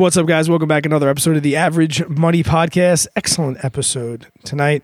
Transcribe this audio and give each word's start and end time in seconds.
What's 0.00 0.16
up, 0.16 0.24
guys? 0.24 0.48
Welcome 0.48 0.66
back. 0.66 0.86
Another 0.86 1.10
episode 1.10 1.36
of 1.36 1.42
the 1.42 1.56
Average 1.56 2.08
Money 2.08 2.42
Podcast. 2.42 3.06
Excellent 3.16 3.62
episode 3.62 4.28
tonight. 4.44 4.82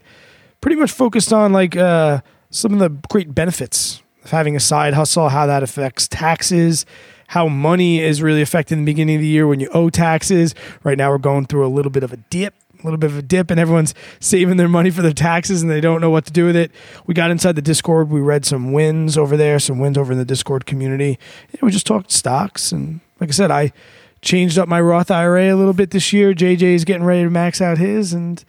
Pretty 0.61 0.77
much 0.77 0.93
focused 0.93 1.33
on 1.33 1.55
like 1.55 1.75
uh, 1.75 2.21
some 2.51 2.75
of 2.75 2.81
the 2.81 2.91
great 3.09 3.35
benefits 3.35 4.03
of 4.25 4.31
having 4.31 4.55
a 4.57 4.61
side 4.61 4.93
hustle, 4.93 5.31
how 5.31 5.47
that 5.47 5.63
affects 5.63 6.07
taxes, 6.07 6.85
how 7.29 7.49
money 7.49 8.01
is 8.01 8.21
really 8.21 8.43
affected 8.43 8.75
in 8.75 8.85
the 8.85 8.93
beginning 8.93 9.17
of 9.17 9.23
the 9.23 9.27
year 9.27 9.47
when 9.47 9.59
you 9.59 9.71
owe 9.73 9.89
taxes. 9.89 10.55
Right 10.85 10.99
now, 10.99 11.11
we're 11.11 11.17
going 11.17 11.47
through 11.47 11.67
a 11.67 11.73
little 11.73 11.91
bit 11.91 12.03
of 12.03 12.13
a 12.13 12.19
dip. 12.19 12.53
A 12.79 12.85
little 12.85 12.99
bit 12.99 13.11
of 13.11 13.17
a 13.17 13.23
dip, 13.23 13.51
and 13.51 13.59
everyone's 13.59 13.95
saving 14.21 14.59
their 14.59 14.69
money 14.69 14.91
for 14.91 15.01
their 15.01 15.15
taxes 15.15 15.63
and 15.63 15.71
they 15.71 15.81
don't 15.81 16.03
know 16.03 16.11
what 16.11 16.27
to 16.27 16.33
do 16.33 16.45
with 16.45 16.57
it. 16.57 16.71
We 17.07 17.15
got 17.15 17.31
inside 17.31 17.57
the 17.57 17.63
Discord. 17.63 18.11
We 18.11 18.21
read 18.21 18.45
some 18.45 18.71
wins 18.71 19.17
over 19.17 19.35
there, 19.35 19.59
some 19.61 19.79
wins 19.79 19.97
over 19.97 20.13
in 20.13 20.19
the 20.19 20.27
Discord 20.27 20.67
community. 20.67 21.19
And 21.53 21.63
we 21.63 21.71
just 21.71 21.87
talked 21.87 22.13
stocks. 22.13 22.71
And 22.71 23.01
like 23.19 23.31
I 23.31 23.33
said, 23.33 23.51
I 23.51 23.73
changed 24.23 24.59
up 24.59 24.69
my 24.69 24.81
Roth 24.81 25.11
IRA 25.11 25.55
a 25.55 25.57
little 25.57 25.73
bit 25.73 25.91
this 25.91 26.13
year. 26.13 26.35
JJ 26.35 26.63
is 26.63 26.85
getting 26.85 27.05
ready 27.05 27.23
to 27.25 27.31
max 27.31 27.61
out 27.61 27.79
his, 27.79 28.13
and 28.13 28.45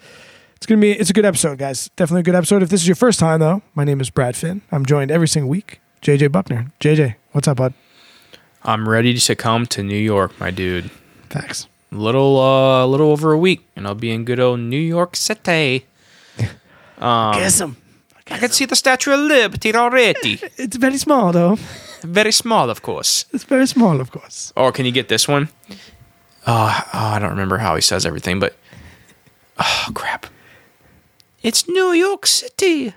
it's 0.56 0.66
gonna 0.66 0.82
be 0.82 0.92
it's 0.92 1.10
a 1.10 1.14
good 1.14 1.26
episode, 1.26 1.58
guys. 1.58 1.90
Definitely 1.96 2.22
a 2.22 2.24
good 2.24 2.36
episode. 2.36 2.64
If 2.64 2.70
this 2.70 2.82
is 2.82 2.88
your 2.88 2.96
first 2.96 3.20
time, 3.20 3.40
though, 3.40 3.62
my 3.76 3.84
name 3.84 4.02
is 4.02 4.10
Brad 4.10 4.36
Finn. 4.36 4.62
I'm 4.72 4.86
joined 4.86 5.12
every 5.12 5.28
single 5.28 5.50
week. 5.50 5.80
JJ 6.02 6.32
Buckner. 6.32 6.72
JJ, 6.80 7.16
what's 7.32 7.48
up, 7.48 7.58
bud? 7.58 7.74
I'm 8.64 8.88
ready 8.90 9.18
to 9.18 9.36
come 9.36 9.66
to 9.68 9.84
New 9.84 9.98
York, 9.98 10.38
my 10.40 10.52
dude. 10.52 10.92
Thanks. 11.30 11.68
A 11.92 11.96
little, 11.96 12.38
uh, 12.40 12.84
a 12.84 12.88
little 12.88 13.12
over 13.12 13.32
a 13.32 13.38
week, 13.38 13.66
and 13.76 13.88
I'll 13.88 13.96
be 13.96 14.12
in 14.12 14.26
good 14.26 14.40
old 14.40 14.60
New 14.60 14.80
York 14.80 15.16
City. 15.16 15.86
Um, 17.00 17.34
Guess 17.36 17.62
him. 17.62 17.78
I 18.32 18.40
can 18.40 18.50
see 18.50 18.66
the 18.66 18.76
Statue 18.76 19.12
of 19.12 19.20
Liberty 19.20 19.76
already. 19.76 20.42
It's 20.58 20.76
very 20.78 20.98
small, 20.98 21.32
though. 21.32 21.60
Very 22.08 22.32
small, 22.32 22.70
of 22.70 22.82
course. 22.82 23.26
It's 23.34 23.44
very 23.44 23.68
small, 23.68 24.00
of 24.00 24.12
course. 24.12 24.54
Or 24.56 24.72
can 24.72 24.86
you 24.86 24.92
get 24.94 25.10
this 25.10 25.28
one? 25.28 25.50
Uh, 26.46 26.82
oh, 26.94 27.08
I 27.16 27.20
don't 27.20 27.32
remember 27.32 27.58
how 27.58 27.76
he 27.76 27.82
says 27.82 28.06
everything, 28.06 28.40
but 28.40 28.56
oh 29.60 29.88
crap! 29.94 30.28
It's 31.44 31.68
New 31.68 31.92
York 31.92 32.26
City. 32.26 32.94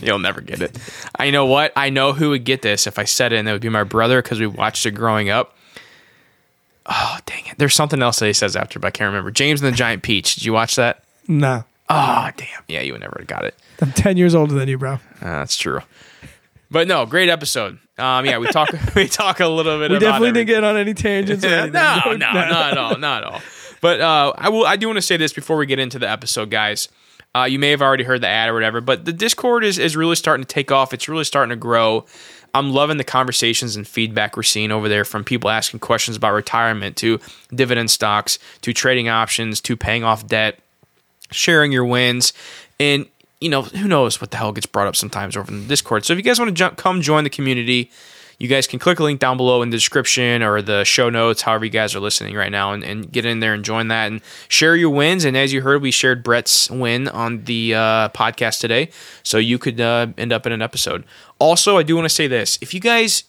You'll 0.00 0.18
never 0.18 0.40
get 0.40 0.62
it. 0.62 0.78
I 1.18 1.30
know 1.30 1.44
what? 1.44 1.72
I 1.76 1.90
know 1.90 2.12
who 2.14 2.30
would 2.30 2.44
get 2.44 2.62
this 2.62 2.86
if 2.86 2.98
I 2.98 3.04
said 3.04 3.32
it, 3.32 3.38
and 3.38 3.48
it 3.48 3.52
would 3.52 3.60
be 3.60 3.68
my 3.68 3.84
brother 3.84 4.22
because 4.22 4.40
we 4.40 4.46
watched 4.46 4.86
it 4.86 4.92
growing 4.92 5.28
up. 5.28 5.54
Oh 6.86 7.18
dang 7.26 7.44
it! 7.46 7.58
There's 7.58 7.74
something 7.74 8.00
else 8.00 8.18
that 8.20 8.26
he 8.26 8.32
says 8.32 8.56
after, 8.56 8.78
but 8.78 8.88
I 8.88 8.90
can't 8.92 9.08
remember. 9.08 9.30
James 9.30 9.60
and 9.60 9.70
the 9.70 9.76
Giant 9.76 10.02
Peach. 10.02 10.36
Did 10.36 10.44
you 10.46 10.54
watch 10.54 10.76
that? 10.76 11.04
No, 11.28 11.64
Oh 11.90 12.30
damn! 12.36 12.62
Yeah, 12.68 12.80
you 12.80 12.92
would 12.92 13.00
never 13.02 13.16
have 13.18 13.26
got 13.28 13.44
it. 13.44 13.54
I'm 13.82 13.92
ten 13.92 14.16
years 14.16 14.34
older 14.34 14.54
than 14.54 14.68
you, 14.68 14.78
bro. 14.78 14.94
Uh, 14.94 14.98
that's 15.20 15.56
true. 15.56 15.80
But 16.70 16.86
no, 16.88 17.04
great 17.04 17.28
episode. 17.28 17.78
Um, 18.00 18.24
yeah, 18.24 18.38
we 18.38 18.48
talk 18.48 18.70
we 18.94 19.06
talk 19.08 19.40
a 19.40 19.46
little 19.46 19.78
bit. 19.78 19.90
We 19.90 19.98
definitely 19.98 20.28
everything. 20.28 20.46
didn't 20.46 20.62
get 20.62 20.64
on 20.64 20.76
any 20.76 20.94
tangents. 20.94 21.44
or 21.44 21.48
Yeah, 21.48 21.66
no, 21.66 22.00
no, 22.12 22.16
not 22.16 22.72
at 22.72 22.78
all, 22.78 22.98
not 22.98 23.22
at 23.22 23.28
all. 23.30 23.40
But 23.80 24.00
uh, 24.00 24.32
I 24.36 24.48
will. 24.48 24.66
I 24.66 24.76
do 24.76 24.86
want 24.86 24.96
to 24.98 25.02
say 25.02 25.16
this 25.16 25.32
before 25.32 25.56
we 25.56 25.66
get 25.66 25.78
into 25.78 25.98
the 25.98 26.08
episode, 26.08 26.50
guys. 26.50 26.88
Uh, 27.34 27.44
you 27.44 27.60
may 27.60 27.70
have 27.70 27.80
already 27.80 28.02
heard 28.02 28.20
the 28.20 28.26
ad 28.26 28.48
or 28.48 28.54
whatever, 28.54 28.80
but 28.80 29.04
the 29.04 29.12
Discord 29.12 29.64
is 29.64 29.78
is 29.78 29.96
really 29.96 30.16
starting 30.16 30.44
to 30.44 30.52
take 30.52 30.72
off. 30.72 30.92
It's 30.92 31.08
really 31.08 31.24
starting 31.24 31.50
to 31.50 31.56
grow. 31.56 32.04
I'm 32.52 32.72
loving 32.72 32.96
the 32.96 33.04
conversations 33.04 33.76
and 33.76 33.86
feedback 33.86 34.36
we're 34.36 34.42
seeing 34.42 34.72
over 34.72 34.88
there 34.88 35.04
from 35.04 35.22
people 35.22 35.50
asking 35.50 35.80
questions 35.80 36.16
about 36.16 36.32
retirement 36.32 36.96
to 36.96 37.20
dividend 37.54 37.92
stocks 37.92 38.40
to 38.62 38.72
trading 38.72 39.08
options 39.08 39.60
to 39.62 39.76
paying 39.76 40.02
off 40.02 40.26
debt, 40.26 40.58
sharing 41.30 41.70
your 41.70 41.84
wins, 41.84 42.32
and 42.80 43.06
you 43.40 43.48
know 43.48 43.62
who 43.62 43.88
knows 43.88 44.20
what 44.20 44.30
the 44.30 44.36
hell 44.36 44.52
gets 44.52 44.66
brought 44.66 44.86
up 44.86 44.96
sometimes 44.96 45.36
over 45.36 45.50
in 45.50 45.62
the 45.62 45.66
Discord. 45.68 46.04
So 46.04 46.12
if 46.12 46.18
you 46.18 46.22
guys 46.22 46.38
want 46.38 46.48
to 46.48 46.54
jump, 46.54 46.76
come 46.76 47.00
join 47.00 47.24
the 47.24 47.30
community 47.30 47.90
you 48.40 48.48
guys 48.48 48.66
can 48.66 48.78
click 48.78 48.98
a 48.98 49.04
link 49.04 49.20
down 49.20 49.36
below 49.36 49.60
in 49.60 49.68
the 49.68 49.76
description 49.76 50.42
or 50.42 50.62
the 50.62 50.82
show 50.82 51.10
notes, 51.10 51.42
however 51.42 51.66
you 51.66 51.70
guys 51.70 51.94
are 51.94 52.00
listening 52.00 52.34
right 52.34 52.50
now, 52.50 52.72
and, 52.72 52.82
and 52.82 53.12
get 53.12 53.26
in 53.26 53.40
there 53.40 53.52
and 53.52 53.62
join 53.62 53.88
that 53.88 54.10
and 54.10 54.22
share 54.48 54.74
your 54.74 54.88
wins. 54.88 55.26
And 55.26 55.36
as 55.36 55.52
you 55.52 55.60
heard, 55.60 55.82
we 55.82 55.90
shared 55.90 56.24
Brett's 56.24 56.70
win 56.70 57.06
on 57.08 57.44
the 57.44 57.74
uh, 57.74 58.08
podcast 58.08 58.60
today, 58.60 58.88
so 59.22 59.36
you 59.36 59.58
could 59.58 59.78
uh, 59.78 60.06
end 60.16 60.32
up 60.32 60.46
in 60.46 60.52
an 60.52 60.62
episode. 60.62 61.04
Also, 61.38 61.76
I 61.76 61.82
do 61.82 61.94
want 61.94 62.06
to 62.06 62.14
say 62.14 62.26
this: 62.26 62.58
if 62.62 62.72
you 62.72 62.80
guys 62.80 63.24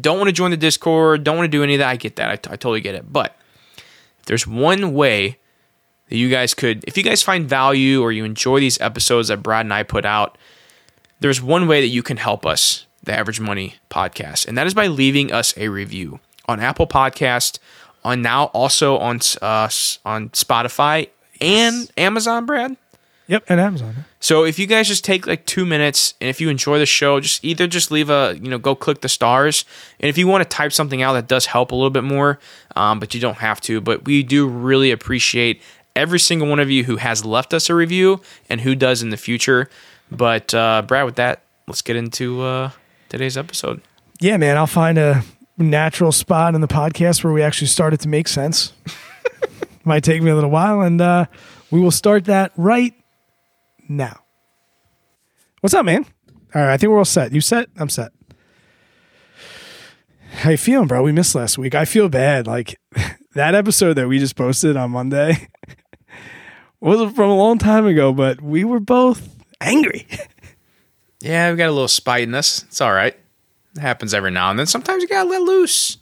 don't 0.00 0.16
want 0.16 0.28
to 0.28 0.32
join 0.32 0.50
the 0.50 0.56
Discord, 0.56 1.24
don't 1.24 1.36
want 1.36 1.44
to 1.44 1.56
do 1.56 1.62
any 1.62 1.74
of 1.74 1.80
that, 1.80 1.90
I 1.90 1.96
get 1.96 2.16
that. 2.16 2.30
I, 2.30 2.36
t- 2.36 2.48
I 2.50 2.56
totally 2.56 2.80
get 2.80 2.94
it. 2.94 3.12
But 3.12 3.36
if 3.76 4.24
there's 4.24 4.46
one 4.46 4.94
way 4.94 5.36
that 6.08 6.16
you 6.16 6.28
guys 6.28 6.54
could, 6.54 6.84
if 6.86 6.96
you 6.96 7.02
guys 7.02 7.22
find 7.22 7.48
value 7.48 8.02
or 8.02 8.12
you 8.12 8.24
enjoy 8.24 8.60
these 8.60 8.80
episodes 8.80 9.28
that 9.28 9.42
Brad 9.42 9.66
and 9.66 9.72
I 9.72 9.82
put 9.82 10.04
out, 10.04 10.38
there's 11.20 11.40
one 11.40 11.66
way 11.66 11.80
that 11.80 11.88
you 11.88 12.02
can 12.02 12.16
help 12.16 12.44
us, 12.44 12.86
the 13.02 13.12
Average 13.12 13.40
Money 13.40 13.76
Podcast, 13.90 14.46
and 14.46 14.58
that 14.58 14.66
is 14.66 14.74
by 14.74 14.86
leaving 14.86 15.32
us 15.32 15.56
a 15.56 15.68
review 15.68 16.20
on 16.46 16.60
Apple 16.60 16.86
Podcast, 16.86 17.58
on 18.04 18.20
now 18.20 18.46
also 18.46 18.98
on 18.98 19.20
uh, 19.40 19.68
on 20.04 20.28
Spotify 20.30 21.08
and 21.40 21.90
Amazon, 21.96 22.44
Brad. 22.46 22.76
Yep, 23.26 23.44
and 23.48 23.58
Amazon. 23.58 23.94
So 24.20 24.44
if 24.44 24.58
you 24.58 24.66
guys 24.66 24.86
just 24.86 25.02
take 25.02 25.26
like 25.26 25.46
two 25.46 25.64
minutes, 25.64 26.12
and 26.20 26.28
if 26.28 26.42
you 26.42 26.50
enjoy 26.50 26.78
the 26.78 26.86
show, 26.86 27.20
just 27.20 27.42
either 27.42 27.66
just 27.66 27.90
leave 27.90 28.10
a 28.10 28.38
you 28.40 28.50
know 28.50 28.58
go 28.58 28.74
click 28.74 29.00
the 29.00 29.08
stars, 29.08 29.64
and 29.98 30.10
if 30.10 30.18
you 30.18 30.26
want 30.26 30.42
to 30.42 30.48
type 30.48 30.72
something 30.72 31.00
out 31.00 31.14
that 31.14 31.26
does 31.26 31.46
help 31.46 31.72
a 31.72 31.74
little 31.74 31.90
bit 31.90 32.04
more, 32.04 32.38
um, 32.76 33.00
but 33.00 33.14
you 33.14 33.20
don't 33.20 33.38
have 33.38 33.62
to. 33.62 33.80
But 33.80 34.04
we 34.04 34.22
do 34.22 34.46
really 34.46 34.90
appreciate 34.90 35.62
every 35.96 36.18
single 36.18 36.48
one 36.48 36.60
of 36.60 36.70
you 36.70 36.84
who 36.84 36.96
has 36.96 37.24
left 37.24 37.54
us 37.54 37.70
a 37.70 37.74
review 37.74 38.20
and 38.48 38.60
who 38.60 38.74
does 38.74 39.02
in 39.02 39.10
the 39.10 39.16
future. 39.16 39.68
But 40.10 40.52
uh, 40.54 40.82
Brad, 40.82 41.04
with 41.04 41.16
that, 41.16 41.42
let's 41.66 41.82
get 41.82 41.96
into 41.96 42.42
uh, 42.42 42.70
today's 43.08 43.36
episode. 43.36 43.80
Yeah, 44.20 44.36
man, 44.36 44.56
I'll 44.56 44.66
find 44.66 44.98
a 44.98 45.22
natural 45.56 46.12
spot 46.12 46.54
in 46.54 46.60
the 46.60 46.68
podcast 46.68 47.24
where 47.24 47.32
we 47.32 47.42
actually 47.42 47.68
start 47.68 47.94
it 47.94 48.00
to 48.00 48.08
make 48.08 48.28
sense. 48.28 48.72
Might 49.84 50.02
take 50.02 50.22
me 50.22 50.30
a 50.30 50.34
little 50.34 50.50
while, 50.50 50.80
and 50.80 51.00
uh, 51.00 51.26
we 51.70 51.80
will 51.80 51.90
start 51.90 52.24
that 52.24 52.52
right 52.56 52.94
now. 53.88 54.20
What's 55.60 55.74
up, 55.74 55.84
man? 55.84 56.06
All 56.54 56.62
right, 56.62 56.72
I 56.72 56.76
think 56.76 56.90
we're 56.90 56.98
all 56.98 57.04
set. 57.04 57.32
You 57.32 57.40
set? 57.40 57.68
I'm 57.76 57.88
set. 57.88 58.12
How 60.30 60.50
you 60.50 60.56
feeling, 60.56 60.88
bro? 60.88 61.02
We 61.02 61.12
missed 61.12 61.34
last 61.34 61.58
week. 61.58 61.74
I 61.74 61.84
feel 61.84 62.08
bad. 62.08 62.46
Like 62.46 62.78
that 63.34 63.54
episode 63.54 63.94
that 63.94 64.08
we 64.08 64.18
just 64.18 64.36
posted 64.36 64.76
on 64.76 64.90
Monday 64.90 65.48
wasn't 66.84 67.14
from 67.16 67.30
a 67.30 67.36
long 67.36 67.58
time 67.58 67.86
ago, 67.86 68.12
but 68.12 68.40
we 68.40 68.64
were 68.64 68.80
both 68.80 69.28
angry. 69.60 70.06
Yeah, 71.20 71.50
we 71.50 71.56
got 71.56 71.68
a 71.70 71.72
little 71.72 71.88
spite 71.88 72.24
in 72.24 72.34
us. 72.34 72.64
It's 72.64 72.82
all 72.82 72.92
right. 72.92 73.16
It 73.76 73.80
happens 73.80 74.12
every 74.12 74.30
now 74.30 74.50
and 74.50 74.58
then. 74.58 74.66
Sometimes 74.66 75.02
you 75.02 75.08
gotta 75.08 75.26
let 75.26 75.40
loose. 75.40 75.96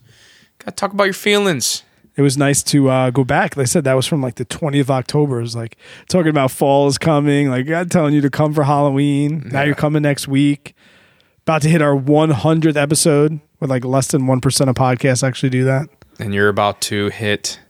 Gotta 0.59 0.73
talk 0.75 0.93
about 0.93 1.05
your 1.05 1.13
feelings. 1.13 1.85
it 2.17 2.23
was 2.23 2.37
nice 2.37 2.61
to 2.65 2.89
uh, 2.91 3.11
go 3.11 3.23
back. 3.23 3.57
Like 3.57 3.63
I 3.63 3.67
said, 3.67 3.85
that 3.85 3.95
was 3.95 4.05
from 4.05 4.21
like 4.21 4.35
the 4.35 4.45
20th 4.45 4.81
of 4.81 4.91
October. 4.91 5.39
It 5.39 5.43
was 5.43 5.55
like 5.55 5.77
talking 6.09 6.31
about 6.31 6.51
fall 6.51 6.89
is 6.89 6.99
coming. 6.99 7.51
Like 7.51 7.67
God 7.69 7.89
telling 7.89 8.15
you 8.15 8.21
to 8.21 8.31
come 8.31 8.53
for 8.53 8.65
Halloween. 8.65 9.49
Now 9.53 9.63
you're 9.63 9.77
coming 9.77 10.03
next 10.03 10.27
week. 10.27 10.75
About 11.43 11.63
to 11.63 11.69
hit 11.69 11.83
our 11.83 11.95
100th 11.95 12.75
episode 12.77 13.39
with 13.61 13.71
like 13.71 13.85
less 13.85 14.09
than 14.09 14.23
1% 14.23 14.69
of 14.69 14.75
podcasts 14.75 15.23
actually 15.23 15.51
do 15.51 15.63
that. 15.67 15.89
and 16.19 16.35
you're 16.35 16.49
about 16.49 16.81
to 16.81 17.11
hit 17.11 17.61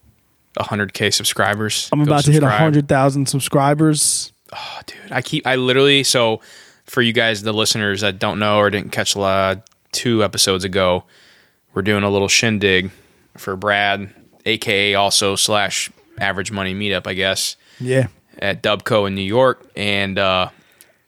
100k 0.59 1.13
subscribers. 1.13 1.89
I'm 1.93 2.01
about 2.03 2.25
to 2.25 2.33
hit 2.33 2.43
100,000 2.43 3.27
subscribers. 3.27 4.33
Oh, 4.55 4.81
dude, 4.87 5.13
I 5.13 5.23
keep 5.23 5.47
I 5.47 5.57
literally 5.57 6.03
so 6.05 6.41
for 6.85 7.01
you 7.01 7.13
guys 7.13 7.43
the 7.43 7.53
listeners 7.55 8.03
that 8.03 8.19
don't 8.19 8.39
know 8.39 8.59
or 8.59 8.69
didn't 8.71 8.93
catch 8.93 9.17
uh, 9.17 9.57
two 9.93 10.23
episodes 10.23 10.65
ago, 10.65 11.05
we're 11.75 11.83
doing 11.83 12.03
a 12.05 12.11
little 12.11 12.29
shindig 12.29 12.91
for 13.39 13.57
Brad, 13.57 14.13
aka 14.45 14.95
also 14.95 15.37
slash 15.37 15.91
Average 16.19 16.53
Money 16.53 16.75
Meetup, 16.75 17.07
I 17.07 17.15
guess, 17.15 17.57
Yeah. 17.81 18.09
at 18.39 18.63
Dubco 18.63 19.07
in 19.07 19.15
New 19.15 19.23
York, 19.23 19.65
and 19.75 20.19
uh, 20.19 20.51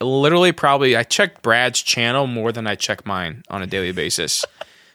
literally 0.00 0.52
probably 0.52 0.96
I 0.96 1.02
check 1.02 1.42
Brad's 1.42 1.82
channel 1.82 2.26
more 2.26 2.50
than 2.50 2.66
I 2.66 2.74
check 2.76 3.04
mine 3.04 3.42
on 3.50 3.60
a 3.62 3.66
daily 3.66 3.92
basis. 3.92 4.44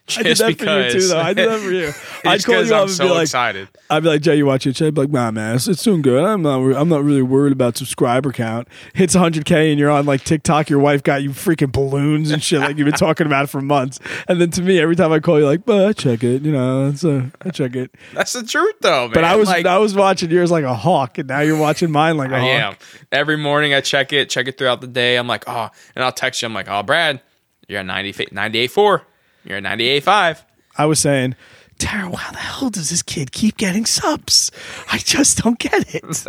I 0.17 0.23
did 0.23 0.37
that 0.37 0.57
for 0.57 0.65
you 0.65 0.91
too, 0.91 1.07
though. 1.07 1.19
I 1.19 1.33
did 1.33 1.49
that 1.49 1.59
for 1.59 1.71
you. 1.71 1.91
I'd 2.29 2.43
call 2.43 2.63
you 2.63 2.73
up 2.73 2.81
I'm 2.81 2.87
and 2.87 2.91
so 2.91 3.03
be 3.05 3.09
like, 3.11 3.21
excited. 3.23 3.67
I'd 3.89 4.03
be 4.03 4.09
like, 4.09 4.21
Jay, 4.21 4.35
you 4.37 4.45
watch 4.45 4.65
your 4.65 4.73
channel? 4.73 4.89
I'd 4.89 4.95
be 4.95 5.01
like, 5.01 5.09
nah, 5.11 5.31
man, 5.31 5.55
it's, 5.55 5.67
it's 5.67 5.83
doing 5.83 6.01
good. 6.01 6.23
I'm 6.23 6.41
not, 6.41 6.57
re- 6.59 6.75
I'm 6.75 6.89
not 6.89 7.03
really 7.03 7.21
worried 7.21 7.53
about 7.53 7.77
subscriber 7.77 8.31
count. 8.31 8.67
Hits 8.93 9.15
100K 9.15 9.71
and 9.71 9.79
you're 9.79 9.89
on 9.89 10.05
like 10.05 10.23
TikTok. 10.23 10.69
Your 10.69 10.79
wife 10.79 11.03
got 11.03 11.21
you 11.23 11.29
freaking 11.31 11.71
balloons 11.71 12.31
and 12.31 12.41
shit. 12.43 12.59
Like 12.59 12.77
you've 12.77 12.85
been 12.85 12.93
talking 12.95 13.27
about 13.27 13.45
it 13.45 13.47
for 13.47 13.61
months. 13.61 13.99
And 14.27 14.41
then 14.41 14.51
to 14.51 14.61
me, 14.61 14.79
every 14.79 14.95
time 14.95 15.11
I 15.11 15.19
call 15.19 15.39
you, 15.39 15.45
like, 15.45 15.65
but 15.65 15.87
I 15.87 15.93
check 15.93 16.23
it. 16.23 16.41
You 16.41 16.51
know, 16.51 16.87
it's 16.89 17.03
a, 17.03 17.31
I 17.41 17.49
check 17.49 17.75
it. 17.75 17.91
That's 18.13 18.33
the 18.33 18.43
truth, 18.43 18.75
though, 18.81 19.07
man. 19.07 19.13
But 19.13 19.23
I 19.23 19.35
was 19.35 19.47
like, 19.47 19.65
I 19.65 19.77
was 19.77 19.95
watching 19.95 20.29
yours 20.31 20.51
like 20.51 20.63
a 20.63 20.73
hawk, 20.75 21.17
and 21.17 21.27
now 21.27 21.41
you're 21.41 21.57
watching 21.57 21.91
mine 21.91 22.17
like 22.17 22.31
a 22.31 22.35
I 22.35 22.39
hawk. 22.39 22.49
am. 22.49 22.75
Every 23.11 23.37
morning 23.37 23.73
I 23.73 23.81
check 23.81 24.13
it, 24.13 24.29
check 24.29 24.47
it 24.47 24.57
throughout 24.57 24.81
the 24.81 24.87
day. 24.87 25.17
I'm 25.17 25.27
like, 25.27 25.43
oh, 25.47 25.69
and 25.95 26.03
I'll 26.03 26.11
text 26.11 26.41
you. 26.41 26.47
I'm 26.47 26.53
like, 26.53 26.67
oh, 26.69 26.83
Brad, 26.83 27.21
you're 27.67 27.79
at 27.79 27.85
90, 27.85 28.13
98.4. 28.13 29.01
You're 29.43 29.57
at 29.57 29.63
98.5. 29.63 30.43
I 30.77 30.85
was 30.85 30.99
saying, 30.99 31.35
Tara, 31.77 32.13
how 32.15 32.31
the 32.31 32.37
hell 32.37 32.69
does 32.69 32.89
this 32.89 33.01
kid 33.01 33.31
keep 33.31 33.57
getting 33.57 33.85
subs? 33.85 34.51
I 34.91 34.97
just 34.97 35.37
don't 35.43 35.57
get 35.59 35.93
it. 35.95 36.03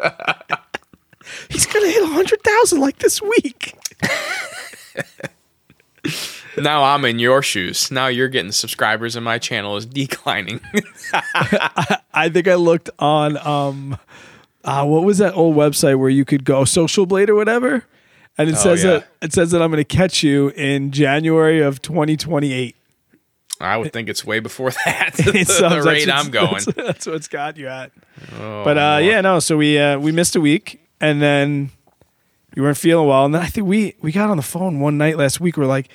He's 1.48 1.66
gonna 1.66 1.88
hit 1.88 2.04
hundred 2.08 2.42
thousand 2.42 2.80
like 2.80 2.98
this 2.98 3.20
week. 3.22 3.74
now 6.58 6.82
I'm 6.82 7.04
in 7.04 7.18
your 7.18 7.42
shoes. 7.42 7.90
Now 7.90 8.06
you're 8.08 8.28
getting 8.28 8.52
subscribers 8.52 9.16
and 9.16 9.24
my 9.24 9.38
channel 9.38 9.76
is 9.76 9.86
declining. 9.86 10.60
I 12.14 12.28
think 12.32 12.48
I 12.48 12.54
looked 12.54 12.90
on 12.98 13.36
um 13.46 13.98
uh, 14.64 14.84
what 14.84 15.04
was 15.04 15.18
that 15.18 15.34
old 15.34 15.56
website 15.56 15.98
where 15.98 16.10
you 16.10 16.24
could 16.24 16.44
go 16.44 16.64
Social 16.64 17.06
Blade 17.06 17.30
or 17.30 17.34
whatever? 17.34 17.84
And 18.36 18.48
it 18.50 18.56
Oh, 18.56 18.58
says 18.58 18.84
yeah. 18.84 18.90
that 18.90 19.08
it 19.22 19.32
says 19.32 19.50
that 19.52 19.62
I'm 19.62 19.70
going 19.70 19.82
to 19.84 19.96
catch 19.96 20.22
you 20.22 20.48
in 20.50 20.90
January 20.90 21.60
of 21.60 21.80
2028. 21.82 22.76
I 23.60 23.76
would 23.76 23.92
think 23.92 24.08
it's 24.08 24.24
way 24.24 24.40
before 24.40 24.70
that. 24.84 25.14
The 25.16 25.82
rate 25.84 26.08
I'm 26.10 26.30
going. 26.30 26.52
That's, 26.52 26.66
that's 26.76 27.06
what's 27.06 27.28
got 27.28 27.56
you 27.56 27.68
at. 27.68 27.92
Oh, 28.38 28.64
But 28.64 28.78
uh, 28.78 28.98
yeah, 29.02 29.20
no. 29.20 29.38
So 29.38 29.56
we 29.56 29.78
uh, 29.78 29.98
we 29.98 30.12
missed 30.12 30.34
a 30.36 30.40
week, 30.40 30.80
and 31.00 31.20
then 31.20 31.70
you 32.56 32.62
weren't 32.62 32.76
feeling 32.78 33.06
well, 33.06 33.24
and 33.26 33.34
then 33.34 33.42
I 33.42 33.46
think 33.46 33.66
we 33.66 33.94
we 34.00 34.12
got 34.12 34.30
on 34.30 34.36
the 34.36 34.42
phone 34.42 34.80
one 34.80 34.96
night 34.98 35.16
last 35.18 35.40
week. 35.40 35.56
We're 35.56 35.66
like, 35.66 35.88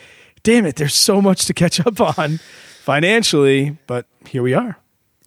"Damn 0.44 0.66
it, 0.66 0.76
there's 0.76 0.94
so 0.96 1.22
much 1.22 1.46
to 1.46 1.54
catch 1.54 1.80
up 1.86 2.00
on 2.20 2.40
financially," 2.84 3.78
but 3.88 4.06
here 4.28 4.42
we 4.44 4.54
are. 4.54 4.78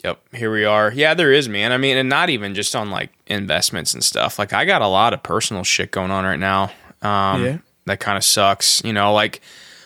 Yep, 0.05 0.35
here 0.35 0.53
we 0.53 0.65
are. 0.65 0.93
Yeah, 0.93 1.15
there 1.15 1.33
is, 1.33 1.49
man. 1.49 1.73
I 1.73 1.77
mean, 1.77 1.97
and 1.97 2.09
not 2.09 2.31
even 2.31 2.55
just 2.55 2.75
on 2.77 2.91
like 2.91 3.11
investments 3.27 3.95
and 3.95 4.03
stuff. 4.05 4.39
Like 4.39 4.53
I 4.53 4.65
got 4.65 4.81
a 4.81 4.87
lot 4.87 5.13
of 5.13 5.23
personal 5.25 5.65
shit 5.65 5.91
going 5.91 6.11
on 6.13 6.25
right 6.25 6.39
now. 6.39 6.71
Um 7.03 7.45
Yeah. 7.45 7.59
that 7.87 7.99
kind 8.01 8.17
of 8.17 8.23
sucks. 8.25 8.81
You 8.85 8.93
know, 8.93 9.13
like 9.13 9.41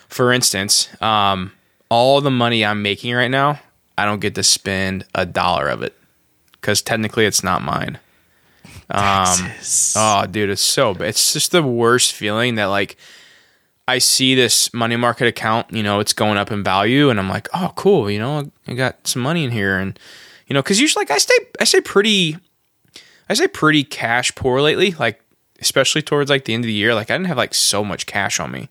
for 0.08 0.30
instance, 0.32 0.88
um 1.02 1.52
all 1.92 2.22
the 2.22 2.30
money 2.30 2.64
I'm 2.64 2.80
making 2.80 3.14
right 3.14 3.30
now, 3.30 3.60
I 3.98 4.06
don't 4.06 4.20
get 4.20 4.34
to 4.36 4.42
spend 4.42 5.04
a 5.14 5.26
dollar 5.26 5.68
of 5.68 5.82
it 5.82 5.94
cuz 6.62 6.80
technically 6.80 7.26
it's 7.26 7.44
not 7.44 7.60
mine. 7.62 7.98
Um 8.90 9.50
Oh, 9.96 10.26
dude, 10.26 10.48
it's 10.50 10.62
so 10.62 10.94
bad. 10.94 11.08
It's 11.08 11.32
just 11.34 11.52
the 11.52 11.62
worst 11.62 12.12
feeling 12.12 12.54
that 12.54 12.66
like 12.66 12.96
I 13.86 13.98
see 13.98 14.34
this 14.34 14.72
money 14.72 14.96
market 14.96 15.26
account, 15.26 15.66
you 15.72 15.82
know, 15.82 16.00
it's 16.00 16.12
going 16.12 16.38
up 16.38 16.50
in 16.52 16.62
value, 16.62 17.10
and 17.10 17.18
I'm 17.18 17.28
like, 17.28 17.48
oh, 17.52 17.72
cool, 17.74 18.08
you 18.10 18.18
know, 18.18 18.50
I 18.68 18.74
got 18.74 19.06
some 19.06 19.22
money 19.22 19.44
in 19.44 19.50
here, 19.50 19.76
and 19.76 19.98
you 20.46 20.54
know, 20.54 20.62
because 20.62 20.80
usually 20.80 21.02
like 21.02 21.10
I 21.10 21.18
stay, 21.18 21.34
I 21.60 21.64
stay 21.64 21.80
pretty, 21.80 22.38
I 23.28 23.34
stay 23.34 23.48
pretty 23.48 23.84
cash 23.84 24.34
poor 24.34 24.60
lately, 24.60 24.92
like 24.92 25.20
especially 25.60 26.02
towards 26.02 26.30
like 26.30 26.44
the 26.44 26.54
end 26.54 26.64
of 26.64 26.68
the 26.68 26.72
year. 26.72 26.94
Like 26.94 27.10
I 27.10 27.14
didn't 27.14 27.26
have 27.28 27.36
like 27.36 27.54
so 27.54 27.84
much 27.84 28.06
cash 28.06 28.38
on 28.40 28.52
me. 28.52 28.68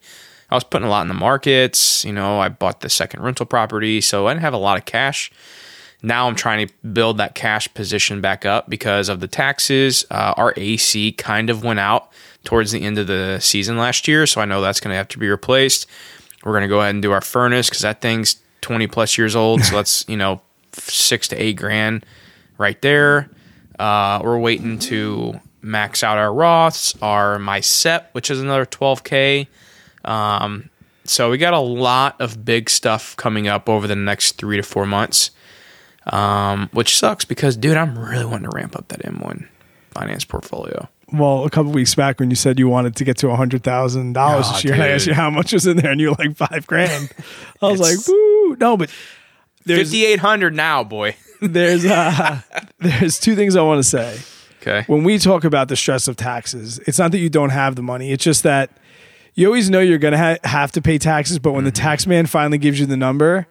I 0.51 0.55
was 0.55 0.63
putting 0.63 0.87
a 0.87 0.91
lot 0.91 1.01
in 1.03 1.07
the 1.07 1.13
markets, 1.13 2.03
you 2.03 2.11
know, 2.11 2.39
I 2.39 2.49
bought 2.49 2.81
the 2.81 2.89
second 2.89 3.23
rental 3.23 3.45
property, 3.45 4.01
so 4.01 4.27
I 4.27 4.33
didn't 4.33 4.43
have 4.43 4.53
a 4.53 4.57
lot 4.57 4.77
of 4.77 4.85
cash 4.85 5.31
now 6.03 6.27
I'm 6.27 6.35
trying 6.35 6.67
to 6.67 6.73
build 6.87 7.17
that 7.17 7.35
cash 7.35 7.71
position 7.73 8.21
back 8.21 8.45
up 8.45 8.69
because 8.69 9.09
of 9.09 9.19
the 9.19 9.27
taxes. 9.27 10.05
Uh, 10.09 10.33
our 10.35 10.53
AC 10.57 11.11
kind 11.13 11.49
of 11.49 11.63
went 11.63 11.79
out 11.79 12.11
towards 12.43 12.71
the 12.71 12.81
end 12.81 12.97
of 12.97 13.07
the 13.07 13.39
season 13.39 13.77
last 13.77 14.07
year, 14.07 14.25
so 14.25 14.41
I 14.41 14.45
know 14.45 14.61
that's 14.61 14.79
going 14.79 14.91
to 14.91 14.97
have 14.97 15.07
to 15.09 15.19
be 15.19 15.29
replaced. 15.29 15.85
We're 16.43 16.53
going 16.53 16.63
to 16.63 16.67
go 16.67 16.79
ahead 16.79 16.95
and 16.95 17.03
do 17.03 17.11
our 17.11 17.21
furnace 17.21 17.69
because 17.69 17.81
that 17.81 18.01
thing's 18.01 18.37
20 18.61 18.87
plus 18.87 19.17
years 19.17 19.35
old, 19.35 19.63
so 19.63 19.75
that's 19.75 20.07
you 20.07 20.17
know 20.17 20.41
six 20.73 21.27
to 21.29 21.35
eight 21.35 21.57
grand 21.57 22.05
right 22.57 22.81
there. 22.81 23.29
Uh, 23.77 24.21
we're 24.23 24.39
waiting 24.39 24.79
to 24.79 25.39
max 25.61 26.03
out 26.03 26.17
our 26.17 26.29
Roths, 26.29 26.95
our 27.01 27.37
my 27.37 27.59
SEP, 27.59 28.09
which 28.13 28.31
is 28.31 28.41
another 28.41 28.65
12k. 28.65 29.47
Um, 30.05 30.69
so 31.03 31.29
we 31.31 31.37
got 31.37 31.53
a 31.53 31.59
lot 31.59 32.19
of 32.21 32.45
big 32.45 32.69
stuff 32.69 33.15
coming 33.17 33.47
up 33.47 33.67
over 33.67 33.87
the 33.87 33.95
next 33.95 34.33
three 34.37 34.57
to 34.57 34.63
four 34.63 34.85
months 34.85 35.31
um, 36.07 36.69
which 36.73 36.97
sucks 36.97 37.25
because, 37.25 37.55
dude, 37.55 37.77
I'm 37.77 37.97
really 37.97 38.25
wanting 38.25 38.49
to 38.49 38.55
ramp 38.55 38.75
up 38.75 38.87
that 38.89 39.01
M1 39.03 39.47
finance 39.91 40.25
portfolio. 40.25 40.89
Well, 41.13 41.43
a 41.43 41.49
couple 41.49 41.71
weeks 41.71 41.93
back 41.93 42.19
when 42.19 42.29
you 42.29 42.35
said 42.35 42.57
you 42.57 42.67
wanted 42.69 42.95
to 42.95 43.03
get 43.03 43.17
to 43.17 43.35
hundred 43.35 43.63
thousand 43.63 44.13
dollars 44.13 44.45
Oh, 44.47 44.53
this 44.53 44.63
year, 44.63 44.73
and 44.73 44.81
I 44.81 44.87
asked 44.87 45.05
dude. 45.05 45.09
you 45.09 45.15
how 45.15 45.29
much 45.29 45.51
was 45.51 45.67
in 45.67 45.75
there, 45.77 45.91
and 45.91 45.99
you 45.99 46.09
were 46.09 46.15
like 46.17 46.37
five 46.37 46.65
grand. 46.65 47.11
I 47.61 47.67
was 47.69 47.81
like, 47.81 47.97
"Woo!" 48.07 48.55
No, 48.55 48.77
but 48.77 48.89
there's 49.65 49.91
5,800 49.91 50.55
now, 50.55 50.85
boy. 50.85 51.17
there's 51.41 51.85
uh, 51.85 52.39
there's 52.79 53.19
two 53.19 53.35
things 53.35 53.57
I 53.57 53.61
want 53.61 53.79
to 53.79 53.83
say. 53.87 54.19
Okay. 54.61 54.83
when 54.87 55.03
we 55.03 55.17
talk 55.17 55.43
about 55.43 55.67
the 55.67 55.75
stress 55.75 56.07
of 56.07 56.15
taxes, 56.15 56.79
it's 56.87 56.97
not 56.97 57.11
that 57.11 57.17
you 57.19 57.29
don't 57.29 57.49
have 57.49 57.75
the 57.75 57.81
money. 57.83 58.11
It's 58.11 58.23
just 58.23 58.43
that 58.43 58.69
you 59.33 59.47
always 59.47 59.69
know 59.69 59.79
you're 59.79 59.97
going 59.97 60.13
to 60.13 60.17
ha- 60.17 60.37
have 60.43 60.71
to 60.73 60.81
pay 60.81 60.97
taxes, 60.97 61.39
but 61.39 61.53
when 61.53 61.63
the 61.63 61.71
mm-hmm. 61.71 61.83
tax 61.83 62.05
man 62.05 62.25
finally 62.25 62.57
gives 62.57 62.79
you 62.79 62.85
the 62.85 62.97
number, 62.97 63.47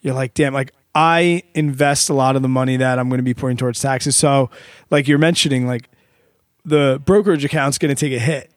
you're 0.00 0.14
like, 0.14 0.34
damn, 0.34 0.54
like 0.54 0.72
I 0.94 1.42
invest 1.54 2.08
a 2.08 2.14
lot 2.14 2.36
of 2.36 2.42
the 2.42 2.48
money 2.48 2.76
that 2.76 2.98
I'm 2.98 3.08
going 3.08 3.18
to 3.18 3.24
be 3.24 3.34
putting 3.34 3.56
towards 3.56 3.80
taxes. 3.80 4.16
So, 4.16 4.50
like 4.90 5.08
you're 5.08 5.18
mentioning, 5.18 5.66
like 5.66 5.88
the 6.64 7.00
brokerage 7.04 7.44
account's 7.44 7.78
going 7.78 7.94
to 7.94 7.98
take 7.98 8.12
a 8.12 8.18
hit 8.18 8.50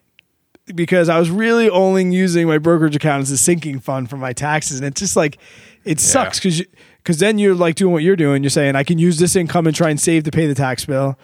because 0.74 1.08
I 1.08 1.18
was 1.18 1.30
really 1.30 1.68
only 1.68 2.04
using 2.12 2.46
my 2.46 2.58
brokerage 2.58 2.96
account 2.96 3.22
as 3.22 3.30
a 3.30 3.38
sinking 3.38 3.80
fund 3.80 4.08
for 4.08 4.16
my 4.16 4.32
taxes. 4.32 4.78
And 4.78 4.86
it's 4.86 5.00
just 5.00 5.16
like, 5.16 5.38
it 5.84 6.00
sucks 6.00 6.38
because 6.38 6.62
because 6.98 7.18
then 7.18 7.38
you're 7.38 7.54
like 7.54 7.76
doing 7.76 7.92
what 7.92 8.02
you're 8.02 8.16
doing. 8.16 8.42
You're 8.42 8.50
saying, 8.50 8.76
I 8.76 8.84
can 8.84 8.98
use 8.98 9.18
this 9.18 9.36
income 9.36 9.66
and 9.66 9.74
try 9.74 9.90
and 9.90 9.98
save 9.98 10.24
to 10.24 10.30
pay 10.30 10.46
the 10.46 10.54
tax 10.54 10.84
bill, 10.84 11.18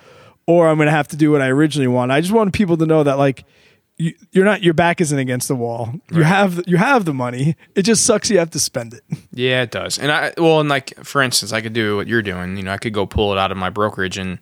or 0.46 0.68
I'm 0.68 0.76
going 0.76 0.86
to 0.86 0.92
have 0.92 1.08
to 1.08 1.16
do 1.16 1.30
what 1.30 1.42
I 1.42 1.48
originally 1.48 1.88
want. 1.88 2.12
I 2.12 2.20
just 2.20 2.32
want 2.32 2.52
people 2.52 2.76
to 2.78 2.86
know 2.86 3.02
that, 3.02 3.18
like, 3.18 3.44
you, 3.98 4.14
you're 4.32 4.44
not 4.44 4.62
your 4.62 4.74
back 4.74 5.00
isn't 5.00 5.18
against 5.18 5.48
the 5.48 5.56
wall. 5.56 5.94
You 6.10 6.22
have 6.22 6.62
you 6.66 6.76
have 6.76 7.04
the 7.04 7.14
money. 7.14 7.56
It 7.74 7.82
just 7.82 8.04
sucks 8.04 8.30
you 8.30 8.38
have 8.38 8.50
to 8.50 8.60
spend 8.60 8.94
it. 8.94 9.02
Yeah, 9.32 9.60
it 9.60 9.70
does. 9.70 9.98
And 9.98 10.10
I, 10.10 10.32
well, 10.38 10.60
and 10.60 10.68
like, 10.70 10.96
for 11.04 11.20
instance, 11.20 11.52
I 11.52 11.60
could 11.60 11.74
do 11.74 11.94
what 11.96 12.06
you're 12.06 12.22
doing. 12.22 12.56
You 12.56 12.62
know, 12.62 12.72
I 12.72 12.78
could 12.78 12.94
go 12.94 13.04
pull 13.04 13.32
it 13.32 13.38
out 13.38 13.52
of 13.52 13.58
my 13.58 13.68
brokerage 13.68 14.16
and 14.16 14.38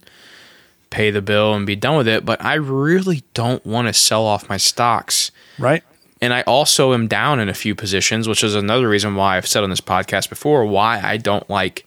pay 0.91 1.11
the 1.11 1.21
bill 1.21 1.53
and 1.53 1.67
be 1.67 1.75
done 1.75 1.97
with 1.97 2.07
it. 2.07 2.25
But 2.25 2.41
I 2.45 2.55
really 2.55 3.25
don't 3.35 3.65
want 3.67 3.89
to 3.89 3.93
sell 3.93 4.25
off 4.25 4.49
my 4.49 4.57
stocks. 4.57 5.33
Right? 5.59 5.83
And 6.21 6.33
I 6.33 6.43
also 6.43 6.95
am 6.95 7.09
down 7.09 7.41
in 7.41 7.49
a 7.49 7.55
few 7.55 7.75
positions, 7.75 8.29
which 8.29 8.45
is 8.45 8.55
another 8.55 8.89
reason 8.89 9.17
why 9.17 9.37
I've 9.37 9.49
said 9.49 9.65
on 9.65 9.71
this 9.71 9.81
podcast 9.81 10.29
before 10.29 10.65
why 10.65 11.01
I 11.03 11.17
don't 11.17 11.51
like 11.51 11.85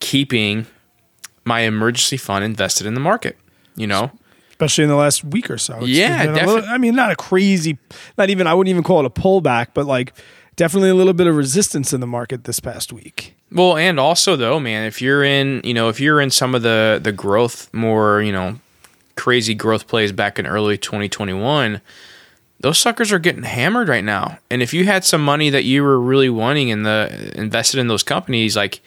keeping 0.00 0.66
my 1.44 1.60
emergency 1.60 2.18
fund 2.18 2.44
invested 2.44 2.86
in 2.86 2.92
the 2.92 3.00
market. 3.00 3.38
You 3.76 3.86
know, 3.86 4.10
Especially 4.60 4.84
in 4.84 4.90
the 4.90 4.96
last 4.96 5.24
week 5.24 5.50
or 5.50 5.58
so. 5.58 5.74
It's- 5.74 5.88
Yeah, 5.88 6.22
it's 6.24 6.32
been 6.38 6.44
a 6.48 6.52
little- 6.52 6.68
I 6.70 6.78
mean, 6.78 6.94
not 6.94 7.10
a 7.10 7.16
crazy, 7.16 7.78
not 8.18 8.30
even. 8.30 8.46
I 8.46 8.54
wouldn't 8.54 8.70
even 8.70 8.82
call 8.82 9.00
it 9.00 9.06
a 9.06 9.10
pullback, 9.10 9.68
but 9.74 9.86
like 9.86 10.12
definitely 10.56 10.90
a 10.90 10.94
little 10.94 11.14
bit 11.14 11.26
of 11.26 11.36
resistance 11.36 11.92
in 11.92 12.00
the 12.00 12.06
market 12.06 12.44
this 12.44 12.60
past 12.60 12.92
week. 12.92 13.34
Well, 13.52 13.76
and 13.76 13.98
also 13.98 14.36
though, 14.36 14.60
man, 14.60 14.84
if 14.86 15.00
you're 15.00 15.24
in, 15.24 15.60
you 15.64 15.72
know, 15.74 15.88
if 15.88 15.98
you're 16.00 16.20
in 16.20 16.30
some 16.30 16.54
of 16.54 16.62
the 16.62 17.00
the 17.02 17.12
growth 17.12 17.68
more, 17.72 18.20
you 18.22 18.32
know, 18.32 18.58
crazy 19.16 19.54
growth 19.54 19.86
plays 19.88 20.12
back 20.12 20.38
in 20.38 20.46
early 20.46 20.76
2021, 20.78 21.80
those 22.60 22.78
suckers 22.78 23.10
are 23.12 23.18
getting 23.18 23.42
hammered 23.42 23.88
right 23.88 24.04
now. 24.04 24.38
And 24.50 24.62
if 24.62 24.74
you 24.74 24.84
had 24.84 25.04
some 25.04 25.24
money 25.24 25.48
that 25.50 25.64
you 25.64 25.82
were 25.82 25.98
really 25.98 26.28
wanting 26.28 26.68
in 26.68 26.82
the 26.82 27.32
invested 27.34 27.80
in 27.80 27.88
those 27.88 28.02
companies, 28.02 28.54
like 28.56 28.80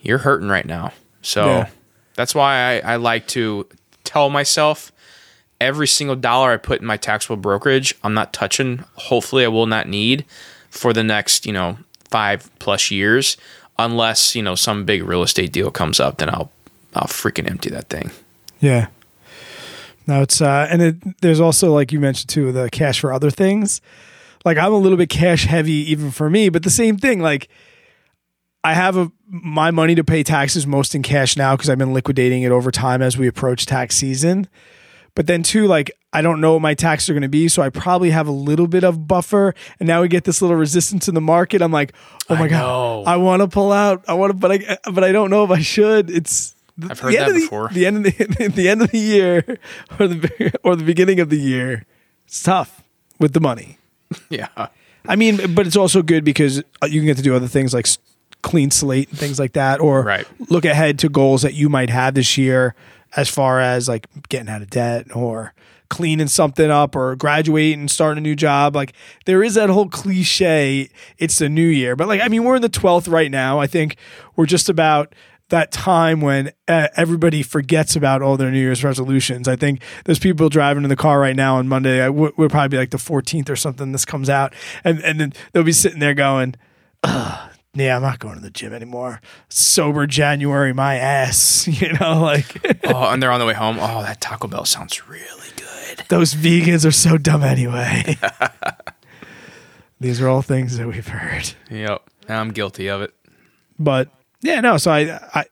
you're 0.00 0.18
hurting 0.18 0.48
right 0.48 0.64
now. 0.66 0.92
So 1.22 1.44
Yeah. 1.46 1.66
that's 2.14 2.34
why 2.34 2.80
I, 2.80 2.92
I 2.92 2.96
like 2.96 3.26
to 3.28 3.66
tell 4.04 4.30
myself 4.30 4.92
every 5.60 5.86
single 5.86 6.16
dollar 6.16 6.52
I 6.52 6.56
put 6.56 6.80
in 6.80 6.86
my 6.86 6.96
taxable 6.96 7.36
brokerage, 7.36 7.94
I'm 8.02 8.14
not 8.14 8.32
touching. 8.32 8.84
Hopefully, 8.94 9.44
I 9.44 9.48
will 9.48 9.66
not 9.66 9.88
need 9.88 10.24
for 10.70 10.92
the 10.92 11.04
next, 11.04 11.46
you 11.46 11.52
know, 11.52 11.78
five 12.10 12.50
plus 12.58 12.90
years, 12.90 13.36
unless 13.78 14.34
you 14.34 14.42
know 14.42 14.54
some 14.54 14.84
big 14.84 15.02
real 15.02 15.22
estate 15.22 15.52
deal 15.52 15.70
comes 15.70 16.00
up. 16.00 16.18
Then 16.18 16.30
I'll 16.30 16.50
I'll 16.94 17.06
freaking 17.06 17.48
empty 17.48 17.70
that 17.70 17.88
thing. 17.88 18.10
Yeah. 18.60 18.88
No, 20.06 20.22
it's 20.22 20.40
uh, 20.40 20.66
and 20.70 20.82
it, 20.82 21.20
there's 21.20 21.40
also 21.40 21.72
like 21.72 21.92
you 21.92 22.00
mentioned 22.00 22.30
too 22.30 22.50
the 22.52 22.70
cash 22.70 23.00
for 23.00 23.12
other 23.12 23.30
things. 23.30 23.80
Like 24.44 24.58
I'm 24.58 24.72
a 24.72 24.78
little 24.78 24.98
bit 24.98 25.10
cash 25.10 25.44
heavy 25.44 25.90
even 25.90 26.10
for 26.10 26.30
me, 26.30 26.48
but 26.48 26.62
the 26.62 26.70
same 26.70 26.96
thing. 26.96 27.20
Like 27.20 27.48
I 28.64 28.74
have 28.74 28.96
a 28.96 29.12
my 29.28 29.70
money 29.70 29.94
to 29.94 30.02
pay 30.02 30.22
taxes 30.22 30.66
most 30.66 30.94
in 30.94 31.02
cash 31.02 31.36
now 31.36 31.54
because 31.54 31.70
I've 31.70 31.78
been 31.78 31.92
liquidating 31.92 32.42
it 32.42 32.50
over 32.50 32.70
time 32.70 33.00
as 33.02 33.16
we 33.16 33.28
approach 33.28 33.66
tax 33.66 33.96
season. 33.96 34.48
But 35.20 35.26
then 35.26 35.42
too, 35.42 35.66
like 35.66 35.90
I 36.14 36.22
don't 36.22 36.40
know 36.40 36.54
what 36.54 36.62
my 36.62 36.72
taxes 36.72 37.10
are 37.10 37.12
going 37.12 37.20
to 37.24 37.28
be, 37.28 37.46
so 37.48 37.60
I 37.60 37.68
probably 37.68 38.08
have 38.08 38.26
a 38.26 38.30
little 38.32 38.66
bit 38.66 38.84
of 38.84 39.06
buffer. 39.06 39.54
And 39.78 39.86
now 39.86 40.00
we 40.00 40.08
get 40.08 40.24
this 40.24 40.40
little 40.40 40.56
resistance 40.56 41.08
in 41.08 41.14
the 41.14 41.20
market. 41.20 41.60
I'm 41.60 41.70
like, 41.70 41.92
oh 42.30 42.36
my 42.36 42.44
I 42.44 42.48
god, 42.48 42.58
know. 42.60 43.04
I 43.04 43.16
want 43.16 43.42
to 43.42 43.48
pull 43.48 43.70
out. 43.70 44.02
I 44.08 44.14
want 44.14 44.30
to, 44.30 44.34
but 44.34 44.50
I 44.50 44.78
but 44.90 45.04
I 45.04 45.12
don't 45.12 45.28
know 45.28 45.44
if 45.44 45.50
I 45.50 45.60
should. 45.60 46.08
It's 46.08 46.54
I've 46.88 46.98
heard 47.00 47.12
the 47.12 47.18
end 47.18 47.26
that 47.26 47.28
of 47.28 47.34
the- 47.34 47.40
before. 47.42 47.68
The 47.70 47.84
end 47.86 47.96
of 47.98 48.02
the 48.16 48.48
the 48.54 48.68
end 48.70 48.80
of 48.80 48.90
the 48.92 48.98
year 48.98 49.58
or 50.00 50.08
the 50.08 50.58
or 50.64 50.74
the 50.74 50.84
beginning 50.84 51.20
of 51.20 51.28
the 51.28 51.38
year. 51.38 51.84
It's 52.26 52.42
tough 52.42 52.82
with 53.18 53.34
the 53.34 53.40
money. 53.40 53.76
Yeah, 54.30 54.48
I 55.06 55.16
mean, 55.16 55.54
but 55.54 55.66
it's 55.66 55.76
also 55.76 56.00
good 56.02 56.24
because 56.24 56.62
uh, 56.82 56.86
you 56.86 57.00
can 57.00 57.06
get 57.08 57.18
to 57.18 57.22
do 57.22 57.36
other 57.36 57.46
things 57.46 57.74
like 57.74 57.86
clean 58.42 58.70
slate 58.70 59.10
and 59.10 59.18
things 59.18 59.38
like 59.38 59.52
that, 59.52 59.80
or 59.80 60.02
Right. 60.02 60.26
look 60.50 60.64
ahead 60.64 60.98
to 61.00 61.10
goals 61.10 61.42
that 61.42 61.52
you 61.52 61.68
might 61.68 61.90
have 61.90 62.14
this 62.14 62.38
year, 62.38 62.74
as 63.16 63.28
far 63.28 63.60
as 63.60 63.88
like 63.88 64.06
getting 64.28 64.48
out 64.48 64.62
of 64.62 64.70
debt 64.70 65.14
or 65.14 65.54
cleaning 65.88 66.28
something 66.28 66.70
up 66.70 66.94
or 66.94 67.16
graduating 67.16 67.80
and 67.80 67.90
starting 67.90 68.18
a 68.18 68.20
new 68.22 68.36
job. 68.36 68.74
Like 68.74 68.94
there 69.26 69.42
is 69.42 69.54
that 69.54 69.68
whole 69.68 69.88
cliche, 69.88 70.88
it's 71.18 71.38
the 71.38 71.48
new 71.48 71.66
year, 71.66 71.96
but 71.96 72.08
like 72.08 72.20
I 72.20 72.28
mean, 72.28 72.44
we're 72.44 72.56
in 72.56 72.62
the 72.62 72.68
twelfth 72.68 73.08
right 73.08 73.30
now. 73.30 73.58
I 73.58 73.66
think 73.66 73.96
we're 74.36 74.46
just 74.46 74.68
about 74.68 75.14
that 75.50 75.72
time 75.72 76.20
when 76.20 76.52
everybody 76.68 77.42
forgets 77.42 77.96
about 77.96 78.22
all 78.22 78.36
their 78.36 78.52
New 78.52 78.60
Year's 78.60 78.82
resolutions. 78.84 79.48
I 79.48 79.56
think 79.56 79.82
there's 80.04 80.20
people 80.20 80.48
driving 80.48 80.84
in 80.84 80.88
the 80.88 80.96
car 80.96 81.18
right 81.18 81.34
now 81.34 81.56
on 81.56 81.66
Monday. 81.66 82.00
I 82.00 82.06
w- 82.06 82.32
would 82.36 82.52
probably 82.52 82.68
be 82.68 82.76
like 82.78 82.90
the 82.90 82.98
14th 82.98 83.50
or 83.50 83.56
something. 83.56 83.90
This 83.90 84.04
comes 84.04 84.30
out, 84.30 84.54
and 84.84 85.02
and 85.02 85.20
then 85.20 85.32
they'll 85.52 85.64
be 85.64 85.72
sitting 85.72 85.98
there 85.98 86.14
going, 86.14 86.54
Ugh, 87.02 87.49
"Yeah, 87.74 87.96
I'm 87.96 88.02
not 88.02 88.18
going 88.18 88.34
to 88.34 88.40
the 88.40 88.50
gym 88.50 88.72
anymore. 88.72 89.20
Sober 89.48 90.06
January, 90.06 90.72
my 90.72 90.96
ass." 90.96 91.66
You 91.80 91.92
know, 91.94 92.20
like 92.22 92.56
oh, 92.84 93.10
and 93.10 93.22
they're 93.22 93.32
on 93.32 93.40
the 93.40 93.46
way 93.46 93.54
home. 93.54 93.78
Oh, 93.80 94.02
that 94.02 94.20
Taco 94.20 94.48
Bell 94.48 94.64
sounds 94.64 95.08
really 95.08 95.48
good. 95.56 96.04
those 96.08 96.34
vegans 96.34 96.84
are 96.86 96.90
so 96.92 97.16
dumb 97.18 97.42
anyway. 97.42 98.16
These 100.00 100.20
are 100.20 100.28
all 100.28 100.42
things 100.42 100.78
that 100.78 100.86
we've 100.86 101.06
heard. 101.08 101.52
Yep, 101.70 102.02
I'm 102.28 102.52
guilty 102.52 102.88
of 102.88 103.02
it. 103.02 103.12
but 103.78 104.08
yeah, 104.42 104.60
no. 104.60 104.78
So 104.78 104.90
I, 104.90 105.20
I, 105.34 105.44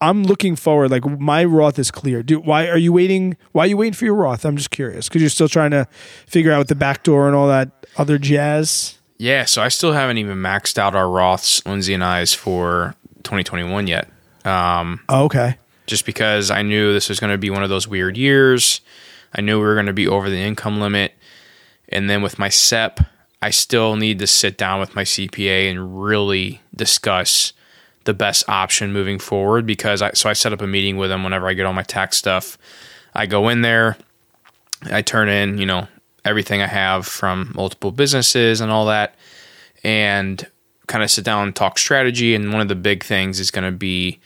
I'm 0.00 0.24
looking 0.24 0.56
forward. 0.56 0.90
Like 0.90 1.04
my 1.04 1.44
Roth 1.44 1.78
is 1.78 1.90
clear. 1.90 2.22
Dude, 2.22 2.46
why 2.46 2.68
are 2.68 2.78
you 2.78 2.92
waiting? 2.92 3.36
Why 3.52 3.64
are 3.64 3.66
you 3.66 3.76
waiting 3.76 3.92
for 3.92 4.06
your 4.06 4.14
Roth? 4.14 4.46
I'm 4.46 4.56
just 4.56 4.70
curious 4.70 5.08
because 5.08 5.20
you're 5.20 5.28
still 5.30 5.48
trying 5.48 5.72
to 5.72 5.86
figure 6.26 6.52
out 6.52 6.68
the 6.68 6.74
back 6.74 7.02
door 7.02 7.26
and 7.26 7.36
all 7.36 7.48
that 7.48 7.70
other 7.98 8.16
jazz. 8.18 8.95
Yeah, 9.18 9.44
so 9.46 9.62
I 9.62 9.68
still 9.68 9.92
haven't 9.92 10.18
even 10.18 10.38
maxed 10.38 10.78
out 10.78 10.94
our 10.94 11.06
Roths, 11.06 11.64
Lindsay 11.66 11.94
and 11.94 12.04
I's 12.04 12.34
for 12.34 12.94
2021 13.22 13.86
yet. 13.86 14.08
Um, 14.44 15.00
Oh, 15.08 15.24
okay. 15.24 15.56
just 15.86 16.04
because 16.04 16.50
I 16.50 16.62
knew 16.62 16.92
this 16.92 17.08
was 17.08 17.18
going 17.20 17.32
to 17.32 17.38
be 17.38 17.50
one 17.50 17.62
of 17.62 17.68
those 17.68 17.88
weird 17.88 18.16
years. 18.16 18.80
I 19.34 19.40
knew 19.40 19.58
we 19.58 19.64
were 19.66 19.74
going 19.74 19.86
to 19.86 19.92
be 19.92 20.06
over 20.06 20.28
the 20.30 20.38
income 20.38 20.80
limit. 20.80 21.12
And 21.88 22.10
then 22.10 22.20
with 22.22 22.38
my 22.38 22.48
SEP, 22.48 23.00
I 23.40 23.50
still 23.50 23.96
need 23.96 24.18
to 24.18 24.26
sit 24.26 24.58
down 24.58 24.80
with 24.80 24.94
my 24.94 25.02
CPA 25.04 25.70
and 25.70 26.02
really 26.04 26.60
discuss 26.74 27.52
the 28.04 28.14
best 28.14 28.48
option 28.48 28.92
moving 28.92 29.18
forward 29.18 29.66
because 29.66 30.00
I 30.02 30.12
so 30.12 30.30
I 30.30 30.32
set 30.32 30.52
up 30.52 30.62
a 30.62 30.66
meeting 30.66 30.96
with 30.96 31.10
them 31.10 31.24
whenever 31.24 31.48
I 31.48 31.54
get 31.54 31.66
all 31.66 31.72
my 31.72 31.82
tax 31.82 32.16
stuff. 32.16 32.56
I 33.14 33.26
go 33.26 33.48
in 33.48 33.62
there, 33.62 33.96
I 34.84 35.02
turn 35.02 35.28
in, 35.28 35.58
you 35.58 35.66
know, 35.66 35.88
everything 36.26 36.60
I 36.60 36.66
have 36.66 37.06
from 37.06 37.52
multiple 37.54 37.92
businesses 37.92 38.60
and 38.60 38.70
all 38.70 38.86
that 38.86 39.14
and 39.84 40.46
kind 40.88 41.02
of 41.04 41.10
sit 41.10 41.24
down 41.24 41.46
and 41.46 41.54
talk 41.56 41.78
strategy. 41.78 42.34
And 42.34 42.52
one 42.52 42.60
of 42.60 42.68
the 42.68 42.74
big 42.74 43.04
things 43.04 43.40
is 43.40 43.50
going 43.50 43.64
to 43.70 43.76
be 43.76 44.18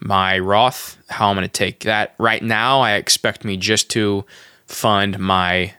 my 0.00 0.38
Roth, 0.38 0.96
how 1.08 1.28
I'm 1.28 1.36
going 1.36 1.46
to 1.46 1.52
take 1.52 1.80
that. 1.80 2.14
Right 2.18 2.42
now, 2.42 2.80
I 2.80 2.92
expect 2.92 3.44
me 3.44 3.56
just 3.56 3.90
to 3.90 4.24
fund 4.66 5.18
my 5.18 5.74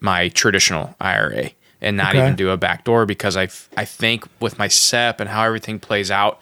my 0.00 0.28
traditional 0.28 0.94
IRA 1.00 1.50
and 1.80 1.96
not 1.96 2.14
Okay. 2.14 2.22
even 2.22 2.36
do 2.36 2.50
a 2.50 2.56
backdoor 2.58 3.06
because 3.06 3.36
I 3.36 3.44
f- 3.44 3.70
I 3.76 3.86
think 3.86 4.24
with 4.40 4.58
my 4.58 4.68
SEP 4.68 5.18
and 5.20 5.30
how 5.30 5.44
everything 5.44 5.80
plays 5.80 6.10
out. 6.10 6.40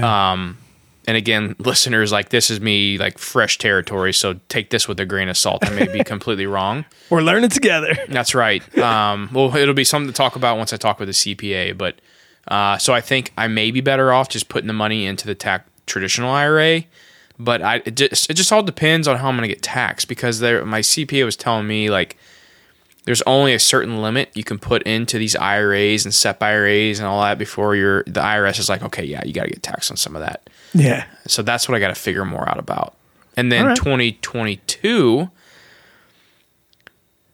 Um, 0.00 0.58
and 1.06 1.16
again, 1.16 1.56
listeners, 1.58 2.12
like 2.12 2.28
this 2.28 2.50
is 2.50 2.60
me 2.60 2.98
like 2.98 3.18
fresh 3.18 3.58
territory, 3.58 4.12
so 4.12 4.34
take 4.48 4.70
this 4.70 4.86
with 4.86 5.00
a 5.00 5.06
grain 5.06 5.28
of 5.28 5.36
salt. 5.36 5.66
I 5.66 5.70
may 5.70 5.86
be 5.86 6.04
completely 6.04 6.46
wrong. 6.46 6.84
We're 7.10 7.22
learning 7.22 7.50
together. 7.50 7.96
That's 8.08 8.34
right. 8.34 8.62
Um, 8.78 9.28
well, 9.32 9.54
it'll 9.56 9.74
be 9.74 9.84
something 9.84 10.10
to 10.10 10.16
talk 10.16 10.36
about 10.36 10.58
once 10.58 10.72
I 10.72 10.76
talk 10.76 10.98
with 10.98 11.08
the 11.08 11.12
CPA. 11.12 11.76
But 11.76 12.00
uh, 12.48 12.78
so 12.78 12.92
I 12.92 13.00
think 13.00 13.32
I 13.36 13.48
may 13.48 13.70
be 13.70 13.80
better 13.80 14.12
off 14.12 14.28
just 14.28 14.48
putting 14.48 14.68
the 14.68 14.72
money 14.72 15.06
into 15.06 15.26
the 15.26 15.34
tax 15.34 15.68
traditional 15.86 16.30
IRA. 16.30 16.84
But 17.38 17.62
I 17.62 17.76
it 17.84 17.96
just, 17.96 18.30
it 18.30 18.34
just 18.34 18.52
all 18.52 18.62
depends 18.62 19.08
on 19.08 19.16
how 19.16 19.28
I'm 19.28 19.36
going 19.36 19.48
to 19.48 19.54
get 19.54 19.62
taxed 19.62 20.06
because 20.06 20.38
there 20.38 20.64
my 20.64 20.80
CPA 20.80 21.24
was 21.24 21.36
telling 21.36 21.66
me 21.66 21.90
like 21.90 22.16
there's 23.04 23.22
only 23.22 23.52
a 23.52 23.58
certain 23.58 24.00
limit 24.00 24.30
you 24.34 24.44
can 24.44 24.60
put 24.60 24.82
into 24.84 25.18
these 25.18 25.34
IRAs 25.34 26.04
and 26.04 26.14
SEP 26.14 26.40
IRAs 26.40 27.00
and 27.00 27.08
all 27.08 27.20
that 27.22 27.38
before 27.38 27.74
you're 27.74 28.04
the 28.04 28.20
IRS 28.20 28.60
is 28.60 28.68
like 28.68 28.82
okay 28.82 29.02
yeah 29.02 29.24
you 29.24 29.32
got 29.32 29.44
to 29.44 29.50
get 29.50 29.62
taxed 29.62 29.90
on 29.90 29.96
some 29.96 30.14
of 30.14 30.22
that. 30.22 30.48
Yeah. 30.74 31.04
So 31.26 31.42
that's 31.42 31.68
what 31.68 31.76
I 31.76 31.80
got 31.80 31.88
to 31.88 31.94
figure 31.94 32.24
more 32.24 32.48
out 32.48 32.58
about. 32.58 32.94
And 33.36 33.50
then 33.50 33.66
right. 33.66 33.76
2022, 33.76 35.30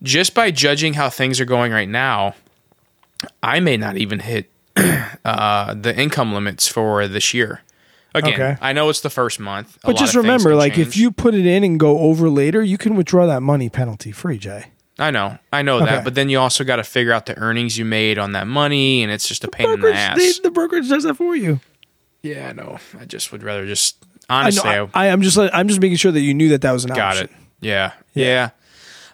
just 0.02 0.34
by 0.34 0.50
judging 0.50 0.94
how 0.94 1.10
things 1.10 1.40
are 1.40 1.44
going 1.44 1.72
right 1.72 1.88
now, 1.88 2.34
I 3.42 3.60
may 3.60 3.76
not 3.76 3.96
even 3.96 4.20
hit 4.20 4.50
uh, 5.24 5.74
the 5.74 5.98
income 5.98 6.32
limits 6.34 6.68
for 6.68 7.08
this 7.08 7.34
year. 7.34 7.62
Again, 8.14 8.32
Okay. 8.34 8.56
I 8.60 8.72
know 8.72 8.88
it's 8.88 9.00
the 9.00 9.10
first 9.10 9.38
month, 9.38 9.78
But 9.84 9.96
just 9.96 10.14
remember, 10.16 10.54
like 10.54 10.78
if 10.78 10.96
you 10.96 11.10
put 11.10 11.34
it 11.34 11.44
in 11.46 11.62
and 11.62 11.78
go 11.78 11.98
over 11.98 12.30
later, 12.30 12.62
you 12.62 12.78
can 12.78 12.94
withdraw 12.96 13.26
that 13.26 13.42
money 13.42 13.68
penalty 13.68 14.12
free, 14.12 14.38
Jay. 14.38 14.66
I 15.00 15.10
know, 15.12 15.38
I 15.52 15.62
know 15.62 15.76
Okay. 15.76 15.84
that, 15.86 16.04
but 16.04 16.14
then 16.16 16.28
you 16.28 16.40
also 16.40 16.64
got 16.64 16.76
to 16.76 16.84
figure 16.84 17.12
out 17.12 17.26
the 17.26 17.36
earnings 17.38 17.76
you 17.78 17.84
made 17.84 18.18
on 18.18 18.32
that 18.32 18.46
money, 18.48 19.02
and 19.02 19.12
it's 19.12 19.28
just 19.28 19.44
a 19.44 19.48
pain 19.48 19.70
in 19.70 19.80
the 19.80 19.92
ass. 19.94 20.16
they- 20.16 20.32
the 20.42 20.50
brokerage 20.50 20.88
does 20.88 21.04
that 21.04 21.14
for 21.16 21.36
you. 21.36 21.60
Yeah, 22.28 22.48
I 22.48 22.52
know. 22.52 22.78
I 22.98 23.04
just 23.04 23.32
would 23.32 23.42
rather 23.42 23.66
just 23.66 24.04
I 24.28 24.42
honestly. 24.42 24.70
know. 24.70 24.90
I, 24.94 25.04
I, 25.04 25.06
am 25.06 25.22
just. 25.22 25.38
I'm 25.38 25.68
just 25.68 25.80
making 25.80 25.96
sure 25.96 26.12
that 26.12 26.20
you 26.20 26.34
knew 26.34 26.50
that 26.50 26.62
that 26.62 26.72
was 26.72 26.84
an 26.84 26.90
Got 26.90 26.98
option. 26.98 27.26
Got 27.26 27.34
it. 27.34 27.42
Yeah. 27.60 27.92
yeah. 28.14 28.50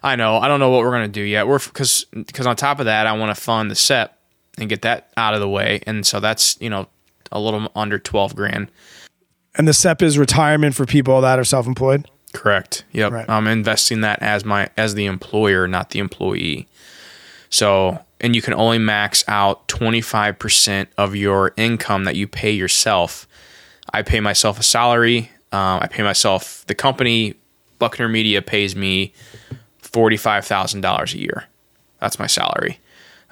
I 0.03 0.15
know. 0.15 0.37
I 0.37 0.47
don't 0.47 0.59
know 0.59 0.69
what 0.69 0.81
we're 0.81 0.91
gonna 0.91 1.07
do 1.07 1.21
yet. 1.21 1.47
We're 1.47 1.59
because 1.59 2.05
because 2.11 2.45
on 2.45 2.55
top 2.55 2.79
of 2.79 2.85
that, 2.85 3.07
I 3.07 3.13
want 3.13 3.35
to 3.35 3.41
fund 3.41 3.71
the 3.71 3.75
SEP 3.75 4.15
and 4.57 4.69
get 4.69 4.83
that 4.83 5.11
out 5.17 5.33
of 5.33 5.39
the 5.39 5.49
way, 5.49 5.81
and 5.87 6.05
so 6.05 6.19
that's 6.19 6.59
you 6.61 6.69
know 6.69 6.87
a 7.31 7.39
little 7.39 7.71
under 7.75 7.97
twelve 7.97 8.35
grand. 8.35 8.71
And 9.55 9.67
the 9.67 9.73
SEP 9.73 10.01
is 10.03 10.17
retirement 10.17 10.75
for 10.75 10.85
people 10.85 11.21
that 11.21 11.39
are 11.39 11.43
self-employed. 11.45 12.09
Correct. 12.33 12.83
Yep. 12.91 13.11
Right. 13.13 13.29
I'm 13.29 13.47
investing 13.47 14.01
that 14.01 14.21
as 14.21 14.45
my 14.45 14.69
as 14.77 14.93
the 14.93 15.05
employer, 15.05 15.67
not 15.67 15.89
the 15.91 15.99
employee. 15.99 16.67
So, 17.49 18.04
and 18.21 18.35
you 18.35 18.41
can 18.41 18.53
only 18.53 18.77
max 18.79 19.23
out 19.27 19.67
25% 19.67 20.87
of 20.97 21.15
your 21.15 21.53
income 21.57 22.05
that 22.05 22.15
you 22.15 22.27
pay 22.27 22.51
yourself. 22.51 23.27
I 23.93 24.01
pay 24.01 24.19
myself 24.19 24.59
a 24.59 24.63
salary. 24.63 25.29
Um, 25.51 25.79
I 25.81 25.87
pay 25.87 26.03
myself 26.03 26.65
the 26.67 26.75
company. 26.75 27.35
Buckner 27.79 28.07
Media 28.07 28.41
pays 28.41 28.75
me 28.75 29.13
forty-five 29.79 30.45
thousand 30.45 30.81
dollars 30.81 31.13
a 31.13 31.19
year. 31.19 31.45
That's 31.99 32.19
my 32.19 32.27
salary. 32.27 32.79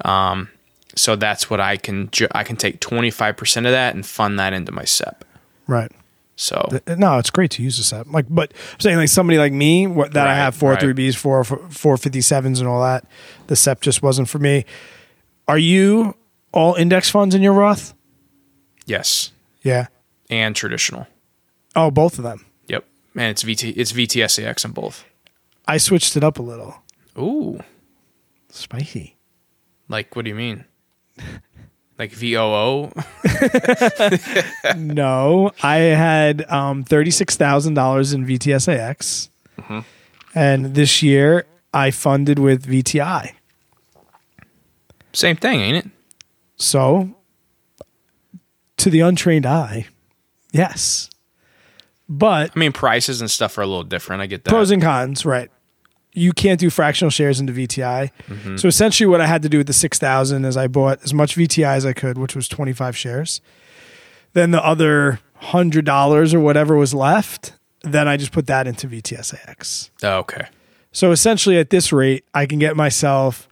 Um, 0.06 0.50
so 0.96 1.16
that's 1.16 1.50
what 1.50 1.60
I 1.60 1.78
can 1.78 2.10
ju- 2.12 2.28
I 2.32 2.44
can 2.44 2.56
take 2.56 2.80
25% 2.80 3.58
of 3.58 3.64
that 3.72 3.96
and 3.96 4.06
fund 4.06 4.38
that 4.40 4.54
into 4.54 4.72
my 4.72 4.86
SEP. 4.86 5.26
Right. 5.68 5.92
So 6.36 6.68
No, 6.88 7.20
it's 7.20 7.30
great 7.30 7.52
to 7.52 7.64
use 7.64 7.78
the 7.78 7.84
SEP. 7.84 8.08
Like, 8.12 8.26
but 8.30 8.54
I'm 8.74 8.80
saying 8.80 8.98
like 8.98 9.10
somebody 9.10 9.38
like 9.38 9.54
me, 9.54 9.86
what, 9.88 10.14
that 10.14 10.28
I 10.28 10.36
have 10.36 10.56
four 10.56 10.76
three 10.76 10.94
Bs, 10.94 11.16
four 11.16 11.44
four 11.44 11.96
fifty 11.98 12.22
sevens, 12.22 12.60
and 12.60 12.68
all 12.68 12.82
that. 12.82 13.06
The 13.48 13.56
SEP 13.56 13.82
just 13.82 14.02
wasn't 14.02 14.28
for 14.30 14.40
me. 14.40 14.66
Are 15.48 15.58
you 15.60 16.16
all 16.52 16.74
index 16.76 17.10
funds 17.10 17.36
in 17.36 17.42
your 17.44 17.54
Roth? 17.54 17.94
yes, 18.86 19.32
Yeah. 19.64 19.88
and 20.30 20.56
traditional. 20.56 21.08
Oh, 21.76 21.90
both 21.92 22.18
of 22.18 22.24
them. 22.24 22.46
Yep. 22.68 22.86
And 23.16 23.24
it's 23.26 23.44
VT 23.44 23.74
it's 23.78 23.92
VTSAX 23.92 24.66
on 24.66 24.72
both. 24.72 25.06
I 25.68 25.78
switched 25.78 26.18
it 26.18 26.24
up 26.24 26.40
a 26.40 26.42
little. 26.42 26.76
Ooh. 27.18 27.62
Spicy. 28.50 29.18
Like 29.88 30.16
what 30.16 30.26
do 30.26 30.30
you 30.30 30.36
mean? 30.36 30.66
Like 32.00 32.12
VOO? 32.12 32.92
no, 34.76 35.52
I 35.62 35.76
had 35.78 36.50
um, 36.50 36.84
thirty 36.84 37.12
six 37.12 37.36
thousand 37.36 37.76
dollars 37.76 38.14
in 38.14 38.26
VTSAX, 38.26 39.30
Mm-hmm. 39.60 39.80
and 40.34 40.74
this 40.76 41.04
year 41.04 41.46
I 41.74 41.92
funded 41.92 42.40
with 42.40 42.66
VTI. 42.66 43.34
Same 45.14 45.36
thing, 45.36 45.60
ain't 45.60 45.86
it? 45.86 45.92
So, 46.56 47.16
to 48.78 48.90
the 48.90 49.02
untrained 49.02 49.46
eye, 49.46 49.88
yes, 50.52 51.10
but 52.10 52.52
I 52.56 52.60
mean 52.60 52.72
prices 52.72 53.22
and 53.22 53.30
stuff 53.30 53.58
are 53.58 53.62
a 53.62 53.68
little 53.68 53.84
different. 53.84 54.22
I 54.24 54.26
get 54.26 54.44
that. 54.46 54.50
pros 54.50 54.72
and 54.72 54.82
cons, 54.82 55.26
right? 55.26 55.52
You 56.14 56.32
can't 56.32 56.60
do 56.60 56.70
fractional 56.70 57.10
shares 57.10 57.40
into 57.40 57.54
VTI. 57.54 58.12
Mm-hmm. 58.28 58.58
So 58.58 58.68
essentially, 58.68 59.08
what 59.08 59.22
I 59.22 59.26
had 59.26 59.42
to 59.42 59.50
do 59.50 59.58
with 59.58 59.68
the 59.68 59.74
six 59.74 59.98
thousand 59.98 60.46
is 60.46 60.56
I 60.56 60.68
bought 60.68 61.04
as 61.04 61.14
much 61.14 61.36
VTI 61.36 61.76
as 61.76 61.86
I 61.86 61.94
could, 61.94 62.18
which 62.18 62.36
was 62.36 62.48
twenty 62.48 62.74
five 62.74 62.96
shares. 62.96 63.42
Then 64.34 64.52
the 64.52 64.64
other 64.64 65.20
hundred 65.36 65.86
dollars 65.86 66.34
or 66.34 66.40
whatever 66.40 66.76
was 66.76 66.94
left, 66.94 67.54
then 67.82 68.08
I 68.08 68.18
just 68.18 68.32
put 68.32 68.48
that 68.48 68.68
into 68.68 68.88
VTSAX. 68.88 69.90
oh, 70.04 70.18
okay. 70.20 70.48
So 70.92 71.12
essentially, 71.12 71.58
at 71.58 71.72
this 71.72 71.92
rate, 71.92 72.24
I 72.34 72.46
can 72.46 72.60
get 72.60 72.76
myself 72.76 73.48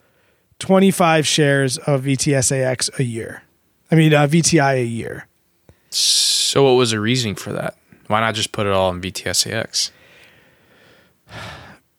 twenty 0.60 0.91
five 0.91 1.25
shares 1.25 1.77
of 1.80 2.03
VTSAX 2.03 3.00
a 3.00 3.03
year. 3.03 3.44
I 3.89 3.96
mean, 3.96 4.13
uh, 4.13 4.27
VTI 4.27 4.75
a 4.75 4.86
year. 4.86 5.27
So 5.89 6.63
what 6.63 6.74
was 6.74 6.91
the 6.91 7.00
reasoning 7.00 7.36
for 7.36 7.51
that? 7.53 7.75
Why 8.08 8.20
not 8.20 8.36
just 8.36 8.51
put 8.51 8.68
it 8.68 8.74
all 8.74 8.89
in 8.91 9.01
VTSAX? 9.01 9.91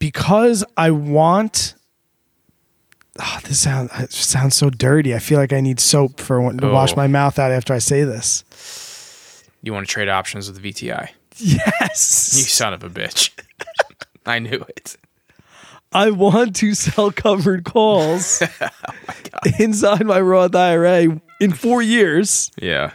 Because 0.03 0.65
I 0.77 0.91
want. 0.91 1.75
Oh, 3.21 3.39
this 3.45 3.61
sounds 3.61 3.91
it 4.01 4.11
sounds 4.13 4.57
so 4.57 4.69
dirty. 4.69 5.15
I 5.15 5.21
feel 5.21 5.39
like 5.39 5.53
I 5.53 5.61
need 5.61 5.79
soap 5.79 6.19
for 6.19 6.39
to 6.53 6.69
wash 6.69 6.93
Oh. 6.95 6.97
my 6.97 7.07
mouth 7.07 7.39
out 7.39 7.53
after 7.53 7.73
I 7.73 7.79
say 7.79 8.03
this. 8.03 8.43
You 9.63 9.73
want 9.73 9.87
to 9.87 9.93
trade 9.93 10.09
options 10.09 10.51
with 10.51 10.61
VTI? 10.63 11.11
Yes, 11.37 12.35
You 12.37 12.43
son 12.45 12.73
of 12.75 12.83
a 12.83 12.91
bitch. 12.91 13.31
I 14.27 14.39
knew 14.41 14.65
it. 14.77 14.97
I 15.93 16.11
want 16.11 16.57
to 16.57 16.75
sell 16.75 17.13
covered 17.13 17.65
calls 17.65 18.43
Oh 19.45 19.51
inside 19.61 20.05
my 20.05 20.21
Roth 20.21 20.55
IRA 20.57 21.21
in 21.41 21.53
four 21.53 21.81
years, 21.83 22.51
Yeah. 22.61 22.93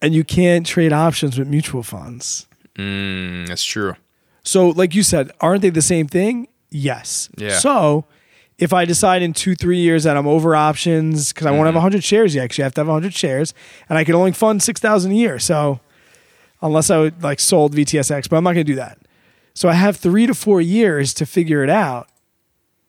and 0.00 0.12
you 0.14 0.24
can't 0.24 0.66
trade 0.66 0.92
options 0.92 1.38
with 1.38 1.46
mutual 1.48 1.82
funds. 1.82 2.46
Mm, 2.76 3.46
that's 3.46 3.64
true. 3.64 3.94
So, 4.42 4.68
like 4.68 4.94
you 4.94 5.02
said, 5.02 5.30
aren't 5.40 5.62
they 5.62 5.70
the 5.70 5.82
same 5.82 6.06
thing? 6.06 6.48
Yes. 6.70 7.28
Yeah. 7.36 7.58
So, 7.58 8.06
if 8.58 8.72
I 8.72 8.84
decide 8.84 9.22
in 9.22 9.32
two, 9.32 9.54
three 9.54 9.78
years 9.78 10.04
that 10.04 10.16
I'm 10.16 10.26
over 10.26 10.54
options 10.54 11.32
because 11.32 11.46
I 11.46 11.50
won't 11.50 11.66
have 11.66 11.70
mm-hmm. 11.70 11.84
100 11.84 12.04
shares 12.04 12.34
yet, 12.34 12.44
because 12.44 12.58
you 12.58 12.64
have 12.64 12.74
to 12.74 12.80
have 12.80 12.88
100 12.88 13.14
shares, 13.14 13.54
and 13.88 13.98
I 13.98 14.04
can 14.04 14.14
only 14.14 14.32
fund 14.32 14.62
6,000 14.62 15.12
a 15.12 15.14
year. 15.14 15.38
So, 15.38 15.80
unless 16.60 16.90
I 16.90 16.98
would 16.98 17.22
like 17.22 17.40
sold 17.40 17.74
VTSAX, 17.74 18.28
but 18.28 18.36
I'm 18.36 18.44
not 18.44 18.54
going 18.54 18.66
to 18.66 18.72
do 18.72 18.76
that. 18.76 18.98
So, 19.54 19.68
I 19.68 19.74
have 19.74 19.96
three 19.96 20.26
to 20.26 20.34
four 20.34 20.60
years 20.60 21.14
to 21.14 21.26
figure 21.26 21.62
it 21.62 21.70
out. 21.70 22.08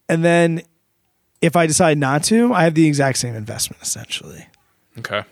And 0.10 0.24
then 0.24 0.64
if 1.44 1.58
I 1.58 1.68
decide 1.68 1.98
not 1.98 2.24
to, 2.26 2.54
I 2.54 2.64
have 2.64 2.74
the 2.74 2.88
exact 2.88 3.18
same 3.18 3.36
investment 3.36 3.82
essentially. 3.82 4.48
Okay. 5.00 5.24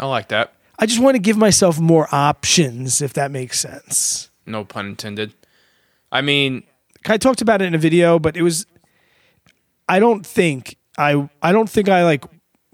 I 0.00 0.06
like 0.06 0.28
that. 0.28 0.54
I 0.78 0.86
just 0.86 1.00
want 1.00 1.16
to 1.16 1.18
give 1.18 1.36
myself 1.36 1.78
more 1.78 2.08
options, 2.12 3.02
if 3.02 3.12
that 3.12 3.30
makes 3.30 3.60
sense. 3.60 4.27
No 4.48 4.64
pun 4.64 4.86
intended. 4.86 5.34
I 6.10 6.20
mean, 6.20 6.64
I 7.06 7.18
talked 7.18 7.40
about 7.40 7.62
it 7.62 7.66
in 7.66 7.74
a 7.74 7.78
video, 7.78 8.18
but 8.18 8.36
it 8.36 8.42
was 8.42 8.66
I 9.88 10.00
don't 10.00 10.24
think 10.24 10.76
I 10.96 11.28
I 11.42 11.52
don't 11.52 11.68
think 11.68 11.88
I 11.88 12.04
like 12.04 12.24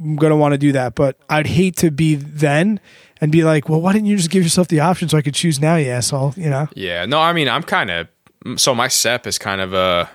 I'm 0.01 0.17
gonna 0.17 0.37
want 0.37 0.53
to 0.53 0.59
do 0.59 0.73
that, 0.73 0.95
but 0.95 1.19
I'd 1.29 1.47
hate 1.47 1.77
to 1.77 1.91
be 1.91 2.15
then 2.15 2.81
and 3.21 3.31
be 3.31 3.45
like, 3.45 3.69
well, 3.69 3.81
why 3.81 3.93
didn't 3.93 4.07
you 4.07 4.17
just 4.17 4.31
give 4.31 4.43
yourself 4.43 4.69
the 4.69 4.81
option 4.81 5.09
so 5.09 5.17
I 5.17 5.23
could 5.23 5.35
choose 5.35 5.61
now, 5.61 5.77
you 5.77 5.91
asshole? 5.91 6.35
You 6.37 6.51
know? 6.51 6.69
yeah. 6.75 7.07
No, 7.07 7.21
I 7.21 7.33
mean, 7.33 7.49
I'm 7.49 7.63
kind 7.63 7.91
of 7.91 8.09
so 8.57 8.75
my 8.75 8.89
SEP 8.89 9.27
is 9.27 9.39
kind 9.39 9.61
of 9.61 9.73
a 9.73 10.11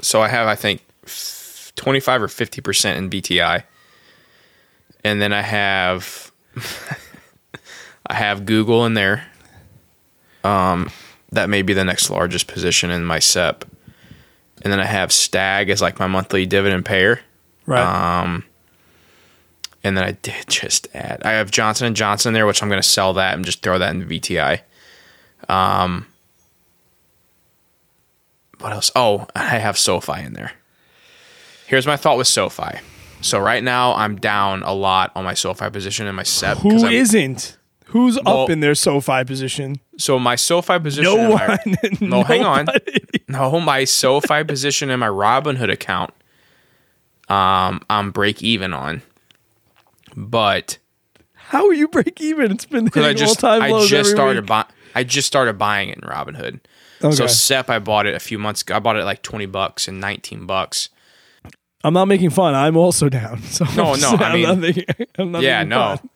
so 0.00 0.22
I 0.22 0.28
have 0.28 0.46
I 0.46 0.54
think 0.54 0.82
25 1.76 2.22
or 2.22 2.26
50% 2.26 2.96
in 2.96 3.10
VTI. 3.10 3.62
And 5.04 5.22
then 5.22 5.32
I 5.32 5.42
have 5.42 6.32
I 8.06 8.14
have 8.14 8.46
Google 8.46 8.84
in 8.86 8.94
there. 8.94 9.26
Um 10.46 10.90
that 11.32 11.48
may 11.48 11.62
be 11.62 11.72
the 11.72 11.84
next 11.84 12.10
largest 12.10 12.46
position 12.46 12.90
in 12.90 13.04
my 13.04 13.18
SEP. 13.18 13.64
And 14.62 14.72
then 14.72 14.80
I 14.80 14.84
have 14.86 15.12
Stag 15.12 15.70
as 15.70 15.82
like 15.82 15.98
my 15.98 16.06
monthly 16.06 16.46
dividend 16.46 16.84
payer. 16.84 17.20
Right. 17.66 18.22
Um, 18.22 18.44
and 19.84 19.96
then 19.96 20.04
I 20.04 20.12
did 20.12 20.48
just 20.48 20.88
add. 20.94 21.22
I 21.24 21.32
have 21.32 21.50
Johnson 21.50 21.86
and 21.86 21.96
Johnson 21.96 22.32
there, 22.32 22.46
which 22.46 22.62
I'm 22.62 22.68
going 22.68 22.82
to 22.82 22.88
sell 22.88 23.12
that 23.14 23.34
and 23.34 23.44
just 23.44 23.62
throw 23.62 23.78
that 23.78 23.94
in 23.94 24.06
the 24.06 24.18
VTI. 24.18 24.60
Um, 25.48 26.06
what 28.58 28.72
else? 28.72 28.90
Oh, 28.96 29.26
I 29.36 29.58
have 29.58 29.76
SoFi 29.76 30.22
in 30.22 30.32
there. 30.32 30.52
Here's 31.66 31.86
my 31.86 31.96
thought 31.96 32.16
with 32.16 32.28
SoFi. 32.28 32.78
So 33.20 33.38
right 33.38 33.62
now 33.62 33.94
I'm 33.94 34.16
down 34.16 34.62
a 34.62 34.72
lot 34.72 35.12
on 35.14 35.24
my 35.24 35.34
SoFi 35.34 35.70
position 35.70 36.06
in 36.06 36.14
my 36.14 36.22
SEP. 36.22 36.58
Who 36.58 36.86
isn't? 36.86 37.56
Who's 37.96 38.18
Well- 38.24 38.42
up 38.44 38.50
in 38.50 38.60
their 38.60 38.74
SoFi 38.74 39.24
position? 39.24 39.80
So 39.96 40.18
my 40.18 40.36
SoFi 40.36 40.78
position. 40.78 41.04
No 41.04 41.16
in 41.18 41.34
my- 41.34 41.46
one. 41.64 41.98
No, 42.10 42.22
hang 42.24 42.44
on. 42.44 42.66
No, 43.28 43.58
my 43.60 43.84
SoFi 43.84 44.44
position 44.44 44.90
in 44.90 45.00
my 45.00 45.08
Robinhood 45.08 45.72
account, 45.72 46.12
um, 47.28 47.80
I'm 47.88 48.10
break 48.10 48.42
even 48.42 48.72
on. 48.72 49.02
But 50.16 50.78
How 51.34 51.66
are 51.66 51.72
you 51.74 51.88
break 51.88 52.20
even? 52.20 52.52
It's 52.52 52.66
been 52.66 52.84
because 52.84 53.04
I 53.06 53.14
just 53.14 53.42
I 53.44 53.86
just 53.86 54.10
started 54.10 54.46
buying 54.46 54.66
I 54.94 55.04
just 55.04 55.26
started 55.26 55.58
buying 55.58 55.88
it 55.90 55.96
in 55.98 56.02
Robinhood. 56.02 56.60
Okay. 57.02 57.14
So 57.14 57.26
SEP 57.26 57.68
I 57.70 57.78
bought 57.78 58.06
it 58.06 58.14
a 58.14 58.20
few 58.20 58.38
months 58.38 58.62
ago. 58.62 58.76
I 58.76 58.78
bought 58.78 58.96
it 58.96 59.00
at 59.00 59.04
like 59.04 59.22
twenty 59.22 59.46
bucks 59.46 59.88
and 59.88 60.00
nineteen 60.00 60.46
bucks. 60.46 60.88
I'm 61.84 61.92
not 61.94 62.06
making 62.06 62.30
fun. 62.30 62.54
I'm 62.54 62.76
also 62.76 63.08
down. 63.08 63.42
So 63.44 63.64
No, 63.76 63.92
I'm 63.94 64.00
no, 64.00 64.10
not- 64.12 64.22
I 64.22 64.26
I'm 64.28 64.32
mean- 64.34 64.42
not 64.44 64.58
making, 64.58 64.84
I'm 65.18 65.32
not 65.32 65.42
yeah, 65.42 65.62
no. 65.64 65.96
fun. 65.96 66.10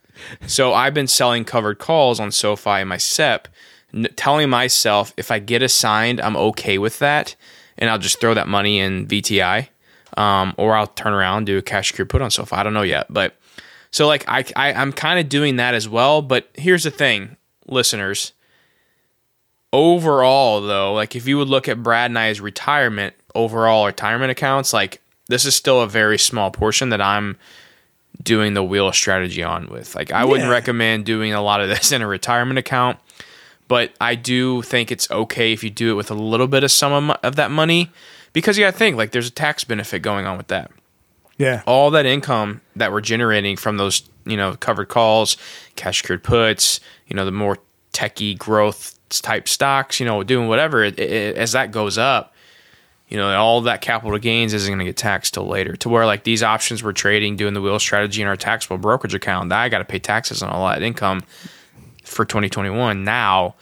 So 0.47 0.73
I've 0.73 0.95
been 0.95 1.07
selling 1.07 1.45
covered 1.45 1.79
calls 1.79 2.21
on 2.21 2.31
SoFi 2.31 2.71
and 2.71 2.89
my 2.89 2.97
SEP, 2.97 3.49
n- 3.95 4.09
telling 4.17 4.51
myself 4.51 5.13
if 5.17 5.31
I 5.31 5.39
get 5.39 5.63
assigned, 5.63 6.21
I'm 6.21 6.37
okay 6.37 6.79
with 6.79 6.99
that, 6.99 7.37
and 7.79 7.91
I'll 7.91 7.99
just 7.99 8.21
throw 8.21 8.35
that 8.35 8.49
money 8.49 8.79
in 8.79 9.07
VTI, 9.07 9.69
um, 10.17 10.55
or 10.57 10.77
I'll 10.77 10.87
turn 10.87 11.13
around 11.13 11.47
do 11.47 11.59
a 11.59 11.63
cash 11.63 11.89
secure 11.89 12.07
put 12.07 12.23
on 12.23 12.31
SoFi. 12.31 12.57
I 12.57 12.63
don't 12.63 12.75
know 12.75 12.83
yet, 12.83 13.07
but 13.11 13.37
so 13.91 14.07
like 14.07 14.25
I, 14.29 14.45
I 14.57 14.73
I'm 14.73 14.93
kind 14.93 15.19
of 15.19 15.29
doing 15.29 15.57
that 15.57 15.75
as 15.75 15.89
well. 15.89 16.23
But 16.23 16.49
here's 16.55 16.85
the 16.85 16.91
thing, 16.91 17.37
listeners. 17.67 18.33
Overall, 19.73 20.61
though, 20.63 20.93
like 20.95 21.15
if 21.15 21.29
you 21.29 21.39
would 21.39 21.49
look 21.49 21.69
at 21.69 21.83
Brad 21.83 22.11
and 22.11 22.19
I's 22.19 22.41
retirement, 22.41 23.15
overall 23.35 23.87
retirement 23.87 24.31
accounts, 24.31 24.73
like 24.73 25.01
this 25.29 25.45
is 25.45 25.55
still 25.55 25.81
a 25.81 25.87
very 25.87 26.19
small 26.19 26.51
portion 26.51 26.89
that 26.89 27.01
I'm 27.01 27.37
doing 28.23 28.55
the 28.55 28.63
wheel 28.63 28.93
strategy 28.93 29.43
on 29.43 29.69
with. 29.69 29.95
Like 29.95 30.13
I 30.13 30.25
wouldn't 30.25 30.51
recommend 30.51 31.05
doing 31.05 31.33
a 31.33 31.43
lot 31.43 31.61
of 31.61 31.69
this 31.71 31.93
in 31.93 32.03
a 32.03 32.07
retirement 32.07 32.59
account, 32.59 32.99
but 33.69 33.93
I 34.01 34.15
do 34.15 34.63
think 34.63 34.91
it's 34.91 35.11
okay 35.11 35.53
if 35.53 35.63
you 35.63 35.71
do 35.71 35.93
it 35.93 35.95
with 35.95 36.11
a 36.11 36.15
little 36.15 36.49
bit 36.49 36.65
of 36.65 36.73
some 36.73 37.11
of, 37.11 37.37
that 37.37 37.51
money 37.51 37.91
because 38.33 38.59
you 38.59 38.65
got 38.65 38.73
to 38.73 38.79
think 38.79 38.97
like 38.97 39.13
there's 39.13 39.29
a 39.29 39.33
tax 39.33 39.65
benefit 39.65 40.03
going 40.03 40.27
on 40.27 40.37
with 40.37 40.49
that. 40.49 40.71
Yeah. 41.39 41.63
All 41.67 41.91
that 41.93 42.05
income 42.05 42.61
that 42.77 42.93
we're 42.93 43.01
generating 43.01 43.57
from 43.57 43.79
those, 43.79 44.03
you 44.27 44.37
know, 44.37 44.57
covered 44.57 44.89
calls, 44.89 45.37
cash 45.75 46.03
secured 46.03 46.23
puts, 46.23 46.81
you 47.07 47.17
know, 47.17 47.25
the 47.25 47.33
more 47.33 47.59
techie 47.93 48.37
growth 48.37 48.99
type 49.09 49.49
stocks, 49.49 49.99
you 49.99 50.07
know, 50.07 50.23
doing 50.23 50.49
whatever, 50.49 50.85
it, 50.85 50.99
it, 50.99 51.37
as 51.37 51.53
that 51.53 51.71
goes 51.71 51.97
up, 51.97 52.35
you 53.11 53.17
know, 53.17 53.37
all 53.37 53.61
that 53.63 53.81
capital 53.81 54.17
gains 54.19 54.55
isn't 54.55 54.71
going 54.71 54.79
to 54.79 54.85
get 54.85 54.97
taxed 54.97 55.35
till 55.35 55.47
later. 55.47 55.77
To 55.77 55.89
where 55.89 56.07
like 56.07 56.23
these 56.25 56.43
options 56.43 56.83
we're 56.83 56.93
trading, 56.93 57.37
doing 57.37 57.55
the 57.55 57.61
wheel 57.61 57.79
strategy 57.81 58.23
in 58.23 58.29
our 58.29 58.37
taxable 58.37 58.79
brokerage 58.79 59.15
account, 59.15 59.49
that 59.49 59.61
I 59.61 59.69
got 59.69 59.79
to 59.79 59.85
pay 59.85 59.99
taxes 59.99 60.43
on 60.43 60.51
all 60.51 60.67
that 60.69 60.83
income 60.83 61.25
for 62.05 62.25
2021 62.25 63.05
now, 63.05 63.57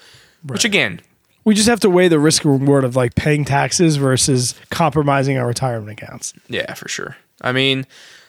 which 0.44 0.64
again, 0.64 1.00
We 1.44 1.54
just 1.54 1.68
have 1.68 1.80
to 1.80 1.90
weigh 1.90 2.08
the 2.08 2.18
risk 2.18 2.44
and 2.44 2.60
reward 2.60 2.84
of 2.84 2.94
like 2.94 3.14
paying 3.14 3.46
taxes 3.46 3.96
versus 3.96 4.54
compromising 4.70 5.38
our 5.38 5.46
retirement 5.46 5.98
accounts. 5.98 6.34
Yeah, 6.48 6.74
for 6.74 6.88
sure. 6.88 7.16
I 7.40 7.52
mean, 7.52 7.86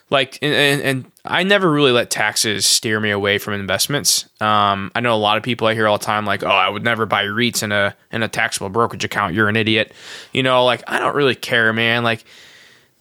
like, 0.09 0.39
and, 0.41 0.53
and, 0.53 0.81
and 0.81 1.11
I 1.23 1.43
never 1.43 1.69
really 1.71 1.91
let 1.91 2.09
taxes 2.09 2.65
steer 2.65 2.99
me 2.99 3.11
away 3.11 3.37
from 3.37 3.53
investments. 3.53 4.27
Um, 4.41 4.91
I 4.95 5.01
know 5.01 5.13
a 5.13 5.17
lot 5.17 5.37
of 5.37 5.43
people 5.43 5.67
I 5.67 5.75
hear 5.75 5.87
all 5.87 5.97
the 5.97 6.05
time, 6.05 6.25
like, 6.25 6.43
"Oh, 6.43 6.47
I 6.47 6.67
would 6.67 6.83
never 6.83 7.05
buy 7.05 7.25
REITs 7.25 7.61
in 7.61 7.71
a 7.71 7.95
in 8.11 8.23
a 8.23 8.27
taxable 8.27 8.69
brokerage 8.69 9.03
account. 9.03 9.35
You're 9.35 9.49
an 9.49 9.55
idiot." 9.55 9.93
You 10.33 10.41
know, 10.41 10.65
like 10.65 10.83
I 10.87 10.99
don't 10.99 11.15
really 11.15 11.35
care, 11.35 11.71
man. 11.73 12.03
Like, 12.03 12.25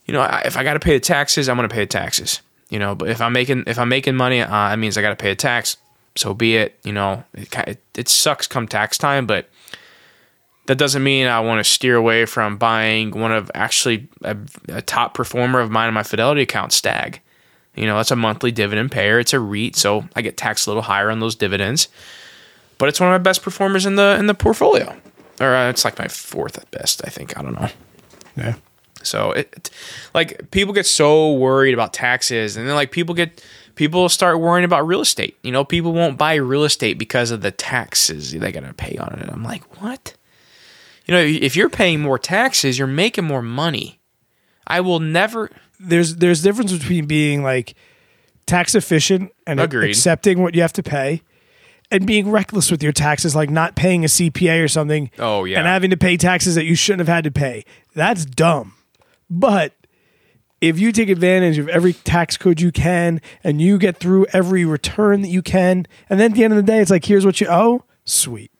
you 0.05 0.13
know, 0.13 0.21
I, 0.21 0.43
if 0.45 0.57
I 0.57 0.65
got 0.65 0.75
to 0.75 0.81
pay 0.81 0.95
the 0.95 1.01
taxes, 1.01 1.49
I'm 1.49 1.57
going 1.57 1.69
to 1.69 1.75
pay 1.75 1.83
the 1.83 1.87
taxes. 1.87 2.43
You 2.69 2.79
know, 2.79 2.95
but 2.95 3.09
if 3.09 3.21
I'm 3.23 3.33
making 3.33 3.65
if 3.67 3.79
I'm 3.79 3.89
making 3.89 4.15
money, 4.15 4.41
uh, 4.43 4.49
that 4.49 4.79
means 4.79 4.99
I 4.99 5.03
got 5.03 5.11
to 5.11 5.17
pay 5.17 5.31
a 5.31 5.37
tax. 5.37 5.79
So 6.17 6.35
be 6.35 6.57
it. 6.57 6.79
You 6.85 6.93
know, 6.93 7.25
it, 7.33 7.55
it, 7.57 7.83
it 7.97 8.09
sucks 8.09 8.47
come 8.47 8.69
tax 8.69 8.99
time, 8.99 9.27
but 9.27 9.49
that 10.69 10.77
doesn't 10.77 11.03
mean 11.03 11.27
I 11.27 11.41
want 11.41 11.65
to 11.65 11.71
steer 11.71 11.97
away 11.97 12.27
from 12.27 12.59
buying 12.59 13.11
one 13.13 13.33
of 13.33 13.51
actually 13.55 14.07
a, 14.23 14.37
a 14.69 14.83
top 14.83 15.15
performer 15.15 15.61
of 15.61 15.71
mine 15.71 15.89
in 15.89 15.95
my 15.95 16.03
Fidelity 16.03 16.43
account, 16.43 16.75
Stag. 16.75 17.23
You 17.75 17.87
know, 17.87 17.97
that's 17.97 18.11
a 18.11 18.17
monthly 18.17 18.53
dividend 18.53 18.93
payer. 18.93 19.19
It's 19.19 19.33
a 19.33 19.41
REIT, 19.41 19.77
so 19.77 20.07
I 20.15 20.21
get 20.21 20.37
taxed 20.37 20.67
a 20.67 20.71
little 20.71 20.83
higher 20.83 21.11
on 21.11 21.21
those 21.21 21.35
dividends. 21.35 21.89
But 22.77 22.91
it's 22.91 23.01
one 23.01 23.09
of 23.09 23.15
my 23.15 23.23
best 23.23 23.43
performers 23.43 23.87
in 23.87 23.95
the 23.95 24.17
in 24.19 24.27
the 24.27 24.35
portfolio, 24.35 24.95
or 25.41 25.55
uh, 25.55 25.71
it's 25.71 25.87
like 25.87 25.99
my 25.99 26.07
fourth 26.07 26.59
at 26.59 26.71
best, 26.71 27.01
I 27.03 27.09
think. 27.09 27.39
I 27.39 27.43
don't 27.43 27.59
know. 27.59 27.69
Yeah. 28.37 28.55
So 29.03 29.33
it, 29.33 29.71
like 30.13 30.51
people 30.51 30.75
get 30.75 30.85
so 30.85 31.33
worried 31.33 31.73
about 31.73 31.95
taxes, 31.95 32.59
and 32.59 32.69
then 32.69 32.75
like 32.75 32.91
people 32.91 33.15
get 33.15 33.43
people 33.75 34.07
start 34.11 34.39
worrying 34.39 34.67
about 34.67 34.87
real 34.87 35.01
estate. 35.01 35.39
You 35.43 35.51
know, 35.51 35.65
people 35.65 35.93
won't 35.93 36.19
buy 36.19 36.35
real 36.35 36.65
estate 36.65 36.99
because 36.99 37.31
of 37.31 37.41
the 37.41 37.53
taxes 37.53 38.33
they 38.33 38.53
got 38.53 38.65
to 38.65 38.75
pay 38.75 38.99
on 38.99 39.19
it. 39.19 39.31
I'm 39.33 39.45
like, 39.45 39.81
what? 39.81 40.15
You 41.09 41.15
know, 41.15 41.21
if 41.21 41.57
you're 41.57 41.71
paying 41.71 42.01
more 42.01 42.19
taxes, 42.19 42.79
you're 42.79 42.87
making 42.87 43.25
more 43.25 43.43
money. 43.43 43.99
I 44.67 44.83
will 44.83 45.01
never. 45.01 45.51
There's 45.81 46.17
there's 46.17 46.43
difference 46.43 46.73
between 46.73 47.07
being 47.07 47.43
like 47.43 47.75
tax 48.47 48.75
efficient 48.75 49.33
and 49.47 49.59
Agreed. 49.59 49.91
accepting 49.91 50.43
what 50.43 50.55
you 50.55 50.61
have 50.63 50.73
to 50.75 50.83
pay 50.83 51.23
and 51.91 52.07
being 52.07 52.31
reckless 52.31 52.71
with 52.71 52.83
your 52.83 52.93
taxes, 52.93 53.35
like 53.35 53.51
not 53.51 53.75
paying 53.77 54.05
a 54.05 54.09
CPA 54.09 54.63
or 54.63 54.69
something. 54.69 55.11
Oh, 55.19 55.45
yeah. 55.45 55.59
And 55.59 55.67
having 55.67 55.91
to 55.91 55.97
pay 55.97 56.17
taxes 56.17 56.55
that 56.55 56.65
you 56.65 56.75
shouldn't 56.75 57.01
have 57.01 57.15
had 57.15 57.25
to 57.25 57.31
pay. 57.31 57.65
That's 57.95 58.25
dumb. 58.25 58.75
But 59.31 59.75
if 60.61 60.79
you 60.79 60.93
take 60.93 61.09
advantage 61.09 61.59
of 61.59 61.69
every 61.69 61.93
tax 61.93 62.37
code 62.37 62.61
you 62.61 62.73
can 62.73 63.21
and 63.43 63.61
you 63.61 63.79
get 63.79 63.99
through 63.99 64.27
every 64.33 64.65
return 64.65 65.23
that 65.23 65.29
you 65.29 65.41
can, 65.41 65.87
and 66.11 66.21
then 66.21 66.33
at 66.33 66.37
the 66.37 66.45
end 66.45 66.53
of 66.53 66.57
the 66.59 66.63
day, 66.63 66.81
it's 66.81 66.91
like, 66.91 67.05
here's 67.05 67.25
what 67.25 67.41
you 67.41 67.47
owe, 67.49 67.85
sweet. 68.05 68.51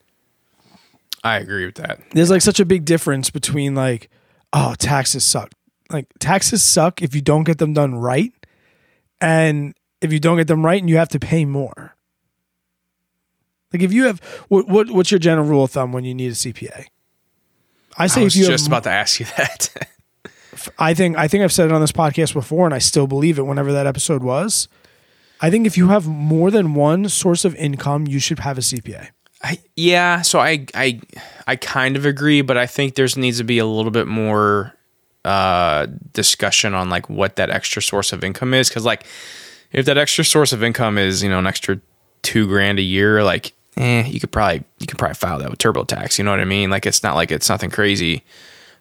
I 1.25 1.39
agree 1.39 1.67
with 1.67 1.77
that. 1.77 2.01
There's 2.11 2.31
like 2.31 2.43
such 2.43 2.61
a 2.61 2.65
big 2.65 2.85
difference 2.85 3.31
between 3.31 3.75
like, 3.75 4.09
oh, 4.53 4.75
taxes 4.79 5.25
suck. 5.25 5.53
Like 5.91 6.07
taxes 6.19 6.63
suck 6.63 7.03
if 7.03 7.15
you 7.15 7.21
don't 7.21 7.45
get 7.45 7.59
them 7.59 7.73
done 7.73 7.95
right, 7.95 8.33
and 9.21 9.75
if 10.01 10.13
you 10.13 10.21
don't 10.21 10.37
get 10.37 10.47
them 10.47 10.65
right, 10.65 10.81
and 10.81 10.89
you 10.89 10.99
have 10.99 11.09
to 11.11 11.19
pay 11.19 11.45
more. 11.45 11.97
Like 13.73 13.83
if 13.83 13.93
you 13.93 14.05
have 14.05 14.21
what, 14.49 14.69
what 14.69 14.91
what's 14.91 15.11
your 15.11 15.19
general 15.19 15.47
rule 15.47 15.65
of 15.65 15.71
thumb 15.71 15.93
when 15.93 16.05
you 16.05 16.15
need 16.15 16.33
a 16.33 16.35
CPA? 16.35 16.87
I 17.97 18.07
say 18.07 18.21
I 18.21 18.25
was 18.25 18.35
if 18.35 18.41
you 18.41 18.47
just 18.47 18.65
have, 18.65 18.73
about 18.73 18.85
to 18.85 18.91
ask 18.91 19.19
you 19.19 19.27
that. 19.37 19.71
I 20.79 20.95
think 20.95 21.17
I 21.17 21.29
think 21.29 21.45
I've 21.45 21.53
said 21.53 21.67
it 21.67 21.73
on 21.73 21.81
this 21.81 21.93
podcast 21.93 22.33
before, 22.35 22.67
and 22.67 22.75
I 22.75 22.79
still 22.79 23.07
believe 23.07 23.39
it. 23.39 23.43
Whenever 23.43 23.73
that 23.73 23.87
episode 23.87 24.23
was, 24.23 24.69
I 25.41 25.51
think 25.51 25.67
if 25.67 25.77
you 25.77 25.89
have 25.89 26.07
more 26.07 26.51
than 26.51 26.75
one 26.75 27.09
source 27.09 27.45
of 27.45 27.55
income, 27.57 28.07
you 28.07 28.19
should 28.19 28.41
have 28.41 28.59
a 28.59 28.63
CPA. 28.63 29.09
I, 29.43 29.59
yeah, 29.77 30.23
so 30.23 30.41
I 30.41 30.67
I 30.75 31.01
I 31.47 31.57
kind 31.57 31.97
of 31.97 32.05
agree, 32.05 32.43
but 32.43 32.57
I 32.57 32.67
think 32.67 32.95
there's 32.97 33.17
needs 33.17 33.39
to 33.39 33.45
be 33.45 33.59
a 33.59 33.67
little 33.67 33.93
bit 33.93 34.07
more 34.09 34.75
uh, 35.25 35.87
discussion 36.13 36.75
on 36.75 36.91
like 36.91 37.09
what 37.09 37.37
that 37.37 37.49
extra 37.51 37.81
source 37.81 38.13
of 38.13 38.25
income 38.25 38.53
is, 38.53 38.69
because 38.69 38.85
like 38.85 39.07
if 39.73 39.87
that 39.87 39.97
extra 39.99 40.25
source 40.25 40.53
of 40.53 40.63
income 40.63 40.99
is 40.99 41.23
you 41.23 41.29
know 41.31 41.39
an 41.39 41.47
extra 41.47 41.81
two 42.23 42.47
grand 42.49 42.79
a 42.81 42.83
year, 42.83 43.23
like 43.23 43.53
eh, 43.77 44.05
you 44.07 44.19
could 44.19 44.33
probably 44.33 44.65
you 44.81 44.87
could 44.89 44.99
probably 44.99 45.15
file 45.15 45.39
that 45.39 45.51
with 45.51 45.61
TurboTax. 45.61 46.19
You 46.19 46.25
know 46.25 46.33
what 46.33 46.41
I 46.41 46.45
mean? 46.45 46.69
Like 46.71 46.85
it's 46.85 47.05
not 47.05 47.15
like 47.15 47.31
it's 47.31 47.49
nothing 47.49 47.71
crazy. 47.71 48.25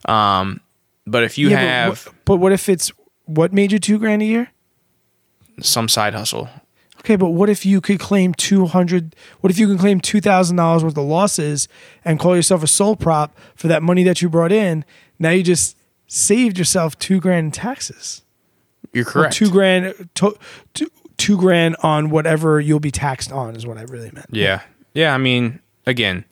Um, 0.05 0.59
but 1.05 1.23
if 1.23 1.37
you 1.37 1.49
Yeah, 1.49 1.85
have 1.85 2.05
but, 2.05 2.13
what, 2.13 2.25
but 2.25 2.35
what 2.37 2.51
if 2.51 2.67
it's 2.67 2.91
what 3.25 3.53
made 3.53 3.71
you 3.71 3.77
two 3.79 3.99
grand 3.99 4.23
a 4.23 4.25
year? 4.25 4.49
some 5.59 5.87
side 5.89 6.13
hustle, 6.13 6.49
Okay, 7.07 7.15
but 7.15 7.29
what 7.29 7.49
if 7.49 7.65
you 7.65 7.79
could 7.79 8.01
claim 8.01 8.33
two 8.33 8.65
hundred? 8.65 9.15
What 9.39 9.49
if 9.49 9.57
you 9.57 9.65
can 9.65 9.77
claim 9.77 10.01
two 10.01 10.19
thousand 10.19 10.57
dollars 10.57 10.83
worth 10.83 10.97
of 10.97 11.05
losses 11.05 11.69
and 12.03 12.19
call 12.19 12.35
yourself 12.35 12.63
a 12.63 12.67
sole 12.67 12.97
prop 12.97 13.33
for 13.55 13.69
that 13.69 13.81
money 13.81 14.03
that 14.03 14.21
you 14.21 14.27
brought 14.27 14.51
in? 14.51 14.83
Now 15.17 15.29
you 15.29 15.41
just 15.41 15.77
saved 16.07 16.57
yourself 16.57 16.99
two 16.99 17.21
grand 17.21 17.45
in 17.45 17.51
taxes. 17.51 18.23
you're 18.91 19.03
Or 19.03 19.09
correct. 19.09 19.35
two 19.35 19.49
grand, 19.49 20.09
to, 20.15 20.37
two, 20.73 20.89
two 21.15 21.37
grand 21.37 21.77
on 21.81 22.09
whatever 22.09 22.59
you'll 22.59 22.81
be 22.81 22.91
taxed 22.91 23.31
on 23.31 23.55
is 23.55 23.65
what 23.65 23.77
I 23.77 23.83
really 23.83 24.11
meant. 24.11 24.27
Yeah, 24.31 24.63
yeah. 24.93 25.13
I 25.15 25.17
mean, 25.17 25.61
again, 25.85 26.25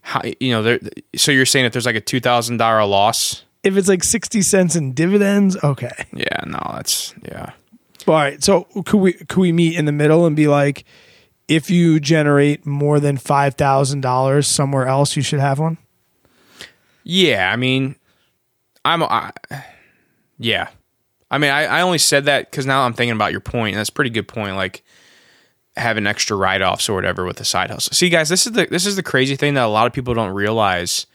how, 0.00 0.22
you 0.40 0.50
know, 0.50 0.64
there. 0.64 0.80
So 1.14 1.30
you're 1.30 1.46
saying 1.46 1.66
if 1.66 1.72
there's 1.72 1.86
like 1.86 1.94
a 1.94 2.00
two 2.00 2.18
thousand 2.18 2.56
dollar 2.56 2.84
loss? 2.84 3.44
If 3.62 3.76
it's 3.76 3.86
like 3.86 4.02
sixty 4.02 4.42
cents 4.42 4.74
in 4.74 4.94
dividends, 4.94 5.56
okay. 5.62 6.06
Yeah, 6.12 6.42
no, 6.44 6.58
that's 6.74 7.14
yeah. 7.24 7.52
All 8.08 8.14
right. 8.14 8.42
So 8.42 8.62
could 8.84 8.98
we 8.98 9.12
could 9.12 9.40
we 9.40 9.52
meet 9.52 9.76
in 9.76 9.84
the 9.84 9.92
middle 9.92 10.26
and 10.26 10.34
be 10.34 10.48
like, 10.48 10.84
if 11.46 11.70
you 11.70 12.00
generate 12.00 12.66
more 12.66 13.00
than 13.00 13.16
five 13.16 13.54
thousand 13.54 14.00
dollars 14.00 14.46
somewhere 14.46 14.86
else, 14.86 15.16
you 15.16 15.22
should 15.22 15.40
have 15.40 15.58
one. 15.58 15.78
Yeah, 17.04 17.50
I 17.50 17.56
mean, 17.56 17.96
I'm, 18.84 19.02
I, 19.02 19.32
yeah. 20.38 20.68
I 21.30 21.38
mean, 21.38 21.50
I, 21.50 21.64
I 21.64 21.80
only 21.80 21.96
said 21.96 22.26
that 22.26 22.50
because 22.50 22.66
now 22.66 22.82
I'm 22.82 22.92
thinking 22.92 23.14
about 23.14 23.32
your 23.32 23.40
point, 23.40 23.74
and 23.74 23.78
that's 23.78 23.88
a 23.88 23.92
pretty 23.92 24.10
good 24.10 24.28
point. 24.28 24.56
Like 24.56 24.84
having 25.76 26.06
extra 26.06 26.36
write 26.36 26.60
offs 26.60 26.88
or 26.88 26.94
whatever 26.94 27.24
with 27.24 27.40
a 27.40 27.44
side 27.44 27.70
hustle. 27.70 27.94
See, 27.94 28.08
guys, 28.08 28.28
this 28.28 28.46
is 28.46 28.52
the 28.52 28.66
this 28.66 28.84
is 28.84 28.96
the 28.96 29.02
crazy 29.02 29.36
thing 29.36 29.54
that 29.54 29.64
a 29.64 29.68
lot 29.68 29.86
of 29.86 29.92
people 29.92 30.14
don't 30.14 30.34
realize 30.34 31.06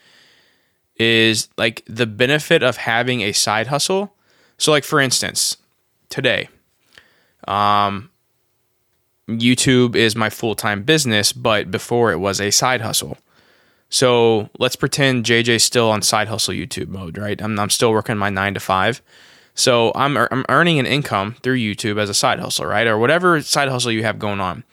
is 0.96 1.50
like 1.58 1.84
the 1.88 2.06
benefit 2.06 2.64
of 2.64 2.78
having 2.78 3.22
a 3.22 3.32
side 3.32 3.68
hustle. 3.68 4.16
So, 4.58 4.72
like 4.72 4.84
for 4.84 5.00
instance, 5.00 5.58
today, 6.10 6.50
um, 7.48 8.10
YouTube 9.28 9.96
is 9.96 10.16
my 10.16 10.30
full 10.30 10.56
time 10.56 10.84
business, 10.84 11.34
but 11.34 11.72
before 11.72 12.12
it 12.12 12.18
was 12.18 12.42
a 12.42 12.52
side 12.52 12.82
hustle. 12.82 13.18
So 13.90 14.50
let's 14.58 14.76
pretend 14.76 15.26
JJ's 15.26 15.64
still 15.64 15.92
on 15.92 16.02
side 16.02 16.28
hustle 16.28 16.54
YouTube 16.54 16.88
mode, 16.88 17.18
right? 17.18 17.40
I'm, 17.42 17.60
I'm 17.60 17.70
still 17.70 17.92
working 17.92 18.18
my 18.18 18.30
nine 18.30 18.56
to 18.56 18.60
five. 18.60 19.02
So 19.56 19.92
I'm, 19.94 20.18
I'm 20.18 20.46
earning 20.50 20.80
an 20.80 20.88
income 20.88 21.36
through 21.44 21.58
YouTube 21.58 22.00
as 22.00 22.10
a 22.10 22.14
side 22.14 22.40
hustle, 22.40 22.66
right? 22.66 22.88
Or 22.88 22.98
whatever 22.98 23.40
side 23.42 23.70
hustle 23.70 23.92
you 23.92 24.04
have 24.04 24.18
going 24.18 24.40
on. 24.40 24.64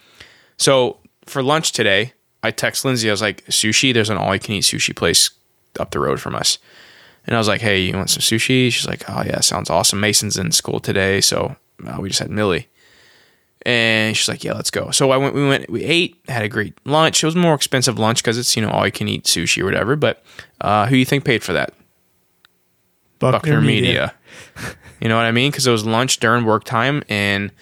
So 0.57 0.99
for 1.27 1.43
lunch 1.43 1.73
today, 1.73 2.15
I 2.43 2.51
text 2.51 2.85
Lindsay. 2.85 3.11
I 3.11 3.13
was 3.13 3.21
like, 3.21 3.45
sushi, 3.47 3.93
there's 3.93 4.09
an 4.09 4.17
all 4.17 4.33
you 4.33 4.41
can 4.41 4.55
eat 4.55 4.65
sushi 4.65 4.97
place 4.97 5.31
up 5.79 5.91
the 5.91 6.01
road 6.01 6.21
from 6.21 6.35
us. 6.35 6.59
And 7.27 7.37
I 7.37 7.39
was 7.39 7.49
like, 7.49 7.61
hey, 7.61 7.81
you 7.81 7.95
want 7.95 8.09
some 8.09 8.23
sushi? 8.23 8.73
She's 8.73 8.87
like, 8.87 9.05
oh, 9.09 9.23
yeah, 9.25 9.41
sounds 9.41 9.69
awesome. 9.69 10.01
Mason's 10.01 10.39
in 10.39 10.51
school 10.53 10.81
today. 10.81 11.21
So 11.21 11.57
uh, 11.87 12.01
we 12.01 12.09
just 12.09 12.21
had 12.21 12.31
Millie. 12.31 12.69
And 13.67 14.17
she's 14.17 14.29
like, 14.29 14.43
"Yeah, 14.43 14.55
let's 14.55 14.71
go." 14.71 14.91
So 14.91 15.11
I 15.11 15.19
went. 15.19 15.35
We 15.35 15.47
went. 15.47 15.69
We 15.69 15.85
ate. 15.85 16.17
Had 16.29 16.43
a 16.43 16.49
great 16.49 16.75
lunch. 16.87 17.23
It 17.23 17.27
was 17.27 17.37
more 17.37 17.55
expensive 17.55 17.99
lunch 17.99 18.23
because 18.23 18.39
it's 18.39 18.57
you 18.57 18.63
know 18.63 18.71
all 18.71 18.87
you 18.87 18.93
can 18.93 19.07
eat 19.07 19.25
sushi 19.25 19.61
or 19.61 19.67
whatever. 19.67 19.97
But 19.97 20.23
uh, 20.63 20.87
who 20.87 20.97
you 20.97 21.05
think 21.05 21.25
paid 21.25 21.43
for 21.43 21.53
that? 21.53 21.75
Buckner 23.19 23.61
Media. 23.61 24.15
you 25.01 25.09
know 25.09 25.17
what 25.17 25.27
I 25.27 25.31
mean? 25.31 25.51
Because 25.51 25.67
it 25.67 25.71
was 25.71 25.85
lunch 25.85 26.21
during 26.21 26.47
work 26.47 26.65
time, 26.65 27.03
and 27.11 27.53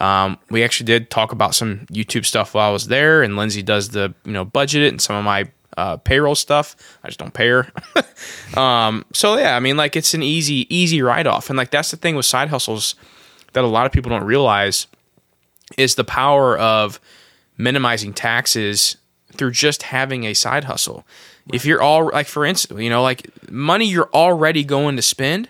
um, 0.00 0.38
we 0.50 0.64
actually 0.64 0.86
did 0.86 1.08
talk 1.08 1.30
about 1.30 1.54
some 1.54 1.86
YouTube 1.86 2.26
stuff 2.26 2.54
while 2.54 2.68
I 2.68 2.72
was 2.72 2.88
there. 2.88 3.22
And 3.22 3.36
Lindsay 3.36 3.62
does 3.62 3.90
the 3.90 4.12
you 4.24 4.32
know 4.32 4.44
budget 4.44 4.82
it 4.82 4.88
and 4.88 5.00
some 5.00 5.14
of 5.14 5.24
my 5.24 5.48
uh, 5.76 5.96
payroll 5.98 6.34
stuff. 6.34 6.76
I 7.02 7.08
just 7.08 7.18
don't 7.18 7.32
pay 7.32 7.48
her. 7.48 7.72
um, 8.60 9.04
so 9.12 9.38
yeah, 9.38 9.56
I 9.56 9.60
mean, 9.60 9.76
like 9.76 9.96
it's 9.96 10.14
an 10.14 10.22
easy 10.22 10.66
easy 10.74 11.00
write 11.00 11.26
off, 11.26 11.48
and 11.48 11.56
like 11.56 11.70
that's 11.70 11.90
the 11.90 11.96
thing 11.96 12.16
with 12.16 12.26
side 12.26 12.48
hustles 12.48 12.96
that 13.54 13.64
a 13.64 13.66
lot 13.66 13.86
of 13.86 13.92
people 13.92 14.10
don't 14.10 14.24
realize 14.24 14.86
is 15.78 15.94
the 15.94 16.04
power 16.04 16.56
of 16.58 17.00
minimizing 17.56 18.12
taxes 18.12 18.96
through 19.32 19.50
just 19.50 19.84
having 19.84 20.24
a 20.24 20.34
side 20.34 20.64
hustle. 20.64 21.04
If 21.52 21.64
you're 21.64 21.82
all 21.82 22.10
like, 22.12 22.26
for 22.26 22.44
instance, 22.44 22.80
you 22.80 22.90
know, 22.90 23.02
like 23.02 23.28
money 23.50 23.86
you're 23.86 24.10
already 24.14 24.62
going 24.64 24.96
to 24.96 25.02
spend 25.02 25.48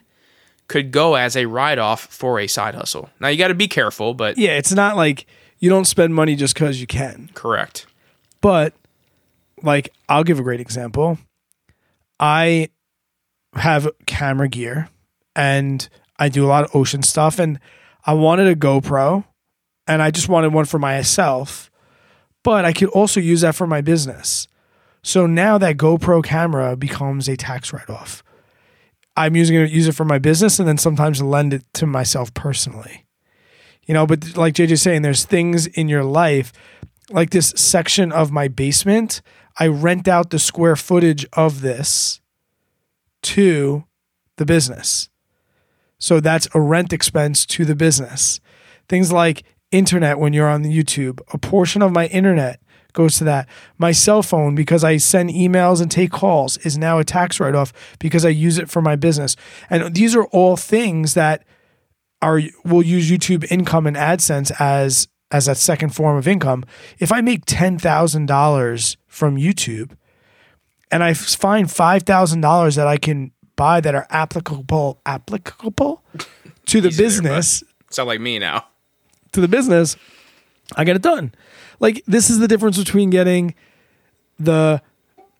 could 0.67 0.90
go 0.93 1.14
as 1.14 1.37
a 1.37 1.45
write 1.47 1.79
off 1.79 2.07
for 2.07 2.40
a 2.40 2.47
side 2.47 2.75
hustle. 2.75 3.11
Now 3.21 3.29
you 3.29 3.37
got 3.37 3.49
to 3.49 3.55
be 3.55 3.69
careful, 3.69 4.14
but 4.14 4.38
Yeah, 4.38 4.53
it's 4.57 4.73
not 4.73 4.97
like 4.97 5.27
you 5.59 5.69
don't 5.69 5.85
spend 5.85 6.14
money 6.14 6.37
just 6.37 6.55
because 6.55 6.81
you 6.81 6.87
can. 6.87 7.31
correct. 7.35 7.87
But 8.40 8.73
like, 9.62 9.93
I'll 10.09 10.25
give 10.25 10.38
a 10.38 10.43
great 10.43 10.61
example. 10.61 11.19
I 12.19 12.69
have 13.55 13.88
camera 14.07 14.49
gear 14.49 14.88
and 15.37 15.88
I 16.19 16.29
do 16.29 16.45
a 16.45 16.49
lot 16.49 16.64
of 16.64 16.75
ocean 16.75 17.03
stuff, 17.03 17.38
and 17.38 17.59
I 18.07 18.14
wanted 18.14 18.47
a 18.47 18.57
GoPro 18.57 19.25
and 19.87 20.03
I 20.03 20.11
just 20.11 20.29
wanted 20.29 20.53
one 20.53 20.64
for 20.67 20.79
myself, 20.79 21.71
but 22.43 22.64
I 22.64 22.73
could 22.73 22.88
also 22.90 23.21
use 23.21 23.40
that 23.40 23.55
for 23.55 23.67
my 23.67 23.81
business. 23.81 24.47
So 25.03 25.27
now 25.27 25.59
that 25.59 25.77
GoPro 25.77 26.23
camera 26.25 26.77
becomes 26.77 27.29
a 27.29 27.37
tax 27.37 27.73
write 27.73 27.90
off. 27.90 28.23
I'm 29.17 29.37
using 29.37 29.57
it 29.57 29.71
use 29.71 29.87
it 29.87 29.95
for 29.95 30.05
my 30.05 30.19
business 30.19 30.59
and 30.59 30.67
then 30.67 30.79
sometimes 30.79 31.23
lend 31.23 31.55
it 31.55 31.64
to 31.75 31.87
myself 31.87 32.35
personally. 32.35 33.07
You 33.87 33.95
know, 33.95 34.07
but 34.07 34.37
like 34.37 34.55
JJ's 34.55 34.83
saying, 34.83 35.03
there's 35.03 35.25
things 35.25 35.67
in 35.67 35.88
your 35.88 36.05
life, 36.05 36.53
like 37.11 37.31
this 37.31 37.51
section 37.51 38.12
of 38.12 38.33
my 38.33 38.49
basement. 38.49 39.21
I 39.59 39.67
rent 39.67 40.09
out 40.09 40.31
the 40.31 40.38
square 40.38 40.75
footage 40.75 41.27
of 41.35 41.61
this 41.61 42.21
to 43.23 43.85
the 44.37 44.47
business. 44.47 45.11
So 46.05 46.21
that's 46.21 46.47
a 46.53 46.61
rent 46.61 46.93
expense 46.93 47.47
to 47.47 47.64
the 47.64 47.75
business. 47.75 48.38
Things 48.90 49.11
like 49.11 49.43
internet 49.71 50.19
when 50.19 50.35
you're 50.35 50.51
on 50.51 50.62
YouTube, 50.62 51.19
a 51.33 51.38
portion 51.38 51.81
of 51.81 51.93
my 51.93 52.09
internet 52.09 52.61
goes 52.93 53.17
to 53.17 53.25
that. 53.25 53.49
My 53.79 53.90
cell 53.90 54.23
phone, 54.23 54.55
because 54.55 54.85
I 54.85 54.99
send 54.99 55.31
emails 55.31 55.81
and 55.81 55.90
take 55.90 56.11
calls, 56.11 56.59
is 56.59 56.77
now 56.77 56.99
a 56.99 57.05
tax 57.05 57.40
write 57.40 57.55
off 57.55 57.73
because 57.99 58.23
I 58.23 58.29
use 58.29 58.59
it 58.59 58.69
for 58.69 58.83
my 58.83 58.97
business. 58.97 59.35
And 59.71 59.95
these 59.95 60.14
are 60.14 60.27
all 60.27 60.59
things 60.59 61.14
that 61.14 61.47
are 62.21 62.43
will 62.67 62.83
use 62.83 63.11
YouTube 63.11 63.51
income 63.51 63.87
and 63.87 63.97
AdSense 63.97 64.53
as 64.61 65.09
as 65.31 65.47
that 65.47 65.57
second 65.57 65.95
form 65.95 66.19
of 66.19 66.29
income. 66.29 66.67
If 66.99 67.12
I 67.12 67.23
make 67.23 67.47
ten 67.47 67.79
thousand 67.79 68.27
dollars 68.27 68.99
from 69.07 69.37
YouTube 69.37 69.97
and 70.90 71.03
I 71.03 71.14
find 71.14 71.71
five 71.71 72.03
thousand 72.03 72.43
dollars 72.43 72.75
that 72.75 72.87
I 72.87 72.99
can 72.99 73.33
buy 73.57 73.81
that 73.81 73.95
are 73.95 74.07
applicable 74.11 75.01
applicable 75.07 76.03
to 76.67 76.81
the 76.81 76.88
Easy 76.88 76.97
there, 76.97 77.07
business 77.07 77.64
Sound 77.90 78.09
like 78.09 78.21
me 78.21 78.38
now. 78.38 78.67
to 79.33 79.40
the 79.40 79.49
business, 79.49 79.97
I 80.77 80.85
get 80.85 80.97
it 80.97 81.03
done. 81.03 81.33
Like 81.81 82.03
this 82.07 82.31
is 82.31 82.38
the 82.38 82.49
difference 82.49 82.79
between 82.79 83.11
getting 83.11 83.55
the 84.38 84.83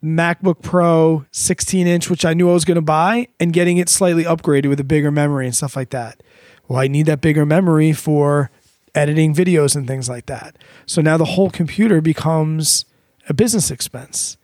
MacBook 0.03 0.63
Pro 0.63 1.25
16 1.33 1.87
inch, 1.87 2.11
which 2.11 2.25
I 2.25 2.35
knew 2.35 2.51
I 2.51 2.53
was 2.53 2.65
going 2.65 2.77
to 2.77 2.83
buy, 2.83 3.29
and 3.41 3.53
getting 3.53 3.79
it 3.79 3.89
slightly 3.89 4.25
upgraded 4.25 4.69
with 4.69 4.79
a 4.79 4.85
bigger 4.85 5.11
memory 5.11 5.47
and 5.47 5.55
stuff 5.57 5.77
like 5.77 5.91
that. 5.91 6.23
Well, 6.69 6.79
I 6.79 6.89
need 6.89 7.07
that 7.07 7.21
bigger 7.21 7.47
memory 7.47 7.93
for 7.93 8.51
editing 8.95 9.35
videos 9.35 9.75
and 9.75 9.87
things 9.87 10.09
like 10.09 10.27
that. 10.27 10.57
So 10.87 11.01
now 11.01 11.17
the 11.17 11.25
whole 11.25 11.51
computer 11.51 12.01
becomes 12.01 12.85
a 13.29 13.35
business 13.35 13.71
expense. 13.71 14.37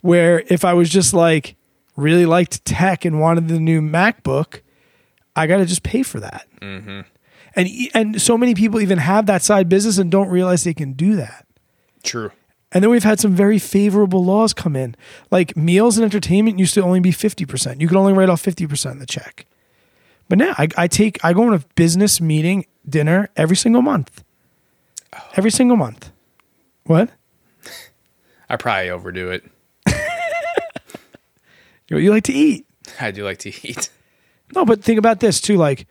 Where 0.00 0.44
if 0.46 0.64
I 0.64 0.72
was 0.72 0.88
just 0.88 1.12
like 1.12 1.56
really 2.00 2.26
liked 2.26 2.64
tech 2.64 3.04
and 3.04 3.20
wanted 3.20 3.48
the 3.48 3.60
new 3.60 3.80
MacBook, 3.80 4.60
I 5.36 5.46
got 5.46 5.58
to 5.58 5.66
just 5.66 5.82
pay 5.82 6.02
for 6.02 6.20
that. 6.20 6.46
Mm-hmm. 6.60 7.00
And 7.56 7.68
e- 7.68 7.90
and 7.94 8.20
so 8.20 8.38
many 8.38 8.54
people 8.54 8.80
even 8.80 8.98
have 8.98 9.26
that 9.26 9.42
side 9.42 9.68
business 9.68 9.98
and 9.98 10.10
don't 10.10 10.28
realize 10.28 10.64
they 10.64 10.74
can 10.74 10.92
do 10.92 11.16
that. 11.16 11.46
True. 12.02 12.30
And 12.72 12.84
then 12.84 12.90
we've 12.90 13.04
had 13.04 13.18
some 13.18 13.34
very 13.34 13.58
favorable 13.58 14.24
laws 14.24 14.52
come 14.52 14.76
in. 14.76 14.94
Like 15.30 15.56
meals 15.56 15.98
and 15.98 16.04
entertainment 16.04 16.58
used 16.58 16.74
to 16.74 16.82
only 16.82 17.00
be 17.00 17.10
50%. 17.10 17.80
You 17.80 17.88
could 17.88 17.96
only 17.96 18.12
write 18.12 18.28
off 18.28 18.42
50% 18.42 18.92
of 18.92 19.00
the 19.00 19.06
check. 19.06 19.46
But 20.28 20.38
now 20.38 20.54
I, 20.56 20.68
I 20.76 20.86
take 20.86 21.22
I 21.24 21.32
go 21.32 21.42
on 21.42 21.54
a 21.54 21.64
business 21.74 22.20
meeting 22.20 22.66
dinner 22.88 23.28
every 23.36 23.56
single 23.56 23.82
month. 23.82 24.22
Oh. 25.12 25.18
Every 25.34 25.50
single 25.50 25.76
month. 25.76 26.12
What? 26.84 27.10
I 28.48 28.56
probably 28.56 28.90
overdo 28.90 29.30
it. 29.30 29.49
You, 31.90 31.98
you 31.98 32.10
like 32.10 32.24
to 32.24 32.32
eat. 32.32 32.66
I 32.98 33.10
do 33.10 33.24
like 33.24 33.38
to 33.38 33.50
eat. 33.50 33.90
No, 34.52 34.64
but 34.64 34.82
think 34.82 34.98
about 34.98 35.20
this 35.20 35.40
too. 35.40 35.56
Like, 35.56 35.86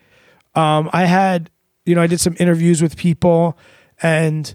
um, 0.54 0.90
I 0.92 1.06
had, 1.06 1.50
you 1.86 1.96
know, 1.96 2.02
I 2.02 2.08
did 2.08 2.20
some 2.20 2.36
interviews 2.40 2.82
with 2.82 2.98
people, 2.98 3.58
And 4.02 4.54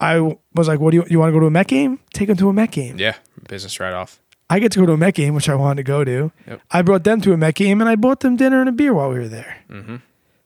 I 0.00 0.36
was 0.54 0.68
like, 0.68 0.80
"What 0.80 0.90
do 0.90 0.98
you 0.98 1.06
you 1.08 1.18
want 1.18 1.30
to 1.30 1.32
go 1.32 1.40
to 1.40 1.46
a 1.46 1.50
Met 1.50 1.66
game? 1.66 1.98
Take 2.12 2.28
them 2.28 2.36
to 2.36 2.50
a 2.50 2.52
Met 2.52 2.72
game." 2.72 2.98
Yeah, 2.98 3.16
business 3.48 3.80
write 3.80 3.94
off. 3.94 4.20
I 4.50 4.58
get 4.60 4.70
to 4.72 4.80
go 4.80 4.84
to 4.84 4.92
a 4.92 4.96
Met 4.98 5.14
game, 5.14 5.34
which 5.34 5.48
I 5.48 5.54
wanted 5.54 5.76
to 5.76 5.82
go 5.84 6.04
to. 6.04 6.30
Yep. 6.46 6.60
I 6.70 6.82
brought 6.82 7.04
them 7.04 7.22
to 7.22 7.32
a 7.32 7.38
Met 7.38 7.54
game, 7.54 7.80
and 7.80 7.88
I 7.88 7.96
bought 7.96 8.20
them 8.20 8.36
dinner 8.36 8.60
and 8.60 8.68
a 8.68 8.72
beer 8.72 8.92
while 8.92 9.08
we 9.08 9.14
were 9.18 9.28
there. 9.28 9.64
Mm-hmm. 9.70 9.96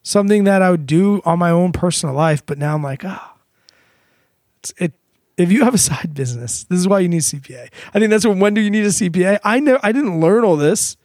Something 0.05 0.44
that 0.44 0.62
I 0.62 0.70
would 0.70 0.87
do 0.87 1.20
on 1.25 1.40
my 1.40 1.51
own 1.51 1.73
personal 1.73 2.14
life, 2.14 2.46
but 2.46 2.57
now 2.57 2.77
I'm 2.77 2.85
like, 2.85 3.05
ah, 3.05 3.35
it's, 4.61 4.73
it. 4.79 4.92
If 5.40 5.50
you 5.53 5.64
have 5.64 5.74
a 5.74 5.79
side 5.79 6.14
business, 6.14 6.64
this 6.64 6.79
is 6.79 6.87
why 6.88 7.00
you 7.00 7.09
need 7.09 7.18
a 7.18 7.20
CPA. 7.20 7.68
I 7.94 7.98
think 7.98 8.11
that's 8.11 8.26
when. 8.26 8.38
When 8.38 8.55
do 8.55 8.61
you 8.61 8.70
need 8.70 8.85
a 8.85 8.88
CPA? 8.88 9.38
I 9.44 9.61
know 9.61 9.79
I 9.83 9.92
didn't 9.92 10.20
learn 10.20 10.44
all 10.44 10.57
this, 10.57 10.96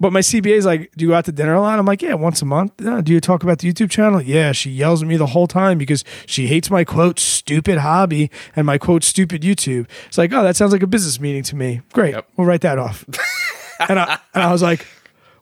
but 0.00 0.12
my 0.12 0.20
CPA 0.20 0.56
is 0.56 0.64
like, 0.64 0.90
"Do 0.96 1.04
you 1.04 1.10
go 1.10 1.14
out 1.16 1.24
to 1.26 1.32
dinner 1.32 1.54
a 1.54 1.60
lot?" 1.60 1.78
I'm 1.78 1.84
like, 1.84 2.02
"Yeah, 2.02 2.14
once 2.14 2.40
a 2.40 2.44
month." 2.44 2.72
"Yeah, 2.80 3.00
do 3.02 3.12
you 3.12 3.20
talk 3.20 3.42
about 3.42 3.58
the 3.58 3.72
YouTube 3.72 3.90
channel? 3.90 4.22
Yeah. 4.22 4.52
She 4.52 4.70
yells 4.70 5.02
at 5.02 5.08
me 5.08 5.16
the 5.16 5.26
whole 5.26 5.46
time 5.46 5.76
because 5.78 6.04
she 6.26 6.46
hates 6.46 6.70
my 6.70 6.84
quote 6.84 7.18
stupid 7.18 7.78
hobby 7.78 8.30
and 8.56 8.66
my 8.66 8.78
quote 8.78 9.04
stupid 9.04 9.42
YouTube. 9.42 9.86
It's 10.06 10.18
like, 10.18 10.32
oh, 10.32 10.42
that 10.44 10.56
sounds 10.56 10.72
like 10.72 10.82
a 10.82 10.86
business 10.86 11.20
meeting 11.20 11.42
to 11.44 11.56
me. 11.56 11.80
Great, 11.92 12.14
Yep. 12.14 12.28
we'll 12.36 12.46
write 12.46 12.60
that 12.62 12.78
off. 12.78 13.04
and 13.88 13.98
I 13.98 14.18
and 14.34 14.42
I 14.44 14.52
was 14.52 14.62
like, 14.62 14.86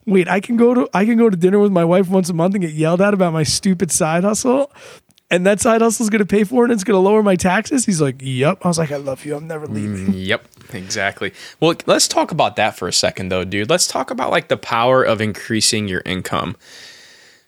wait, 0.07 0.27
I 0.27 0.40
can 0.40 0.57
go 0.57 0.73
to 0.75 0.88
I 0.94 1.05
can 1.05 1.18
go 1.18 1.29
to 1.31 1.37
dinner 1.37 1.59
with 1.59 1.70
my 1.73 1.85
wife 1.85 2.09
once 2.09 2.31
a 2.31 2.35
month 2.35 2.55
and 2.55 2.62
get 2.62 2.73
yelled 2.73 3.01
at 3.03 3.12
about 3.14 3.33
my 3.33 3.42
stupid 3.44 3.92
side 3.92 4.25
hustle. 4.25 4.73
And 5.31 5.47
that 5.47 5.61
side 5.61 5.81
hustle 5.81 6.03
is 6.05 6.11
going 6.11 6.21
to 6.21 6.27
pay 6.27 6.43
for 6.43 6.64
it 6.64 6.71
and 6.71 6.73
it's 6.73 6.83
going 6.83 6.97
to 6.97 7.01
lower 7.01 7.23
my 7.23 7.37
taxes. 7.37 7.87
He's 7.87 8.01
like, 8.01 8.16
"Yep." 8.21 8.59
I 8.64 8.69
was 8.69 8.79
like, 8.79 8.90
"I 8.90 8.97
love 8.97 9.25
you. 9.25 9.37
I'm 9.37 9.47
never 9.47 9.66
leaving." 9.66 10.12
Yep, 10.31 10.49
exactly. 10.73 11.33
Well, 11.61 11.75
let's 11.87 12.09
talk 12.09 12.33
about 12.33 12.57
that 12.57 12.77
for 12.77 12.88
a 12.88 12.93
second, 12.93 13.31
though, 13.31 13.45
dude. 13.45 13.71
Let's 13.71 13.87
talk 13.87 14.11
about 14.11 14.31
like 14.31 14.49
the 14.49 14.57
power 14.57 15.03
of 15.03 15.21
increasing 15.21 15.87
your 15.88 16.03
income 16.05 16.57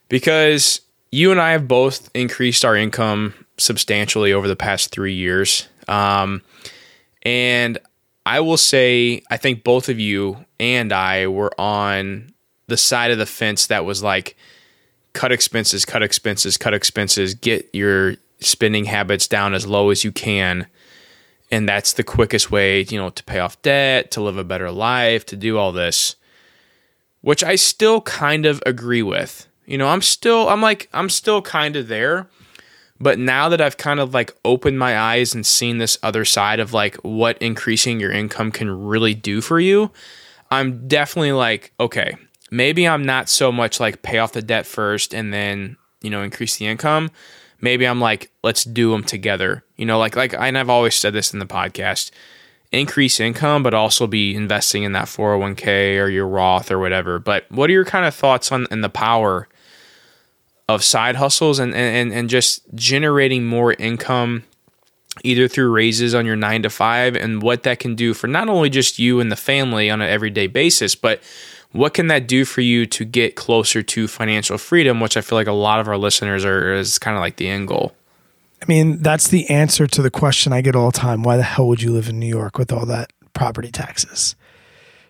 because 0.09 0.81
you 1.11 1.31
and 1.31 1.41
I 1.41 1.53
have 1.53 1.69
both 1.69 2.11
increased 2.15 2.65
our 2.65 2.77
income 2.77 3.35
substantially 3.59 4.33
over 4.33 4.49
the 4.49 4.57
past 4.57 4.91
three 4.91 5.15
years. 5.15 5.69
Um, 5.89 6.43
and 7.23 7.79
I 8.25 8.41
will 8.41 8.57
say, 8.57 9.23
I 9.31 9.37
think 9.37 9.65
both 9.65 9.89
of 9.89 9.99
you 9.99 10.45
and 10.59 10.93
I 10.93 11.27
were 11.27 11.53
on 11.61 12.33
the 12.69 12.77
side 12.77 13.11
of 13.11 13.19
the 13.19 13.27
fence 13.27 13.67
that 13.67 13.85
was 13.85 14.03
like, 14.03 14.37
cut 15.13 15.33
expenses, 15.33 15.85
cut 15.85 16.03
expenses, 16.03 16.57
cut 16.57 16.75
expenses, 16.75 17.35
get 17.35 17.69
your 17.73 18.17
spending 18.41 18.87
habits 18.87 19.29
down 19.29 19.55
as 19.55 19.67
low 19.67 19.91
as 19.91 20.05
you 20.05 20.13
can. 20.13 20.67
And 21.51 21.69
that's 21.69 21.93
the 21.93 22.03
quickest 22.03 22.51
way 22.51 22.83
you 22.83 22.99
know 22.99 23.11
to 23.11 23.25
pay 23.25 23.39
off 23.39 23.61
debt 23.63 24.11
to 24.13 24.23
live 24.23 24.39
a 24.39 24.45
better 24.45 24.71
life 24.71 25.27
to 25.27 25.37
do 25.37 25.59
all 25.59 25.73
this 25.73 26.17
which 27.23 27.43
i 27.43 27.55
still 27.55 28.01
kind 28.03 28.45
of 28.47 28.63
agree 28.67 29.03
with. 29.03 29.47
You 29.65 29.79
know 29.79 29.89
i'm 29.89 30.03
still 30.03 30.49
i'm 30.49 30.61
like 30.61 30.89
i'm 30.93 31.09
still 31.09 31.41
kind 31.41 31.77
of 31.77 31.89
there. 31.89 32.29
But 33.01 33.19
now 33.19 33.49
that 33.49 33.61
i've 33.61 33.79
kind 33.79 34.01
of 34.01 34.13
like 34.13 34.37
opened 34.45 34.79
my 34.79 34.99
eyes 34.99 35.35
and 35.35 35.47
seen 35.47 35.79
this 35.79 35.99
other 36.03 36.25
side 36.25 36.61
of 36.61 36.73
like 36.73 36.97
what 36.97 37.39
increasing 37.39 37.99
your 37.99 38.13
income 38.13 38.53
can 38.53 38.87
really 38.87 39.15
do 39.15 39.41
for 39.41 39.59
you 39.59 39.91
i'm 40.51 40.87
definitely 40.87 41.33
like 41.33 41.73
okay 41.81 42.17
maybe 42.53 42.87
i'm 42.87 43.05
not 43.05 43.29
so 43.29 43.51
much 43.51 43.81
like 43.81 44.03
pay 44.03 44.19
off 44.19 44.33
the 44.33 44.43
debt 44.43 44.67
first 44.67 45.13
and 45.13 45.33
then 45.33 45.77
you 46.03 46.11
know 46.11 46.23
increase 46.23 46.57
the 46.57 46.67
income 46.67 47.11
maybe 47.63 47.87
I'm 47.87 48.01
like, 48.01 48.31
let's 48.43 48.65
do 48.65 48.91
them 48.91 49.05
together. 49.05 49.65
You 49.79 49.87
know, 49.87 49.99
like 49.99 50.17
like 50.17 50.35
and 50.35 50.59
I've 50.59 50.69
always 50.69 50.95
said 50.95 51.15
this 51.15 51.33
in 51.33 51.39
the 51.39 51.47
podcast. 51.47 52.11
Increase 52.73 53.21
income, 53.21 53.63
but 53.63 53.75
also 53.75 54.07
be 54.07 54.35
investing 54.35 54.83
in 54.83 54.93
that 54.93 55.05
401k 55.05 56.03
or 56.03 56.09
your 56.09 56.27
Roth 56.27 56.71
or 56.71 56.79
whatever. 56.79 57.19
But 57.19 57.45
what 57.51 57.69
are 57.71 57.73
your 57.73 57.85
kind 57.85 58.07
of 58.07 58.15
thoughts 58.15 58.51
on 58.51 58.67
and 58.71 58.83
the 58.83 58.89
power 58.89 59.47
of 60.69 60.83
side 60.83 61.17
hustles 61.17 61.59
and, 61.59 61.75
and 61.75 62.13
and 62.13 62.31
just 62.31 62.63
generating 62.75 63.45
more 63.45 63.75
income 63.75 64.45
either 65.23 65.47
through 65.47 65.71
raises 65.71 66.15
on 66.15 66.25
your 66.25 66.37
nine 66.37 66.63
to 66.63 66.71
five 66.71 67.15
and 67.15 67.43
what 67.43 67.63
that 67.65 67.79
can 67.79 67.95
do 67.95 68.15
for 68.15 68.27
not 68.27 68.49
only 68.49 68.71
just 68.71 68.99
you 68.99 69.21
and 69.21 69.31
the 69.31 69.37
family 69.37 69.91
on 69.91 70.01
an 70.01 70.09
everyday 70.09 70.47
basis, 70.47 70.95
but 70.95 71.23
what 71.73 71.95
can 71.95 72.07
that 72.09 72.27
do 72.27 72.45
for 72.45 72.61
you 72.61 72.87
to 72.87 73.05
get 73.05 73.35
closer 73.35 73.83
to 73.83 74.07
financial 74.07 74.59
freedom, 74.59 75.01
which 75.01 75.17
I 75.17 75.23
feel 75.23 75.39
like 75.39 75.47
a 75.47 75.53
lot 75.53 75.81
of 75.81 75.89
our 75.89 75.97
listeners 75.97 76.45
are 76.45 76.73
is 76.73 76.99
kind 76.99 77.17
of 77.17 77.21
like 77.21 77.37
the 77.37 77.49
end 77.49 77.69
goal. 77.69 77.93
I 78.61 78.65
mean, 78.69 78.99
that's 78.99 79.29
the 79.29 79.49
answer 79.51 79.87
to 79.89 80.03
the 80.03 80.11
question 80.11 80.53
I 80.53 80.61
get 80.61 80.77
all 80.77 80.91
the 80.91 80.99
time. 80.99 81.23
Why 81.23 81.37
the 81.37 81.43
hell 81.43 81.67
would 81.67 81.83
you 81.83 81.93
live 81.93 82.09
in 82.09 82.21
New 82.21 82.29
York 82.29 82.59
with 82.59 82.73
all 82.73 82.87
that 82.87 83.13
property 83.33 83.71
taxes? 83.73 84.37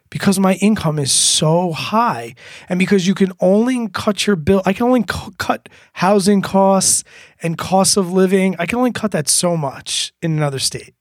Because 0.09 0.39
my 0.39 0.55
income 0.55 0.99
is 0.99 1.11
so 1.11 1.73
high. 1.73 2.35
And 2.69 2.79
because 2.79 3.07
you 3.07 3.15
can 3.15 3.33
only 3.41 3.89
cut 3.89 4.27
your 4.27 4.37
bill, 4.37 4.63
I 4.65 4.73
can 4.73 4.87
only 4.87 5.03
cu- 5.03 5.33
cut 5.39 5.69
housing 5.95 6.43
costs 6.43 7.03
and 7.43 7.59
costs 7.59 7.97
of 7.97 8.13
living. 8.13 8.55
I 8.59 8.67
can 8.67 8.79
only 8.79 8.93
cut 8.93 9.11
that 9.13 9.29
so 9.29 9.57
much 9.57 10.13
in 10.23 10.33
another 10.33 10.59
state. 10.59 10.95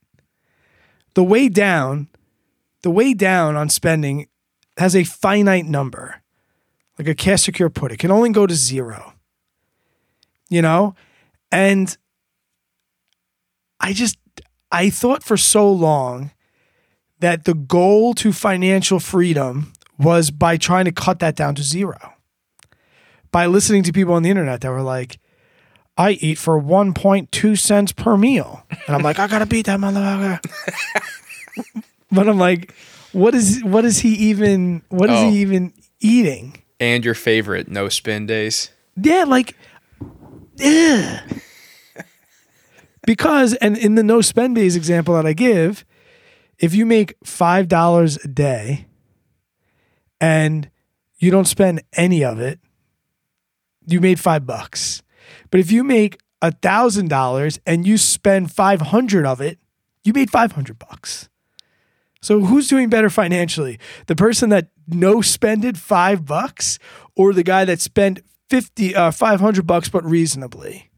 The 1.13 1.23
way 1.23 1.49
down, 1.49 2.07
the 2.83 2.91
way 2.91 3.13
down 3.13 3.55
on 3.55 3.69
spending 3.69 4.27
has 4.81 4.95
a 4.95 5.03
finite 5.03 5.67
number, 5.67 6.23
like 6.97 7.07
a 7.07 7.13
cash 7.13 7.43
secure 7.43 7.69
put. 7.69 7.91
It 7.91 7.99
can 7.99 8.09
only 8.09 8.31
go 8.31 8.47
to 8.47 8.55
zero. 8.55 9.13
You 10.49 10.63
know? 10.63 10.95
And 11.51 11.95
I 13.79 13.93
just 13.93 14.17
I 14.71 14.89
thought 14.89 15.23
for 15.23 15.37
so 15.37 15.71
long 15.71 16.31
that 17.19 17.45
the 17.45 17.53
goal 17.53 18.15
to 18.15 18.33
financial 18.33 18.99
freedom 18.99 19.71
was 19.99 20.31
by 20.31 20.57
trying 20.57 20.85
to 20.85 20.91
cut 20.91 21.19
that 21.19 21.35
down 21.35 21.53
to 21.55 21.61
zero. 21.61 22.13
By 23.31 23.45
listening 23.45 23.83
to 23.83 23.93
people 23.93 24.15
on 24.15 24.23
the 24.23 24.31
internet 24.31 24.61
that 24.61 24.71
were 24.71 24.81
like, 24.81 25.19
I 25.95 26.13
eat 26.13 26.39
for 26.39 26.59
1.2 26.59 27.59
cents 27.59 27.91
per 27.91 28.17
meal. 28.17 28.65
And 28.87 28.95
I'm 28.95 29.03
like, 29.03 29.19
I 29.19 29.27
gotta 29.27 29.45
beat 29.45 29.67
that 29.67 29.79
motherfucker. 29.79 30.39
but 32.11 32.27
I'm 32.27 32.39
like, 32.39 32.73
what 33.13 33.35
is 33.35 33.63
what 33.63 33.85
is 33.85 33.99
he 33.99 34.13
even 34.29 34.81
what 34.89 35.09
is 35.09 35.19
Oh. 35.19 35.29
he 35.31 35.41
even 35.41 35.73
eating? 35.99 36.61
And 36.79 37.05
your 37.05 37.13
favorite 37.13 37.67
no 37.67 37.89
spend 37.89 38.27
days. 38.27 38.69
Yeah, 39.01 39.23
like, 39.25 39.55
ugh. 40.63 41.19
because, 43.05 43.53
and 43.55 43.77
in 43.77 43.95
the 43.95 44.03
no 44.03 44.21
spend 44.21 44.55
days 44.55 44.75
example 44.75 45.15
that 45.15 45.25
I 45.25 45.33
give, 45.33 45.85
if 46.59 46.73
you 46.75 46.85
make 46.85 47.15
five 47.23 47.67
dollars 47.67 48.17
a 48.23 48.27
day 48.27 48.87
and 50.19 50.69
you 51.17 51.31
don't 51.31 51.45
spend 51.47 51.83
any 51.93 52.23
of 52.23 52.39
it, 52.39 52.59
you 53.85 53.99
made 54.01 54.19
five 54.19 54.45
bucks. 54.45 55.01
But 55.49 55.59
if 55.59 55.71
you 55.71 55.83
make 55.83 56.19
a 56.41 56.51
thousand 56.51 57.09
dollars 57.09 57.59
and 57.65 57.85
you 57.85 57.97
spend 57.97 58.51
five 58.51 58.81
hundred 58.81 59.25
of 59.25 59.41
it, 59.41 59.59
you 60.03 60.13
made 60.13 60.29
five 60.31 60.51
hundred 60.53 60.79
bucks. 60.79 61.29
So 62.21 62.41
who's 62.41 62.67
doing 62.67 62.89
better 62.89 63.09
financially? 63.09 63.79
The 64.05 64.15
person 64.15 64.49
that 64.49 64.69
no 64.87 65.21
spended 65.21 65.77
five 65.77 66.25
bucks 66.25 66.77
or 67.15 67.33
the 67.33 67.43
guy 67.43 67.65
that 67.65 67.79
spent 67.79 68.21
50 68.49 68.95
uh, 68.95 69.11
500 69.11 69.65
bucks 69.65 69.89
but 69.89 70.03
reasonably. 70.05 70.89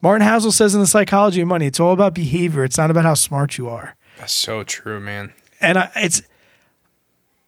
Martin 0.00 0.26
Housel 0.26 0.52
says 0.52 0.74
in 0.74 0.80
the 0.80 0.86
psychology 0.86 1.40
of 1.40 1.48
money, 1.48 1.66
it's 1.66 1.80
all 1.80 1.92
about 1.92 2.14
behavior. 2.14 2.62
It's 2.62 2.76
not 2.76 2.90
about 2.90 3.04
how 3.04 3.14
smart 3.14 3.56
you 3.56 3.68
are. 3.68 3.96
That's 4.18 4.34
so 4.34 4.62
true, 4.62 5.00
man. 5.00 5.32
And 5.60 5.78
I, 5.78 5.90
it's 5.96 6.22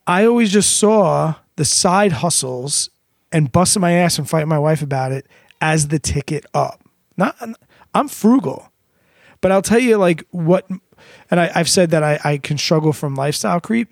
I 0.06 0.24
always 0.24 0.50
just 0.50 0.78
saw 0.78 1.34
the 1.56 1.64
side 1.64 2.12
hustles 2.12 2.90
and 3.30 3.52
busting 3.52 3.80
my 3.80 3.92
ass 3.92 4.18
and 4.18 4.28
fighting 4.28 4.48
my 4.48 4.58
wife 4.58 4.82
about 4.82 5.12
it 5.12 5.26
as 5.60 5.88
the 5.88 5.98
ticket 5.98 6.46
up. 6.54 6.82
Not 7.16 7.36
I'm 7.94 8.08
frugal. 8.08 8.72
But 9.40 9.52
I'll 9.52 9.62
tell 9.62 9.78
you 9.78 9.98
like 9.98 10.24
what 10.30 10.66
and 11.30 11.40
I, 11.40 11.50
I've 11.54 11.68
said 11.68 11.90
that 11.90 12.02
I, 12.02 12.18
I 12.24 12.38
can 12.38 12.58
struggle 12.58 12.92
from 12.92 13.14
lifestyle 13.14 13.60
creep. 13.60 13.88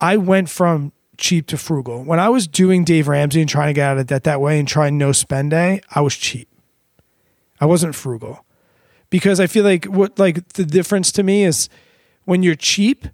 I 0.00 0.16
went 0.16 0.48
from 0.48 0.92
cheap 1.16 1.46
to 1.48 1.56
frugal. 1.56 2.02
When 2.04 2.20
I 2.20 2.28
was 2.28 2.46
doing 2.46 2.84
Dave 2.84 3.08
Ramsey 3.08 3.40
and 3.40 3.48
trying 3.48 3.68
to 3.68 3.72
get 3.72 3.88
out 3.90 3.98
of 3.98 4.06
debt 4.06 4.24
that 4.24 4.40
way 4.40 4.58
and 4.58 4.68
trying 4.68 4.98
no 4.98 5.12
spend 5.12 5.50
day, 5.50 5.80
I 5.94 6.00
was 6.00 6.14
cheap. 6.16 6.48
I 7.60 7.66
wasn't 7.66 7.94
frugal. 7.94 8.44
Because 9.08 9.40
I 9.40 9.46
feel 9.46 9.64
like 9.64 9.84
what 9.86 10.18
like 10.18 10.48
the 10.54 10.64
difference 10.64 11.12
to 11.12 11.22
me 11.22 11.44
is 11.44 11.68
when 12.24 12.42
you're 12.42 12.56
cheap, 12.56 13.06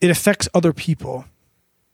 it 0.00 0.10
affects 0.10 0.48
other 0.54 0.72
people. 0.72 1.26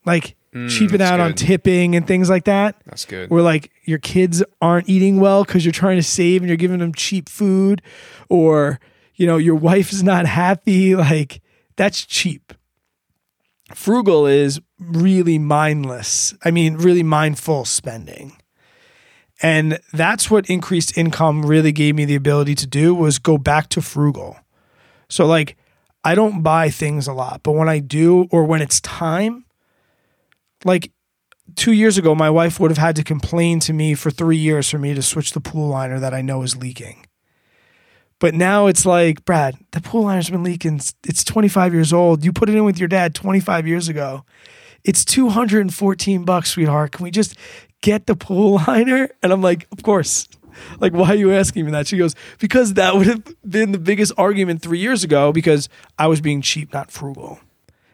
Like 0.07 0.37
mm, 0.55 0.70
cheaping 0.70 0.98
that's 0.98 1.11
out 1.11 1.20
on 1.20 1.35
tipping 1.35 1.96
and 1.96 2.07
things 2.07 2.31
like 2.31 2.44
that 2.44 2.76
That's 2.87 3.05
good. 3.05 3.29
where 3.29 3.42
like 3.42 3.72
your 3.85 3.98
kids 3.98 4.42
aren't 4.62 4.88
eating 4.88 5.18
well 5.18 5.44
because 5.44 5.64
you're 5.64 5.72
trying 5.72 5.96
to 5.96 6.02
save 6.05 6.42
and 6.42 6.48
you're 6.48 6.57
giving 6.57 6.79
them 6.79 6.94
cheap 6.94 7.29
food 7.29 7.83
or 8.29 8.79
you 9.16 9.26
know 9.26 9.37
your 9.37 9.55
wife 9.55 9.92
is 9.92 10.02
not 10.02 10.26
happy 10.26 10.94
like 10.94 11.40
that's 11.76 12.07
cheap. 12.07 12.52
Frugal 13.74 14.26
is 14.26 14.61
really 14.79 15.38
mindless 15.38 16.35
i 16.44 16.50
mean 16.50 16.76
really 16.76 17.02
mindful 17.02 17.64
spending. 17.64 18.37
And 19.42 19.79
that's 19.92 20.31
what 20.31 20.48
increased 20.48 20.96
income 20.96 21.44
really 21.44 21.72
gave 21.72 21.94
me 21.94 22.07
the 22.07 22.14
ability 22.14 22.55
to 22.55 22.66
do 22.66 22.94
was 22.94 23.18
go 23.18 23.37
back 23.37 23.68
to 23.70 23.83
frugal. 23.83 24.37
So 25.09 25.26
like 25.26 25.57
i 26.05 26.14
don't 26.14 26.42
buy 26.42 26.70
things 26.70 27.09
a 27.09 27.12
lot 27.12 27.42
but 27.42 27.52
when 27.52 27.68
i 27.68 27.81
do 27.81 28.29
or 28.31 28.44
when 28.44 28.62
it's 28.62 28.81
time 28.81 29.44
like 30.64 30.92
two 31.55 31.72
years 31.72 31.98
ago, 31.98 32.14
my 32.14 32.31
wife 32.31 32.59
would 32.59 32.70
have 32.70 32.79
had 32.79 32.96
to 32.96 33.05
complain 33.05 33.61
to 33.61 33.72
me 33.72 33.94
for 33.94 34.11
three 34.11 34.37
years 34.37 34.68
for 34.68 34.79
me 34.79 34.94
to 34.94 35.02
switch 35.02 35.33
the 35.33 35.40
pool 35.40 35.68
liner 35.68 36.00
that 36.00 36.14
I 36.14 36.22
know 36.22 36.42
is 36.42 36.57
leaking. 36.57 37.06
But 38.18 38.35
now 38.35 38.66
it's 38.66 38.87
like, 38.87 39.24
Brad, 39.24 39.57
the 39.72 39.81
pool 39.81 40.05
liner's 40.05 40.31
been 40.31 40.42
leaking. 40.42 40.81
It's 41.05 41.22
25 41.22 41.74
years 41.74 41.92
old. 41.92 42.24
You 42.24 42.33
put 42.33 42.48
it 42.48 42.55
in 42.55 42.64
with 42.64 42.79
your 42.79 42.88
dad 42.88 43.14
25 43.14 43.66
years 43.66 43.88
ago. 43.88 44.24
It's 44.85 45.05
214 45.05 46.24
bucks, 46.24 46.50
sweetheart. 46.50 46.92
Can 46.92 47.05
we 47.05 47.11
just 47.11 47.37
get 47.83 48.07
the 48.07 48.16
pool 48.16 48.62
liner? 48.66 49.11
And 49.22 49.33
I'm 49.33 49.42
like, 49.42 49.66
of 49.72 49.83
course. 49.83 50.29
Like, 50.81 50.94
why 50.94 51.09
are 51.11 51.16
you 51.16 51.33
asking 51.33 51.66
me 51.66 51.72
that? 51.72 51.87
She 51.87 51.98
goes, 51.98 52.14
because 52.38 52.74
that 52.74 52.94
would 52.94 53.07
have 53.07 53.22
been 53.46 53.72
the 53.72 53.79
biggest 53.79 54.12
argument 54.16 54.62
three 54.62 54.79
years 54.79 55.05
ago 55.05 55.31
because 55.31 55.68
I 55.98 56.07
was 56.07 56.22
being 56.22 56.40
cheap, 56.40 56.72
not 56.72 56.90
frugal. 56.90 57.38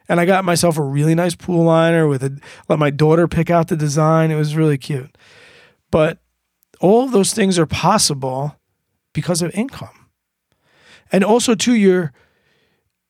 And 0.09 0.21
I 0.21 0.27
got 0.27 0.45
myself 0.45 0.79
a 0.79 0.83
really 0.83 1.15
nice 1.15 1.35
pool 1.35 1.65
liner 1.65 2.07
with 2.07 2.23
a, 2.23 2.39
let 2.69 2.79
my 2.79 2.91
daughter 2.91 3.27
pick 3.27 3.51
out 3.51 3.69
the 3.69 3.77
design. 3.77 4.31
It 4.31 4.37
was 4.37 4.55
really 4.55 4.79
cute. 4.79 5.17
But 5.91 6.19
all 6.81 7.09
those 7.09 7.33
things 7.33 7.59
are 7.59 7.67
possible 7.67 8.57
because 9.13 9.43
of 9.43 9.51
income. 9.55 10.02
And 11.13 11.23
also 11.23 11.55
too, 11.55 11.75
your 11.75 12.13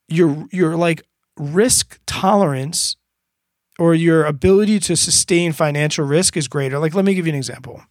your 0.08 0.46
your 0.50 0.76
like 0.76 1.02
risk 1.38 2.00
tolerance 2.04 2.96
or 3.78 3.94
your 3.94 4.24
ability 4.24 4.78
to 4.80 4.96
sustain 4.96 5.52
financial 5.52 6.04
risk 6.04 6.36
is 6.36 6.48
greater. 6.48 6.78
Like, 6.78 6.94
let 6.94 7.04
me 7.04 7.14
give 7.14 7.26
you 7.26 7.32
an 7.32 7.38
example. 7.38 7.82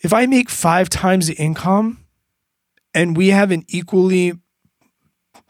If 0.00 0.12
I 0.12 0.26
make 0.26 0.48
five 0.48 0.88
times 0.88 1.26
the 1.26 1.34
income 1.34 2.04
and 2.94 3.16
we 3.16 3.28
have 3.28 3.50
an 3.50 3.64
equally 3.68 4.32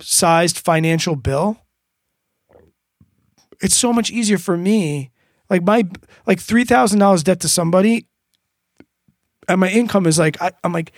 sized 0.01 0.59
financial 0.59 1.17
bill, 1.17 1.59
it's 3.61 3.77
so 3.77 3.93
much 3.93 4.11
easier 4.11 4.39
for 4.39 4.57
me. 4.57 5.11
Like 5.49 5.63
my 5.63 5.85
like 6.27 6.41
three 6.41 6.65
thousand 6.65 6.99
dollars 6.99 7.23
debt 7.23 7.41
to 7.41 7.49
somebody, 7.49 8.07
and 9.49 9.61
my 9.61 9.71
income 9.71 10.07
is 10.07 10.19
like 10.19 10.41
I, 10.41 10.53
I'm 10.65 10.73
like, 10.73 10.93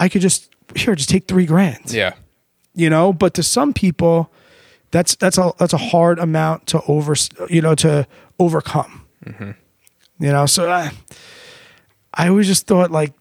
I 0.00 0.08
could 0.08 0.22
just 0.22 0.50
here 0.74 0.96
just 0.96 1.10
take 1.10 1.28
three 1.28 1.46
grand. 1.46 1.92
Yeah. 1.92 2.14
You 2.74 2.88
know, 2.88 3.12
but 3.12 3.34
to 3.34 3.42
some 3.42 3.72
people, 3.72 4.32
that's 4.90 5.14
that's 5.16 5.38
a 5.38 5.52
that's 5.58 5.74
a 5.74 5.78
hard 5.78 6.18
amount 6.18 6.66
to 6.68 6.82
over 6.88 7.14
you 7.48 7.60
know 7.60 7.74
to 7.76 8.06
overcome. 8.38 9.06
Mm-hmm. 9.24 9.50
You 10.24 10.32
know, 10.32 10.46
so 10.46 10.70
I 10.70 10.90
I 12.14 12.28
always 12.28 12.46
just 12.46 12.66
thought 12.66 12.90
like 12.90 13.12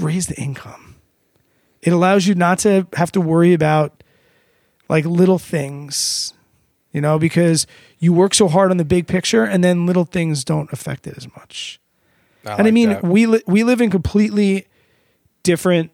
raise 0.00 0.26
the 0.26 0.34
income. 0.34 0.96
It 1.80 1.92
allows 1.92 2.26
you 2.26 2.34
not 2.34 2.58
to 2.60 2.86
have 2.94 3.12
to 3.12 3.20
worry 3.20 3.52
about 3.52 4.02
like 4.88 5.04
little 5.04 5.38
things, 5.38 6.34
you 6.92 7.00
know, 7.00 7.18
because 7.18 7.66
you 7.98 8.12
work 8.12 8.34
so 8.34 8.48
hard 8.48 8.70
on 8.70 8.78
the 8.78 8.84
big 8.84 9.06
picture, 9.06 9.44
and 9.44 9.62
then 9.62 9.86
little 9.86 10.04
things 10.04 10.44
don't 10.44 10.72
affect 10.72 11.06
it 11.06 11.16
as 11.16 11.28
much. 11.36 11.78
and 12.44 12.66
I 12.66 12.70
mean, 12.70 12.88
that. 12.88 13.04
we 13.04 13.26
li- 13.26 13.42
we 13.46 13.64
live 13.64 13.80
in 13.80 13.90
completely 13.90 14.66
different. 15.44 15.92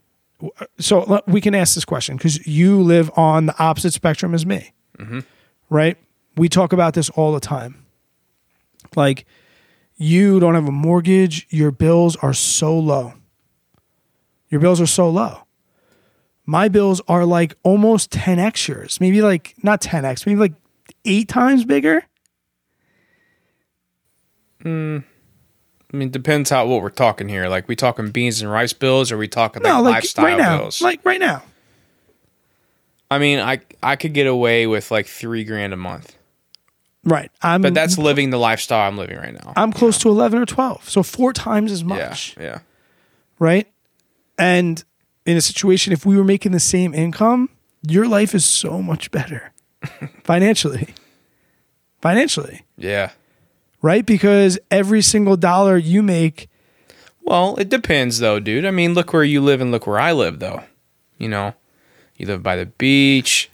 So 0.78 1.20
we 1.26 1.42
can 1.42 1.54
ask 1.54 1.74
this 1.74 1.84
question 1.84 2.16
because 2.16 2.46
you 2.46 2.80
live 2.80 3.10
on 3.16 3.44
the 3.44 3.62
opposite 3.62 3.92
spectrum 3.92 4.32
as 4.34 4.46
me, 4.46 4.72
mm-hmm. 4.96 5.20
right? 5.68 5.98
We 6.36 6.48
talk 6.48 6.72
about 6.72 6.94
this 6.94 7.10
all 7.10 7.34
the 7.34 7.40
time. 7.40 7.84
Like, 8.96 9.26
you 9.96 10.40
don't 10.40 10.54
have 10.54 10.66
a 10.66 10.72
mortgage. 10.72 11.46
Your 11.50 11.70
bills 11.70 12.16
are 12.16 12.32
so 12.32 12.78
low. 12.78 13.12
Your 14.48 14.60
bills 14.60 14.80
are 14.80 14.86
so 14.86 15.10
low. 15.10 15.42
My 16.46 16.68
bills 16.68 17.02
are 17.06 17.26
like 17.26 17.54
almost 17.62 18.10
10x 18.10 18.66
yours. 18.66 19.00
Maybe 19.00 19.20
like 19.20 19.54
not 19.62 19.82
10x, 19.82 20.26
maybe 20.26 20.40
like 20.40 20.54
eight 21.04 21.28
times 21.28 21.64
bigger. 21.64 22.02
Mm. 24.64 25.04
I 25.92 25.96
mean, 25.96 26.09
it 26.09 26.12
depends 26.12 26.50
how 26.50 26.66
what 26.66 26.83
we're 26.83 26.90
talking 26.90 27.29
here. 27.29 27.48
Like, 27.48 27.66
we 27.66 27.74
talking 27.74 28.11
beans 28.11 28.40
and 28.40 28.50
rice 28.50 28.72
bills, 28.72 29.11
or 29.11 29.18
we 29.18 29.26
talking 29.29 29.62
like, 29.62 29.72
No, 29.72 29.83
like 29.83 29.94
lifestyle 29.94 30.24
right 30.24 30.38
now. 30.38 30.59
bills? 30.59 30.81
Like 30.81 31.00
right 31.05 31.18
now. 31.20 31.42
I 33.11 33.18
mean, 33.18 33.40
I 33.40 33.61
I 33.83 33.96
could 33.96 34.12
get 34.14 34.26
away 34.29 34.66
with 34.68 34.90
like 34.92 35.07
three 35.07 35.42
grand 35.44 35.72
a 35.72 35.76
month, 35.76 36.16
Right. 37.03 37.31
I'm 37.42 37.61
but 37.62 37.74
that's 37.74 37.98
living 37.98 38.31
the 38.31 38.38
lifestyle 38.38 38.87
I'm 38.87 38.96
living 38.96 39.16
right 39.16 39.33
now. 39.35 39.53
I'm 39.57 39.72
close 39.72 39.98
to 39.98 40.09
11 40.11 40.38
or 40.40 40.46
12. 40.46 40.88
So 40.88 41.03
four 41.03 41.33
times 41.33 41.72
as 41.72 41.83
much. 41.83 42.37
Yeah, 42.37 42.42
yeah. 42.44 42.59
right? 43.40 43.66
And 44.38 44.85
in 45.26 45.37
a 45.37 45.40
situation, 45.40 45.92
if 45.92 46.07
we 46.07 46.16
were 46.16 46.22
making 46.24 46.53
the 46.53 46.61
same 46.61 46.94
income, 46.94 47.48
your 47.83 48.07
life 48.07 48.33
is 48.35 48.44
so 48.44 48.81
much 48.81 49.11
better 49.11 49.50
financially. 50.24 50.94
Financially, 52.00 52.62
Yeah. 52.76 53.11
Right? 53.82 54.04
Because 54.04 54.58
every 54.70 55.02
single 55.02 55.36
dollar 55.36 55.76
you 55.76 56.02
make, 56.02 56.48
Well, 57.22 57.56
it 57.56 57.68
depends 57.68 58.18
though, 58.18 58.40
dude. 58.40 58.64
I 58.66 58.70
mean, 58.70 58.94
look 58.94 59.12
where 59.12 59.24
you 59.24 59.40
live 59.40 59.60
and 59.60 59.70
look 59.70 59.86
where 59.86 60.00
I 60.00 60.12
live 60.12 60.38
though. 60.38 60.62
You 61.18 61.28
know, 61.28 61.54
you 62.16 62.26
live 62.26 62.42
by 62.42 62.56
the 62.56 62.66
beach, 62.66 63.50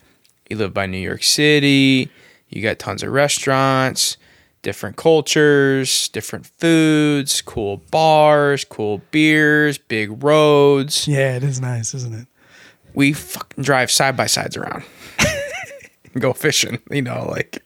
you 0.49 0.57
live 0.57 0.73
by 0.73 0.87
New 0.87 0.99
York 0.99 1.23
City, 1.23 2.11
you 2.49 2.63
got 2.63 2.79
tons 2.79 3.03
of 3.03 3.11
restaurants, 3.11 4.17
different 4.63 4.97
cultures, 4.97 6.09
different 6.09 6.47
foods, 6.47 7.41
cool 7.43 7.79
bars, 7.91 8.65
cool 8.65 9.03
beers, 9.11 9.79
big 9.79 10.23
roads. 10.23 11.07
yeah, 11.09 11.37
it 11.37 11.43
is 11.43 11.61
nice, 11.61 11.93
isn't 11.95 12.15
it? 12.15 12.27
We 12.95 13.13
fucking 13.13 13.63
drive 13.65 13.91
side 13.91 14.17
by 14.17 14.27
sides 14.27 14.57
around. 14.57 14.85
Go 16.19 16.33
fishing, 16.33 16.79
you 16.91 17.03
know, 17.03 17.27
like 17.31 17.63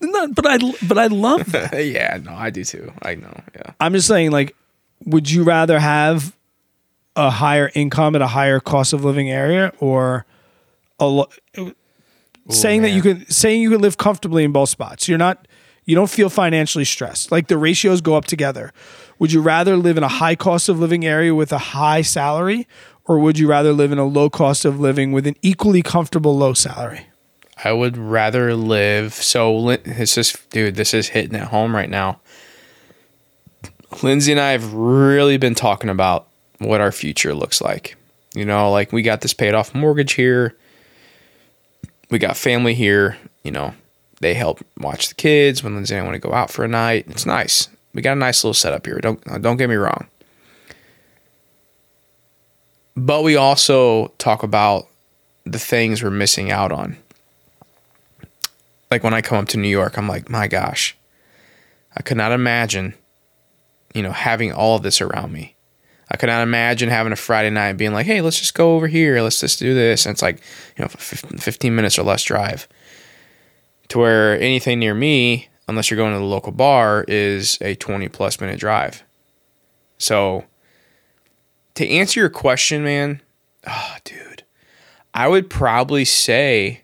No, 0.00 0.28
but 0.28 0.46
I 0.46 0.58
but 0.86 0.98
I 0.98 1.06
love 1.06 1.52
that. 1.52 1.72
yeah, 1.86 2.18
no, 2.22 2.32
I 2.34 2.50
do 2.50 2.64
too. 2.64 2.92
I 3.02 3.14
know, 3.14 3.32
yeah. 3.54 3.72
I'm 3.80 3.92
just 3.92 4.08
saying, 4.08 4.30
like, 4.30 4.54
would 5.06 5.30
you 5.30 5.44
rather 5.44 5.78
have 5.78 6.36
a 7.16 7.30
higher 7.30 7.70
income 7.74 8.14
at 8.16 8.22
a 8.22 8.26
higher 8.26 8.58
cost 8.60 8.92
of 8.92 9.04
living 9.04 9.30
area, 9.30 9.72
or 9.78 10.24
a 10.98 11.06
lo- 11.06 11.28
saying 12.48 12.82
that 12.82 12.90
you 12.90 13.02
man. 13.02 13.18
could 13.24 13.32
saying 13.32 13.62
you 13.62 13.70
could 13.70 13.80
live 13.80 13.96
comfortably 13.98 14.44
in 14.44 14.52
both 14.52 14.68
spots? 14.68 15.08
You're 15.08 15.18
not, 15.18 15.46
you 15.84 15.94
don't 15.94 16.10
feel 16.10 16.28
financially 16.30 16.84
stressed. 16.84 17.30
Like 17.30 17.48
the 17.48 17.58
ratios 17.58 18.00
go 18.00 18.14
up 18.14 18.24
together. 18.24 18.72
Would 19.18 19.32
you 19.32 19.40
rather 19.40 19.76
live 19.76 19.96
in 19.96 20.02
a 20.02 20.08
high 20.08 20.34
cost 20.34 20.68
of 20.68 20.80
living 20.80 21.04
area 21.04 21.34
with 21.34 21.52
a 21.52 21.58
high 21.58 22.02
salary, 22.02 22.66
or 23.04 23.18
would 23.18 23.38
you 23.38 23.48
rather 23.48 23.72
live 23.72 23.92
in 23.92 23.98
a 23.98 24.04
low 24.04 24.28
cost 24.28 24.64
of 24.64 24.80
living 24.80 25.12
with 25.12 25.26
an 25.26 25.36
equally 25.42 25.82
comfortable 25.82 26.36
low 26.36 26.54
salary? 26.54 27.06
I 27.64 27.72
would 27.72 27.96
rather 27.96 28.54
live. 28.54 29.14
So 29.14 29.76
this 29.76 30.18
is, 30.18 30.32
dude, 30.50 30.74
this 30.74 30.94
is 30.94 31.08
hitting 31.08 31.36
at 31.36 31.48
home 31.48 31.74
right 31.74 31.90
now. 31.90 32.20
Lindsay 34.02 34.32
and 34.32 34.40
I 34.40 34.52
have 34.52 34.72
really 34.72 35.36
been 35.36 35.54
talking 35.54 35.90
about 35.90 36.26
what 36.58 36.80
our 36.80 36.92
future 36.92 37.34
looks 37.34 37.60
like. 37.60 37.96
You 38.34 38.44
know, 38.44 38.70
like 38.70 38.92
we 38.92 39.02
got 39.02 39.20
this 39.20 39.34
paid 39.34 39.54
off 39.54 39.74
mortgage 39.74 40.14
here. 40.14 40.56
We 42.10 42.18
got 42.18 42.36
family 42.36 42.74
here. 42.74 43.18
You 43.42 43.50
know, 43.50 43.74
they 44.20 44.34
help 44.34 44.60
watch 44.78 45.08
the 45.08 45.14
kids 45.14 45.62
when 45.62 45.74
Lindsay 45.74 45.94
and 45.94 46.02
I 46.02 46.04
want 46.08 46.20
to 46.20 46.28
go 46.28 46.34
out 46.34 46.50
for 46.50 46.64
a 46.64 46.68
night. 46.68 47.06
It's 47.08 47.26
nice. 47.26 47.68
We 47.94 48.02
got 48.02 48.12
a 48.12 48.20
nice 48.20 48.42
little 48.42 48.54
setup 48.54 48.86
here. 48.86 48.98
Don't 49.00 49.20
uh, 49.30 49.38
don't 49.38 49.58
get 49.58 49.68
me 49.68 49.76
wrong. 49.76 50.06
But 52.96 53.22
we 53.22 53.36
also 53.36 54.08
talk 54.18 54.42
about 54.42 54.88
the 55.44 55.58
things 55.58 56.02
we're 56.02 56.10
missing 56.10 56.50
out 56.50 56.72
on 56.72 56.96
like 58.92 59.02
when 59.02 59.14
I 59.14 59.22
come 59.22 59.38
up 59.38 59.48
to 59.48 59.56
New 59.56 59.68
York, 59.68 59.96
I'm 59.96 60.06
like, 60.06 60.28
my 60.28 60.46
gosh, 60.46 60.96
I 61.96 62.02
could 62.02 62.18
not 62.18 62.30
imagine, 62.30 62.94
you 63.94 64.02
know, 64.02 64.12
having 64.12 64.52
all 64.52 64.76
of 64.76 64.82
this 64.82 65.00
around 65.00 65.32
me. 65.32 65.56
I 66.10 66.18
could 66.18 66.28
not 66.28 66.42
imagine 66.42 66.90
having 66.90 67.12
a 67.12 67.16
Friday 67.16 67.48
night 67.48 67.78
being 67.78 67.94
like, 67.94 68.04
hey, 68.04 68.20
let's 68.20 68.38
just 68.38 68.52
go 68.52 68.76
over 68.76 68.86
here. 68.86 69.22
Let's 69.22 69.40
just 69.40 69.58
do 69.58 69.72
this. 69.72 70.04
And 70.04 70.12
it's 70.12 70.20
like, 70.20 70.42
you 70.76 70.84
know, 70.84 70.88
15 70.88 71.74
minutes 71.74 71.98
or 71.98 72.02
less 72.02 72.22
drive 72.22 72.68
to 73.88 73.98
where 73.98 74.38
anything 74.38 74.78
near 74.78 74.94
me, 74.94 75.48
unless 75.68 75.90
you're 75.90 75.96
going 75.96 76.12
to 76.12 76.18
the 76.18 76.24
local 76.24 76.52
bar, 76.52 77.06
is 77.08 77.56
a 77.62 77.74
20 77.76 78.08
plus 78.08 78.42
minute 78.42 78.60
drive. 78.60 79.02
So 79.96 80.44
to 81.76 81.88
answer 81.88 82.20
your 82.20 82.28
question, 82.28 82.84
man, 82.84 83.22
oh, 83.66 83.96
dude, 84.04 84.44
I 85.14 85.28
would 85.28 85.48
probably 85.48 86.04
say 86.04 86.81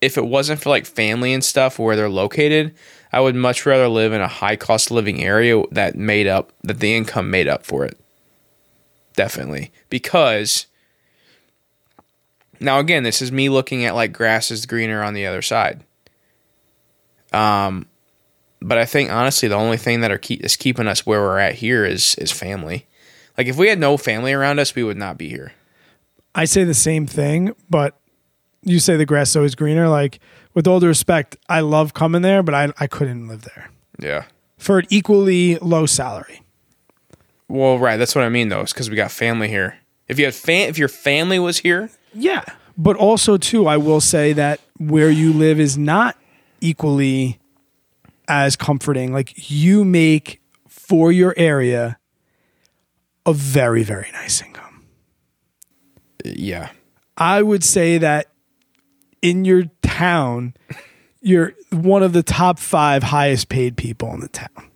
if 0.00 0.16
it 0.16 0.26
wasn't 0.26 0.60
for 0.60 0.70
like 0.70 0.86
family 0.86 1.32
and 1.32 1.44
stuff 1.44 1.78
where 1.78 1.96
they're 1.96 2.08
located, 2.08 2.74
I 3.12 3.20
would 3.20 3.34
much 3.34 3.66
rather 3.66 3.88
live 3.88 4.12
in 4.12 4.20
a 4.20 4.28
high 4.28 4.56
cost 4.56 4.90
living 4.90 5.22
area 5.22 5.62
that 5.72 5.96
made 5.96 6.26
up 6.26 6.52
that 6.62 6.80
the 6.80 6.94
income 6.94 7.30
made 7.30 7.48
up 7.48 7.64
for 7.64 7.84
it. 7.84 7.98
Definitely. 9.14 9.72
Because 9.88 10.66
now 12.60 12.78
again, 12.78 13.02
this 13.02 13.22
is 13.22 13.32
me 13.32 13.48
looking 13.48 13.84
at 13.84 13.94
like 13.94 14.12
grass 14.12 14.50
is 14.50 14.66
greener 14.66 15.02
on 15.02 15.14
the 15.14 15.26
other 15.26 15.42
side. 15.42 15.84
Um 17.32 17.86
but 18.60 18.78
I 18.78 18.84
think 18.84 19.10
honestly 19.10 19.48
the 19.48 19.54
only 19.54 19.76
thing 19.76 20.00
that 20.00 20.10
are 20.10 20.18
keep 20.18 20.44
is 20.44 20.56
keeping 20.56 20.88
us 20.88 21.06
where 21.06 21.20
we're 21.20 21.38
at 21.38 21.56
here 21.56 21.84
is 21.84 22.14
is 22.16 22.30
family. 22.30 22.86
Like 23.36 23.46
if 23.46 23.56
we 23.56 23.68
had 23.68 23.78
no 23.78 23.96
family 23.96 24.32
around 24.32 24.58
us, 24.58 24.74
we 24.74 24.84
would 24.84 24.96
not 24.96 25.18
be 25.18 25.28
here. 25.28 25.52
I 26.34 26.44
say 26.44 26.64
the 26.64 26.74
same 26.74 27.06
thing, 27.06 27.54
but 27.70 27.98
you 28.62 28.78
say 28.78 28.96
the 28.96 29.06
grass 29.06 29.30
is 29.30 29.36
always 29.36 29.54
greener. 29.54 29.88
Like 29.88 30.20
with 30.54 30.66
all 30.66 30.80
due 30.80 30.86
respect, 30.88 31.36
I 31.48 31.60
love 31.60 31.94
coming 31.94 32.22
there, 32.22 32.42
but 32.42 32.54
I 32.54 32.72
I 32.78 32.86
couldn't 32.86 33.28
live 33.28 33.42
there 33.42 33.70
Yeah. 33.98 34.24
for 34.58 34.78
an 34.78 34.86
equally 34.90 35.56
low 35.56 35.86
salary. 35.86 36.42
Well, 37.48 37.78
right. 37.78 37.96
That's 37.96 38.14
what 38.14 38.24
I 38.24 38.28
mean, 38.28 38.48
though. 38.50 38.60
It's 38.60 38.72
because 38.72 38.90
we 38.90 38.96
got 38.96 39.10
family 39.10 39.48
here. 39.48 39.78
If 40.06 40.18
you 40.18 40.24
had 40.26 40.34
fam- 40.34 40.68
if 40.68 40.78
your 40.78 40.88
family 40.88 41.38
was 41.38 41.58
here, 41.58 41.90
Yeah. 42.14 42.44
But 42.76 42.96
also 42.96 43.36
too, 43.38 43.66
I 43.66 43.76
will 43.76 44.00
say 44.00 44.32
that 44.34 44.60
where 44.78 45.10
you 45.10 45.32
live 45.32 45.58
is 45.58 45.76
not 45.76 46.16
equally 46.60 47.38
as 48.28 48.54
comforting. 48.56 49.12
Like 49.12 49.50
you 49.50 49.84
make 49.84 50.40
for 50.68 51.10
your 51.10 51.34
area 51.36 51.98
a 53.26 53.32
very, 53.32 53.82
very 53.82 54.08
nice 54.12 54.40
income. 54.42 54.84
yeah, 56.24 56.70
I 57.16 57.42
would 57.42 57.64
say 57.64 57.98
that 57.98 58.28
in 59.22 59.44
your 59.44 59.64
town, 59.82 60.54
you're 61.20 61.54
one 61.70 62.02
of 62.02 62.12
the 62.12 62.22
top 62.22 62.58
five 62.58 63.02
highest 63.02 63.48
paid 63.48 63.76
people 63.76 64.12
in 64.14 64.20
the 64.20 64.28
town. 64.28 64.70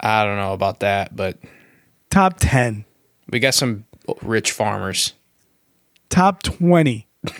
I 0.00 0.24
don't 0.24 0.36
know 0.36 0.52
about 0.52 0.80
that, 0.80 1.14
but 1.16 1.38
Top 2.10 2.36
10, 2.38 2.84
we 3.30 3.40
got 3.40 3.54
some 3.54 3.84
rich 4.22 4.52
farmers. 4.52 5.14
top 6.08 6.42
20. 6.42 7.06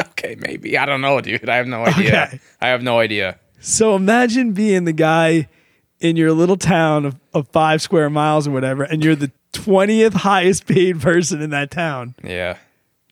Okay, 0.00 0.36
maybe. 0.38 0.78
I 0.78 0.86
don't 0.86 1.00
know, 1.00 1.20
dude. 1.20 1.48
I 1.48 1.56
have 1.56 1.66
no 1.66 1.84
idea. 1.84 2.24
Okay. 2.26 2.40
I 2.60 2.68
have 2.68 2.82
no 2.82 3.00
idea. 3.00 3.38
So 3.60 3.94
imagine 3.96 4.52
being 4.52 4.84
the 4.84 4.92
guy 4.92 5.48
in 6.00 6.16
your 6.16 6.32
little 6.32 6.56
town 6.56 7.04
of, 7.04 7.16
of 7.34 7.48
five 7.48 7.82
square 7.82 8.08
miles 8.08 8.46
or 8.48 8.52
whatever, 8.52 8.84
and 8.84 9.04
you're 9.04 9.16
the 9.16 9.32
20th 9.52 10.14
highest 10.14 10.66
paid 10.66 11.00
person 11.00 11.42
in 11.42 11.50
that 11.50 11.70
town. 11.70 12.14
Yeah. 12.24 12.56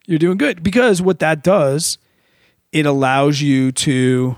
You're 0.07 0.19
doing 0.19 0.39
good 0.39 0.63
because 0.63 1.01
what 1.01 1.19
that 1.21 1.43
does, 1.43 1.99
it 2.73 2.87
allows 2.87 3.41
you 3.41 3.73
to 3.73 4.37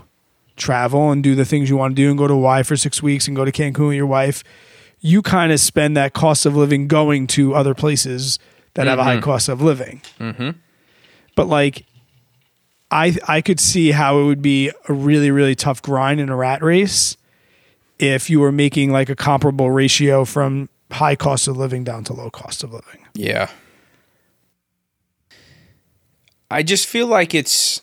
travel 0.55 1.11
and 1.11 1.23
do 1.23 1.35
the 1.35 1.45
things 1.45 1.69
you 1.69 1.77
want 1.77 1.95
to 1.95 2.01
do 2.01 2.09
and 2.09 2.17
go 2.17 2.27
to 2.27 2.33
Hawaii 2.33 2.63
for 2.63 2.75
six 2.75 3.01
weeks 3.03 3.27
and 3.27 3.35
go 3.35 3.45
to 3.45 3.51
Cancun 3.51 3.87
with 3.87 3.95
your 3.95 4.05
wife. 4.05 4.43
You 4.99 5.21
kind 5.21 5.51
of 5.51 5.59
spend 5.59 5.97
that 5.97 6.13
cost 6.13 6.45
of 6.45 6.55
living 6.55 6.87
going 6.87 7.27
to 7.27 7.53
other 7.53 7.73
places 7.73 8.39
that 8.73 8.87
have 8.87 8.99
a 8.99 9.03
high 9.03 9.19
cost 9.21 9.49
of 9.49 9.61
living. 9.61 10.01
Mm-hmm. 10.19 10.51
But 11.35 11.47
like, 11.47 11.85
I 12.91 13.17
I 13.27 13.41
could 13.41 13.59
see 13.59 13.91
how 13.91 14.19
it 14.19 14.25
would 14.25 14.41
be 14.41 14.71
a 14.87 14.93
really 14.93 15.31
really 15.31 15.55
tough 15.55 15.81
grind 15.81 16.19
in 16.19 16.29
a 16.29 16.35
rat 16.35 16.63
race 16.63 17.17
if 17.99 18.29
you 18.29 18.39
were 18.39 18.51
making 18.51 18.91
like 18.91 19.09
a 19.09 19.15
comparable 19.15 19.71
ratio 19.71 20.25
from 20.25 20.69
high 20.91 21.15
cost 21.15 21.47
of 21.47 21.57
living 21.57 21.83
down 21.83 22.03
to 22.05 22.13
low 22.13 22.29
cost 22.29 22.63
of 22.63 22.73
living. 22.73 23.05
Yeah. 23.13 23.49
I 26.49 26.63
just 26.63 26.85
feel 26.85 27.07
like 27.07 27.33
it's 27.33 27.81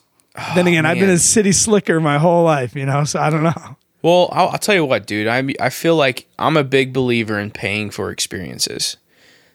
then 0.54 0.66
again, 0.66 0.86
oh, 0.86 0.90
I've 0.90 0.98
been 0.98 1.10
a 1.10 1.18
city 1.18 1.52
slicker 1.52 2.00
my 2.00 2.18
whole 2.18 2.44
life, 2.44 2.74
you 2.74 2.86
know, 2.86 3.04
so 3.04 3.20
I 3.20 3.30
don't 3.30 3.42
know. 3.42 3.76
Well, 4.02 4.30
I'll, 4.32 4.48
I'll 4.48 4.58
tell 4.58 4.74
you 4.74 4.84
what, 4.84 5.06
dude. 5.06 5.28
I 5.28 5.44
I 5.60 5.68
feel 5.68 5.96
like 5.96 6.26
I'm 6.38 6.56
a 6.56 6.64
big 6.64 6.92
believer 6.92 7.38
in 7.38 7.50
paying 7.50 7.90
for 7.90 8.10
experiences. 8.10 8.96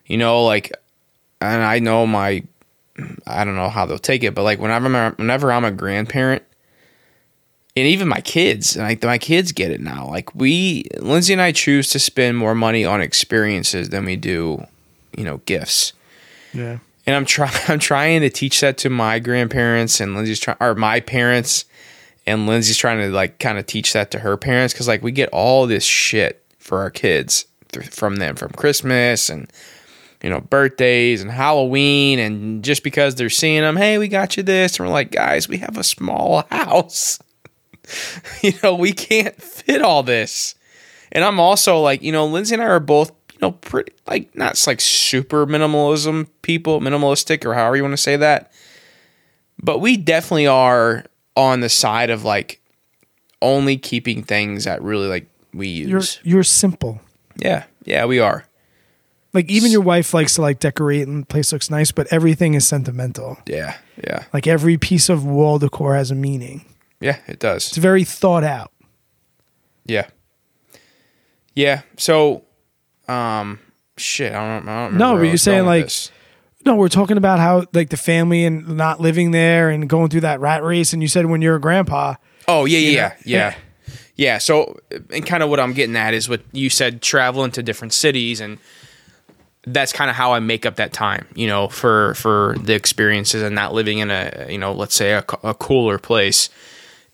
You 0.06 0.18
know, 0.18 0.44
like, 0.44 0.72
and 1.42 1.64
I 1.64 1.80
know 1.80 2.08
my, 2.08 2.44
I 3.26 3.44
don't 3.44 3.56
know 3.56 3.70
how 3.70 3.86
they'll 3.86 3.98
take 3.98 4.24
it, 4.24 4.34
but 4.34 4.44
like 4.44 4.60
whenever 4.60 4.88
I'm, 4.88 5.14
whenever 5.16 5.52
I'm 5.52 5.66
a 5.66 5.72
grandparent, 5.72 6.44
and 7.76 7.86
even 7.86 8.08
my 8.08 8.22
kids, 8.22 8.76
and 8.76 8.86
like 8.86 9.04
my 9.04 9.18
kids 9.18 9.52
get 9.52 9.70
it 9.70 9.82
now. 9.82 10.08
Like 10.08 10.34
we, 10.34 10.86
Lindsay 11.00 11.34
and 11.34 11.42
I 11.42 11.52
choose 11.52 11.90
to 11.90 12.00
spend 12.00 12.38
more 12.38 12.56
money 12.56 12.86
on 12.86 13.02
experiences 13.02 13.90
than 13.90 14.06
we 14.06 14.16
do, 14.16 14.66
you 15.16 15.24
know, 15.24 15.38
gifts. 15.40 15.94
Yeah. 16.54 16.80
And 17.08 17.16
I'm 17.16 17.26
trying 17.26 17.52
I'm 17.68 17.80
trying 17.80 18.22
to 18.22 18.30
teach 18.30 18.62
that 18.62 18.78
to 18.80 18.90
my 18.90 19.18
grandparents 19.18 20.00
and 20.00 20.16
Lindsay's 20.16 20.40
trying 20.40 20.58
or 20.60 20.76
my 20.76 21.00
parents 21.00 21.66
and 22.28 22.46
Lindsay's 22.46 22.78
trying 22.78 23.00
to 23.00 23.10
like 23.10 23.40
kind 23.40 23.58
of 23.58 23.66
teach 23.66 23.94
that 23.94 24.12
to 24.12 24.20
her 24.20 24.38
parents 24.38 24.74
cuz 24.74 24.88
like 24.88 25.02
we 25.02 25.12
get 25.12 25.30
all 25.30 25.66
this 25.66 25.84
shit 25.84 26.44
for 26.60 26.82
our 26.82 26.92
kids 26.92 27.46
th- 27.72 27.88
from 27.88 28.18
them 28.18 28.36
from 28.36 28.52
Christmas 28.52 29.30
and 29.30 29.52
you 30.22 30.30
know 30.30 30.42
birthdays 30.42 31.22
and 31.22 31.32
Halloween 31.32 32.20
and 32.20 32.64
just 32.64 32.84
because 32.84 33.16
they're 33.16 33.30
seeing 33.30 33.62
them, 33.62 33.78
hey, 33.78 33.98
we 33.98 34.08
got 34.08 34.38
you 34.38 34.44
this 34.44 34.78
and 34.78 34.88
we're 34.88 34.94
like, 34.94 35.12
guys, 35.12 35.48
we 35.48 35.58
have 35.58 35.78
a 35.78 35.84
small 35.84 36.44
house. 36.52 37.20
you 38.42 38.54
know, 38.64 38.76
we 38.76 38.92
can't 38.94 39.42
fit 39.42 39.82
all 39.82 40.04
this. 40.04 40.56
And 41.12 41.24
I'm 41.24 41.40
also 41.40 41.80
like, 41.80 42.02
you 42.02 42.12
know, 42.12 42.26
Lindsay 42.26 42.56
and 42.56 42.62
I 42.62 42.68
are 42.68 42.80
both, 42.80 43.12
know, 43.42 43.52
pretty 43.52 43.94
like 44.08 44.36
not 44.36 44.62
like 44.68 44.82
super 44.82 45.46
minimalism 45.46 46.28
people, 46.42 46.80
minimalistic 46.80 47.46
or 47.46 47.54
however 47.54 47.76
you 47.76 47.84
want 47.84 47.94
to 47.94 47.98
say 47.98 48.16
that. 48.18 48.52
But 49.62 49.80
we 49.80 49.98
definitely 49.98 50.48
are 50.48 51.06
on 51.36 51.60
the 51.62 51.70
side 51.70 52.10
of 52.10 52.24
like 52.24 52.62
only 53.42 53.78
keeping 53.78 54.24
things 54.24 54.66
that 54.66 54.82
really 54.82 55.08
like 55.08 55.28
we 55.54 55.68
use. 55.68 56.20
You're 56.24 56.36
you're 56.36 56.44
simple. 56.44 57.02
yeah. 57.38 57.66
Yeah, 57.86 58.04
we 58.04 58.20
are. 58.20 58.44
Like 59.34 59.50
even 59.50 59.72
your 59.72 59.82
wife 59.82 60.14
likes 60.14 60.36
to 60.36 60.42
like 60.42 60.60
decorate 60.60 61.08
and 61.08 61.22
the 61.22 61.26
place 61.26 61.54
looks 61.54 61.70
nice, 61.70 61.92
but 61.92 62.08
everything 62.12 62.54
is 62.54 62.68
sentimental. 62.68 63.38
Yeah. 63.46 63.78
Yeah. 64.04 64.26
Like 64.34 64.46
every 64.46 64.78
piece 64.78 65.08
of 65.10 65.26
wall 65.26 65.58
decor 65.58 65.96
has 65.96 66.12
a 66.12 66.16
meaning. 66.16 66.66
Yeah, 67.00 67.20
it 67.28 67.40
does. 67.40 67.68
It's 67.68 67.78
very 67.78 68.04
thought 68.04 68.44
out. 68.44 68.72
Yeah. 69.86 70.08
Yeah. 71.56 71.84
So 71.98 72.44
um 73.08 73.60
shit, 73.98 74.34
I 74.34 74.60
don't, 74.60 74.70
I 74.70 74.84
don't 74.86 74.98
No, 74.98 75.16
but 75.16 75.24
you're 75.24 75.38
saying, 75.38 75.66
like, 75.66 75.86
this. 75.86 76.12
No, 76.66 76.76
we're 76.76 76.90
talking 76.90 77.18
about 77.18 77.40
how 77.40 77.66
like 77.74 77.90
the 77.90 77.98
family 77.98 78.44
and 78.44 78.76
not 78.76 79.00
living 79.00 79.32
there 79.32 79.70
and 79.70 79.88
going 79.88 80.10
through 80.10 80.22
that 80.22 80.40
rat 80.40 80.64
race. 80.64 80.92
And 80.92 81.02
you 81.02 81.08
said 81.08 81.26
when 81.26 81.42
you're 81.42 81.56
a 81.56 81.62
grandpa, 81.62 82.16
Oh 82.48 82.66
yeah, 82.66 82.80
yeah, 82.80 82.90
yeah, 82.90 83.14
yeah, 83.26 83.56
yeah. 84.16 84.38
So, 84.38 84.80
and 85.12 85.26
kind 85.26 85.44
of 85.44 85.50
what 85.50 85.60
I'm 85.60 85.74
getting 85.74 85.96
at 85.96 86.14
is 86.14 86.30
what 86.30 86.42
you 86.52 86.70
said: 86.70 87.02
traveling 87.02 87.52
to 87.52 87.64
different 87.64 87.94
cities, 87.94 88.40
and 88.40 88.58
that's 89.66 89.92
kind 89.92 90.10
of 90.10 90.16
how 90.16 90.34
I 90.34 90.40
make 90.40 90.66
up 90.66 90.78
that 90.78 90.94
time, 90.94 91.28
you 91.36 91.48
know, 91.48 91.68
for 91.68 92.14
for 92.14 92.56
the 92.62 92.74
experiences 92.74 93.44
and 93.44 93.54
not 93.54 93.74
living 93.74 93.98
in 94.00 94.10
a, 94.10 94.48
you 94.50 94.58
know, 94.58 94.72
let's 94.72 94.96
say 94.96 95.12
a, 95.12 95.26
a 95.44 95.54
cooler 95.54 95.98
place. 96.00 96.50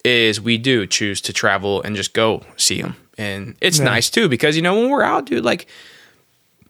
Is 0.04 0.42
we 0.42 0.58
do 0.58 0.86
choose 0.86 1.22
to 1.22 1.34
travel 1.34 1.82
and 1.84 1.96
just 1.96 2.14
go 2.14 2.42
see 2.58 2.82
them, 2.82 2.96
and 3.18 3.56
it's 3.62 3.80
Yeah. 3.80 3.86
nice 3.86 4.10
too 4.10 4.28
because 4.28 4.56
you 4.58 4.62
know 4.62 4.76
when 4.80 4.90
we're 4.90 5.04
out, 5.04 5.26
dude, 5.26 5.46
like 5.46 5.66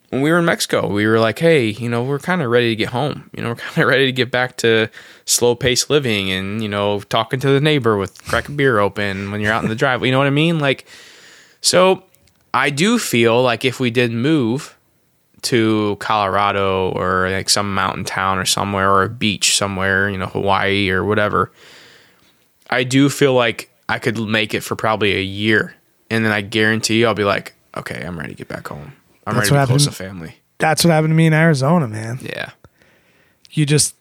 when 0.10 0.22
we 0.22 0.30
were 0.32 0.38
in 0.38 0.46
Mexico, 0.46 0.88
we 0.88 1.08
were 1.08 1.20
like, 1.20 1.40
hey, 1.40 1.70
you 1.70 1.90
know, 1.90 2.04
we're 2.04 2.20
kind 2.20 2.44
of 2.44 2.52
ready 2.52 2.70
to 2.70 2.76
get 2.76 2.90
home. 2.90 3.28
You 3.36 3.42
know, 3.42 3.50
we're 3.54 3.56
kind 3.56 3.80
of 3.80 3.90
ready 3.90 4.06
to 4.06 4.12
get 4.12 4.30
back 4.30 4.58
to 4.58 4.88
slow 5.26 5.56
paced 5.56 5.90
living 5.90 6.30
and, 6.32 6.62
you 6.62 6.70
know, 6.70 7.00
talking 7.00 7.40
to 7.40 7.48
the 7.50 7.60
neighbor 7.60 7.98
with 7.98 8.24
crack 8.26 8.48
a 8.48 8.52
beer 8.52 8.78
open 8.78 9.32
when 9.32 9.42
you're 9.42 9.52
out 9.52 9.64
in 9.64 9.70
the 9.70 9.76
driveway. 9.76 10.10
You 10.10 10.12
know 10.12 10.20
what 10.20 10.28
I 10.28 10.30
mean? 10.30 10.60
Like, 10.60 10.86
so 11.62 12.04
I 12.54 12.70
do 12.70 13.00
feel 13.00 13.42
like 13.42 13.66
if 13.66 13.80
we 13.80 13.90
did 13.90 14.12
move 14.12 14.78
to 15.44 15.98
Colorado 16.00 16.92
or 16.92 17.32
like 17.32 17.50
some 17.50 17.74
mountain 17.74 18.04
town 18.06 18.38
or 18.38 18.46
somewhere 18.46 18.92
or 18.92 19.02
a 19.02 19.10
beach 19.10 19.58
somewhere, 19.58 20.12
you 20.12 20.20
know, 20.20 20.28
Hawaii 20.28 20.92
or 20.92 21.04
whatever, 21.04 21.52
I 22.74 22.84
do 22.84 23.10
feel 23.10 23.34
like 23.34 23.70
I 23.88 24.00
could 24.00 24.18
make 24.20 24.54
it 24.54 24.62
for 24.62 24.76
probably 24.76 25.16
a 25.16 25.22
year. 25.22 25.76
And 26.10 26.26
then 26.26 26.32
I 26.32 26.42
guarantee 26.42 27.00
you 27.00 27.08
I'll 27.08 27.14
be 27.14 27.24
like, 27.24 27.54
okay, 27.78 28.04
I'm 28.06 28.18
ready 28.18 28.30
to 28.34 28.36
get 28.36 28.48
back 28.48 28.68
home. 28.68 28.94
I'm 29.26 29.36
That's 29.36 29.50
ready 29.52 29.60
what 29.60 29.62
to 29.62 29.68
close 29.68 29.86
happened- 29.86 29.98
to 29.98 30.04
family. 30.04 30.36
that's 30.58 30.84
what 30.84 30.92
happened 30.92 31.12
to 31.12 31.16
me 31.16 31.26
in 31.28 31.34
Arizona, 31.34 31.88
man. 31.88 32.20
Yeah. 32.22 32.52
You 33.52 33.66
just 33.66 33.96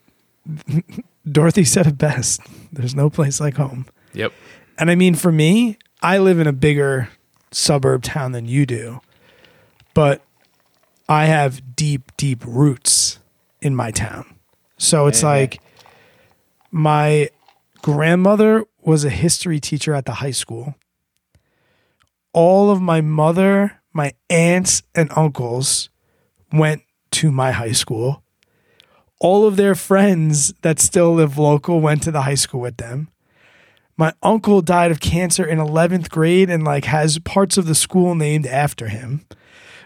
Dorothy 1.30 1.64
said 1.64 1.86
it 1.86 1.98
best. 1.98 2.40
There's 2.72 2.94
no 2.94 3.08
place 3.10 3.40
like 3.40 3.56
home. 3.56 3.86
Yep. 4.14 4.32
And 4.78 4.90
I 4.90 4.94
mean, 4.94 5.14
for 5.14 5.30
me, 5.30 5.78
I 6.02 6.18
live 6.18 6.38
in 6.40 6.46
a 6.46 6.52
bigger 6.52 7.08
suburb 7.52 8.02
town 8.02 8.32
than 8.32 8.46
you 8.46 8.66
do, 8.66 9.00
but 9.94 10.22
I 11.08 11.26
have 11.26 11.76
deep, 11.76 12.10
deep 12.16 12.42
roots 12.46 13.18
in 13.60 13.76
my 13.76 13.90
town. 13.90 14.24
So 14.78 15.06
it's 15.06 15.22
like 15.22 15.60
my 16.70 17.28
grandmother 17.82 18.64
was 18.80 19.04
a 19.04 19.10
history 19.10 19.60
teacher 19.60 19.92
at 19.92 20.06
the 20.06 20.14
high 20.14 20.30
school. 20.30 20.76
All 22.32 22.70
of 22.70 22.80
my 22.80 23.00
mother, 23.00 23.82
my 23.92 24.12
aunts, 24.30 24.82
and 24.94 25.10
uncles 25.14 25.90
went 26.52 26.82
to 27.10 27.30
my 27.30 27.52
high 27.52 27.72
school. 27.72 28.22
All 29.20 29.46
of 29.46 29.56
their 29.56 29.74
friends 29.74 30.54
that 30.62 30.80
still 30.80 31.14
live 31.14 31.36
local 31.36 31.80
went 31.80 32.02
to 32.04 32.10
the 32.10 32.22
high 32.22 32.36
school 32.36 32.60
with 32.60 32.78
them. 32.78 33.08
My 33.96 34.14
uncle 34.22 34.62
died 34.62 34.90
of 34.90 35.00
cancer 35.00 35.44
in 35.44 35.58
11th 35.58 36.08
grade 36.08 36.48
and 36.48 36.64
like 36.64 36.86
has 36.86 37.18
parts 37.18 37.58
of 37.58 37.66
the 37.66 37.74
school 37.74 38.14
named 38.14 38.46
after 38.46 38.88
him. 38.88 39.26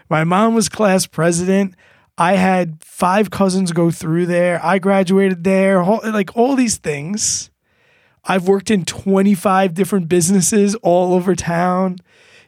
My 0.09 0.23
mom 0.23 0.55
was 0.55 0.69
class 0.69 1.05
president. 1.05 1.75
I 2.17 2.33
had 2.33 2.83
five 2.83 3.29
cousins 3.29 3.73
go 3.73 3.91
through 3.91 4.27
there. 4.27 4.63
I 4.63 4.79
graduated 4.79 5.43
there. 5.43 5.83
Like 5.83 6.35
all 6.35 6.55
these 6.55 6.77
things 6.77 7.51
i've 8.27 8.47
worked 8.47 8.69
in 8.69 8.85
25 8.85 9.73
different 9.73 10.07
businesses 10.07 10.75
all 10.83 11.13
over 11.13 11.35
town 11.35 11.97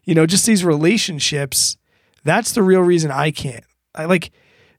you 0.03 0.13
know 0.13 0.25
just 0.25 0.45
these 0.45 0.63
relationships 0.65 1.77
that's 2.23 2.51
the 2.51 2.61
real 2.63 2.82
reason 2.82 3.09
i 3.11 3.32
can't 3.32 3.63
i 3.95 4.05
like 4.05 4.32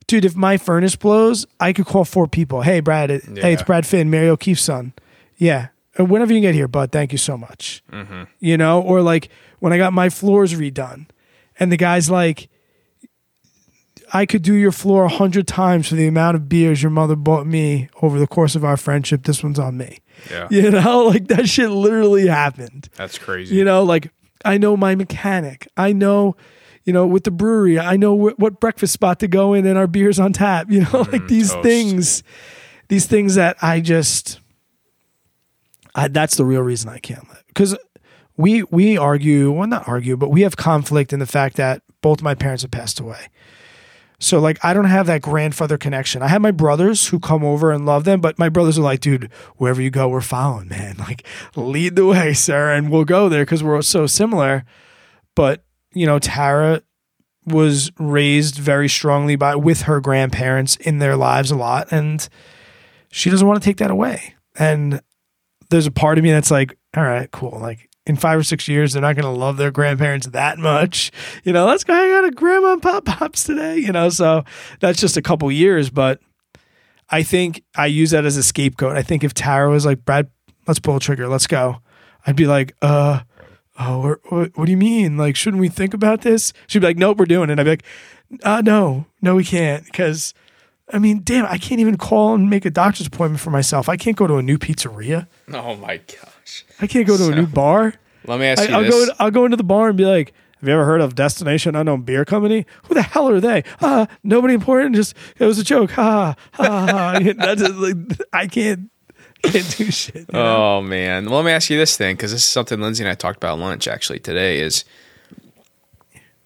dude, 0.07 0.25
if 0.25 0.35
my 0.35 0.57
furnace 0.57 0.97
blows, 0.97 1.45
I 1.57 1.71
could 1.71 1.85
call 1.85 2.03
four 2.03 2.27
people. 2.27 2.63
Hey, 2.63 2.81
Brad. 2.81 3.09
it- 3.09 3.23
Hey, 3.37 3.53
it's 3.53 3.63
Brad 3.63 3.85
Finn, 3.85 4.09
Mary 4.09 4.27
O'Keefe's 4.27 4.61
son. 4.61 4.91
Yeah. 5.37 5.67
And 5.97 6.09
whenever 6.09 6.33
you 6.33 6.37
can 6.37 6.41
get 6.41 6.53
here, 6.55 6.67
bud, 6.67 6.91
thank 6.91 7.13
you 7.13 7.17
so 7.17 7.37
much. 7.37 7.81
Mm-hmm. 7.93 8.23
You 8.41 8.57
know, 8.57 8.81
or 8.81 9.01
like 9.01 9.29
when 9.59 9.71
I 9.71 9.77
got 9.77 9.93
my 9.93 10.09
floors 10.09 10.53
redone, 10.53 11.05
and 11.57 11.71
the 11.71 11.77
guy's 11.77 12.09
like, 12.09 12.49
I 14.13 14.25
could 14.25 14.41
do 14.41 14.53
your 14.53 14.71
floor 14.73 15.05
a 15.05 15.09
hundred 15.09 15.47
times 15.47 15.87
for 15.87 15.95
the 15.95 16.07
amount 16.07 16.35
of 16.35 16.49
beers 16.49 16.83
your 16.83 16.89
mother 16.89 17.15
bought 17.15 17.47
me 17.47 17.87
over 18.01 18.19
the 18.19 18.27
course 18.27 18.55
of 18.55 18.65
our 18.65 18.75
friendship. 18.75 19.23
This 19.23 19.41
one's 19.43 19.59
on 19.59 19.77
me. 19.77 19.99
Yeah. 20.29 20.47
You 20.51 20.69
know, 20.71 21.05
like 21.05 21.27
that 21.27 21.47
shit 21.47 21.69
literally 21.69 22.27
happened. 22.27 22.89
That's 22.95 23.17
crazy. 23.17 23.55
You 23.55 23.63
know, 23.63 23.83
like 23.83 24.11
I 24.43 24.57
know 24.57 24.75
my 24.75 24.95
mechanic. 24.95 25.67
I 25.77 25.93
know, 25.93 26.35
you 26.83 26.91
know, 26.93 27.07
with 27.07 27.23
the 27.23 27.31
brewery, 27.31 27.79
I 27.79 27.95
know 27.95 28.17
wh- 28.29 28.37
what 28.39 28.59
breakfast 28.59 28.93
spot 28.93 29.19
to 29.19 29.27
go 29.27 29.53
in 29.53 29.65
and 29.65 29.77
our 29.77 29.87
beers 29.87 30.19
on 30.19 30.33
tap. 30.33 30.67
You 30.71 30.81
know, 30.81 30.99
like 30.99 31.21
mm, 31.23 31.27
these 31.27 31.51
toast. 31.51 31.63
things, 31.63 32.23
these 32.89 33.05
things 33.05 33.35
that 33.35 33.57
I 33.61 33.79
just, 33.79 34.39
I, 35.95 36.07
that's 36.09 36.35
the 36.35 36.45
real 36.45 36.61
reason 36.61 36.89
I 36.89 36.97
can't 36.99 37.27
let 37.29 37.45
because 37.47 37.77
we 38.37 38.63
we 38.63 38.97
argue, 38.97 39.51
well, 39.51 39.67
not 39.67 39.87
argue, 39.87 40.17
but 40.17 40.29
we 40.29 40.41
have 40.41 40.57
conflict 40.57 41.13
in 41.13 41.19
the 41.19 41.25
fact 41.25 41.55
that 41.57 41.81
both 42.01 42.21
my 42.21 42.35
parents 42.35 42.63
have 42.63 42.71
passed 42.71 42.99
away. 42.99 43.27
So 44.21 44.39
like 44.39 44.63
I 44.63 44.73
don't 44.73 44.85
have 44.85 45.07
that 45.07 45.23
grandfather 45.23 45.77
connection. 45.77 46.21
I 46.21 46.27
have 46.27 46.41
my 46.41 46.51
brothers 46.51 47.07
who 47.07 47.19
come 47.19 47.43
over 47.43 47.71
and 47.71 47.87
love 47.87 48.03
them, 48.03 48.21
but 48.21 48.37
my 48.37 48.49
brothers 48.49 48.77
are 48.77 48.83
like, 48.83 48.99
dude, 49.01 49.31
wherever 49.57 49.81
you 49.81 49.89
go, 49.89 50.07
we're 50.07 50.21
following, 50.21 50.69
man. 50.69 50.95
Like 51.01 51.25
lead 51.55 51.95
the 51.95 52.05
way, 52.05 52.31
sir, 52.33 52.71
and 52.71 52.91
we'll 52.91 53.05
go 53.05 53.27
there 53.27 53.43
because 53.43 53.63
we're 53.63 53.81
so 53.81 54.05
similar. 54.05 54.63
But 55.35 55.65
you 55.93 56.05
know, 56.05 56.19
Tara 56.19 56.83
was 57.45 57.91
raised 57.97 58.55
very 58.55 58.87
strongly 58.87 59.35
by 59.35 59.55
with 59.55 59.81
her 59.83 59.99
grandparents 59.99 60.75
in 60.77 60.99
their 60.99 61.17
lives 61.17 61.49
a 61.49 61.55
lot, 61.55 61.91
and 61.91 62.29
she 63.11 63.31
doesn't 63.31 63.47
want 63.47 63.61
to 63.61 63.65
take 63.65 63.77
that 63.77 63.89
away. 63.89 64.35
And 64.57 65.01
there's 65.71 65.87
a 65.87 65.91
part 65.91 66.19
of 66.19 66.23
me 66.23 66.29
that's 66.31 66.51
like, 66.51 66.77
all 66.95 67.03
right, 67.03 67.29
cool. 67.31 67.57
Like 67.59 67.89
in 68.05 68.15
five 68.15 68.39
or 68.39 68.43
six 68.43 68.67
years, 68.67 68.93
they're 68.93 69.01
not 69.01 69.15
going 69.15 69.31
to 69.31 69.39
love 69.39 69.57
their 69.57 69.71
grandparents 69.71 70.27
that 70.27 70.57
much. 70.57 71.11
You 71.43 71.53
know, 71.53 71.65
let's 71.65 71.83
go 71.83 71.93
hang 71.93 72.11
out 72.13 72.25
at 72.25 72.35
grandma 72.35 72.73
and 72.73 72.81
pop 72.81 73.05
pops 73.05 73.43
today. 73.43 73.77
You 73.77 73.91
know, 73.91 74.09
so 74.09 74.43
that's 74.79 74.99
just 74.99 75.17
a 75.17 75.21
couple 75.21 75.51
years, 75.51 75.89
but 75.89 76.19
I 77.09 77.23
think 77.23 77.63
I 77.75 77.87
use 77.87 78.11
that 78.11 78.25
as 78.25 78.37
a 78.37 78.43
scapegoat. 78.43 78.95
I 78.95 79.03
think 79.03 79.23
if 79.23 79.33
Tara 79.33 79.69
was 79.69 79.85
like, 79.85 80.05
Brad, 80.05 80.29
let's 80.67 80.79
pull 80.79 80.95
a 80.95 80.99
trigger, 80.99 81.27
let's 81.27 81.47
go. 81.47 81.81
I'd 82.25 82.35
be 82.35 82.47
like, 82.47 82.75
uh, 82.81 83.21
oh, 83.79 84.17
what, 84.29 84.57
what, 84.57 84.65
do 84.65 84.71
you 84.71 84.77
mean? 84.77 85.17
Like, 85.17 85.35
shouldn't 85.35 85.59
we 85.59 85.69
think 85.69 85.93
about 85.93 86.21
this? 86.21 86.53
She'd 86.67 86.79
be 86.79 86.87
like, 86.87 86.97
nope, 86.97 87.17
we're 87.17 87.25
doing 87.25 87.49
it. 87.49 87.59
I'd 87.59 87.63
be 87.63 87.69
like, 87.71 87.83
uh, 88.43 88.61
no, 88.63 89.05
no, 89.21 89.35
we 89.35 89.43
can't. 89.43 89.83
Because, 89.85 90.33
I 90.89 90.99
mean, 90.99 91.21
damn, 91.23 91.45
I 91.45 91.57
can't 91.57 91.79
even 91.79 91.97
call 91.97 92.33
and 92.33 92.49
make 92.49 92.65
a 92.65 92.69
doctor's 92.69 93.07
appointment 93.07 93.39
for 93.39 93.49
myself. 93.49 93.87
I 93.87 93.97
can't 93.97 94.17
go 94.17 94.27
to 94.27 94.35
a 94.35 94.41
new 94.41 94.57
pizzeria. 94.57 95.27
oh 95.53 95.75
my 95.75 95.97
gosh. 95.97 96.65
I 96.81 96.87
can't 96.87 97.07
go 97.07 97.17
to 97.17 97.31
a 97.31 97.35
new 97.35 97.47
bar. 97.47 97.93
Let 98.25 98.39
me 98.39 98.45
ask 98.47 98.61
I, 98.61 98.65
you 98.65 98.75
I'll 98.75 98.81
this. 98.83 99.07
go. 99.07 99.13
I'll 99.19 99.31
go 99.31 99.45
into 99.45 99.57
the 99.57 99.63
bar 99.63 99.89
and 99.89 99.97
be 99.97 100.05
like, 100.05 100.33
"Have 100.59 100.67
you 100.67 100.73
ever 100.73 100.85
heard 100.85 101.01
of 101.01 101.15
Destination 101.15 101.75
Unknown 101.75 102.01
Beer 102.03 102.25
Company? 102.25 102.65
Who 102.83 102.93
the 102.93 103.01
hell 103.01 103.29
are 103.29 103.39
they? 103.39 103.63
Uh, 103.79 104.05
nobody 104.23 104.53
important. 104.53 104.95
Just 104.95 105.15
it 105.39 105.45
was 105.45 105.57
a 105.57 105.63
joke. 105.63 105.91
Ha 105.91 106.35
ha 106.53 106.63
ha. 106.63 106.85
ha. 106.85 107.19
That's 107.37 107.61
just, 107.61 107.75
like 107.75 107.95
I 108.33 108.47
can't 108.47 108.89
can't 109.43 109.77
do 109.77 109.91
shit. 109.91 110.15
you 110.15 110.25
know? 110.33 110.77
Oh 110.77 110.81
man. 110.81 111.25
Well, 111.25 111.37
let 111.37 111.45
me 111.45 111.51
ask 111.51 111.69
you 111.69 111.77
this 111.77 111.97
thing, 111.97 112.15
because 112.15 112.31
this 112.31 112.41
is 112.41 112.49
something 112.49 112.79
Lindsay 112.79 113.03
and 113.03 113.09
I 113.09 113.15
talked 113.15 113.37
about 113.37 113.57
at 113.57 113.61
lunch 113.61 113.87
actually 113.87 114.19
today. 114.19 114.59
Is 114.59 114.85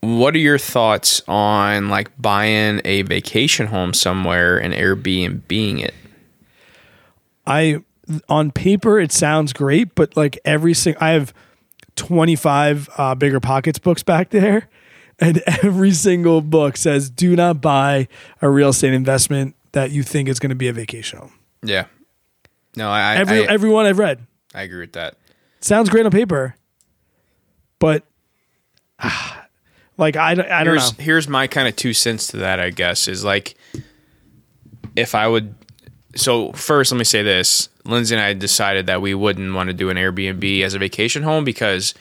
what 0.02 0.36
are 0.36 0.40
your 0.40 0.58
thoughts 0.58 1.22
on 1.28 1.90
like 1.90 2.10
buying 2.22 2.82
a 2.86 3.02
vacation 3.04 3.68
home 3.68 3.94
somewhere 3.94 4.58
and 4.58 4.74
Airbnb 4.74 5.48
being 5.48 5.80
it? 5.80 5.94
I 7.48 7.84
on 8.30 8.52
paper 8.52 9.00
it 9.00 9.12
sounds 9.12 9.54
great, 9.54 9.96
but 9.96 10.16
like 10.16 10.40
every 10.46 10.74
single 10.74 11.04
I 11.04 11.12
have 11.12 11.34
twenty 11.96 12.36
five 12.36 12.90
uh, 12.98 13.16
BiggerPockets 13.16 13.82
books 13.82 14.04
back 14.04 14.30
there, 14.30 14.70
and 15.20 15.42
every 15.46 15.92
single 15.92 16.42
book 16.42 16.78
says 16.78 17.10
do 17.10 17.36
not 17.36 17.62
buy 17.62 18.08
a 18.42 18.50
real 18.50 18.70
estate 18.70 18.94
investment 18.94 19.56
that 19.72 19.92
you 19.92 20.04
think 20.04 20.30
is 20.30 20.40
going 20.40 20.50
to 20.50 20.56
be 20.56 20.68
a 20.68 20.74
vacation 20.74 21.20
home. 21.20 21.34
Yeah. 21.64 21.86
No, 22.78 22.90
I 22.90 23.16
Every 23.16 23.48
I, 23.48 23.52
everyone 23.52 23.86
I've 23.86 24.00
read. 24.00 24.26
I 24.54 24.64
agree 24.64 24.82
with 24.82 24.94
that. 24.94 25.16
sounds 25.62 25.90
great 25.90 26.06
on 26.06 26.12
paper, 26.12 26.56
but 27.80 28.04
ah, 29.00 29.45
like 29.98 30.16
I, 30.16 30.34
don't- 30.36 30.50
I 30.52 30.64
don't 30.64 30.74
here's 30.76 30.98
know. 30.98 31.04
here's 31.04 31.28
my 31.28 31.48
kind 31.48 31.68
of 31.68 31.76
two 31.76 31.94
cents 31.94 32.28
to 32.28 32.38
that. 32.38 32.60
I 32.60 32.70
guess 32.70 33.08
is 33.08 33.24
like 33.24 33.56
if 34.96 35.16
I 35.16 35.28
would. 35.28 35.56
So 36.16 36.52
first, 36.54 36.92
let 36.92 36.98
me 36.98 37.04
say 37.04 37.24
this: 37.24 37.70
Lindsay 37.84 38.16
and 38.16 38.24
I 38.24 38.34
decided 38.34 38.88
that 38.88 39.02
we 39.02 39.14
wouldn't 39.14 39.54
want 39.54 39.68
to 39.68 39.74
do 39.74 39.90
an 39.90 39.98
Airbnb 39.98 40.62
as 40.64 40.74
a 40.74 40.80
vacation 40.80 41.24
home 41.24 41.44
because 41.44 41.94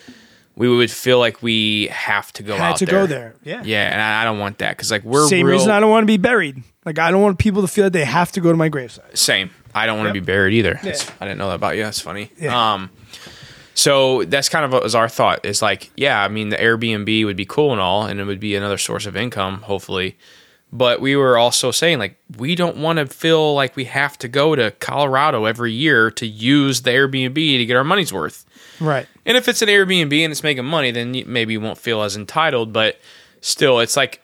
we 0.56 0.68
would 0.68 0.90
feel 0.90 1.18
like 1.18 1.42
we 1.42 1.88
have 1.88 2.32
to 2.34 2.44
go 2.44 2.56
Had 2.56 2.72
out 2.72 2.76
to 2.78 2.86
there. 2.86 2.94
go 3.00 3.06
there. 3.08 3.34
Yeah. 3.42 3.62
Yeah, 3.64 3.90
and 3.92 4.00
I, 4.00 4.22
I 4.22 4.24
don't 4.24 4.38
want 4.38 4.58
that 4.58 4.76
because 4.76 4.90
like 4.92 5.02
we're 5.02 5.26
Same 5.26 5.46
real, 5.46 5.56
reason 5.56 5.72
I 5.72 5.80
don't 5.80 5.90
want 5.90 6.02
to 6.04 6.06
be 6.06 6.16
buried. 6.16 6.62
Like 6.84 7.00
I 7.00 7.10
don't 7.10 7.22
want 7.22 7.38
people 7.40 7.62
to 7.62 7.68
feel 7.68 7.86
like 7.86 7.92
they 7.92 8.04
have 8.04 8.30
to 8.32 8.40
go 8.40 8.52
to 8.52 8.56
my 8.56 8.70
gravesite. 8.70 9.16
Same. 9.18 9.50
I 9.74 9.86
don't 9.86 9.98
want 9.98 10.06
to 10.12 10.16
Yep. 10.16 10.22
be 10.24 10.26
buried 10.32 10.54
either. 10.54 10.78
Yeah. 10.84 10.94
I 11.20 11.24
didn't 11.24 11.38
know 11.38 11.48
that 11.48 11.56
about 11.56 11.76
you. 11.76 11.82
That's 11.82 11.98
funny. 11.98 12.30
Yeah. 12.38 12.74
Um, 12.74 12.90
so 13.74 14.24
that's 14.24 14.48
kind 14.48 14.64
of 14.64 14.72
what 14.72 14.82
was 14.82 14.94
our 14.94 15.08
thought. 15.08 15.44
Is 15.44 15.60
like, 15.62 15.90
yeah, 15.96 16.22
I 16.22 16.28
mean, 16.28 16.48
the 16.48 16.56
Airbnb 16.56 17.24
would 17.24 17.36
be 17.36 17.44
cool 17.46 17.72
and 17.72 17.80
all, 17.80 18.06
and 18.06 18.20
it 18.20 18.24
would 18.24 18.40
be 18.40 18.54
another 18.54 18.78
source 18.78 19.06
of 19.06 19.16
income, 19.16 19.62
hopefully. 19.62 20.16
But 20.72 21.00
we 21.00 21.14
were 21.14 21.38
also 21.38 21.70
saying 21.70 21.98
like 22.00 22.16
we 22.36 22.54
don't 22.56 22.76
want 22.78 22.98
to 22.98 23.06
feel 23.06 23.54
like 23.54 23.76
we 23.76 23.84
have 23.84 24.18
to 24.18 24.28
go 24.28 24.56
to 24.56 24.72
Colorado 24.72 25.44
every 25.44 25.72
year 25.72 26.10
to 26.12 26.26
use 26.26 26.82
the 26.82 26.90
Airbnb 26.90 27.34
to 27.34 27.66
get 27.66 27.76
our 27.76 27.84
money's 27.84 28.12
worth. 28.12 28.44
Right. 28.80 29.06
And 29.24 29.36
if 29.36 29.46
it's 29.46 29.62
an 29.62 29.68
Airbnb 29.68 30.12
and 30.24 30.32
it's 30.32 30.42
making 30.42 30.64
money, 30.64 30.90
then 30.90 31.14
you- 31.14 31.26
maybe 31.26 31.52
you 31.52 31.60
won't 31.60 31.78
feel 31.78 32.02
as 32.02 32.16
entitled. 32.16 32.72
But 32.72 32.98
still, 33.40 33.78
it's 33.78 33.96
like 33.96 34.20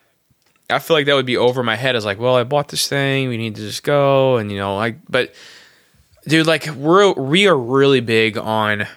I 0.68 0.80
feel 0.80 0.96
like 0.96 1.06
that 1.06 1.14
would 1.14 1.26
be 1.26 1.36
over 1.36 1.62
my 1.62 1.76
head. 1.76 1.94
As 1.94 2.04
like, 2.04 2.18
well, 2.18 2.34
I 2.36 2.42
bought 2.44 2.68
this 2.68 2.88
thing, 2.88 3.28
we 3.28 3.36
need 3.36 3.54
to 3.56 3.60
just 3.60 3.84
go, 3.84 4.36
and 4.36 4.50
you 4.50 4.58
know, 4.58 4.74
like, 4.76 4.96
but 5.08 5.32
dude, 6.26 6.46
like 6.48 6.66
we're 6.74 7.12
we 7.12 7.46
are 7.46 7.56
really 7.56 8.00
big 8.00 8.36
on 8.36 8.88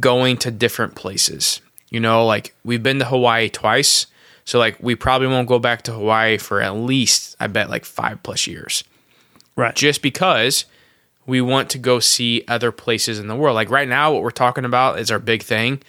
going 0.00 0.36
to 0.38 0.50
different 0.50 0.94
places. 0.94 1.60
You 1.90 2.00
know, 2.00 2.24
like 2.26 2.54
we've 2.64 2.82
been 2.82 2.98
to 2.98 3.04
Hawaii 3.04 3.48
twice, 3.48 4.06
so 4.44 4.58
like 4.58 4.76
we 4.80 4.94
probably 4.94 5.28
won't 5.28 5.48
go 5.48 5.58
back 5.58 5.82
to 5.82 5.92
Hawaii 5.92 6.36
for 6.38 6.60
at 6.60 6.74
least 6.76 7.36
I 7.40 7.46
bet 7.46 7.70
like 7.70 7.84
five 7.84 8.22
plus 8.22 8.46
years 8.46 8.82
Right. 9.54 9.74
just 9.74 10.02
because 10.02 10.64
we 11.26 11.40
want 11.40 11.70
to 11.70 11.78
go 11.78 11.98
see 12.00 12.44
other 12.46 12.70
places 12.72 13.18
in 13.18 13.26
the 13.28 13.34
world. 13.36 13.54
Like 13.54 13.70
right 13.70 13.88
now, 13.88 14.12
what 14.12 14.22
we're 14.22 14.30
talking 14.30 14.64
about 14.64 14.98
is 14.98 15.10
our 15.10 15.18
big 15.18 15.42
thing, 15.42 15.82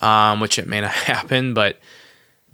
um, 0.00 0.40
which 0.40 0.58
it 0.58 0.66
may 0.68 0.80
not 0.80 0.90
happen, 1.12 1.52
but 1.54 1.78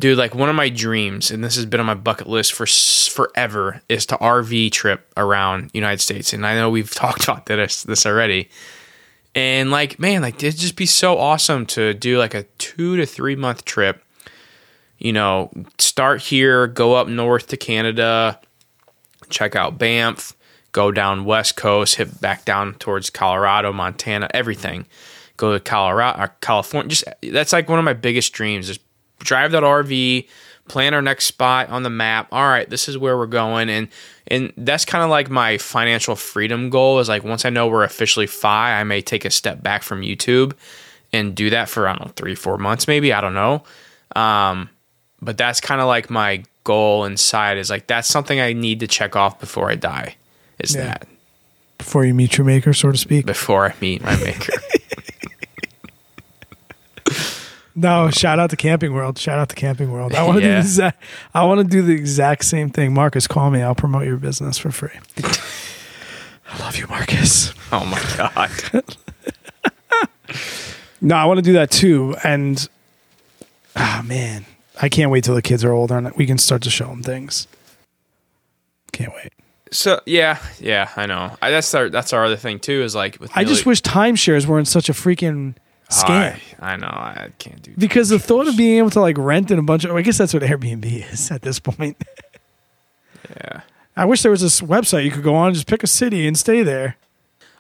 dude, 0.01 0.17
like 0.19 0.35
one 0.35 0.49
of 0.49 0.57
my 0.57 0.69
dreams, 0.69 1.31
and 1.31 1.45
this 1.45 1.55
has 1.57 1.67
been 1.67 1.81
on 1.81 1.87
my 1.87 1.95
bucket 1.95 2.29
list 2.29 2.53
for 2.53 2.65
s- 2.65 3.07
forever, 3.07 3.83
is 3.89 4.07
to 4.07 4.17
RV 4.17 4.73
trip 4.73 5.07
around 5.17 5.71
United 5.75 6.01
States. 6.01 6.33
And 6.33 6.47
I 6.47 6.55
know 6.55 6.71
we've 6.71 6.95
talked 6.95 7.25
about 7.25 7.47
this 7.47 7.83
this 7.83 8.07
already. 8.07 8.49
And 9.35 9.71
like, 9.71 9.99
man, 9.99 10.23
like 10.23 10.43
it'd 10.43 10.61
just 10.61 10.77
be 10.77 10.87
so 10.87 11.19
awesome 11.19 11.67
to 11.67 11.93
do 11.95 12.19
like 12.19 12.35
a 12.35 12.45
two 12.59 12.97
to 12.97 13.07
three 13.07 13.37
month 13.37 13.65
trip. 13.65 14.03
You 14.99 15.13
know, 15.13 15.51
start 15.79 16.23
here, 16.23 16.67
go 16.67 16.95
up 16.95 17.09
north 17.09 17.49
to 17.49 17.57
Canada, 17.57 18.41
check 19.29 19.57
out 19.57 19.77
Banff, 19.77 20.35
go 20.73 20.93
down 20.93 21.25
West 21.25 21.57
Coast, 21.57 21.97
hit 21.97 22.21
back 22.21 22.45
down 22.45 22.75
towards 22.75 23.11
Colorado, 23.11 23.73
Montana, 23.73 24.29
everything. 24.33 24.87
Go 25.37 25.53
to 25.53 25.59
Colorado, 25.59 26.21
uh, 26.21 26.29
California. 26.41 26.91
Just 26.91 27.05
that's 27.23 27.53
like 27.53 27.69
one 27.69 27.81
of 27.81 27.85
my 27.85 27.93
biggest 27.93 28.33
dreams. 28.33 28.69
Just 28.69 28.81
drive 29.19 29.51
that 29.51 29.65
RV, 29.65 30.29
plan 30.69 30.95
our 30.95 31.03
next 31.03 31.27
spot 31.27 31.69
on 31.69 31.83
the 31.83 31.91
map. 31.91 32.29
All 32.33 32.47
right, 32.49 32.69
this 32.69 32.89
is 32.89 32.97
where 32.99 33.17
we're 33.17 33.27
going, 33.27 33.69
and 33.71 33.89
and 34.29 34.53
that's 34.57 34.85
kind 34.85 35.05
of 35.05 35.11
like 35.11 35.29
my 35.31 35.59
financial 35.59 36.17
freedom 36.17 36.71
goal. 36.71 36.99
Is 37.01 37.09
like 37.09 37.25
once 37.25 37.45
I 37.45 37.51
know 37.51 37.67
we're 37.69 37.85
officially 37.85 38.27
fi, 38.27 38.79
I 38.81 38.85
may 38.85 39.01
take 39.03 39.25
a 39.25 39.31
step 39.31 39.63
back 39.63 39.83
from 39.83 40.01
YouTube 40.03 40.55
and 41.13 41.35
do 41.35 41.51
that 41.51 41.69
for 41.69 41.87
I 41.89 41.93
don't 41.95 42.07
know 42.07 42.13
three 42.17 42.35
four 42.35 42.59
months 42.59 42.89
maybe. 42.89 43.13
I 43.13 43.21
don't 43.21 43.35
know. 43.35 43.63
Um, 44.17 44.71
but 45.21 45.37
that's 45.39 45.61
kind 45.61 45.81
of 45.81 45.87
like 45.87 46.11
my 46.11 46.43
goal 46.65 47.05
inside 47.05 47.59
is 47.59 47.69
like 47.71 47.87
that's 47.87 48.09
something 48.09 48.41
I 48.41 48.53
need 48.53 48.81
to 48.81 48.87
check 48.87 49.17
off 49.17 49.39
before 49.41 49.71
I 49.71 49.75
die. 49.75 50.17
Is 50.59 50.75
Yeah. 50.75 50.85
that 50.85 51.09
Before 51.79 52.05
you 52.05 52.15
meet 52.15 52.37
your 52.39 52.45
maker, 52.47 52.73
so 52.73 52.91
to 52.91 52.97
speak. 52.99 53.27
before 53.27 53.67
I 53.67 53.75
meet 53.81 54.03
my 54.03 54.17
maker? 54.17 54.53
No, 57.77 58.11
shout 58.11 58.39
out 58.39 58.51
to 58.51 58.57
Camping 58.57 58.95
World. 58.95 59.19
Shout 59.19 59.39
out 59.39 59.49
to 59.49 59.55
Camping 59.57 59.91
World. 59.91 60.15
I 60.15 60.23
want 60.25 60.37
to 60.39 60.43
do 60.43 60.49
the 60.49 60.59
exact. 60.59 61.03
I 61.35 61.45
want 61.45 61.59
to 61.59 61.65
do 61.65 61.83
the 61.83 61.93
exact 61.93 62.45
same 62.45 62.71
thing. 62.71 62.95
Marcus, 62.95 63.27
call 63.27 63.51
me. 63.51 63.63
I'll 63.63 63.75
promote 63.75 64.07
your 64.07 64.17
business 64.17 64.59
for 64.59 64.71
free. 64.71 64.97
I 65.19 66.59
love 66.61 66.77
you, 66.77 66.87
Marcus. 66.87 67.53
oh 67.73 67.85
my 67.85 68.01
god! 68.17 68.51
No, 71.05 71.17
I 71.17 71.27
want 71.27 71.37
to 71.37 71.43
do 71.43 71.53
that 71.53 71.71
too. 71.71 72.17
And 72.25 72.67
ah, 73.77 74.03
man, 74.07 74.47
I 74.81 74.89
can't 74.89 75.11
wait 75.11 75.23
till 75.23 75.35
the 75.35 75.43
kids 75.43 75.63
are 75.63 75.71
older 75.71 75.99
and 75.99 76.11
we 76.17 76.25
can 76.27 76.39
start 76.39 76.63
to 76.63 76.71
show 76.71 76.87
them 76.87 77.03
things. 77.03 77.47
Can't 78.93 79.13
wait. 79.13 79.31
So 79.71 80.01
yeah, 80.07 80.39
yeah, 80.59 80.91
I 80.97 81.05
know. 81.05 81.37
I, 81.43 81.51
that's 81.51 81.75
our 81.75 81.91
that's 81.91 82.15
our 82.15 82.25
other 82.25 82.37
thing 82.37 82.59
too. 82.59 82.83
Is 82.83 82.95
like 82.95 83.21
with 83.21 83.31
I 83.35 83.45
just 83.45 83.67
wish 83.67 83.83
timeshares 83.83 84.47
weren't 84.47 84.67
such 84.67 84.89
a 84.89 84.95
freaking 84.95 85.57
scam. 85.91 86.39
I, 86.61 86.73
I 86.73 86.77
know. 86.77 86.87
I 86.87 87.31
can't 87.39 87.63
do 87.63 87.73
Because 87.77 88.09
the 88.09 88.19
thought 88.19 88.49
of 88.49 88.57
being 88.57 88.79
able 88.79 88.91
to 88.91 89.01
like 89.01 89.19
rent 89.19 89.51
in 89.51 89.59
a 89.59 89.63
bunch 89.63 89.85
of, 89.85 89.95
I 89.95 90.03
guess 90.03 90.19
that's 90.19 90.35
what 90.35 90.43
Airbnb 90.43 91.13
is 91.13 91.31
at 91.31 91.43
this 91.43 91.59
point. 91.59 92.03
yeah. 93.31 93.63
I 93.97 94.05
wish 94.05 94.23
there 94.23 94.31
was 94.31 94.41
this 94.41 94.61
website 94.61 95.05
you 95.05 95.11
could 95.11 95.23
go 95.23 95.35
on 95.35 95.49
and 95.49 95.55
just 95.55 95.69
pick 95.69 95.83
a 95.83 95.87
city 95.87 96.27
and 96.27 96.37
stay 96.37 96.63
there. 96.63 96.97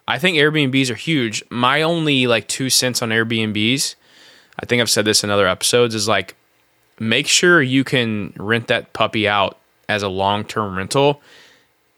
I 0.06 0.18
think 0.18 0.36
Airbnbs 0.36 0.90
are 0.90 0.96
huge. 0.96 1.42
My 1.50 1.82
only 1.82 2.26
like 2.26 2.48
two 2.48 2.70
cents 2.70 3.02
on 3.02 3.10
Airbnbs, 3.10 3.94
I 4.60 4.66
think 4.66 4.82
I've 4.82 4.90
said 4.90 5.04
this 5.04 5.24
in 5.24 5.30
other 5.30 5.46
episodes, 5.46 5.94
is 5.94 6.08
like 6.08 6.36
make 6.98 7.26
sure 7.26 7.62
you 7.62 7.84
can 7.84 8.32
rent 8.36 8.66
that 8.68 8.92
puppy 8.92 9.26
out 9.26 9.58
as 9.88 10.02
a 10.02 10.08
long 10.08 10.44
term 10.44 10.76
rental 10.76 11.22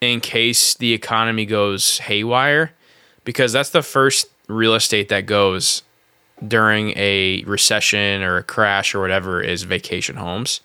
in 0.01 0.21
case 0.21 0.75
the 0.75 0.93
economy 0.93 1.47
goes 1.47 1.99
haywire, 1.99 2.73
because 3.25 3.53
that's 3.53 3.71
the 3.71 3.83
first 3.83 4.29
real 4.47 4.75
estate 4.75 5.09
that 5.09 5.27
goes 5.27 5.83
during 6.47 6.91
a 6.97 7.43
recession 7.45 8.23
or 8.23 8.37
a 8.37 8.43
crash 8.43 8.95
or 8.95 9.01
whatever 9.01 9.41
is 9.41 9.63
vacation 9.63 10.17
homes. 10.17 10.61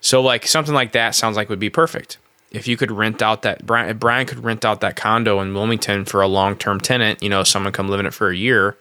So 0.00 0.20
like 0.20 0.46
something 0.46 0.74
like 0.74 0.92
that 0.92 1.14
sounds 1.14 1.36
like 1.36 1.48
would 1.48 1.60
be 1.60 1.70
perfect. 1.70 2.18
If 2.50 2.68
you 2.68 2.76
could 2.76 2.90
rent 2.90 3.22
out 3.22 3.42
that 3.42 3.64
Brian, 3.64 3.96
Brian 3.96 4.26
could 4.26 4.44
rent 4.44 4.64
out 4.64 4.80
that 4.80 4.96
condo 4.96 5.40
in 5.40 5.54
Wilmington 5.54 6.04
for 6.04 6.20
a 6.20 6.28
long 6.28 6.56
term 6.56 6.80
tenant, 6.80 7.22
you 7.22 7.28
know, 7.28 7.44
someone 7.44 7.72
come 7.72 7.88
live 7.88 8.00
in 8.00 8.06
it 8.06 8.12
for 8.14 8.28
a 8.28 8.36
year, 8.36 8.76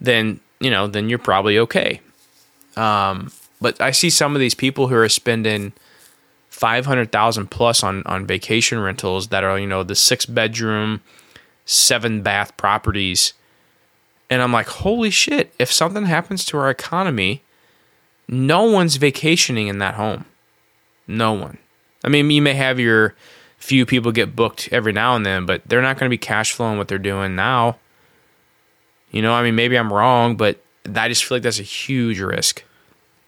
then 0.00 0.40
you 0.60 0.70
know, 0.70 0.86
then 0.86 1.08
you're 1.08 1.18
probably 1.18 1.58
okay. 1.58 2.00
Um, 2.76 3.32
but 3.60 3.80
I 3.80 3.90
see 3.90 4.10
some 4.10 4.34
of 4.34 4.40
these 4.40 4.54
people 4.54 4.88
who 4.88 4.94
are 4.96 5.08
spending 5.08 5.72
five 6.48 6.86
hundred 6.86 7.12
thousand 7.12 7.50
plus 7.50 7.82
on 7.82 8.02
on 8.06 8.26
vacation 8.26 8.78
rentals 8.78 9.28
that 9.28 9.44
are 9.44 9.58
you 9.58 9.66
know 9.66 9.82
the 9.82 9.94
six 9.94 10.24
bedroom, 10.24 11.00
seven 11.64 12.22
bath 12.22 12.56
properties, 12.56 13.32
and 14.30 14.40
I'm 14.40 14.52
like, 14.52 14.68
holy 14.68 15.10
shit! 15.10 15.52
If 15.58 15.70
something 15.70 16.06
happens 16.06 16.44
to 16.46 16.58
our 16.58 16.70
economy, 16.70 17.42
no 18.28 18.62
one's 18.62 18.96
vacationing 18.96 19.66
in 19.66 19.78
that 19.78 19.94
home. 19.94 20.24
No 21.06 21.32
one. 21.32 21.58
I 22.04 22.08
mean, 22.08 22.30
you 22.30 22.40
may 22.40 22.54
have 22.54 22.78
your 22.78 23.14
few 23.58 23.84
people 23.84 24.12
get 24.12 24.34
booked 24.34 24.68
every 24.72 24.92
now 24.92 25.16
and 25.16 25.26
then, 25.26 25.44
but 25.44 25.62
they're 25.66 25.82
not 25.82 25.98
going 25.98 26.08
to 26.08 26.10
be 26.10 26.18
cash 26.18 26.52
flowing 26.52 26.78
what 26.78 26.88
they're 26.88 26.98
doing 26.98 27.34
now. 27.34 27.76
You 29.10 29.20
know, 29.20 29.32
I 29.32 29.42
mean, 29.42 29.56
maybe 29.56 29.76
I'm 29.76 29.92
wrong, 29.92 30.36
but 30.36 30.62
I 30.94 31.08
just 31.08 31.24
feel 31.24 31.36
like 31.36 31.42
that's 31.42 31.58
a 31.58 31.64
huge 31.64 32.20
risk. 32.20 32.62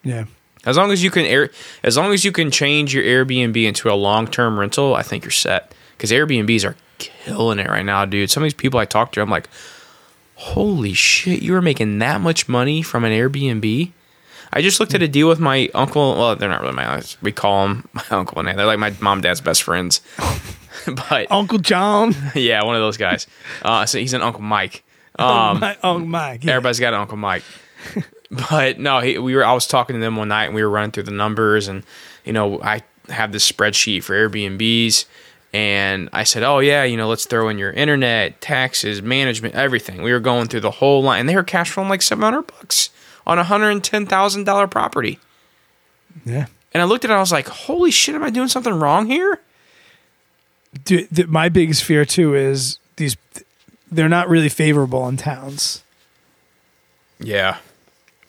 Yeah. 0.04 0.24
As 0.64 0.76
long 0.76 0.92
as 0.92 1.02
you 1.02 1.10
can 1.10 1.26
air, 1.26 1.50
as 1.82 1.96
long 1.96 2.12
as 2.12 2.24
you 2.24 2.30
can 2.30 2.50
change 2.50 2.94
your 2.94 3.02
Airbnb 3.02 3.62
into 3.62 3.90
a 3.90 3.94
long 3.94 4.28
term 4.28 4.58
rental, 4.58 4.94
I 4.94 5.02
think 5.02 5.24
you're 5.24 5.32
set. 5.32 5.74
Because 5.96 6.12
Airbnbs 6.12 6.64
are 6.64 6.76
killing 6.98 7.58
it 7.58 7.68
right 7.68 7.84
now, 7.84 8.04
dude. 8.04 8.30
Some 8.30 8.42
of 8.42 8.46
these 8.46 8.54
people 8.54 8.78
I 8.78 8.84
talk 8.84 9.12
to, 9.12 9.20
I'm 9.20 9.30
like, 9.30 9.48
holy 10.42 10.92
shit, 10.92 11.40
you 11.40 11.52
were 11.52 11.62
making 11.62 12.00
that 12.00 12.20
much 12.20 12.48
money 12.48 12.82
from 12.82 13.04
an 13.04 13.12
Airbnb. 13.12 13.92
I 14.52 14.60
just 14.60 14.80
looked 14.80 14.92
at 14.92 15.00
a 15.00 15.08
deal 15.08 15.28
with 15.28 15.38
my 15.38 15.70
uncle. 15.72 16.16
Well, 16.16 16.36
they're 16.36 16.48
not 16.48 16.60
really 16.60 16.74
my. 16.74 17.02
We 17.22 17.32
call 17.32 17.68
them 17.68 17.88
my 17.92 18.04
uncle 18.10 18.38
and 18.38 18.48
aunt. 18.48 18.58
They're 18.58 18.66
like 18.66 18.78
my 18.78 18.92
mom, 19.00 19.20
dad's 19.20 19.40
best 19.40 19.62
friends. 19.62 20.00
but 21.08 21.30
Uncle 21.30 21.58
John. 21.58 22.14
yeah, 22.34 22.62
one 22.64 22.74
of 22.74 22.82
those 22.82 22.96
guys. 22.96 23.26
Uh, 23.62 23.86
so 23.86 23.98
he's 23.98 24.14
an 24.14 24.22
Uncle 24.22 24.42
Mike. 24.42 24.82
Um, 25.18 25.60
my, 25.60 25.76
Uncle 25.82 26.06
Mike. 26.06 26.44
Yeah. 26.44 26.52
Everybody's 26.52 26.80
got 26.80 26.92
an 26.92 27.00
Uncle 27.00 27.16
Mike. 27.16 27.44
but 28.50 28.80
no, 28.80 28.98
he, 28.98 29.18
we 29.18 29.36
were. 29.36 29.44
I 29.44 29.52
was 29.52 29.66
talking 29.66 29.94
to 29.94 30.00
them 30.00 30.16
one 30.16 30.28
night, 30.28 30.46
and 30.46 30.54
we 30.54 30.62
were 30.62 30.70
running 30.70 30.90
through 30.90 31.04
the 31.04 31.12
numbers, 31.12 31.68
and 31.68 31.84
you 32.24 32.32
know, 32.32 32.60
I 32.60 32.82
have 33.08 33.32
this 33.32 33.50
spreadsheet 33.50 34.02
for 34.02 34.14
Airbnbs, 34.14 35.04
and 35.52 36.08
I 36.12 36.24
said, 36.24 36.42
"Oh 36.42 36.58
yeah, 36.60 36.84
you 36.84 36.96
know, 36.96 37.08
let's 37.08 37.26
throw 37.26 37.48
in 37.48 37.58
your 37.58 37.72
internet, 37.72 38.40
taxes, 38.40 39.02
management, 39.02 39.54
everything." 39.54 40.02
We 40.02 40.12
were 40.12 40.20
going 40.20 40.48
through 40.48 40.60
the 40.60 40.70
whole 40.70 41.02
line, 41.02 41.20
and 41.20 41.28
they 41.28 41.34
were 41.36 41.42
cash 41.42 41.70
flowing 41.70 41.88
like 41.90 42.02
seven 42.02 42.22
hundred 42.22 42.46
bucks 42.46 42.90
on 43.26 43.38
a 43.38 43.44
hundred 43.44 43.70
and 43.70 43.84
ten 43.84 44.06
thousand 44.06 44.44
dollar 44.44 44.66
property. 44.66 45.18
Yeah. 46.24 46.46
And 46.74 46.80
I 46.80 46.84
looked 46.84 47.04
at 47.04 47.10
it, 47.10 47.14
I 47.14 47.20
was 47.20 47.32
like, 47.32 47.48
"Holy 47.48 47.90
shit, 47.90 48.14
am 48.14 48.22
I 48.22 48.30
doing 48.30 48.48
something 48.48 48.72
wrong 48.74 49.06
here?" 49.06 49.40
Dude, 50.84 51.14
th- 51.14 51.28
my 51.28 51.48
biggest 51.50 51.84
fear 51.84 52.04
too 52.06 52.34
is 52.34 52.78
these, 52.96 53.16
they're 53.90 54.08
not 54.08 54.28
really 54.30 54.48
favorable 54.48 55.06
in 55.06 55.18
towns. 55.18 55.82
Yeah, 57.20 57.58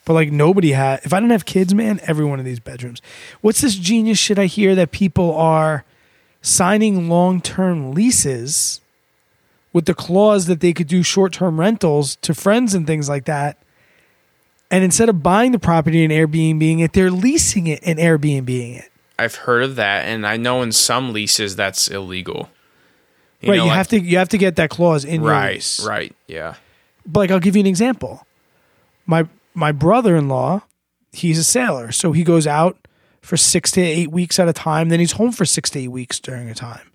But 0.04 0.12
like 0.12 0.30
nobody 0.30 0.72
had. 0.72 1.00
If 1.04 1.12
I 1.12 1.18
didn't 1.18 1.32
have 1.32 1.46
kids, 1.46 1.74
man, 1.74 2.00
every 2.02 2.24
one 2.24 2.38
of 2.38 2.44
these 2.44 2.60
bedrooms. 2.60 3.00
What's 3.40 3.60
this 3.62 3.74
genius 3.74 4.18
shit 4.18 4.38
I 4.38 4.44
hear 4.46 4.74
that 4.74 4.92
people 4.92 5.34
are 5.34 5.84
signing 6.44 7.08
long 7.08 7.40
term 7.40 7.92
leases 7.92 8.80
with 9.72 9.86
the 9.86 9.94
clause 9.94 10.44
that 10.46 10.60
they 10.60 10.72
could 10.72 10.86
do 10.86 11.02
short 11.02 11.32
term 11.32 11.58
rentals 11.58 12.16
to 12.16 12.34
friends 12.34 12.74
and 12.74 12.86
things 12.86 13.08
like 13.08 13.24
that. 13.24 13.58
And 14.70 14.84
instead 14.84 15.08
of 15.08 15.22
buying 15.22 15.52
the 15.52 15.58
property 15.58 16.04
and 16.04 16.12
Airbnb 16.12 16.80
it, 16.82 16.92
they're 16.92 17.10
leasing 17.10 17.66
it 17.66 17.80
and 17.84 17.98
Airbnb 17.98 18.48
it. 18.78 18.90
I've 19.18 19.36
heard 19.36 19.62
of 19.62 19.76
that, 19.76 20.06
and 20.06 20.26
I 20.26 20.36
know 20.36 20.60
in 20.62 20.72
some 20.72 21.12
leases 21.12 21.54
that's 21.56 21.86
illegal. 21.88 22.50
You 23.40 23.50
right, 23.50 23.56
know, 23.58 23.62
you 23.64 23.68
like- 23.68 23.76
have 23.76 23.88
to 23.88 24.00
you 24.00 24.18
have 24.18 24.28
to 24.30 24.38
get 24.38 24.56
that 24.56 24.70
clause 24.70 25.04
in 25.04 25.22
your 25.22 25.30
right, 25.30 25.54
lease. 25.54 25.84
right, 25.86 26.14
yeah, 26.26 26.54
But 27.06 27.20
like 27.20 27.30
I'll 27.30 27.40
give 27.40 27.54
you 27.56 27.60
an 27.60 27.66
example. 27.66 28.26
My 29.06 29.28
my 29.54 29.70
brother-in-law, 29.70 30.62
he's 31.12 31.38
a 31.38 31.44
sailor, 31.44 31.92
so 31.92 32.10
he 32.12 32.24
goes 32.24 32.46
out 32.46 32.83
for 33.24 33.38
6 33.38 33.70
to 33.72 33.80
8 33.80 34.10
weeks 34.10 34.38
at 34.38 34.48
a 34.48 34.52
time, 34.52 34.90
then 34.90 35.00
he's 35.00 35.12
home 35.12 35.32
for 35.32 35.46
6 35.46 35.70
to 35.70 35.78
8 35.78 35.88
weeks 35.88 36.20
during 36.20 36.50
a 36.50 36.54
time. 36.54 36.90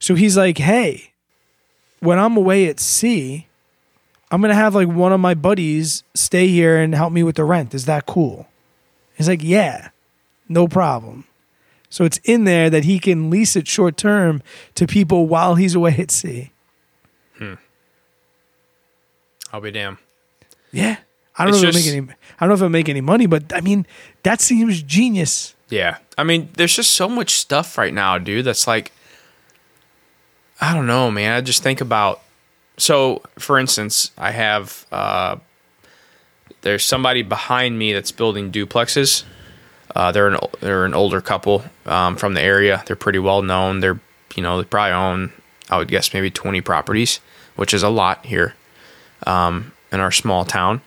So 0.00 0.16
he's 0.16 0.36
like, 0.36 0.58
"Hey, 0.58 1.12
when 2.00 2.18
I'm 2.18 2.36
away 2.36 2.66
at 2.66 2.80
sea, 2.80 3.46
I'm 4.30 4.40
going 4.40 4.50
to 4.50 4.54
have 4.56 4.74
like 4.74 4.88
one 4.88 5.12
of 5.12 5.20
my 5.20 5.34
buddies 5.34 6.02
stay 6.14 6.48
here 6.48 6.76
and 6.76 6.94
help 6.94 7.12
me 7.12 7.22
with 7.22 7.36
the 7.36 7.44
rent. 7.44 7.72
Is 7.72 7.86
that 7.86 8.06
cool?" 8.06 8.48
He's 9.16 9.28
like, 9.28 9.42
"Yeah. 9.42 9.90
No 10.48 10.66
problem." 10.66 11.24
So 11.90 12.04
it's 12.04 12.18
in 12.24 12.44
there 12.44 12.68
that 12.68 12.84
he 12.84 12.98
can 12.98 13.30
lease 13.30 13.56
it 13.56 13.68
short 13.68 13.96
term 13.96 14.42
to 14.74 14.86
people 14.86 15.26
while 15.26 15.54
he's 15.54 15.74
away 15.74 15.94
at 15.98 16.10
sea. 16.10 16.52
Hmm. 17.38 17.54
I'll 19.52 19.60
be 19.60 19.70
damned. 19.70 19.98
Yeah. 20.72 20.96
I 21.38 21.44
don't 21.44 21.54
It's 21.54 21.62
know 21.62 21.68
if 21.68 21.76
it'll 21.76 21.80
make 21.80 21.92
any 21.92 22.16
I 22.40 22.40
don't 22.40 22.48
know 22.48 22.54
if 22.54 22.60
it'll 22.60 22.68
make 22.70 22.88
any 22.88 23.00
money, 23.00 23.26
but 23.26 23.52
I 23.54 23.60
mean, 23.60 23.86
that 24.22 24.40
seems 24.40 24.82
genius. 24.82 25.54
Yeah. 25.68 25.98
I 26.16 26.24
mean, 26.24 26.48
there's 26.54 26.74
just 26.74 26.92
so 26.92 27.08
much 27.08 27.30
stuff 27.30 27.78
right 27.78 27.94
now, 27.94 28.18
dude, 28.18 28.44
that's 28.44 28.66
like 28.66 28.92
I 30.60 30.74
don't 30.74 30.86
know, 30.86 31.10
man. 31.10 31.32
I 31.32 31.40
just 31.40 31.62
think 31.62 31.80
about 31.80 32.22
so 32.76 33.22
for 33.38 33.58
instance, 33.58 34.10
I 34.18 34.32
have 34.32 34.86
uh 34.92 35.36
there's 36.62 36.84
somebody 36.84 37.22
behind 37.22 37.78
me 37.78 37.92
that's 37.92 38.10
building 38.10 38.50
duplexes. 38.50 39.22
Uh, 39.94 40.12
they're 40.12 40.28
an 40.28 40.38
they're 40.60 40.84
an 40.84 40.94
older 40.94 41.20
couple 41.20 41.64
um, 41.86 42.16
from 42.16 42.34
the 42.34 42.42
area. 42.42 42.82
They're 42.86 42.96
pretty 42.96 43.18
well 43.18 43.42
known. 43.42 43.80
They're 43.80 44.00
you 44.34 44.42
know 44.42 44.58
they 44.58 44.64
probably 44.64 44.92
own 44.92 45.32
I 45.70 45.78
would 45.78 45.88
guess 45.88 46.14
maybe 46.14 46.30
20 46.30 46.60
properties, 46.62 47.20
which 47.56 47.74
is 47.74 47.82
a 47.82 47.88
lot 47.88 48.24
here 48.26 48.54
um, 49.26 49.72
in 49.92 50.00
our 50.00 50.12
small 50.12 50.44
town. 50.44 50.80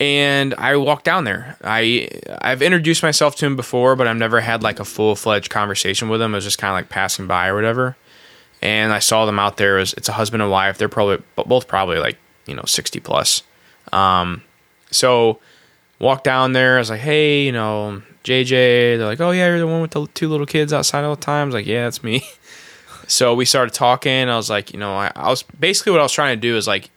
And 0.00 0.54
I 0.54 0.76
walked 0.76 1.04
down 1.04 1.24
there. 1.24 1.56
I 1.64 2.08
I've 2.40 2.62
introduced 2.62 3.02
myself 3.02 3.34
to 3.36 3.46
him 3.46 3.56
before, 3.56 3.96
but 3.96 4.06
I've 4.06 4.16
never 4.16 4.40
had 4.40 4.62
like 4.62 4.78
a 4.78 4.84
full 4.84 5.16
fledged 5.16 5.50
conversation 5.50 6.08
with 6.08 6.22
him. 6.22 6.34
It 6.34 6.36
was 6.36 6.44
just 6.44 6.58
kind 6.58 6.70
of 6.70 6.76
like 6.76 6.88
passing 6.88 7.26
by 7.26 7.48
or 7.48 7.56
whatever. 7.56 7.96
And 8.62 8.92
I 8.92 9.00
saw 9.00 9.24
them 9.26 9.38
out 9.38 9.56
there. 9.56 9.76
It 9.76 9.80
was, 9.80 9.94
it's 9.94 10.08
a 10.08 10.12
husband 10.12 10.42
and 10.42 10.50
wife. 10.50 10.78
They're 10.78 10.88
probably 10.88 11.22
both 11.36 11.66
probably 11.66 11.98
like 11.98 12.16
you 12.46 12.54
know 12.54 12.64
60 12.64 13.00
plus. 13.00 13.42
Um, 13.92 14.42
so 14.90 15.40
walked 15.98 16.24
down 16.24 16.52
there. 16.52 16.76
I 16.76 16.78
was 16.78 16.90
like, 16.90 17.00
hey, 17.00 17.44
you 17.44 17.52
know, 17.52 18.02
JJ. 18.22 18.98
They're 18.98 19.06
like, 19.06 19.20
oh 19.20 19.32
yeah, 19.32 19.48
you're 19.48 19.58
the 19.58 19.66
one 19.66 19.82
with 19.82 19.90
the 19.90 20.06
two 20.14 20.28
little 20.28 20.46
kids 20.46 20.72
outside 20.72 21.04
all 21.04 21.16
the 21.16 21.20
time. 21.20 21.42
I 21.42 21.44
was 21.46 21.54
like, 21.54 21.66
yeah, 21.66 21.84
that's 21.84 22.04
me. 22.04 22.24
So 23.08 23.34
we 23.34 23.46
started 23.46 23.72
talking. 23.72 24.28
I 24.28 24.36
was 24.36 24.50
like, 24.50 24.72
you 24.74 24.78
know, 24.78 24.94
I, 24.94 25.10
I 25.16 25.30
was 25.30 25.42
basically 25.42 25.92
what 25.92 26.00
I 26.00 26.04
was 26.04 26.12
trying 26.12 26.36
to 26.36 26.40
do 26.40 26.56
is 26.58 26.68
like 26.68 26.90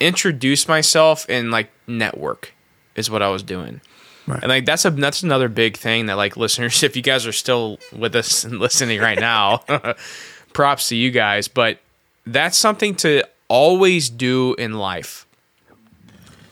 introduce 0.00 0.68
myself 0.68 1.26
and 1.28 1.50
like 1.50 1.70
network 1.86 2.52
is 2.94 3.10
what 3.10 3.22
I 3.22 3.28
was 3.28 3.42
doing. 3.42 3.80
Right. 4.26 4.42
And 4.42 4.48
like 4.48 4.64
that's 4.64 4.84
a 4.84 4.90
that's 4.90 5.22
another 5.22 5.48
big 5.48 5.76
thing 5.76 6.06
that 6.06 6.16
like 6.16 6.36
listeners, 6.36 6.82
if 6.82 6.96
you 6.96 7.02
guys 7.02 7.26
are 7.26 7.32
still 7.32 7.78
with 7.96 8.14
us 8.16 8.44
and 8.44 8.58
listening 8.58 9.00
right 9.00 9.18
now, 9.18 9.58
props 10.52 10.88
to 10.88 10.96
you 10.96 11.10
guys. 11.10 11.48
But 11.48 11.78
that's 12.26 12.56
something 12.56 12.94
to 12.96 13.24
always 13.48 14.08
do 14.08 14.54
in 14.54 14.74
life. 14.74 15.26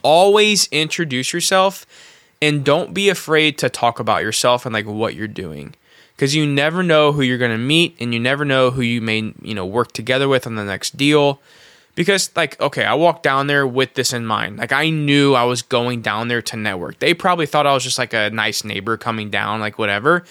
Always 0.03 0.67
introduce 0.69 1.33
yourself 1.33 1.87
and 2.43 2.65
don't 2.65 2.93
be 2.93 3.09
afraid 3.09 3.57
to 3.59 3.71
talk 3.71 4.01
about 4.01 4.23
yourself 4.23 4.67
and 4.67 4.73
like 4.73 4.87
what 4.87 5.15
you're 5.15 5.29
doing. 5.29 5.75
Cause 6.19 6.35
you 6.35 6.47
never 6.47 6.85
know 6.85 7.11
who 7.13 7.23
you're 7.23 7.39
gonna 7.39 7.59
meet 7.59 7.97
and 7.99 8.13
you 8.13 8.21
never 8.21 8.45
know 8.45 8.71
who 8.71 8.83
you 8.83 9.01
may, 9.01 9.33
you 9.41 9.55
know, 9.55 9.67
work 9.67 9.93
together 9.93 10.29
with 10.29 10.47
on 10.47 10.55
the 10.55 10.65
next 10.65 10.97
deal 10.97 11.41
because 11.95 12.35
like 12.37 12.61
okay 12.61 12.85
i 12.85 12.95
walked 12.95 13.23
down 13.23 13.47
there 13.47 13.67
with 13.67 13.95
this 13.95 14.13
in 14.13 14.25
mind 14.25 14.59
like 14.59 14.73
i 14.73 14.89
knew 14.89 15.35
i 15.35 15.45
was 15.45 15.63
going 15.63 16.01
down 16.01 16.29
there 16.29 16.43
to 16.43 16.57
network 16.57 16.99
they 16.99 17.13
probably 17.15 17.47
thought 17.47 17.67
i 17.67 17.73
was 17.73 17.85
just 17.85 17.99
like 17.99 18.13
a 18.13 18.31
nice 18.31 18.65
neighbor 18.65 18.97
coming 18.97 19.31
down 19.31 19.61
like 19.61 19.79
whatever 19.79 20.25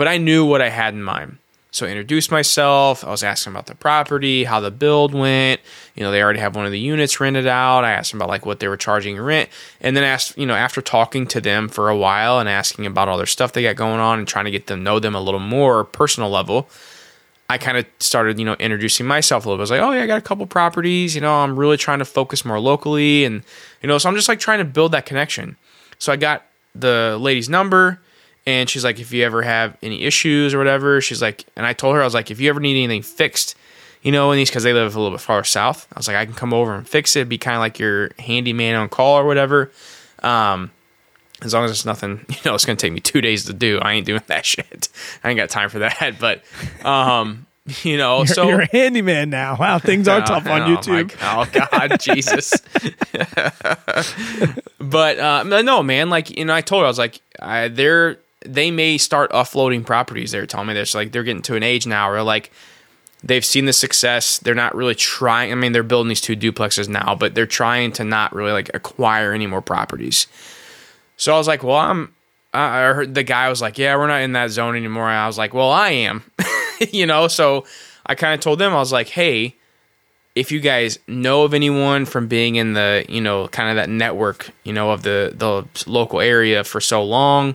but 0.00 0.08
I 0.08 0.16
knew 0.16 0.46
what 0.46 0.62
I 0.62 0.70
had 0.70 0.94
in 0.94 1.02
mind. 1.02 1.36
So 1.72 1.84
I 1.84 1.90
introduced 1.90 2.30
myself. 2.30 3.04
I 3.04 3.10
was 3.10 3.22
asking 3.22 3.52
about 3.52 3.66
the 3.66 3.74
property, 3.74 4.44
how 4.44 4.58
the 4.58 4.70
build 4.70 5.12
went. 5.12 5.60
You 5.94 6.02
know, 6.02 6.10
they 6.10 6.22
already 6.22 6.40
have 6.40 6.56
one 6.56 6.64
of 6.64 6.72
the 6.72 6.80
units 6.80 7.20
rented 7.20 7.46
out. 7.46 7.84
I 7.84 7.90
asked 7.92 8.12
them 8.12 8.18
about 8.18 8.30
like 8.30 8.46
what 8.46 8.60
they 8.60 8.68
were 8.68 8.78
charging 8.78 9.20
rent, 9.20 9.50
and 9.78 9.94
then 9.94 10.02
asked, 10.02 10.38
you 10.38 10.46
know, 10.46 10.54
after 10.54 10.80
talking 10.80 11.26
to 11.26 11.40
them 11.42 11.68
for 11.68 11.90
a 11.90 11.96
while 11.98 12.38
and 12.38 12.48
asking 12.48 12.86
about 12.86 13.10
all 13.10 13.18
their 13.18 13.26
stuff 13.26 13.52
they 13.52 13.62
got 13.62 13.76
going 13.76 14.00
on 14.00 14.18
and 14.18 14.26
trying 14.26 14.46
to 14.46 14.50
get 14.50 14.68
them 14.68 14.82
know 14.82 14.98
them 14.98 15.14
a 15.14 15.20
little 15.20 15.38
more 15.38 15.84
personal 15.84 16.30
level. 16.30 16.66
I 17.50 17.58
kind 17.58 17.76
of 17.76 17.84
started, 17.98 18.38
you 18.38 18.44
know, 18.44 18.54
introducing 18.54 19.06
myself 19.06 19.44
a 19.44 19.48
little 19.48 19.58
bit. 19.58 19.62
I 19.62 19.64
was 19.64 19.70
like, 19.72 19.80
oh 19.80 19.92
yeah, 19.92 20.02
I 20.02 20.06
got 20.06 20.18
a 20.18 20.22
couple 20.22 20.46
properties. 20.46 21.14
You 21.14 21.20
know, 21.20 21.34
I'm 21.34 21.58
really 21.58 21.76
trying 21.76 21.98
to 21.98 22.04
focus 22.04 22.44
more 22.44 22.60
locally, 22.60 23.24
and 23.24 23.42
you 23.82 23.88
know, 23.88 23.98
so 23.98 24.08
I'm 24.08 24.14
just 24.14 24.28
like 24.28 24.38
trying 24.38 24.58
to 24.58 24.64
build 24.64 24.92
that 24.92 25.04
connection. 25.04 25.56
So 25.98 26.12
I 26.12 26.16
got 26.16 26.44
the 26.74 27.18
lady's 27.20 27.48
number 27.48 28.00
and 28.46 28.68
she's 28.70 28.84
like, 28.84 28.98
if 28.98 29.12
you 29.12 29.24
ever 29.24 29.42
have 29.42 29.76
any 29.82 30.04
issues 30.04 30.54
or 30.54 30.58
whatever, 30.58 31.00
she's 31.00 31.20
like, 31.20 31.44
and 31.56 31.66
I 31.66 31.72
told 31.72 31.94
her, 31.96 32.02
I 32.02 32.04
was 32.04 32.14
like, 32.14 32.30
if 32.30 32.40
you 32.40 32.48
ever 32.48 32.60
need 32.60 32.82
anything 32.82 33.02
fixed, 33.02 33.54
you 34.02 34.12
know, 34.12 34.32
in 34.32 34.38
these, 34.38 34.48
because 34.48 34.62
they 34.62 34.72
live 34.72 34.94
a 34.94 35.00
little 35.00 35.16
bit 35.16 35.20
farther 35.20 35.44
south, 35.44 35.86
I 35.92 35.98
was 35.98 36.08
like, 36.08 36.16
I 36.16 36.24
can 36.24 36.34
come 36.34 36.54
over 36.54 36.74
and 36.74 36.88
fix 36.88 37.16
it, 37.16 37.28
be 37.28 37.38
kind 37.38 37.54
of 37.54 37.60
like 37.60 37.78
your 37.78 38.10
handyman 38.18 38.76
on 38.76 38.88
call 38.88 39.18
or 39.18 39.24
whatever. 39.24 39.70
Um, 40.22 40.70
as 41.42 41.54
long 41.54 41.64
as 41.64 41.70
it's 41.70 41.84
nothing, 41.84 42.24
you 42.28 42.36
know, 42.44 42.54
it's 42.54 42.64
going 42.64 42.76
to 42.76 42.80
take 42.86 42.92
me 42.92 43.00
two 43.00 43.20
days 43.20 43.44
to 43.46 43.52
do. 43.52 43.78
I 43.80 43.92
ain't 43.92 44.06
doing 44.06 44.22
that 44.26 44.44
shit. 44.46 44.88
I 45.24 45.30
ain't 45.30 45.36
got 45.38 45.50
time 45.50 45.68
for 45.70 45.80
that. 45.80 46.16
But, 46.20 46.42
um, 46.84 47.46
you 47.82 47.96
know, 47.96 48.18
You're, 48.18 48.26
so 48.26 48.48
you're 48.48 48.60
a 48.62 48.66
handyman 48.66 49.30
now. 49.30 49.56
Wow, 49.58 49.78
things 49.78 50.08
are 50.08 50.20
tough 50.22 50.46
on 50.46 50.62
Oh, 50.62 50.76
YouTube. 50.76 51.18
God. 51.18 51.48
Oh 51.52 51.66
God, 51.88 52.00
Jesus. 52.00 52.52
but 54.78 55.18
uh, 55.18 55.42
no, 55.62 55.82
man. 55.82 56.10
Like 56.10 56.36
you 56.36 56.44
know, 56.44 56.54
I 56.54 56.60
told 56.62 56.80
her 56.80 56.86
I 56.86 56.88
was 56.88 56.98
like, 56.98 57.20
I, 57.40 57.68
they're 57.68 58.18
they 58.44 58.70
may 58.70 58.96
start 58.98 59.30
offloading 59.32 59.84
properties. 59.84 60.32
They're 60.32 60.46
telling 60.46 60.68
me 60.68 60.74
this. 60.74 60.94
Like 60.94 61.12
they're 61.12 61.22
getting 61.22 61.42
to 61.42 61.56
an 61.56 61.62
age 61.62 61.86
now 61.86 62.10
where 62.10 62.22
like 62.22 62.50
they've 63.22 63.44
seen 63.44 63.66
the 63.66 63.72
success. 63.72 64.38
They're 64.38 64.54
not 64.54 64.74
really 64.74 64.94
trying. 64.94 65.52
I 65.52 65.54
mean, 65.54 65.72
they're 65.72 65.82
building 65.82 66.08
these 66.08 66.22
two 66.22 66.36
duplexes 66.36 66.88
now, 66.88 67.14
but 67.14 67.34
they're 67.34 67.46
trying 67.46 67.92
to 67.92 68.04
not 68.04 68.34
really 68.34 68.52
like 68.52 68.70
acquire 68.74 69.32
any 69.32 69.46
more 69.46 69.60
properties. 69.60 70.26
So 71.20 71.34
I 71.34 71.38
was 71.38 71.46
like, 71.46 71.62
well, 71.62 71.76
I'm. 71.76 72.14
I 72.52 72.92
heard 72.92 73.14
the 73.14 73.22
guy 73.22 73.48
was 73.48 73.62
like, 73.62 73.78
yeah, 73.78 73.94
we're 73.94 74.08
not 74.08 74.22
in 74.22 74.32
that 74.32 74.50
zone 74.50 74.74
anymore. 74.74 75.08
And 75.08 75.18
I 75.18 75.28
was 75.28 75.38
like, 75.38 75.54
well, 75.54 75.70
I 75.70 75.90
am. 75.90 76.24
you 76.90 77.06
know, 77.06 77.28
so 77.28 77.64
I 78.06 78.16
kind 78.16 78.34
of 78.34 78.40
told 78.40 78.58
them 78.58 78.72
I 78.72 78.78
was 78.78 78.90
like, 78.90 79.08
hey, 79.08 79.54
if 80.34 80.50
you 80.50 80.60
guys 80.60 80.98
know 81.06 81.42
of 81.42 81.54
anyone 81.54 82.06
from 82.06 82.26
being 82.26 82.56
in 82.56 82.72
the 82.72 83.04
you 83.08 83.20
know 83.20 83.48
kind 83.48 83.68
of 83.68 83.76
that 83.76 83.88
network 83.88 84.50
you 84.64 84.72
know 84.72 84.90
of 84.90 85.02
the 85.02 85.32
the 85.36 85.90
local 85.90 86.20
area 86.20 86.62
for 86.62 86.80
so 86.80 87.02
long 87.02 87.54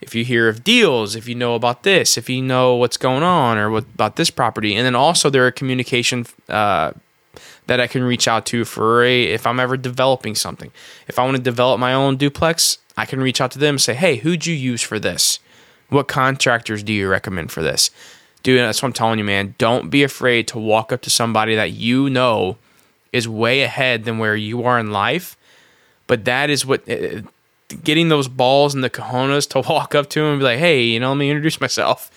if 0.00 0.14
you 0.14 0.24
hear 0.24 0.48
of 0.48 0.62
deals 0.62 1.16
if 1.16 1.28
you 1.28 1.34
know 1.34 1.54
about 1.54 1.82
this 1.82 2.16
if 2.16 2.30
you 2.30 2.40
know 2.40 2.76
what's 2.76 2.96
going 2.96 3.22
on 3.22 3.58
or 3.58 3.70
what 3.70 3.84
about 3.94 4.16
this 4.16 4.30
property 4.30 4.74
and 4.74 4.86
then 4.86 4.94
also 4.94 5.28
there 5.28 5.46
are 5.46 5.50
communication 5.50 6.24
uh, 6.48 6.92
that 7.66 7.80
I 7.80 7.88
can 7.88 8.04
reach 8.04 8.28
out 8.28 8.46
to 8.46 8.64
for 8.64 9.02
a 9.02 9.24
if 9.24 9.46
I'm 9.46 9.58
ever 9.58 9.76
developing 9.76 10.36
something 10.36 10.70
if 11.08 11.18
I 11.18 11.24
want 11.24 11.36
to 11.36 11.42
develop 11.42 11.80
my 11.80 11.92
own 11.92 12.16
duplex 12.16 12.78
I 12.96 13.04
can 13.06 13.20
reach 13.20 13.40
out 13.40 13.50
to 13.52 13.58
them 13.58 13.74
and 13.74 13.80
say 13.80 13.94
hey 13.94 14.16
who'd 14.16 14.46
you 14.46 14.54
use 14.54 14.82
for 14.82 14.98
this? 14.98 15.38
What 15.88 16.08
contractors 16.08 16.82
do 16.82 16.92
you 16.92 17.08
recommend 17.08 17.52
for 17.52 17.62
this? 17.62 17.90
Dude 18.42 18.60
that's 18.60 18.82
what 18.82 18.88
i'm 18.88 18.92
telling 18.92 19.18
you 19.18 19.24
man. 19.24 19.54
Don't 19.58 19.90
be 19.90 20.02
afraid 20.02 20.48
to 20.48 20.58
walk 20.58 20.92
up 20.92 21.02
to 21.02 21.10
somebody 21.10 21.54
that 21.54 21.72
you 21.72 22.10
know 22.10 22.56
is 23.12 23.28
way 23.28 23.62
ahead 23.62 24.04
than 24.04 24.18
where 24.18 24.36
you 24.36 24.64
are 24.64 24.78
in 24.78 24.90
life. 24.90 25.36
But 26.06 26.24
that 26.24 26.50
is 26.50 26.64
what 26.64 26.88
uh, 26.88 27.22
getting 27.82 28.08
those 28.08 28.28
balls 28.28 28.74
and 28.74 28.84
the 28.84 28.90
cojones 28.90 29.48
to 29.50 29.60
walk 29.68 29.94
up 29.94 30.08
to 30.10 30.20
him 30.20 30.26
and 30.26 30.38
be 30.40 30.44
like 30.44 30.58
hey 30.58 30.82
you 30.82 31.00
know 31.00 31.10
let 31.10 31.18
me 31.18 31.30
introduce 31.30 31.60
myself. 31.60 32.10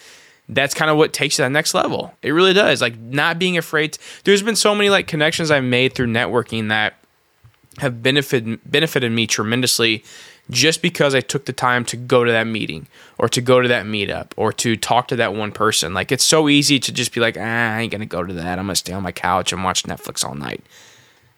That's 0.51 0.73
kind 0.73 0.89
of 0.89 0.97
what 0.97 1.13
takes 1.13 1.35
you 1.35 1.37
to 1.37 1.41
that 1.43 1.51
next 1.51 1.75
level. 1.75 2.11
It 2.23 2.31
really 2.31 2.53
does. 2.53 2.81
Like 2.81 2.97
not 2.97 3.37
being 3.37 3.55
afraid 3.55 3.93
to, 3.93 3.99
there's 4.23 4.41
been 4.41 4.55
so 4.55 4.73
many 4.73 4.89
like 4.89 5.05
connections 5.05 5.51
i've 5.51 5.63
made 5.63 5.93
through 5.93 6.07
networking 6.07 6.69
that 6.69 6.95
have 7.77 8.01
benefited 8.03 8.59
benefited 8.69 9.11
me 9.11 9.27
tremendously 9.27 10.03
just 10.49 10.81
because 10.81 11.13
I 11.13 11.21
took 11.21 11.45
the 11.45 11.53
time 11.53 11.85
to 11.85 11.97
go 11.97 12.23
to 12.23 12.31
that 12.31 12.47
meeting 12.47 12.87
or 13.17 13.29
to 13.29 13.41
go 13.41 13.61
to 13.61 13.67
that 13.67 13.85
meetup 13.85 14.31
or 14.35 14.51
to 14.53 14.75
talk 14.75 15.07
to 15.09 15.15
that 15.17 15.33
one 15.33 15.51
person. 15.51 15.93
Like 15.93 16.11
it's 16.11 16.23
so 16.23 16.49
easy 16.49 16.79
to 16.79 16.91
just 16.91 17.13
be 17.13 17.21
like, 17.21 17.37
ah, 17.37 17.41
I 17.75 17.81
ain't 17.81 17.91
gonna 17.91 18.05
go 18.05 18.23
to 18.23 18.33
that. 18.33 18.59
I'm 18.59 18.65
gonna 18.65 18.75
stay 18.75 18.93
on 18.93 19.03
my 19.03 19.11
couch 19.11 19.53
and 19.53 19.63
watch 19.63 19.83
Netflix 19.83 20.23
all 20.23 20.35
night. 20.35 20.63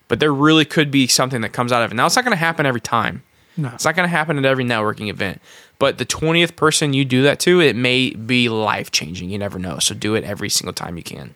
But 0.08 0.20
there 0.20 0.34
really 0.34 0.66
could 0.66 0.92
be 0.92 1.08
something 1.08 1.42
that 1.42 1.54
comes 1.54 1.72
out 1.72 1.84
of 1.84 1.92
it. 1.92 1.96
Now 1.96 2.06
it's 2.06 2.16
not 2.16 2.26
gonna 2.26 2.36
happen 2.36 2.66
every 2.66 2.82
time. 2.82 3.24
No. 3.58 3.70
It's 3.74 3.86
not 3.86 3.96
gonna 3.96 4.08
happen 4.08 4.38
at 4.38 4.46
every 4.46 4.64
networking 4.64 5.10
event. 5.10 5.42
But 5.78 5.98
the 5.98 6.06
twentieth 6.06 6.56
person 6.56 6.94
you 6.94 7.04
do 7.04 7.24
that 7.24 7.40
to, 7.42 7.60
it 7.60 7.76
may 7.76 8.12
be 8.12 8.50
life 8.50 8.92
changing. 8.92 9.30
You 9.30 9.40
never 9.40 9.60
know. 9.60 9.80
So 9.80 9.94
do 9.96 10.16
it 10.16 10.24
every 10.24 10.50
single 10.50 10.74
time 10.74 10.96
you 10.96 11.04
can. 11.04 11.36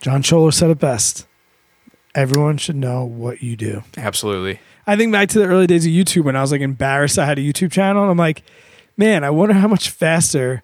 John 0.00 0.22
Scholler 0.22 0.52
said 0.52 0.70
it 0.70 0.78
best. 0.78 1.26
Everyone 2.14 2.58
should 2.58 2.76
know 2.76 3.04
what 3.04 3.42
you 3.42 3.56
do. 3.56 3.82
Absolutely. 3.96 4.60
I 4.86 4.96
think 4.96 5.12
back 5.12 5.28
to 5.30 5.38
the 5.38 5.46
early 5.46 5.66
days 5.66 5.86
of 5.86 5.92
YouTube 5.92 6.24
when 6.24 6.36
I 6.36 6.40
was 6.40 6.50
like 6.52 6.60
embarrassed 6.60 7.18
I 7.18 7.24
had 7.26 7.38
a 7.38 7.42
YouTube 7.42 7.70
channel. 7.72 8.02
And 8.02 8.10
I'm 8.10 8.16
like, 8.18 8.42
man, 8.96 9.22
I 9.24 9.30
wonder 9.30 9.54
how 9.54 9.68
much 9.68 9.90
faster 9.90 10.62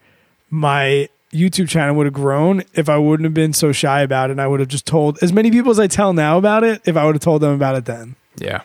my 0.51 1.09
YouTube 1.33 1.69
channel 1.69 1.95
would 1.95 2.07
have 2.07 2.15
grown 2.15 2.63
if 2.75 2.89
I 2.89 2.97
wouldn't 2.99 3.25
have 3.25 3.35
been 3.35 3.53
so 3.53 3.71
shy 3.71 4.01
about 4.01 4.31
it. 4.31 4.33
And 4.33 4.41
I 4.41 4.47
would 4.47 4.61
have 4.61 4.69
just 4.69 4.87
told 4.87 5.19
as 5.23 5.33
many 5.33 5.51
people 5.51 5.71
as 5.71 5.79
I 5.79 5.87
tell 5.87 6.13
now 6.13 6.37
about 6.39 6.65
it 6.65 6.83
if 6.85 6.97
I 6.97 7.05
would 7.05 7.15
have 7.15 7.23
told 7.23 7.43
them 7.43 7.53
about 7.53 7.77
it 7.77 7.85
then. 7.85 8.17
Yeah. 8.37 8.63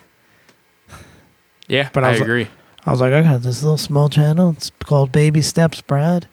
Yeah, 1.68 1.84
But 1.84 1.94
but 1.94 2.04
I 2.04 2.08
I, 2.08 2.10
was 2.10 2.20
like- 2.20 2.28
agree. 2.28 2.48
I 2.86 2.90
was 2.90 3.00
like, 3.00 3.12
I 3.14 3.22
got 3.22 3.40
this 3.42 3.62
little 3.62 3.78
small 3.78 4.08
channel. 4.10 4.50
It's 4.50 4.70
called 4.84 5.10
Baby 5.10 5.40
Steps, 5.40 5.80
Brad. 5.80 6.26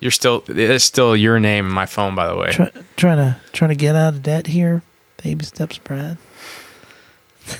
You're 0.00 0.10
still 0.10 0.42
it's 0.48 0.84
still 0.84 1.14
your 1.16 1.38
name 1.38 1.66
in 1.66 1.72
my 1.72 1.86
phone, 1.86 2.16
by 2.16 2.26
the 2.26 2.34
way. 2.36 2.50
Try, 2.50 2.70
trying 2.96 3.18
to 3.18 3.36
trying 3.52 3.68
to 3.68 3.76
get 3.76 3.94
out 3.94 4.14
of 4.14 4.22
debt 4.24 4.48
here. 4.48 4.82
Baby 5.22 5.44
Steps, 5.44 5.78
Brad. 5.78 6.18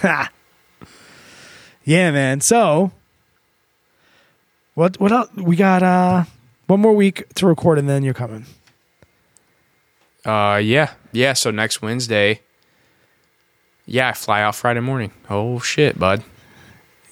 yeah, 1.84 2.10
man. 2.10 2.40
So 2.40 2.92
what 4.74 4.98
what 5.00 5.12
else? 5.12 5.30
We 5.36 5.56
got 5.56 5.82
uh 5.82 6.24
one 6.66 6.80
more 6.80 6.94
week 6.94 7.28
to 7.34 7.46
record 7.46 7.78
and 7.78 7.88
then 7.88 8.02
you're 8.02 8.14
coming. 8.14 8.46
Uh, 10.24 10.60
yeah, 10.62 10.92
yeah. 11.10 11.32
So 11.32 11.50
next 11.50 11.82
Wednesday, 11.82 12.40
yeah, 13.86 14.10
I 14.10 14.12
fly 14.12 14.42
out 14.42 14.54
Friday 14.54 14.80
morning. 14.80 15.12
Oh 15.28 15.58
shit, 15.58 15.98
bud. 15.98 16.22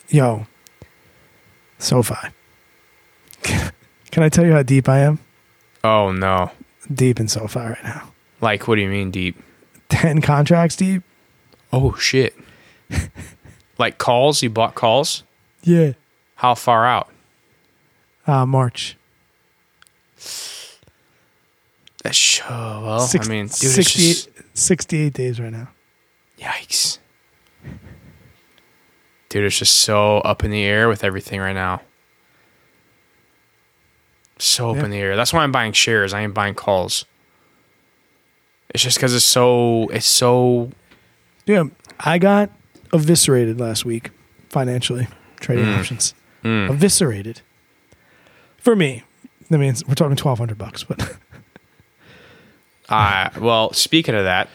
Yo, 0.08 0.46
SoFi. 1.78 2.30
Can 4.10 4.22
I 4.22 4.28
tell 4.28 4.44
you 4.44 4.52
how 4.52 4.62
deep 4.62 4.88
I 4.88 5.00
am? 5.00 5.18
Oh 5.84 6.12
no. 6.12 6.50
Deep 6.92 7.20
in 7.20 7.28
SoFi 7.28 7.60
right 7.60 7.84
now. 7.84 8.12
Like, 8.40 8.66
what 8.66 8.76
do 8.76 8.82
you 8.82 8.88
mean 8.88 9.10
deep? 9.10 9.36
10 9.90 10.20
contracts 10.20 10.76
deep? 10.76 11.02
Oh 11.72 11.94
shit. 11.94 12.34
like 13.80 13.98
calls? 13.98 14.42
You 14.42 14.50
bought 14.50 14.74
calls? 14.76 15.24
Yeah. 15.62 15.92
How 16.36 16.54
far 16.54 16.86
out? 16.86 17.08
Uh, 18.26 18.46
March. 18.46 18.96
That's 22.02 22.16
sure. 22.16 22.46
Well, 22.48 23.00
Six- 23.00 23.26
I 23.26 23.30
mean, 23.30 23.44
dude, 23.46 23.52
68, 23.56 24.10
it's 24.10 24.24
just 24.24 24.58
68 24.58 25.12
days 25.12 25.40
right 25.40 25.52
now. 25.52 25.68
yikes. 26.38 26.98
Dude, 29.28 29.44
it's 29.44 29.58
just 29.58 29.74
so 29.76 30.18
up 30.18 30.42
in 30.42 30.50
the 30.50 30.64
air 30.64 30.88
with 30.88 31.04
everything 31.04 31.40
right 31.40 31.52
now. 31.52 31.82
So 34.38 34.70
up 34.70 34.76
Yeah. 34.76 34.84
in 34.84 34.90
the 34.90 34.96
air. 34.98 35.16
That's 35.16 35.32
why 35.32 35.42
I'm 35.42 35.52
buying 35.52 35.72
shares. 35.72 36.14
I 36.14 36.22
ain't 36.22 36.32
buying 36.34 36.54
calls. 36.54 37.04
It's 38.70 38.82
just 38.82 38.96
because 38.96 39.14
it's 39.14 39.24
so. 39.24 39.88
It's 39.92 40.06
so. 40.06 40.70
Yeah, 41.44 41.64
I 41.98 42.18
got 42.18 42.50
eviscerated 42.92 43.60
last 43.60 43.84
week 43.84 44.10
financially, 44.48 45.06
trading 45.38 45.64
Mm. 45.66 45.78
options. 45.78 46.14
Mm. 46.44 46.70
Eviscerated. 46.70 47.40
For 48.58 48.74
me. 48.76 49.04
I 49.52 49.56
mean, 49.56 49.74
we're 49.88 49.94
talking 49.94 50.16
1200 50.16 50.56
bucks, 50.58 50.82
but 50.84 51.16
Uh, 52.88 53.30
well, 53.38 53.72
speaking 53.72 54.16
of 54.16 54.24
that, 54.24 54.48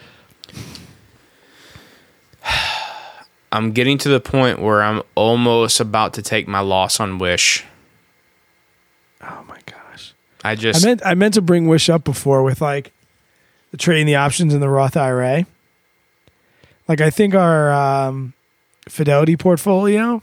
I'm 3.51 3.71
getting 3.71 3.97
to 3.99 4.09
the 4.09 4.19
point 4.19 4.59
where 4.59 4.83
I'm 4.83 5.01
almost 5.15 5.79
about 5.79 6.13
to 6.15 6.21
take 6.21 6.47
my 6.47 6.59
loss 6.59 6.99
on 6.99 7.17
Wish. 7.17 7.63
oh 9.21 9.43
my 9.47 9.57
gosh. 9.65 10.13
I 10.43 10.51
I 10.51 10.55
just 10.55 10.83
meant 10.85 11.01
I 11.05 11.13
meant 11.13 11.35
to 11.35 11.41
bring 11.41 11.67
Wish 11.67 11.89
up 11.89 12.03
before 12.03 12.43
with 12.43 12.59
like 12.61 12.91
the 13.71 13.77
trading 13.77 14.05
the 14.05 14.15
options 14.15 14.53
in 14.53 14.59
the 14.59 14.69
Roth 14.69 14.97
IRA. 14.97 15.45
Like 16.87 17.01
I 17.01 17.09
think 17.09 17.33
our 17.33 17.71
um, 17.71 18.33
Fidelity 18.87 19.35
portfolio 19.37 20.21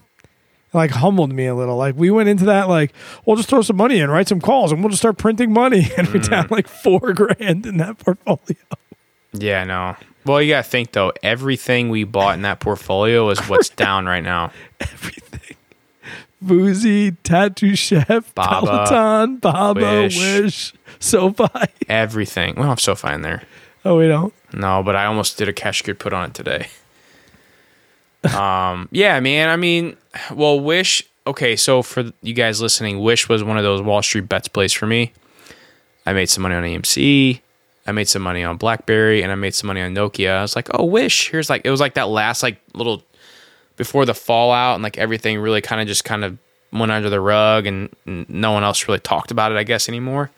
like 0.72 0.90
humbled 0.90 1.32
me 1.32 1.46
a 1.46 1.54
little. 1.54 1.76
Like 1.76 1.96
we 1.96 2.10
went 2.10 2.28
into 2.28 2.44
that 2.46 2.68
like 2.68 2.92
we'll 3.24 3.36
just 3.36 3.48
throw 3.48 3.62
some 3.62 3.76
money 3.76 3.98
in, 3.98 4.10
write 4.10 4.28
some 4.28 4.40
calls, 4.40 4.72
and 4.72 4.82
we'll 4.82 4.90
just 4.90 5.02
start 5.02 5.18
printing 5.18 5.52
money, 5.52 5.88
and 5.96 6.08
we're 6.08 6.20
down 6.20 6.48
like 6.50 6.68
four 6.68 7.12
grand 7.12 7.66
in 7.66 7.76
that 7.78 7.98
portfolio. 7.98 8.56
yeah, 9.32 9.64
no. 9.64 9.96
Well, 10.24 10.40
you 10.40 10.52
gotta 10.52 10.62
think 10.62 10.92
though. 10.92 11.12
Everything 11.22 11.88
we 11.88 12.04
bought 12.04 12.34
in 12.34 12.42
that 12.42 12.60
portfolio 12.60 13.28
is 13.30 13.38
what's 13.48 13.68
down 13.68 14.06
right 14.06 14.22
now. 14.22 14.52
Everything, 14.80 15.56
Vuzi, 16.44 17.16
Tattooed 17.22 17.78
Chef, 17.78 18.34
Baba, 18.34 18.66
Peloton, 18.66 19.36
Baba, 19.38 19.80
Wish. 19.80 20.18
Wish, 20.18 20.74
SoFi. 21.00 21.48
Everything. 21.88 22.50
We 22.54 22.62
don't 22.62 22.68
have 22.68 22.80
SoFi 22.80 23.14
in 23.14 23.22
there. 23.22 23.42
Oh, 23.84 23.98
we 23.98 24.06
don't. 24.06 24.32
No, 24.52 24.82
but 24.82 24.96
I 24.96 25.06
almost 25.06 25.38
did 25.38 25.48
a 25.48 25.52
cash 25.52 25.82
good 25.82 25.98
put 25.98 26.12
on 26.12 26.30
it 26.30 26.34
today. 26.34 26.68
um, 28.36 28.88
yeah, 28.90 29.18
man. 29.20 29.48
I 29.48 29.56
mean, 29.56 29.96
well, 30.32 30.60
Wish. 30.60 31.04
Okay, 31.26 31.54
so 31.54 31.82
for 31.82 32.12
you 32.22 32.34
guys 32.34 32.60
listening, 32.60 33.00
Wish 33.00 33.28
was 33.28 33.44
one 33.44 33.56
of 33.56 33.62
those 33.62 33.80
Wall 33.80 34.02
Street 34.02 34.28
bets 34.28 34.48
plays 34.48 34.72
for 34.72 34.86
me. 34.86 35.12
I 36.04 36.12
made 36.12 36.26
some 36.26 36.42
money 36.42 36.54
on 36.54 36.64
AMC. 36.64 37.40
I 37.86 37.92
made 37.92 38.08
some 38.08 38.22
money 38.22 38.44
on 38.44 38.56
BlackBerry, 38.56 39.22
and 39.22 39.32
I 39.32 39.34
made 39.34 39.54
some 39.54 39.68
money 39.68 39.80
on 39.80 39.94
Nokia. 39.94 40.36
I 40.38 40.42
was 40.42 40.56
like, 40.56 40.68
oh, 40.74 40.84
Wish. 40.84 41.30
Here's 41.30 41.48
like 41.50 41.62
it 41.64 41.70
was 41.70 41.80
like 41.80 41.94
that 41.94 42.08
last 42.08 42.42
like 42.42 42.60
little 42.74 43.02
before 43.76 44.04
the 44.04 44.14
fallout, 44.14 44.74
and 44.74 44.82
like 44.82 44.98
everything 44.98 45.38
really 45.38 45.60
kind 45.60 45.80
of 45.80 45.86
just 45.86 46.04
kind 46.04 46.24
of 46.24 46.38
went 46.72 46.92
under 46.92 47.10
the 47.10 47.20
rug, 47.20 47.66
and 47.66 47.94
no 48.06 48.52
one 48.52 48.64
else 48.64 48.86
really 48.88 49.00
talked 49.00 49.30
about 49.30 49.52
it, 49.52 49.58
I 49.58 49.64
guess, 49.64 49.88
anymore. 49.88 50.30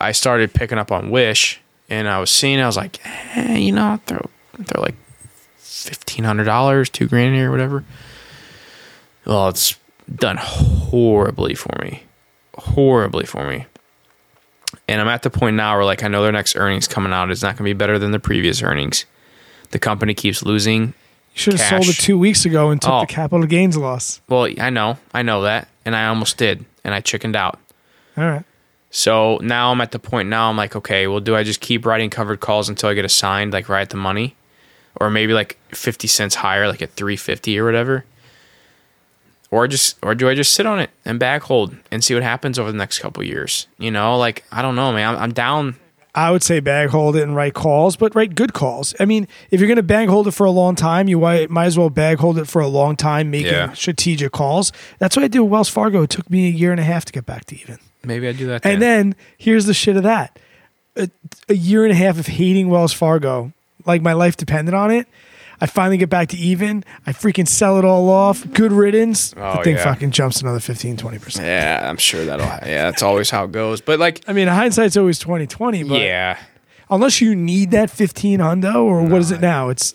I 0.00 0.12
started 0.12 0.54
picking 0.54 0.78
up 0.78 0.90
on 0.90 1.10
Wish, 1.10 1.60
and 1.90 2.08
I 2.08 2.18
was 2.20 2.30
seeing, 2.30 2.60
I 2.60 2.66
was 2.66 2.76
like, 2.76 3.00
eh, 3.04 3.58
you 3.58 3.72
know, 3.72 3.82
I'll 3.84 3.96
throw 3.98 4.30
throw 4.64 4.80
like 4.82 4.94
fifteen 5.58 6.24
hundred 6.24 6.44
dollars, 6.44 6.88
two 6.88 7.06
grand 7.06 7.34
here, 7.34 7.50
whatever. 7.50 7.84
Well, 9.26 9.48
it's 9.48 9.76
done 10.14 10.36
horribly 10.38 11.54
for 11.54 11.76
me, 11.82 12.04
horribly 12.56 13.26
for 13.26 13.46
me. 13.48 13.66
And 14.88 15.00
I'm 15.00 15.08
at 15.08 15.22
the 15.22 15.30
point 15.30 15.56
now 15.56 15.76
where 15.76 15.84
like 15.84 16.02
I 16.02 16.08
know 16.08 16.22
their 16.22 16.32
next 16.32 16.56
earnings 16.56 16.88
coming 16.88 17.12
out 17.12 17.30
is 17.30 17.42
not 17.42 17.50
going 17.56 17.68
to 17.68 17.74
be 17.74 17.78
better 17.78 17.98
than 17.98 18.10
the 18.12 18.18
previous 18.20 18.62
earnings. 18.62 19.04
The 19.70 19.78
company 19.78 20.14
keeps 20.14 20.42
losing. 20.42 20.94
You 21.34 21.38
should 21.42 21.52
have 21.60 21.68
sold 21.84 21.88
it 21.88 21.92
two 22.00 22.18
weeks 22.18 22.44
ago 22.44 22.70
and 22.70 22.82
took 22.82 22.90
Oh. 22.90 23.00
the 23.02 23.06
capital 23.06 23.46
gains 23.46 23.76
loss. 23.76 24.20
Well, 24.28 24.48
I 24.58 24.70
know, 24.70 24.98
I 25.14 25.22
know 25.22 25.42
that, 25.42 25.68
and 25.84 25.94
I 25.94 26.06
almost 26.08 26.36
did, 26.38 26.64
and 26.82 26.92
I 26.92 27.00
chickened 27.00 27.36
out. 27.36 27.58
All 28.16 28.24
right. 28.28 28.42
So 28.90 29.38
now 29.42 29.70
I'm 29.70 29.80
at 29.80 29.92
the 29.92 29.98
point 30.00 30.28
now 30.28 30.50
I'm 30.50 30.56
like, 30.56 30.74
okay, 30.74 31.06
well, 31.06 31.20
do 31.20 31.36
I 31.36 31.42
just 31.44 31.60
keep 31.60 31.86
writing 31.86 32.10
covered 32.10 32.40
calls 32.40 32.68
until 32.68 32.88
I 32.88 32.94
get 32.94 33.04
assigned, 33.04 33.52
like 33.52 33.68
right 33.68 33.82
at 33.82 33.90
the 33.90 33.96
money, 33.96 34.34
or 35.00 35.10
maybe 35.10 35.32
like 35.32 35.58
50 35.70 36.08
cents 36.08 36.34
higher, 36.34 36.66
like 36.66 36.82
at 36.82 36.90
350 36.94 37.56
or 37.60 37.64
whatever, 37.64 38.04
or 39.52 39.68
just, 39.68 39.96
or 40.02 40.14
do 40.16 40.28
I 40.28 40.34
just 40.34 40.52
sit 40.54 40.66
on 40.66 40.80
it 40.80 40.90
and 41.04 41.20
bag 41.20 41.42
hold 41.42 41.76
and 41.92 42.02
see 42.02 42.14
what 42.14 42.22
happens 42.24 42.58
over 42.58 42.72
the 42.72 42.78
next 42.78 42.98
couple 42.98 43.22
years? 43.22 43.68
You 43.78 43.90
know, 43.92 44.16
like 44.18 44.44
I 44.50 44.60
don't 44.60 44.74
know, 44.74 44.92
man. 44.92 45.14
I'm, 45.14 45.22
I'm 45.22 45.32
down. 45.32 45.76
I 46.12 46.32
would 46.32 46.42
say 46.42 46.58
bag 46.58 46.88
hold 46.88 47.14
it 47.14 47.22
and 47.22 47.36
write 47.36 47.54
calls, 47.54 47.94
but 47.94 48.16
write 48.16 48.34
good 48.34 48.52
calls. 48.52 48.92
I 48.98 49.04
mean, 49.04 49.28
if 49.52 49.60
you're 49.60 49.68
going 49.68 49.76
to 49.76 49.82
bag 49.84 50.08
hold 50.08 50.26
it 50.26 50.32
for 50.32 50.44
a 50.44 50.50
long 50.50 50.74
time, 50.74 51.06
you 51.06 51.20
might, 51.20 51.48
might 51.50 51.66
as 51.66 51.78
well 51.78 51.88
bag 51.90 52.18
hold 52.18 52.36
it 52.38 52.48
for 52.48 52.60
a 52.60 52.66
long 52.66 52.96
time, 52.96 53.30
making 53.30 53.52
Yeah. 53.52 53.72
strategic 53.74 54.32
calls. 54.32 54.72
That's 54.98 55.14
what 55.14 55.24
I 55.24 55.28
did 55.28 55.38
with 55.38 55.50
Wells 55.52 55.68
Fargo. 55.68 56.02
It 56.02 56.10
took 56.10 56.28
me 56.28 56.48
a 56.48 56.50
year 56.50 56.72
and 56.72 56.80
a 56.80 56.82
half 56.84 57.04
to 57.04 57.12
get 57.12 57.26
back 57.26 57.44
to 57.46 57.56
even. 57.60 57.78
Maybe 58.02 58.28
I 58.28 58.32
do 58.32 58.46
that. 58.46 58.64
And 58.64 58.80
then 58.80 59.14
here's 59.38 59.66
the 59.66 59.74
shit 59.74 59.96
of 59.96 60.02
that. 60.04 60.38
A, 60.96 61.08
a 61.48 61.54
year 61.54 61.84
and 61.84 61.92
a 61.92 61.96
half 61.96 62.18
of 62.18 62.26
hating 62.26 62.68
Wells 62.68 62.92
Fargo, 62.92 63.52
like 63.86 64.02
my 64.02 64.12
life 64.12 64.36
depended 64.36 64.74
on 64.74 64.90
it. 64.90 65.06
I 65.62 65.66
finally 65.66 65.98
get 65.98 66.08
back 66.08 66.28
to 66.30 66.38
even. 66.38 66.84
I 67.06 67.12
freaking 67.12 67.46
sell 67.46 67.78
it 67.78 67.84
all 67.84 68.08
off. 68.08 68.50
Good 68.54 68.72
riddance. 68.72 69.32
the 69.32 69.58
Oh, 69.58 69.62
thing 69.62 69.76
yeah. 69.76 69.84
fucking 69.84 70.10
jumps 70.10 70.40
another 70.40 70.58
15, 70.58 70.96
20%. 70.96 71.40
yeah, 71.42 71.86
I'm 71.88 71.98
sure 71.98 72.24
that'll. 72.24 72.46
Yeah, 72.46 72.90
that's 72.90 73.02
always 73.02 73.28
how 73.28 73.44
it 73.44 73.52
goes. 73.52 73.82
But 73.82 73.98
like, 74.00 74.22
I 74.26 74.32
mean, 74.32 74.48
hindsight's 74.48 74.96
always 74.96 75.18
2020, 75.18 75.82
but 75.82 76.00
yeah, 76.00 76.38
unless 76.88 77.20
you 77.20 77.36
need 77.36 77.72
that 77.72 77.90
15 77.90 78.38
hundo, 78.40 78.76
or 78.84 79.02
what 79.02 79.20
is 79.20 79.30
it 79.30 79.40
now? 79.42 79.68
It's 79.68 79.94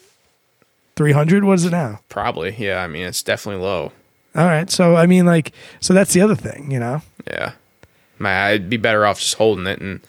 300. 0.98 1.44
What 1.44 1.54
is 1.54 1.66
it 1.66 1.72
now? 1.72 2.00
probably. 2.10 2.56
Yeah, 2.58 2.82
I 2.84 2.88
mean, 2.88 3.08
it's 3.08 3.24
definitely 3.24 3.64
low. 3.64 3.92
All 4.36 4.46
right. 4.46 4.70
So, 4.70 4.96
I 4.96 5.06
mean, 5.08 5.26
like, 5.26 5.52
so 5.80 5.94
that's 5.94 6.14
the 6.14 6.22
other 6.22 6.36
thing, 6.36 6.70
you 6.72 6.80
know? 6.80 7.02
Yeah. 7.28 7.54
I'd 8.22 8.70
be 8.70 8.78
better 8.78 9.06
off 9.06 9.20
just 9.20 9.36
holding 9.36 9.68
it 9.68 9.80
and 9.82 10.00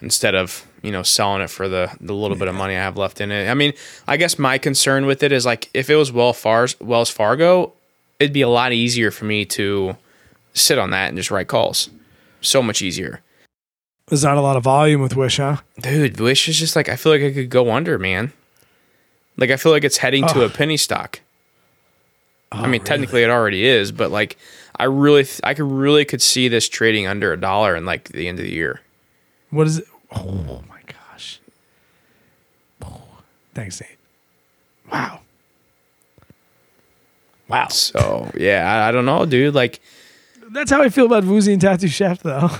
instead 0.00 0.34
of, 0.34 0.66
you 0.82 0.90
know, 0.92 1.02
selling 1.02 1.40
it 1.42 1.48
for 1.50 1.68
the, 1.68 1.90
the 2.00 2.14
little 2.14 2.36
bit 2.36 2.48
of 2.48 2.54
money 2.54 2.74
I 2.74 2.80
have 2.80 2.96
left 2.98 3.20
in 3.20 3.30
it. 3.32 3.48
I 3.48 3.54
mean, 3.54 3.72
I 4.06 4.16
guess 4.16 4.38
my 4.38 4.58
concern 4.58 5.06
with 5.06 5.22
it 5.22 5.32
is 5.32 5.46
like 5.46 5.70
if 5.72 5.88
it 5.88 5.96
was 5.96 6.12
Wells 6.12 6.38
Far- 6.38 6.68
Wells 6.80 7.10
Fargo, 7.10 7.72
it'd 8.20 8.34
be 8.34 8.42
a 8.42 8.48
lot 8.48 8.72
easier 8.72 9.10
for 9.10 9.24
me 9.24 9.44
to 9.46 9.96
sit 10.52 10.78
on 10.78 10.90
that 10.90 11.08
and 11.08 11.16
just 11.16 11.30
write 11.30 11.48
calls. 11.48 11.88
So 12.42 12.62
much 12.62 12.82
easier. 12.82 13.22
There's 14.08 14.22
not 14.22 14.36
a 14.36 14.42
lot 14.42 14.56
of 14.58 14.64
volume 14.64 15.00
with 15.00 15.16
Wish, 15.16 15.38
huh? 15.38 15.56
Dude, 15.80 16.20
Wish 16.20 16.46
is 16.48 16.58
just 16.58 16.76
like 16.76 16.90
I 16.90 16.96
feel 16.96 17.12
like 17.12 17.22
I 17.22 17.32
could 17.32 17.48
go 17.48 17.72
under, 17.72 17.98
man. 17.98 18.32
Like 19.38 19.50
I 19.50 19.56
feel 19.56 19.72
like 19.72 19.82
it's 19.84 19.96
heading 19.96 20.26
to 20.28 20.42
Oh. 20.42 20.44
a 20.44 20.50
penny 20.50 20.76
stock. 20.76 21.20
I 22.52 22.58
oh, 22.58 22.62
mean, 22.64 22.72
really? 22.72 22.84
technically 22.84 23.22
it 23.22 23.30
already 23.30 23.64
is, 23.66 23.90
but 23.92 24.10
like 24.10 24.36
I 24.78 24.84
really, 24.84 25.24
th- 25.24 25.40
I 25.44 25.54
could 25.54 25.70
really 25.70 26.04
could 26.04 26.20
see 26.22 26.48
this 26.48 26.68
trading 26.68 27.06
under 27.06 27.32
a 27.32 27.36
dollar 27.40 27.76
in 27.76 27.86
like 27.86 28.08
the 28.10 28.28
end 28.28 28.38
of 28.38 28.44
the 28.44 28.52
year. 28.52 28.80
What 29.50 29.66
is 29.66 29.78
it? 29.78 29.84
Oh, 30.14 30.62
my 30.68 30.80
gosh. 30.86 31.40
Oh, 32.82 33.02
thanks, 33.54 33.80
Nate. 33.80 33.90
Wow. 34.92 35.20
Wow. 37.48 37.68
So 37.68 38.30
yeah, 38.36 38.64
I, 38.84 38.88
I 38.88 38.92
don't 38.92 39.04
know, 39.06 39.26
dude. 39.26 39.54
Like, 39.54 39.80
That's 40.50 40.70
how 40.70 40.82
I 40.82 40.88
feel 40.88 41.06
about 41.06 41.24
Vuzi 41.24 41.52
and 41.52 41.60
Tattooed 41.60 41.90
Chef, 41.90 42.20
though. 42.22 42.50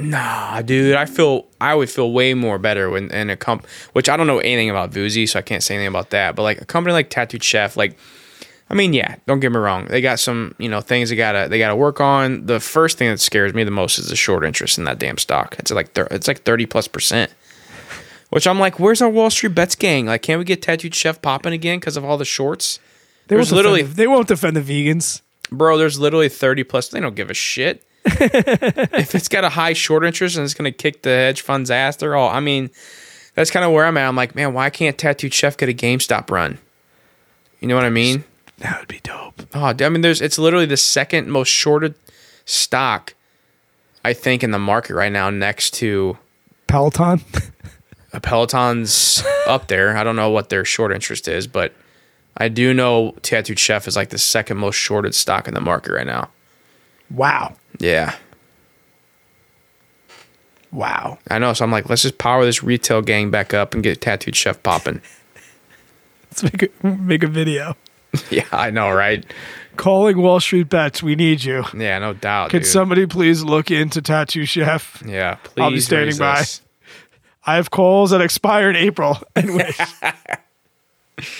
nah, 0.00 0.62
dude. 0.62 0.96
I 0.96 1.04
feel 1.06 1.46
I 1.60 1.74
would 1.74 1.90
feel 1.90 2.12
way 2.12 2.34
more 2.34 2.58
better 2.58 2.88
when 2.90 3.10
in 3.10 3.30
a 3.30 3.36
comp. 3.36 3.66
Which 3.92 4.08
I 4.08 4.16
don't 4.16 4.26
know 4.26 4.38
anything 4.38 4.70
about 4.70 4.90
Vuzi, 4.92 5.28
so 5.28 5.38
I 5.38 5.42
can't 5.42 5.62
say 5.62 5.74
anything 5.74 5.88
about 5.88 6.10
that. 6.10 6.34
But 6.34 6.42
like 6.42 6.60
a 6.60 6.64
company 6.64 6.92
like 6.92 7.10
Tattooed 7.10 7.44
Chef, 7.44 7.76
like, 7.76 7.96
I 8.70 8.74
mean, 8.74 8.92
yeah, 8.92 9.16
don't 9.26 9.40
get 9.40 9.50
me 9.50 9.58
wrong. 9.58 9.86
They 9.86 10.00
got 10.00 10.20
some, 10.20 10.54
you 10.58 10.68
know, 10.68 10.80
things 10.80 11.10
they 11.10 11.16
gotta 11.16 11.48
they 11.48 11.58
gotta 11.58 11.74
work 11.74 12.00
on. 12.00 12.46
The 12.46 12.60
first 12.60 12.98
thing 12.98 13.10
that 13.10 13.18
scares 13.18 13.52
me 13.52 13.64
the 13.64 13.70
most 13.72 13.98
is 13.98 14.08
the 14.08 14.16
short 14.16 14.44
interest 14.44 14.78
in 14.78 14.84
that 14.84 14.98
damn 15.00 15.18
stock. 15.18 15.56
It's 15.58 15.72
like 15.72 15.92
thir- 15.92 16.06
it's 16.10 16.28
like 16.28 16.42
thirty 16.44 16.66
plus 16.66 16.86
percent. 16.86 17.32
Which 18.28 18.46
I'm 18.46 18.60
like, 18.60 18.78
where's 18.78 19.02
our 19.02 19.08
Wall 19.08 19.28
Street 19.28 19.56
bets 19.56 19.74
gang? 19.74 20.06
Like, 20.06 20.22
can't 20.22 20.38
we 20.38 20.44
get 20.44 20.62
Tattooed 20.62 20.94
Chef 20.94 21.20
popping 21.20 21.52
again 21.52 21.80
because 21.80 21.96
of 21.96 22.04
all 22.04 22.16
the 22.16 22.24
shorts? 22.24 22.78
They 23.26 23.34
There's 23.34 23.52
literally- 23.52 23.80
defend 23.80 23.96
they 23.96 24.06
won't 24.06 24.28
defend 24.28 24.56
the 24.56 24.60
vegans. 24.62 25.20
Bro, 25.50 25.78
there's 25.78 25.98
literally 25.98 26.28
30 26.28 26.62
plus. 26.62 26.88
They 26.88 27.00
don't 27.00 27.16
give 27.16 27.28
a 27.28 27.34
shit. 27.34 27.84
if 28.04 29.16
it's 29.16 29.26
got 29.28 29.42
a 29.42 29.48
high 29.48 29.72
short 29.72 30.04
interest 30.04 30.36
and 30.36 30.44
it's 30.44 30.54
going 30.54 30.70
to 30.72 30.76
kick 30.76 31.02
the 31.02 31.10
hedge 31.10 31.40
fund's 31.40 31.72
ass, 31.72 31.96
they're 31.96 32.14
all. 32.14 32.28
I 32.30 32.38
mean, 32.38 32.70
that's 33.34 33.50
kind 33.50 33.64
of 33.64 33.72
where 33.72 33.84
I'm 33.84 33.96
at. 33.96 34.06
I'm 34.06 34.14
like, 34.14 34.36
man, 34.36 34.54
why 34.54 34.70
can't 34.70 34.96
Tattooed 34.96 35.34
Chef 35.34 35.56
get 35.56 35.68
a 35.68 35.72
GameStop 35.72 36.30
run? 36.30 36.58
You 37.58 37.66
know 37.66 37.74
what 37.74 37.84
I 37.84 37.90
mean? 37.90 38.22
That 38.60 38.78
would 38.78 38.88
be 38.88 39.00
dope. 39.02 39.42
Oh, 39.54 39.74
I 39.78 39.88
mean, 39.88 40.02
there's 40.02 40.20
it's 40.20 40.38
literally 40.38 40.66
the 40.66 40.76
second 40.76 41.30
most 41.30 41.48
shorted 41.48 41.94
stock, 42.44 43.14
I 44.04 44.12
think, 44.12 44.42
in 44.42 44.50
the 44.50 44.58
market 44.58 44.94
right 44.94 45.12
now, 45.12 45.30
next 45.30 45.72
to 45.74 46.18
Peloton. 46.66 47.22
a 48.12 48.20
Peloton's 48.20 49.22
up 49.46 49.68
there. 49.68 49.96
I 49.96 50.04
don't 50.04 50.16
know 50.16 50.30
what 50.30 50.50
their 50.50 50.64
short 50.64 50.92
interest 50.92 51.26
is, 51.26 51.46
but 51.46 51.72
I 52.36 52.48
do 52.48 52.74
know 52.74 53.12
Tattooed 53.22 53.58
Chef 53.58 53.88
is 53.88 53.96
like 53.96 54.10
the 54.10 54.18
second 54.18 54.58
most 54.58 54.76
shorted 54.76 55.14
stock 55.14 55.48
in 55.48 55.54
the 55.54 55.60
market 55.60 55.92
right 55.92 56.06
now. 56.06 56.28
wow. 57.10 57.56
Yeah. 57.78 58.16
Wow. 60.70 61.18
I 61.28 61.38
know. 61.38 61.52
So 61.52 61.64
I'm 61.64 61.72
like, 61.72 61.88
let's 61.88 62.02
just 62.02 62.18
power 62.18 62.44
this 62.44 62.62
retail 62.62 63.02
gang 63.02 63.30
back 63.30 63.52
up 63.54 63.74
and 63.74 63.82
get 63.82 64.00
Tattooed 64.00 64.36
Chef 64.36 64.62
popping. 64.62 65.00
Let's 66.30 66.42
make 66.44 66.62
a, 66.62 66.86
make 66.86 67.22
a 67.24 67.26
video. 67.26 67.76
yeah, 68.30 68.46
I 68.52 68.70
know, 68.70 68.90
right? 68.90 69.24
Calling 69.76 70.18
Wall 70.20 70.40
Street 70.40 70.68
bets. 70.68 71.02
We 71.02 71.14
need 71.16 71.42
you. 71.44 71.64
Yeah, 71.74 71.98
no 71.98 72.12
doubt. 72.12 72.50
Could 72.50 72.62
dude. 72.62 72.66
somebody 72.70 73.06
please 73.06 73.42
look 73.42 73.70
into 73.70 74.02
Tattooed 74.02 74.48
Chef? 74.48 75.02
Yeah, 75.06 75.36
please. 75.36 75.62
I'll 75.62 75.70
be 75.70 75.80
standing 75.80 76.16
by. 76.18 76.42
I 77.46 77.56
have 77.56 77.70
calls 77.70 78.10
that 78.10 78.20
expire 78.20 78.68
in 78.68 78.76
April 78.76 79.16
and 79.36 79.54
wish. 79.54 79.78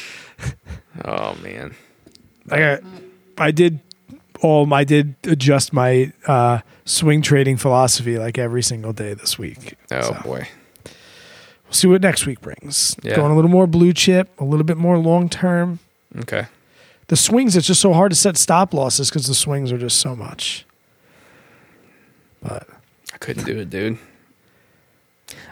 Oh 1.04 1.34
man. 1.42 1.74
I 2.50 2.58
got, 2.58 2.80
I 3.38 3.50
did 3.52 3.80
all 4.42 4.72
I 4.74 4.84
did 4.84 5.14
adjust 5.24 5.72
my 5.72 6.12
uh, 6.26 6.60
swing 6.84 7.22
trading 7.22 7.56
philosophy 7.56 8.18
like 8.18 8.38
every 8.38 8.62
single 8.62 8.92
day 8.92 9.14
this 9.14 9.38
week. 9.38 9.76
Oh 9.90 10.02
So, 10.02 10.14
boy. 10.22 10.48
we'll 10.84 11.72
see 11.72 11.86
what 11.88 12.02
next 12.02 12.26
week 12.26 12.40
brings. 12.40 12.96
Yeah. 13.02 13.16
Going 13.16 13.32
a 13.32 13.36
little 13.36 13.50
more 13.50 13.66
blue 13.66 13.92
chip, 13.92 14.28
a 14.40 14.44
little 14.44 14.64
bit 14.64 14.76
more 14.76 14.98
long 14.98 15.28
term. 15.28 15.78
Okay. 16.18 16.46
The 17.10 17.16
swings, 17.16 17.56
it's 17.56 17.66
just 17.66 17.80
so 17.80 17.92
hard 17.92 18.12
to 18.12 18.16
set 18.16 18.36
stop 18.36 18.72
losses 18.72 19.10
because 19.10 19.26
the 19.26 19.34
swings 19.34 19.72
are 19.72 19.78
just 19.78 19.98
so 19.98 20.14
much. 20.14 20.64
But 22.40 22.68
I 23.12 23.18
couldn't 23.18 23.46
do 23.46 23.58
it, 23.58 23.68
dude. 23.68 23.98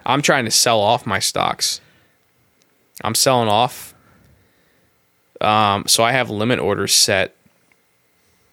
I'm 0.06 0.22
trying 0.22 0.44
to 0.44 0.52
sell 0.52 0.78
off 0.78 1.04
my 1.04 1.18
stocks. 1.18 1.80
I'm 3.02 3.16
selling 3.16 3.48
off. 3.48 3.92
Um, 5.40 5.82
so 5.88 6.04
I 6.04 6.12
have 6.12 6.30
limit 6.30 6.60
orders 6.60 6.94
set 6.94 7.34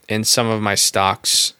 in 0.10 0.24
some 0.24 0.48
of 0.48 0.64
my 0.64 0.74
stocks 0.74 1.54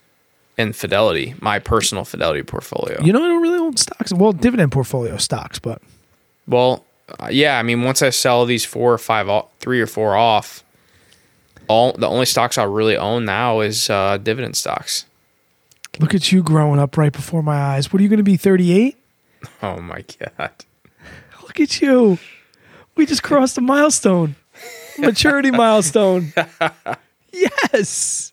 in 0.58 0.74
Fidelity, 0.74 1.36
my 1.42 1.60
personal 1.60 2.06
Fidelity 2.06 2.42
portfolio. 2.42 3.00
you 3.04 3.14
know, 3.14 3.24
I 3.24 3.28
don't 3.28 3.44
really 3.44 3.60
own 3.60 3.78
stocks. 3.78 4.12
Well, 4.12 4.34
dividend 4.34 4.72
portfolio 4.72 5.18
stocks, 5.18 5.60
but 5.60 5.80
Well, 6.48 6.84
uh, 7.20 7.28
yeah, 7.30 7.60
I 7.60 7.62
mean, 7.62 7.84
once 7.84 8.02
I 8.02 8.10
sell 8.10 8.48
these 8.48 8.66
four 8.66 8.92
or 8.92 8.98
five, 8.98 9.30
three 9.60 9.80
or 9.80 9.86
four 9.86 10.16
off, 10.16 10.65
all 11.68 11.94
the 11.94 12.08
only 12.08 12.26
stocks 12.26 12.58
I 12.58 12.64
really 12.64 12.98
own 12.98 13.26
now 13.26 13.60
is 13.62 13.90
uh, 13.90 14.18
dividend 14.18 14.56
stocks. 14.58 15.06
Look 16.00 16.14
at 16.14 16.32
you 16.32 16.44
growing 16.44 16.80
up 16.80 16.98
right 16.98 17.14
before 17.14 17.42
my 17.42 17.56
eyes. 17.58 17.92
What 17.94 18.00
are 18.00 18.04
you 18.04 18.10
going 18.10 18.18
to 18.18 18.24
be? 18.24 18.38
Thirty 18.38 18.72
eight. 18.72 18.98
Oh 19.62 19.80
my 19.80 20.04
god. 20.20 20.52
Look 21.44 21.60
at 21.60 21.80
you. 21.80 22.18
We 22.96 23.06
just 23.06 23.22
crossed 23.22 23.58
a 23.60 23.62
milestone. 23.62 24.36
Maturity 24.98 25.52
milestone. 25.64 26.34
Yes. 27.32 28.32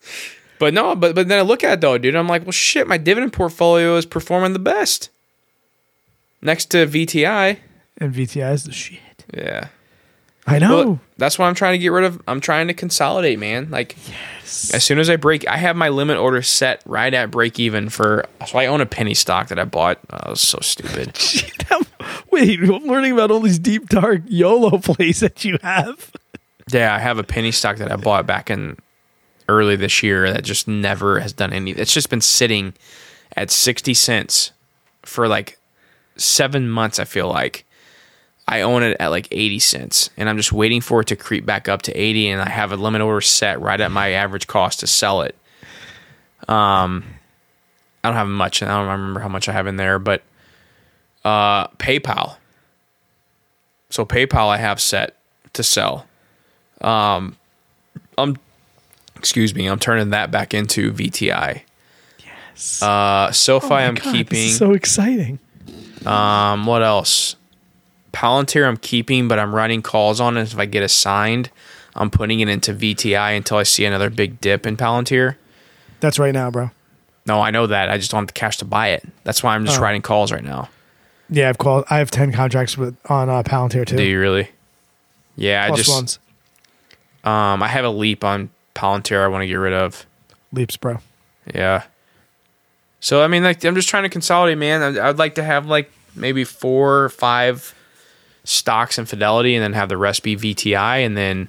But 0.59 0.75
no, 0.75 0.95
but 0.95 1.15
but 1.17 1.27
then 1.27 1.39
I 1.39 1.43
look 1.43 1.65
at 1.65 1.73
it 1.75 1.81
though, 1.81 1.99
dude. 1.99 2.15
I'm 2.15 2.29
like, 2.29 2.43
well, 2.45 2.53
shit. 2.53 2.87
My 2.87 2.97
dividend 2.99 3.33
portfolio 3.33 3.97
is 3.97 4.07
performing 4.07 4.53
the 4.53 4.61
best, 4.61 5.11
next 6.41 6.67
to 6.67 6.87
VTI. 6.87 7.59
And 7.99 8.15
VTI 8.15 8.53
is 8.55 8.65
the 8.65 8.73
shit. 8.73 9.25
Yeah. 9.35 9.69
I 10.47 10.59
know. 10.59 10.77
Well, 10.77 11.01
that's 11.19 11.39
what 11.39 11.47
I'm 11.47 11.55
trying 11.55 11.75
to 11.75 11.79
get 11.79 11.89
rid 11.89 12.05
of. 12.05 12.21
I'm 12.27 12.41
trying 12.41 12.67
to 12.67 12.75
consolidate, 12.75 13.39
man. 13.39 13.71
Like, 13.71 13.97
as 14.45 14.83
soon 14.83 14.99
as 14.99 15.09
I 15.09 15.17
break, 15.17 15.47
I 15.47 15.57
have 15.57 15.77
my 15.77 15.89
limit 15.89 16.19
order 16.19 16.43
set 16.43 16.83
right 16.85 17.13
at 17.15 17.31
break 17.31 17.61
even 17.61 17.89
for. 17.89 18.25
So 18.49 18.59
I 18.59 18.67
own 18.67 18.81
a 18.81 18.87
penny 18.87 19.15
stock 19.15 19.49
that 19.49 19.59
I 19.59 19.65
bought. 19.65 20.01
Oh, 20.11 20.17
that 20.19 20.31
was 20.31 20.41
so 20.41 20.59
stupid. 20.61 21.17
Wait, 22.31 22.59
I'm 22.61 22.87
learning 22.87 23.13
about 23.13 23.31
all 23.31 23.41
these 23.41 23.59
deep 23.59 23.89
dark 23.89 24.23
YOLO 24.27 24.79
plays 24.83 25.21
that 25.21 25.45
you 25.45 25.59
have. 25.63 26.11
yeah, 26.73 26.95
I 26.95 26.99
have 26.99 27.19
a 27.19 27.25
penny 27.25 27.53
stock 27.53 27.77
that 27.77 27.93
I 27.93 27.97
bought 27.97 28.27
back 28.27 28.51
in 28.51 28.77
early 29.49 29.77
this 29.77 30.03
year 30.03 30.33
that 30.33 30.43
just 30.45 30.67
never 30.67 31.21
has 31.21 31.33
done 31.33 31.53
any. 31.53 31.71
It's 31.71 31.95
just 31.95 32.11
been 32.11 32.21
sitting 32.21 32.75
at 33.37 33.51
60 33.51 33.95
cents 33.95 34.53
for 35.03 35.29
like 35.29 35.59
seven 36.17 36.69
months, 36.69 36.99
I 36.99 37.05
feel 37.05 37.29
like. 37.29 37.65
I 38.53 38.61
own 38.63 38.83
it 38.83 38.97
at 39.01 39.09
like 39.09 39.29
80 39.31 39.59
cents 39.61 40.11
and 40.19 40.29
I'm 40.29 40.37
just 40.37 40.53
waiting 40.53 40.81
for 40.83 41.01
it 41.01 41.07
to 41.09 41.17
creep 41.17 41.47
back 41.47 41.69
up 41.69 41.83
to 41.83 41.93
80 41.93 42.29
and 42.29 42.43
I 42.43 42.51
have 42.51 42.71
a 42.71 42.77
limit 42.77 43.01
order 43.01 43.23
set 43.23 43.61
right 43.61 43.81
at 43.81 43.91
my 43.91 44.11
average 44.11 44.47
cost 44.47 44.81
to 44.81 44.87
sell 44.87 45.23
it. 45.23 45.35
Um 46.49 47.05
I 48.05 48.09
don't 48.09 48.17
have 48.17 48.29
much 48.29 48.61
and 48.63 48.71
I 48.71 48.79
don't 48.79 48.89
remember 48.91 49.21
how 49.21 49.29
much 49.29 49.49
I 49.49 49.53
have 49.53 49.67
in 49.67 49.77
there, 49.77 49.99
but 49.99 50.23
uh 51.25 51.69
PayPal. 51.79 52.37
So 53.91 54.05
PayPal 54.05 54.49
I 54.49 54.59
have 54.59 54.81
set 54.81 55.17
to 55.55 55.63
sell. 55.63 56.07
Um 56.83 57.37
I'm 58.19 58.37
excuse 59.17 59.55
me, 59.55 59.67
I'm 59.67 59.79
turning 59.79 60.11
that 60.11 60.31
back 60.31 60.53
into 60.53 60.93
VTI. 60.93 61.63
Yes. 62.23 62.83
Uh 62.83 63.33
SoFi 63.33 63.67
Oh 63.67 63.77
I'm 63.77 63.95
God, 63.95 64.13
keeping. 64.13 64.51
so 64.51 64.73
exciting. 64.73 65.39
Um, 66.05 66.67
what 66.67 66.83
else? 66.83 67.37
Palantir 68.13 68.67
I'm 68.67 68.77
keeping, 68.77 69.29
but 69.29 69.39
I'm 69.39 69.55
running 69.55 69.83
calls 69.83 70.21
on 70.21 70.37
it. 70.37 70.53
If 70.53 70.59
I 70.59 70.67
get 70.67 70.83
assigned, 70.83 71.51
I'm 71.95 72.11
putting 72.11 72.41
it 72.41 72.49
into 72.49 72.73
VTI 72.75 73.37
until 73.37 73.57
I 73.59 73.63
see 73.63 73.85
another 73.85 74.11
big 74.11 74.41
dip 74.41 74.67
in 74.67 74.77
Palantir. 74.77 75.37
That's 76.01 76.19
right 76.19 76.35
now, 76.35 76.51
bro. 76.51 76.71
No, 77.27 77.41
I 77.41 77.51
know 77.51 77.67
that. 77.69 77.89
I 77.89 77.99
just 77.99 78.11
don't 78.11 78.21
have 78.23 78.27
the 78.27 78.33
cash 78.33 78.57
to 78.59 78.65
buy 78.65 78.89
it. 78.89 79.05
That's 79.25 79.43
why 79.43 79.55
I'm 79.55 79.65
just 79.65 79.79
Oh. 79.79 79.83
writing 79.83 80.03
calls 80.03 80.33
right 80.33 80.43
now. 80.45 80.69
Yeah, 81.31 81.49
I've 81.49 81.59
called. 81.59 81.85
I 81.89 81.99
have 81.99 82.11
ten 82.11 82.33
contracts 82.33 82.77
with 82.77 82.97
on 83.09 83.29
uh, 83.31 83.43
Palantir 83.45 83.87
too. 83.87 83.97
Do 83.97 84.03
you 84.03 84.19
really? 84.21 84.51
Yeah, 85.37 85.65
I 85.65 85.75
just 85.75 85.89
ones. 85.89 86.19
um 87.25 87.63
I 87.63 87.69
have 87.69 87.85
a 87.85 87.91
leap 87.91 88.25
on 88.25 88.51
Palantir 88.75 89.23
I 89.25 89.29
want 89.29 89.43
to 89.43 89.47
get 89.47 89.55
rid 89.55 89.73
of. 89.73 90.05
Leaps, 90.53 90.77
bro. 90.77 90.99
Yeah. 91.55 91.85
So 93.01 93.23
I 93.23 93.29
mean, 93.29 93.43
like, 93.43 93.65
I'm 93.65 93.75
just 93.75 93.89
trying 93.89 94.03
to 94.03 94.09
consolidate, 94.09 94.59
man. 94.59 94.83
I'd, 94.83 94.99
I'd 94.99 95.19
like 95.19 95.37
to 95.37 95.43
have 95.45 95.67
like 95.67 95.91
maybe 96.15 96.45
four 96.45 97.05
or 97.05 97.09
five 97.09 97.75
stocks 98.45 98.99
and 98.99 99.09
Fidelity, 99.09 99.55
and 99.55 99.63
then 99.63 99.73
have 99.73 99.89
the 99.89 99.97
rest 99.97 100.23
be 100.23 100.37
VTI, 100.37 101.05
and 101.05 101.17
then 101.17 101.49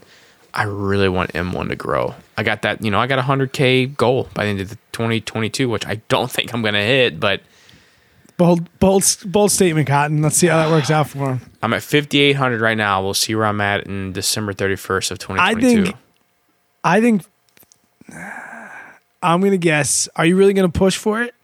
I 0.53 0.63
really 0.63 1.09
want 1.09 1.33
M1 1.33 1.69
to 1.69 1.75
grow. 1.75 2.15
I 2.37 2.43
got 2.43 2.61
that, 2.61 2.83
you 2.83 2.91
know, 2.91 2.99
I 2.99 3.07
got 3.07 3.19
a 3.19 3.23
hundred 3.23 3.53
K 3.53 3.85
goal 3.87 4.29
by 4.33 4.43
the 4.43 4.49
end 4.51 4.61
of 4.61 4.69
the 4.69 4.77
2022, 4.91 5.67
which 5.69 5.85
I 5.87 5.95
don't 6.09 6.29
think 6.29 6.53
I'm 6.53 6.61
gonna 6.61 6.83
hit, 6.83 7.19
but 7.19 7.41
Bold, 8.35 8.79
bold, 8.79 9.03
bold 9.27 9.51
statement, 9.51 9.87
Cotton. 9.87 10.23
Let's 10.23 10.37
see 10.37 10.47
how 10.47 10.57
that 10.57 10.71
works 10.71 10.89
out 10.89 11.07
for 11.07 11.33
him. 11.33 11.41
I'm 11.61 11.71
at 11.71 11.83
5,800 11.83 12.61
right 12.61 12.75
now. 12.75 13.01
We'll 13.03 13.13
see 13.13 13.35
where 13.35 13.45
I'm 13.45 13.61
at 13.61 13.85
in 13.85 14.11
December 14.11 14.53
31st 14.53 15.11
of 15.11 15.19
2022. 15.19 15.93
I 16.83 16.99
2022. 16.99 17.21
think. 17.21 17.23
I 18.11 18.19
think. 18.19 18.71
I'm 19.21 19.39
gonna 19.39 19.57
guess. 19.57 20.09
Are 20.15 20.25
you 20.25 20.35
really 20.35 20.53
gonna 20.53 20.69
push 20.69 20.97
for 20.97 21.21
it? 21.21 21.35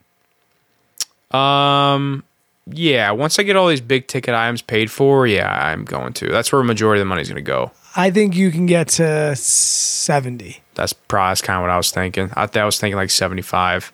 Um, 1.34 2.24
yeah. 2.72 3.12
Once 3.12 3.40
I 3.40 3.44
get 3.44 3.56
all 3.56 3.68
these 3.68 3.82
big 3.82 4.08
ticket 4.08 4.34
items 4.34 4.62
paid 4.62 4.90
for, 4.92 5.26
yeah, 5.28 5.50
I'm 5.72 5.86
going 5.86 6.14
to. 6.14 6.28
That's 6.30 6.52
where 6.52 6.62
a 6.62 6.66
majority 6.66 7.02
of 7.02 7.06
the 7.06 7.10
money's 7.10 7.30
gonna 7.30 7.42
go. 7.42 7.72
I 7.96 8.12
think 8.12 8.36
you 8.36 8.52
can 8.52 8.66
get 8.66 8.88
to 8.90 9.36
seventy. 9.36 10.62
That's 10.76 10.94
probably 10.94 11.32
that's 11.32 11.42
kind 11.42 11.58
of 11.58 11.62
what 11.64 11.70
I 11.72 11.78
was 11.78 11.92
thinking. 11.92 12.32
I, 12.36 12.48
I 12.54 12.66
was 12.66 12.80
thinking 12.80 12.96
like 12.96 13.10
75. 13.10 13.92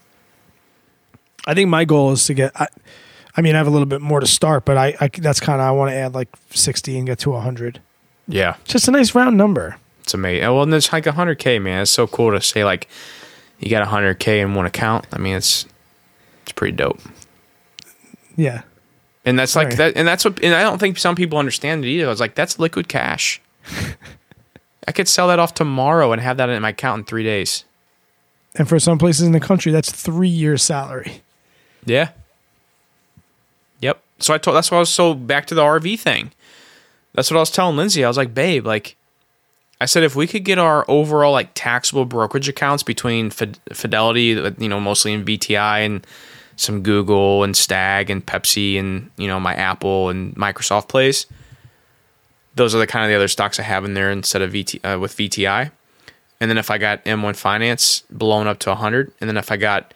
I 1.47 1.53
think 1.53 1.69
my 1.69 1.85
goal 1.85 2.11
is 2.11 2.25
to 2.27 2.33
get. 2.33 2.51
I, 2.59 2.67
I 3.37 3.41
mean, 3.41 3.55
I 3.55 3.57
have 3.57 3.67
a 3.67 3.71
little 3.71 3.85
bit 3.85 4.01
more 4.01 4.19
to 4.19 4.27
start, 4.27 4.65
but 4.65 4.77
I, 4.77 4.95
I 4.99 5.07
that's 5.09 5.39
kind 5.39 5.59
of 5.61 5.67
I 5.67 5.71
want 5.71 5.91
to 5.91 5.95
add 5.95 6.13
like 6.13 6.29
sixty 6.51 6.97
and 6.97 7.05
get 7.07 7.19
to 7.19 7.33
hundred. 7.33 7.79
Yeah, 8.27 8.55
Just 8.63 8.87
a 8.87 8.91
nice 8.91 9.13
round 9.13 9.37
number. 9.37 9.77
it's 10.01 10.13
amazing. 10.15 10.43
Well, 10.45 10.63
and 10.63 10.73
it's 10.73 10.91
like 10.91 11.03
100k, 11.03 11.61
man. 11.61 11.83
It's 11.83 11.91
so 11.91 12.07
cool 12.07 12.31
to 12.31 12.41
say 12.41 12.63
like 12.65 12.87
you 13.59 13.69
got 13.69 13.87
100k 13.87 14.41
in 14.41 14.55
one 14.55 14.65
account. 14.65 15.05
I 15.11 15.19
mean, 15.19 15.35
it's 15.35 15.65
it's 16.43 16.51
pretty 16.53 16.75
dope. 16.75 16.99
Yeah. 18.35 18.61
And 19.25 19.39
that's 19.39 19.55
like 19.55 19.69
Right. 19.69 19.77
that, 19.77 19.97
and 19.97 20.07
that's 20.07 20.23
what. 20.23 20.41
And 20.43 20.53
I 20.53 20.61
don't 20.61 20.77
think 20.77 20.97
some 20.99 21.15
people 21.15 21.39
understand 21.39 21.83
it 21.83 21.87
either. 21.89 22.05
I 22.05 22.09
was 22.09 22.19
like, 22.19 22.35
that's 22.35 22.59
liquid 22.59 22.87
cash. 22.87 23.41
I 24.87 24.91
could 24.91 25.07
sell 25.07 25.27
that 25.29 25.39
off 25.39 25.53
tomorrow 25.55 26.11
and 26.11 26.21
have 26.21 26.37
that 26.37 26.49
in 26.49 26.61
my 26.61 26.69
account 26.69 26.99
in 26.99 27.05
three 27.05 27.23
days. 27.23 27.63
And 28.55 28.69
for 28.69 28.79
some 28.79 28.97
places 28.99 29.25
in 29.25 29.31
the 29.31 29.39
country, 29.39 29.71
that's 29.71 29.91
three 29.91 30.27
years' 30.29 30.61
salary. 30.61 31.21
Yeah. 31.85 32.09
Yep. 33.81 34.01
So 34.19 34.33
I 34.33 34.37
told 34.37 34.55
that's 34.55 34.71
why 34.71 34.77
I 34.77 34.79
was 34.81 34.89
so 34.89 35.13
back 35.13 35.45
to 35.47 35.55
the 35.55 35.61
RV 35.63 35.99
thing. 35.99 36.31
That's 37.13 37.31
what 37.31 37.37
I 37.37 37.41
was 37.41 37.51
telling 37.51 37.77
Lindsay. 37.77 38.03
I 38.03 38.07
was 38.07 38.17
like, 38.17 38.33
babe, 38.33 38.65
like 38.65 38.95
I 39.81 39.85
said, 39.85 40.03
if 40.03 40.15
we 40.15 40.27
could 40.27 40.43
get 40.45 40.57
our 40.59 40.85
overall 40.87 41.31
like 41.31 41.49
taxable 41.53 42.05
brokerage 42.05 42.47
accounts 42.47 42.83
between 42.83 43.29
Fid- 43.29 43.59
Fidelity, 43.73 44.53
you 44.59 44.69
know, 44.69 44.79
mostly 44.79 45.13
in 45.13 45.25
VTI 45.25 45.85
and 45.85 46.05
some 46.55 46.83
Google 46.83 47.43
and 47.43 47.55
Stag 47.55 48.09
and 48.09 48.25
Pepsi 48.25 48.79
and 48.79 49.09
you 49.17 49.27
know 49.27 49.39
my 49.39 49.53
Apple 49.55 50.09
and 50.09 50.35
Microsoft 50.35 50.87
plays. 50.87 51.25
Those 52.55 52.73
are 52.73 52.79
the 52.79 52.87
kind 52.87 53.03
of 53.03 53.09
the 53.09 53.15
other 53.15 53.27
stocks 53.27 53.59
I 53.59 53.63
have 53.63 53.83
in 53.83 53.95
there 53.95 54.11
instead 54.11 54.41
of 54.41 54.53
VT 54.53 54.79
uh, 54.83 54.99
with 54.99 55.17
VTI. 55.17 55.71
And 56.39 56.49
then 56.49 56.57
if 56.57 56.71
I 56.71 56.77
got 56.77 57.03
M1 57.05 57.35
Finance 57.35 58.03
blown 58.09 58.47
up 58.47 58.59
to 58.59 58.69
100, 58.69 59.11
and 59.19 59.29
then 59.29 59.35
if 59.35 59.51
I 59.51 59.57
got 59.57 59.93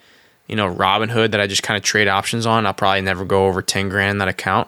you 0.50 0.56
know, 0.56 0.74
Robinhood 0.74 1.32
that 1.32 1.40
I 1.40 1.48
just 1.48 1.62
kind 1.64 1.78
of 1.78 1.84
trade 1.84 2.08
options 2.08 2.46
on, 2.48 2.66
I'll 2.66 2.74
probably 2.74 3.02
never 3.02 3.24
go 3.24 3.46
over 3.46 3.62
10 3.62 3.88
grand 3.88 4.20
that 4.20 4.28
account. 4.28 4.68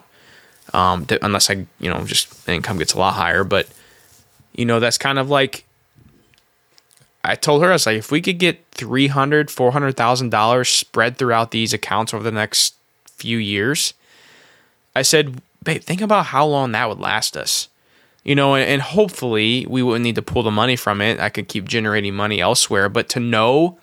Um, 0.72 1.06
unless 1.20 1.50
I, 1.50 1.66
you 1.80 1.90
know, 1.90 2.04
just 2.04 2.48
income 2.48 2.78
gets 2.78 2.94
a 2.94 2.98
lot 2.98 3.14
higher. 3.14 3.42
But, 3.42 3.68
you 4.54 4.64
know, 4.64 4.78
that's 4.78 4.96
kind 4.96 5.18
of 5.18 5.28
like, 5.28 5.66
I 7.24 7.34
told 7.36 7.62
her, 7.62 7.70
I 7.70 7.72
was 7.72 7.86
like, 7.86 7.98
if 7.98 8.10
we 8.10 8.20
could 8.20 8.38
get 8.38 8.70
$300,000, 8.72 9.46
$400,000 9.46 10.66
spread 10.66 11.16
throughout 11.16 11.52
these 11.52 11.72
accounts 11.72 12.12
over 12.12 12.22
the 12.22 12.32
next 12.32 12.74
few 13.06 13.38
years, 13.38 13.94
I 14.96 15.02
said, 15.02 15.40
babe, 15.62 15.82
think 15.82 16.00
about 16.00 16.26
how 16.26 16.44
long 16.46 16.72
that 16.72 16.88
would 16.88 16.98
last 16.98 17.36
us. 17.36 17.68
You 18.24 18.34
know, 18.34 18.54
and, 18.54 18.68
and 18.68 18.82
hopefully 18.82 19.66
we 19.68 19.82
wouldn't 19.82 20.04
need 20.04 20.14
to 20.16 20.22
pull 20.22 20.42
the 20.42 20.50
money 20.50 20.76
from 20.76 21.00
it. 21.00 21.20
I 21.20 21.28
could 21.28 21.48
keep 21.48 21.66
generating 21.66 22.14
money 22.14 22.40
elsewhere. 22.40 22.88
But 22.88 23.08
to 23.10 23.20
know 23.20 23.78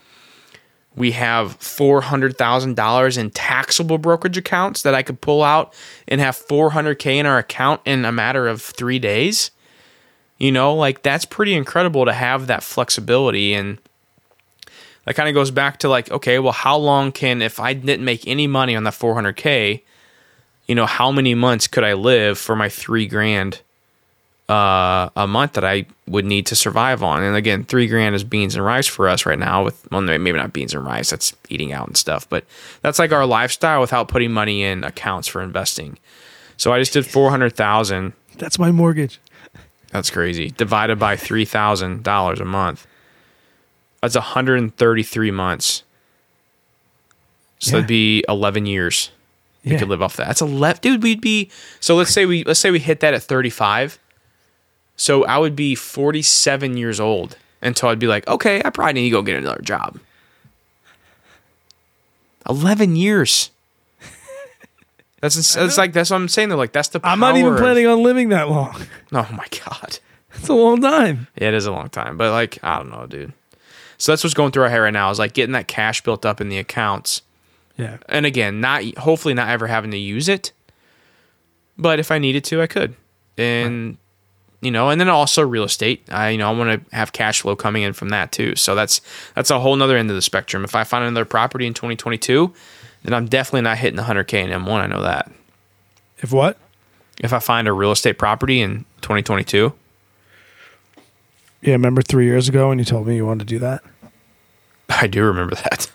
we 0.96 1.12
have 1.12 1.58
$400,000 1.60 3.18
in 3.18 3.30
taxable 3.32 3.98
brokerage 3.98 4.38
accounts 4.38 4.82
that 4.82 4.94
I 4.94 5.04
could 5.04 5.22
pull 5.22 5.44
out 5.44 5.74
and 6.08 6.20
have 6.20 6.36
400K 6.36 7.16
in 7.16 7.26
our 7.26 7.38
account 7.38 7.82
in 7.86 8.06
a 8.06 8.12
matter 8.12 8.48
of 8.48 8.62
three 8.62 9.00
days. 9.00 9.52
You 10.40 10.52
know, 10.52 10.74
like 10.74 11.04
that's 11.04 11.26
pretty 11.26 11.54
incredible 11.54 12.06
to 12.06 12.14
have 12.14 12.48
that 12.48 12.64
flexibility. 12.64 13.54
And 13.54 13.78
that 15.06 15.16
kind 15.16 15.28
of 15.28 15.36
goes 15.36 15.52
back 15.52 15.80
to 15.80 15.90
like, 15.90 16.10
okay, 16.12 16.40
well, 16.40 16.54
how 16.54 16.78
long 16.78 17.12
can, 17.12 17.42
if 17.42 17.60
I 17.60 17.74
didn't 17.74 18.06
make 18.06 18.26
any 18.26 18.48
money 18.48 18.76
on 18.76 18.84
that 18.86 18.94
400K, 18.94 19.82
you 20.68 20.76
know, 20.76 20.86
how 20.86 21.12
many 21.12 21.36
months 21.36 21.68
could 21.68 21.84
I 21.84 21.94
live 21.94 22.38
for 22.38 22.56
my 22.56 22.70
three 22.70 23.06
grand 23.06 23.62
uh, 24.50 25.10
a 25.16 25.28
month 25.28 25.54
that 25.54 25.64
I 25.64 25.86
would 26.08 26.26
need 26.26 26.48
to 26.48 26.56
survive 26.56 27.04
on. 27.04 27.22
And 27.22 27.36
again, 27.36 27.64
three 27.64 27.88
grand 27.88 28.16
is 28.16 28.24
beans 28.24 28.56
and 28.56 28.66
rice 28.66 28.88
for 28.88 29.08
us 29.08 29.26
right 29.26 29.38
now. 29.38 29.64
With 29.64 29.88
well, 29.92 30.02
maybe 30.02 30.32
not 30.32 30.54
beans 30.54 30.74
and 30.74 30.84
rice. 30.84 31.12
That's 31.12 31.34
eating 31.50 31.72
out 31.72 31.88
and 31.88 31.96
stuff. 31.96 32.28
But 32.28 32.46
that's 32.82 32.98
like 32.98 33.12
our 33.12 33.28
lifestyle 33.28 33.80
without 33.80 34.08
putting 34.08 34.32
money 34.32 34.64
in 34.64 34.84
accounts 34.84 35.28
for 35.28 35.44
investing. 35.44 36.00
So 36.58 36.74
I 36.74 36.80
just 36.80 36.94
did 36.94 37.06
four 37.06 37.30
hundred 37.30 37.56
thousand. 37.56 38.14
That's 38.38 38.58
my 38.58 38.72
mortgage. 38.72 39.20
That's 39.92 40.10
crazy. 40.10 40.50
Divided 40.52 41.00
by 41.00 41.16
three 41.16 41.46
thousand 41.46 42.04
dollars 42.04 42.40
a 42.40 42.46
month. 42.46 42.86
That's 44.02 44.16
one 44.16 44.24
hundred 44.24 44.60
and 44.60 44.76
thirty-three 44.76 45.32
months. 45.32 45.84
So 47.60 47.72
Yeah. 47.72 47.78
it'd 47.80 47.88
be 47.88 48.24
eleven 48.30 48.66
years. 48.66 49.12
We 49.66 49.72
Yeah. 49.74 49.80
could 49.80 49.90
live 49.90 50.02
off 50.02 50.16
that. 50.18 50.28
That's 50.28 50.42
eleven, 50.42 50.80
dude. 50.82 51.04
We'd 51.04 51.22
be 51.22 51.50
so. 51.80 51.96
Let's 51.96 52.12
say 52.12 52.26
we 52.26 52.44
let's 52.44 52.60
say 52.60 52.72
we 52.72 52.80
hit 52.80 53.00
that 53.02 53.14
at 53.14 53.24
thirty-five. 53.24 54.00
So 54.96 55.26
I 55.26 55.38
would 55.38 55.56
be 55.56 55.76
forty-seven 55.76 56.78
years 56.78 57.00
old 57.00 57.38
until 57.62 57.90
I'd 57.90 58.00
be 58.00 58.08
like, 58.08 58.28
okay, 58.28 58.62
I 58.64 58.70
probably 58.70 58.94
need 58.94 59.04
to 59.06 59.10
go 59.10 59.22
get 59.22 59.38
another 59.38 59.62
job. 59.62 60.00
11 62.50 62.96
years. 62.96 63.52
That's 65.22 65.36
ins- 65.36 65.53
that's 65.53 65.78
like 65.78 65.93
that's 65.93 66.09
what 66.09 66.17
I'm 66.17 66.28
saying. 66.28 66.49
Though, 66.49 66.55
like 66.55 66.72
that's 66.72 66.89
the. 66.89 66.99
I'm 67.03 67.20
not 67.20 67.36
even 67.38 67.51
power 67.51 67.57
planning 67.59 67.88
on 67.88 68.03
living 68.03 68.30
that 68.30 68.49
long. 68.49 68.82
Oh 69.11 69.28
my 69.32 69.45
god. 69.65 69.99
It's 70.36 70.47
a 70.47 70.53
long 70.53 70.80
time. 70.82 71.28
Yeah, 71.36 71.47
it 71.49 71.53
is 71.55 71.65
a 71.65 71.72
long 71.72 71.89
time, 71.89 72.15
but 72.15 72.32
like 72.32 72.59
I 72.63 72.78
don't 72.78 72.89
know, 72.91 73.05
dude. 73.07 73.34
So 73.97 74.11
that's 74.11 74.24
what's 74.24 74.34
going 74.36 74.51
through 74.51 74.63
our 74.63 74.70
head 74.70 74.78
right 74.78 74.93
now 74.93 75.09
is 75.09 75.20
like 75.20 75.34
getting 75.34 75.53
that 75.53 75.67
cash 75.67 76.01
built 76.01 76.26
up 76.26 76.39
in 76.39 76.47
the 76.49 76.57
accounts, 76.59 77.22
Yeah. 77.78 77.97
and 78.07 78.26
again, 78.26 78.61
not 78.61 78.84
hopefully 78.97 79.34
not 79.34 79.49
ever 79.49 79.67
having 79.67 79.91
to 79.91 79.97
use 79.97 80.30
it, 80.30 80.53
but 81.78 81.99
if 81.99 82.11
I 82.11 82.17
needed 82.20 82.43
to, 82.45 82.61
I 82.61 82.67
could, 82.67 82.95
and 83.38 83.97
you 84.61 84.72
know, 84.72 84.89
and 84.89 85.01
then 85.01 85.09
also 85.09 85.41
real 85.45 85.63
estate. 85.63 86.03
I 86.11 86.30
you 86.30 86.38
know 86.38 86.49
I 86.49 86.53
want 86.55 86.88
to 86.89 86.95
have 86.95 87.11
cash 87.11 87.41
flow 87.41 87.55
coming 87.55 87.84
in 87.84 87.93
from 87.93 88.09
that 88.09 88.32
too. 88.32 88.55
So 88.55 88.76
that's 88.76 89.01
that's 89.36 89.49
a 89.49 89.59
whole 89.59 89.76
nother 89.76 89.97
end 89.97 90.09
of 90.09 90.15
the 90.15 90.22
spectrum. 90.22 90.63
If 90.63 90.76
I 90.76 90.84
find 90.84 91.03
another 91.03 91.26
property 91.26 91.65
in 91.65 91.74
2022, 91.74 92.53
then 93.04 93.14
I'm 93.14 93.28
definitely 93.28 93.62
not 93.62 93.78
hitting 93.78 93.95
the 93.97 94.04
100k 94.04 94.34
in 94.45 94.50
M1. 94.50 94.70
I 94.72 94.88
know 94.88 95.02
that. 95.02 95.32
If 96.20 96.32
what? 96.32 96.58
If 97.20 97.34
I 97.34 97.39
find 97.39 97.68
a 97.68 97.74
real 97.74 97.91
estate 97.91 98.18
property 98.18 98.62
in 98.62 98.86
2022, 99.02 99.74
Yeah, 101.62 101.74
remember 101.74 102.02
three 102.02 102.26
years 102.26 102.47
ago 102.50 102.70
when 102.70 102.80
you 102.80 102.86
told 102.86 103.08
me 103.08 103.16
you 103.16 103.26
wanted 103.26 103.47
to 103.47 103.54
do 103.54 103.60
that? 103.60 103.84
I 104.89 105.08
do 105.08 105.24
remember 105.24 105.56
that. 105.56 105.89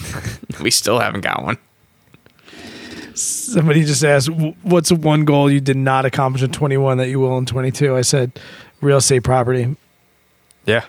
we 0.62 0.70
still 0.70 0.98
haven't 1.00 1.20
got 1.22 1.42
one. 1.42 1.58
Somebody 3.14 3.84
just 3.84 4.04
asked, 4.04 4.28
"Wh- 4.28 4.54
"What's 4.64 4.92
one 4.92 5.24
goal 5.24 5.50
you 5.50 5.60
did 5.60 5.76
not 5.76 6.04
accomplish 6.04 6.42
in 6.42 6.52
21 6.52 6.98
that 6.98 7.08
you 7.08 7.18
will 7.18 7.36
in 7.38 7.46
22?" 7.46 7.96
I 7.96 8.02
said, 8.02 8.38
"Real 8.80 8.98
estate 8.98 9.24
property. 9.24 9.76
Yeah. 10.66 10.84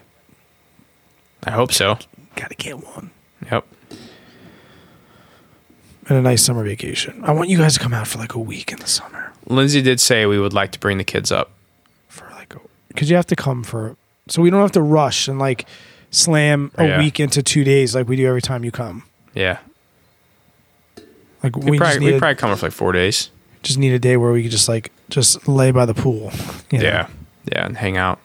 I 1.44 1.52
hope 1.52 1.72
so. 1.74 1.98
Got 2.36 2.50
to 2.52 2.56
get 2.56 2.84
one 2.84 3.10
Yep. 3.52 3.66
And 6.10 6.18
a 6.18 6.22
nice 6.22 6.44
summer 6.44 6.64
vacation. 6.64 7.24
I 7.24 7.32
want 7.32 7.50
you 7.50 7.58
guys 7.58 7.76
to 7.76 7.80
come 7.80 7.94
out 7.94 8.08
for 8.08 8.18
like 8.18 8.34
a 8.34 8.40
week 8.40 8.72
in 8.72 8.80
the 8.80 8.88
summer 8.88 9.32
Lindsay 9.48 9.82
did 9.82 10.00
say 10.02 10.26
we 10.26 10.40
would 10.40 10.54
like 10.54 10.72
to 10.74 10.80
bring 10.80 10.98
the 10.98 11.04
kids 11.04 11.32
up. 11.32 11.52
for 12.08 12.28
like 12.32 12.54
because 12.90 13.10
you 13.10 13.16
have 13.16 13.28
to 13.28 13.36
come 13.36 13.64
for 13.64 13.96
so 14.28 14.42
we 14.42 14.50
don't 14.50 14.62
have 14.62 14.72
to 14.74 14.82
rush 14.82 15.28
and 15.28 15.40
like 15.40 15.66
slam 16.12 16.72
a 16.76 16.86
Yeah. 16.88 16.98
week 17.00 17.20
into 17.20 17.42
two 17.44 17.64
days 17.64 17.96
like 17.96 18.08
we 18.08 18.16
do 18.16 18.28
every 18.28 18.42
time 18.42 18.64
you 18.66 18.72
come. 18.72 19.04
Yeah. 19.34 19.60
Like 21.44 21.56
We 21.56 21.72
we 21.72 21.78
just 21.78 21.80
probably, 21.92 22.00
need, 22.00 22.12
we 22.12 22.18
a, 22.18 22.20
probably 22.20 22.36
come 22.36 22.56
for 22.58 22.66
like 22.66 22.74
four 22.74 22.92
days. 22.92 23.30
just 23.64 23.78
need 23.80 23.94
a 23.94 24.00
day 24.00 24.18
where 24.18 24.32
we 24.32 24.42
could 24.44 24.52
just 24.52 24.68
like 24.68 24.92
just 25.10 25.48
lay 25.48 25.72
by 25.72 25.86
the 25.86 25.94
pool. 25.94 26.32
you 26.72 26.80
know? 26.80 26.84
Yeah. 26.86 27.08
Yeah. 27.52 27.66
And 27.66 27.78
hang 27.78 27.98
out. 27.98 28.20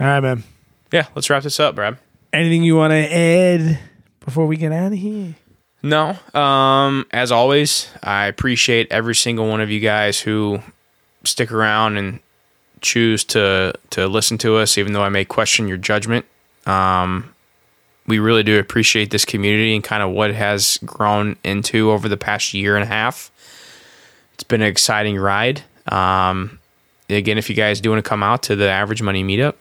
All 0.00 0.06
right, 0.06 0.20
man. 0.20 0.44
Yeah. 0.92 1.06
Let's 1.14 1.30
wrap 1.30 1.42
this 1.42 1.58
up, 1.60 1.74
Brad. 1.74 1.98
Anything 2.32 2.62
you 2.64 2.76
want 2.76 2.90
to 2.92 3.14
add 3.14 3.78
before 4.24 4.46
we 4.46 4.56
get 4.56 4.72
out 4.72 4.92
of 4.92 4.98
here? 4.98 5.34
No. 5.86 6.18
Um, 6.34 7.06
as 7.12 7.30
always, 7.30 7.88
I 8.02 8.26
appreciate 8.26 8.90
every 8.90 9.14
single 9.14 9.48
one 9.48 9.60
of 9.60 9.70
you 9.70 9.78
guys 9.78 10.18
who 10.18 10.60
stick 11.22 11.52
around 11.52 11.96
and 11.96 12.18
choose 12.80 13.22
to 13.24 13.72
to 13.90 14.08
listen 14.08 14.36
to 14.38 14.56
us, 14.56 14.78
even 14.78 14.94
though 14.94 15.04
I 15.04 15.10
may 15.10 15.24
question 15.24 15.68
your 15.68 15.76
judgment. 15.76 16.26
Um, 16.66 17.32
we 18.04 18.18
really 18.18 18.42
do 18.42 18.58
appreciate 18.58 19.12
this 19.12 19.24
community 19.24 19.76
and 19.76 19.84
kind 19.84 20.02
of 20.02 20.10
what 20.10 20.30
it 20.30 20.34
has 20.34 20.76
grown 20.84 21.36
into 21.44 21.92
over 21.92 22.08
the 22.08 22.16
past 22.16 22.52
year 22.52 22.74
and 22.74 22.82
a 22.82 22.88
half. 22.88 23.30
It's 24.34 24.42
been 24.42 24.62
an 24.62 24.68
exciting 24.68 25.16
ride. 25.16 25.62
Um, 25.86 26.58
again, 27.08 27.38
if 27.38 27.48
you 27.48 27.54
guys 27.54 27.80
do 27.80 27.90
want 27.90 28.04
to 28.04 28.08
come 28.08 28.24
out 28.24 28.42
to 28.44 28.56
the 28.56 28.68
Average 28.68 29.02
Money 29.02 29.22
Meetup, 29.22 29.54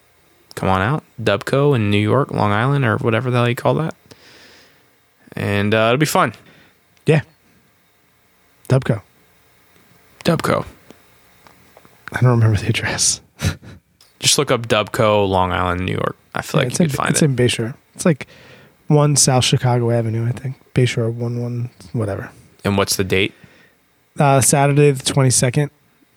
come 0.55 0.69
on 0.69 0.81
out. 0.81 1.03
Dubco 1.21 1.75
in 1.75 1.91
New 1.91 1.99
York, 1.99 2.31
Long 2.31 2.51
Island, 2.51 2.83
or 2.83 2.97
whatever 2.97 3.29
the 3.29 3.37
hell 3.37 3.49
you 3.49 3.55
call 3.55 3.75
that. 3.75 3.93
And 5.35 5.73
uh, 5.73 5.87
it'll 5.87 5.97
be 5.97 6.05
fun. 6.05 6.33
Yeah. 7.05 7.21
Dubco. 8.69 9.01
Dubco. 10.23 10.65
I 12.13 12.21
don't 12.21 12.31
remember 12.31 12.57
the 12.57 12.67
address. 12.69 13.21
Just 14.19 14.37
look 14.37 14.49
up 14.51 14.67
Dubco, 14.67 15.27
Long 15.27 15.51
Island, 15.51 15.85
New 15.85 15.93
York. 15.93 16.15
I 16.33 16.41
feel 16.41 16.59
like 16.61 16.69
it's 16.69 16.79
you 16.79 16.85
in, 16.85 16.89
could 16.89 16.97
find 16.97 17.09
it's 17.11 17.21
it. 17.21 17.25
in 17.25 17.35
Bayshore. 17.35 17.75
It's 17.93 18.05
like 18.05 18.27
one 18.87 19.15
South 19.15 19.43
Chicago 19.43 19.91
Avenue, 19.91 20.27
I 20.27 20.31
think. 20.31 20.55
Bayshore 20.73 21.13
one 21.13 21.41
one 21.41 21.69
whatever. 21.93 22.29
and 22.63 22.77
what's 22.77 22.95
the 22.95 23.03
date? 23.03 23.33
Uh, 24.19 24.41
Saturday 24.41 24.91
the 24.91 25.03
twenty 25.03 25.29
second. 25.29 25.71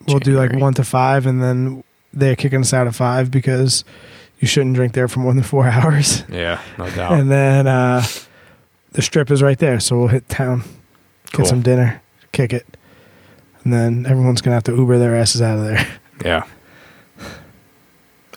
We'll 0.07 0.19
do 0.19 0.35
like 0.37 0.53
one 0.53 0.73
to 0.75 0.83
five, 0.83 1.25
and 1.25 1.41
then 1.43 1.83
they're 2.13 2.35
kicking 2.35 2.61
us 2.61 2.73
out 2.73 2.87
at 2.87 2.95
five 2.95 3.29
because 3.29 3.83
you 4.39 4.47
shouldn't 4.47 4.75
drink 4.75 4.93
there 4.93 5.07
for 5.07 5.19
more 5.19 5.33
than 5.33 5.43
four 5.43 5.67
hours. 5.67 6.23
Yeah, 6.29 6.61
no 6.77 6.89
doubt. 6.89 7.11
And 7.13 7.29
then 7.29 7.67
uh, 7.67 8.03
the 8.93 9.01
strip 9.01 9.29
is 9.31 9.41
right 9.41 9.57
there, 9.59 9.79
so 9.79 9.97
we'll 9.99 10.07
hit 10.09 10.27
town, 10.29 10.61
get 11.25 11.33
Cool. 11.33 11.45
some 11.45 11.61
dinner, 11.61 12.01
kick 12.31 12.53
it, 12.53 12.65
and 13.63 13.71
then 13.73 14.05
everyone's 14.05 14.41
gonna 14.41 14.55
have 14.55 14.63
to 14.65 14.75
Uber 14.75 14.97
their 14.97 15.15
asses 15.15 15.41
out 15.41 15.59
of 15.59 15.65
there. 15.65 15.87
yeah. 16.25 16.43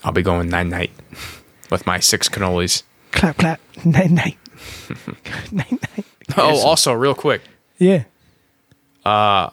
I'll 0.04 0.12
be 0.12 0.22
going 0.22 0.48
nine 0.48 0.68
night 0.68 0.90
with 1.70 1.86
my 1.86 2.00
six 2.00 2.28
cannolis. 2.28 2.82
clap 3.12 3.36
clap, 3.38 3.60
night 3.84 4.10
night, 4.10 4.36
night 5.52 5.70
night. 5.72 6.04
Oh, 6.36 6.58
also, 6.66 6.92
real 6.92 7.14
quick. 7.14 7.42
Yeah, 7.78 8.04
Uh, 9.04 9.50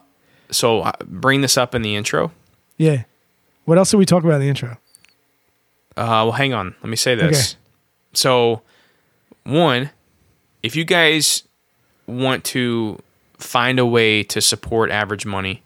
So, 0.51 0.81
uh, 0.81 0.91
bring 1.05 1.41
this 1.41 1.57
up 1.57 1.75
in 1.75 1.81
the 1.81 1.95
intro. 1.95 2.31
yeah. 2.77 3.03
What 3.65 3.77
else 3.77 3.91
did 3.91 3.97
we 3.97 4.05
talk 4.07 4.23
about 4.23 4.35
in 4.35 4.41
the 4.41 4.49
intro? 4.49 4.77
Uh, 5.95 6.25
well, 6.25 6.31
hang 6.31 6.53
on. 6.55 6.73
Let 6.81 6.89
me 6.89 6.95
say 6.95 7.13
this. 7.13 7.51
Okay. 7.53 7.59
So, 8.13 8.61
one, 9.43 9.91
if 10.63 10.75
you 10.75 10.83
guys 10.83 11.43
want 12.07 12.43
to 12.43 13.01
find 13.37 13.79
a 13.79 13.85
way 13.85 14.23
to 14.23 14.41
support 14.41 14.91
average 14.91 15.25
money, 15.25 15.61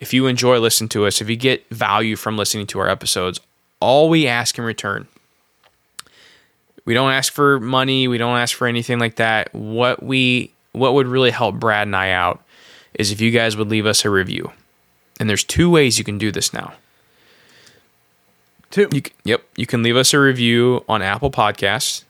if 0.00 0.12
you 0.12 0.26
enjoy 0.26 0.58
listening 0.58 0.88
to 0.90 1.06
us, 1.06 1.20
if 1.20 1.30
you 1.30 1.36
get 1.36 1.68
value 1.70 2.16
from 2.16 2.36
listening 2.36 2.66
to 2.68 2.78
our 2.80 2.88
episodes, 2.88 3.40
all 3.80 4.08
we 4.08 4.26
ask 4.26 4.58
in 4.58 4.64
return, 4.64 5.06
we 6.84 6.94
don't 6.94 7.12
ask 7.12 7.32
for 7.32 7.58
money, 7.60 8.06
we 8.08 8.18
don't 8.18 8.38
ask 8.38 8.56
for 8.56 8.66
anything 8.66 8.98
like 8.98 9.16
that. 9.16 9.52
What 9.54 10.02
we 10.02 10.52
what 10.72 10.94
would 10.94 11.06
really 11.06 11.30
help 11.30 11.56
Brad 11.56 11.88
and 11.88 11.96
I 11.96 12.10
out 12.10 12.42
is 12.94 13.10
if 13.10 13.20
you 13.20 13.30
guys 13.30 13.56
would 13.56 13.68
leave 13.68 13.86
us 13.86 14.04
a 14.04 14.10
review. 14.10 14.52
And 15.18 15.28
there's 15.28 15.44
two 15.44 15.70
ways 15.70 15.98
you 15.98 16.04
can 16.04 16.18
do 16.18 16.30
this 16.30 16.52
now. 16.52 16.74
Two. 18.70 18.88
You 18.92 19.02
yep, 19.24 19.42
you 19.56 19.66
can 19.66 19.82
leave 19.82 19.96
us 19.96 20.12
a 20.12 20.20
review 20.20 20.84
on 20.88 21.02
Apple 21.02 21.30
Podcasts. 21.30 22.04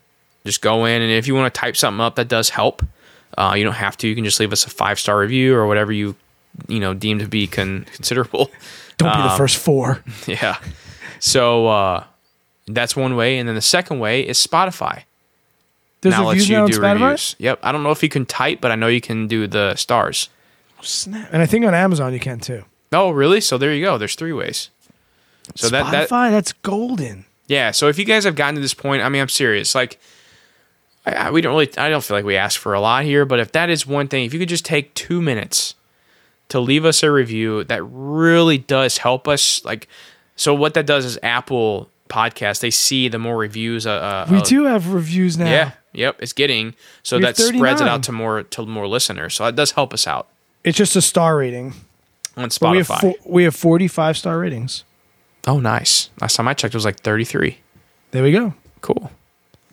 Just 0.46 0.62
go 0.62 0.84
in, 0.86 1.02
and 1.02 1.10
if 1.10 1.26
you 1.26 1.34
want 1.34 1.52
to 1.52 1.60
type 1.60 1.76
something 1.76 2.00
up, 2.00 2.14
that 2.16 2.28
does 2.28 2.48
help. 2.50 2.82
Uh, 3.36 3.54
you 3.56 3.64
don't 3.64 3.74
have 3.74 3.96
to. 3.98 4.08
You 4.08 4.14
can 4.14 4.24
just 4.24 4.40
leave 4.40 4.52
us 4.52 4.64
a 4.66 4.70
five 4.70 4.98
star 4.98 5.18
review 5.18 5.54
or 5.54 5.66
whatever 5.66 5.92
you 5.92 6.16
you 6.68 6.80
know 6.80 6.94
deem 6.94 7.18
to 7.18 7.26
be 7.28 7.46
con- 7.46 7.86
considerable. 7.94 8.50
Don't 8.98 9.12
be 9.14 9.22
the 9.22 9.30
Um, 9.32 9.36
first 9.36 9.58
four. 9.58 10.02
yeah. 10.26 10.56
So 11.20 11.66
uh, 11.66 12.04
that's 12.66 12.96
one 12.96 13.14
way, 13.14 13.36
and 13.38 13.46
then 13.46 13.54
the 13.54 13.60
second 13.60 13.98
way 13.98 14.26
is 14.26 14.38
Spotify. 14.38 15.02
There's 16.00 16.14
now 16.14 16.28
reviews 16.30 16.48
now 16.50 16.64
on 16.64 16.70
Spotify. 16.70 16.92
reviews. 17.02 17.36
Yep. 17.38 17.58
I 17.62 17.72
don't 17.72 17.82
know 17.82 17.90
if 17.90 18.02
you 18.02 18.08
can 18.08 18.24
type, 18.24 18.60
but 18.62 18.70
I 18.70 18.74
know 18.74 18.86
you 18.86 19.00
can 19.02 19.26
do 19.26 19.46
the 19.46 19.74
stars. 19.74 20.30
Snap. 20.80 21.28
And 21.32 21.42
I 21.42 21.46
think 21.46 21.64
on 21.66 21.74
Amazon 21.74 22.12
you 22.14 22.20
can 22.20 22.38
too. 22.40 22.64
Oh, 22.92 23.10
really? 23.10 23.40
So 23.42 23.58
there 23.58 23.74
you 23.74 23.84
go. 23.84 23.98
There's 23.98 24.14
three 24.14 24.32
ways. 24.32 24.70
So 25.56 25.68
that 25.68 25.90
that 25.92 26.08
that's 26.08 26.52
golden. 26.54 27.24
Yeah. 27.48 27.70
So 27.72 27.88
if 27.88 27.98
you 27.98 28.04
guys 28.06 28.24
have 28.24 28.34
gotten 28.34 28.54
to 28.56 28.60
this 28.60 28.74
point, 28.74 29.02
I 29.02 29.08
mean, 29.08 29.20
I'm 29.22 29.28
serious. 29.28 29.74
Like, 29.74 30.00
I, 31.06 31.12
I, 31.12 31.30
we 31.30 31.40
don't 31.40 31.52
really, 31.52 31.70
I 31.78 31.88
don't 31.88 32.02
feel 32.04 32.16
like 32.16 32.24
we 32.24 32.36
ask 32.36 32.58
for 32.60 32.74
a 32.74 32.80
lot 32.80 33.04
here, 33.04 33.24
but 33.24 33.38
if 33.40 33.52
that 33.52 33.70
is 33.70 33.86
one 33.86 34.08
thing, 34.08 34.24
if 34.24 34.32
you 34.34 34.38
could 34.40 34.48
just 34.48 34.64
take 34.64 34.92
two 34.94 35.22
minutes 35.22 35.74
to 36.48 36.60
leave 36.60 36.84
us 36.84 37.02
a 37.02 37.10
review, 37.10 37.64
that 37.64 37.82
really 37.84 38.58
does 38.58 38.98
help 38.98 39.26
us. 39.28 39.64
Like, 39.64 39.88
so 40.36 40.54
what 40.54 40.74
that 40.74 40.86
does 40.86 41.04
is 41.04 41.18
Apple 41.22 41.88
Podcast, 42.08 42.60
they 42.60 42.70
see 42.70 43.08
the 43.08 43.18
more 43.18 43.36
reviews. 43.36 43.86
Uh, 43.86 43.92
uh, 43.92 44.26
We 44.30 44.38
uh, 44.38 44.42
do 44.44 44.64
have 44.64 44.92
reviews 44.92 45.36
now. 45.38 45.50
Yeah. 45.50 45.72
Yep. 45.92 46.16
It's 46.20 46.32
getting 46.34 46.74
so 47.02 47.18
that 47.18 47.36
have 47.38 47.46
spreads 47.46 47.80
it 47.80 47.88
out 47.88 48.02
to 48.04 48.12
more 48.12 48.42
to 48.42 48.66
more 48.66 48.86
listeners. 48.86 49.34
So 49.34 49.44
that 49.46 49.56
does 49.56 49.70
help 49.72 49.94
us 49.94 50.06
out 50.06 50.28
It's 50.62 50.76
just 50.76 50.94
a 50.94 51.00
star 51.00 51.38
rating. 51.38 51.72
on 52.36 52.48
But 52.60 52.70
we 52.70 52.76
have 52.76 52.86
Spotify. 52.88 53.00
four, 53.00 53.14
we 53.24 53.44
have 53.44 53.56
45 53.56 54.18
star 54.18 54.38
ratings. 54.38 54.84
oh, 55.48 55.58
nice. 55.58 56.10
Last 56.20 56.36
time 56.36 56.48
I 56.48 56.54
checked, 56.54 56.74
it 56.74 56.76
was 56.76 56.84
like 56.84 57.00
33. 57.00 57.58
There 58.10 58.22
we 58.22 58.30
go. 58.30 58.52
Cool. 58.82 59.10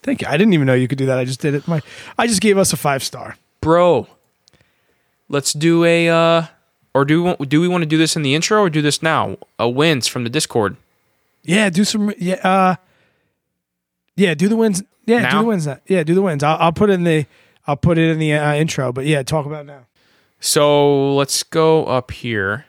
Thank 0.03 0.21
you. 0.21 0.27
I 0.27 0.37
didn't 0.37 0.53
even 0.53 0.67
know 0.67 0.73
you 0.73 0.87
could 0.87 0.97
do 0.99 1.05
that. 1.07 1.17
I 1.17 1.25
just 1.25 1.39
did 1.39 1.55
it. 1.55 1.67
My 1.67 1.81
I 2.17 2.27
just 2.27 2.41
gave 2.41 2.57
us 2.57 2.71
a 2.73 2.77
five 2.77 3.03
star. 3.03 3.37
bro 3.61 4.07
let's 5.29 5.53
do 5.53 5.83
a 5.85 6.09
uh 6.09 6.45
or 6.93 7.05
do 7.05 7.23
we 7.23 7.27
want, 7.29 7.49
do 7.49 7.59
we 7.61 7.67
want 7.67 7.81
to 7.81 7.85
do 7.87 7.97
this 7.97 8.15
in 8.15 8.21
the 8.21 8.35
intro 8.35 8.61
or 8.61 8.69
do 8.69 8.81
this 8.81 9.01
now 9.01 9.37
a 9.57 9.67
wins 9.67 10.07
from 10.07 10.23
the 10.23 10.29
discord 10.29 10.75
Yeah, 11.43 11.69
do 11.69 11.83
some 11.83 12.13
yeah 12.17 12.35
uh 12.43 12.75
yeah, 14.15 14.35
do 14.35 14.47
the 14.47 14.55
wins. 14.55 14.83
Yeah, 15.07 15.31
do 15.31 15.37
the 15.39 15.43
wins. 15.43 15.65
now. 15.65 15.79
Yeah, 15.87 16.03
do 16.03 16.13
the 16.13 16.21
wins. 16.21 16.43
I'll, 16.43 16.57
I'll 16.59 16.71
put 16.71 16.89
it 16.91 16.93
in 16.93 17.03
the 17.03 17.25
I'll 17.65 17.77
put 17.77 17.97
it 17.97 18.09
in 18.11 18.19
the 18.19 18.33
uh, 18.33 18.53
intro, 18.53 18.91
but 18.91 19.05
yeah, 19.05 19.23
talk 19.23 19.45
about 19.47 19.61
it 19.61 19.67
now. 19.67 19.85
so 20.39 21.15
let's 21.15 21.41
go 21.43 21.85
up 21.85 22.11
here 22.11 22.65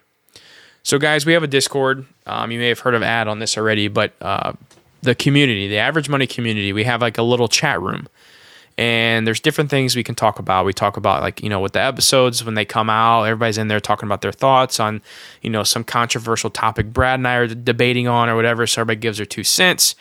so 0.84 0.98
guys 0.98 1.26
we 1.26 1.32
have 1.32 1.42
a 1.42 1.48
discord 1.48 2.06
um, 2.26 2.50
you 2.52 2.58
may 2.58 2.68
have 2.68 2.78
heard 2.80 2.94
of 2.94 3.02
ad 3.02 3.26
on 3.28 3.40
this 3.40 3.58
already 3.58 3.88
but 3.88 4.12
uh 4.22 4.52
the 5.04 5.14
community, 5.14 5.68
the 5.68 5.78
average 5.78 6.08
money 6.08 6.26
community, 6.26 6.72
we 6.72 6.84
have 6.84 7.00
like 7.00 7.18
a 7.18 7.22
little 7.22 7.48
chat 7.48 7.80
room. 7.80 8.08
And 8.76 9.24
there's 9.24 9.38
different 9.38 9.70
things 9.70 9.94
we 9.94 10.02
can 10.02 10.16
talk 10.16 10.40
about. 10.40 10.64
We 10.64 10.72
talk 10.72 10.96
about 10.96 11.22
like, 11.22 11.40
you 11.42 11.48
know, 11.48 11.60
with 11.60 11.74
the 11.74 11.80
episodes 11.80 12.44
when 12.44 12.54
they 12.54 12.64
come 12.64 12.90
out, 12.90 13.22
everybody's 13.22 13.56
in 13.56 13.68
there 13.68 13.78
talking 13.78 14.08
about 14.08 14.20
their 14.20 14.32
thoughts 14.32 14.80
on, 14.80 15.00
you 15.42 15.50
know, 15.50 15.62
some 15.62 15.84
controversial 15.84 16.50
topic 16.50 16.92
Brad 16.92 17.20
and 17.20 17.28
I 17.28 17.36
are 17.36 17.46
debating 17.46 18.08
on 18.08 18.28
or 18.28 18.34
whatever. 18.34 18.66
So 18.66 18.80
everybody 18.80 19.00
gives 19.00 19.18
their 19.18 19.26
two 19.26 19.44
cents. 19.44 19.94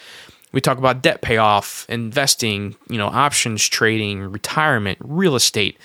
We 0.54 0.62
talk 0.62 0.80
about 0.80 1.04
debt 1.04 1.22
payoff, 1.22 1.86
investing, 1.88 2.76
you 2.90 2.98
know, 2.98 3.08
options 3.08 3.68
trading, 3.68 4.32
retirement, 4.32 4.98
real 5.02 5.36
estate 5.36 5.78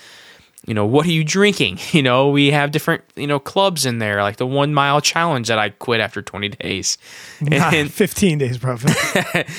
you 0.69 0.75
know, 0.75 0.85
what 0.85 1.07
are 1.07 1.11
you 1.11 1.23
drinking? 1.23 1.79
You 1.99 2.03
know, 2.03 2.29
we 2.29 2.51
have 2.51 2.69
different, 2.69 3.03
you 3.15 3.25
know, 3.25 3.39
clubs 3.39 3.87
in 3.87 3.97
there, 3.97 4.21
like 4.21 4.37
the 4.37 4.45
one 4.45 4.73
mile 4.75 5.01
challenge 5.01 5.47
that 5.47 5.57
I 5.57 5.69
quit 5.69 5.99
after 5.99 6.21
20 6.21 6.49
days. 6.49 6.97
Nah, 7.41 7.71
And 7.73 7.91
15 7.91 8.37
days 8.37 8.57
profit. 8.59 8.95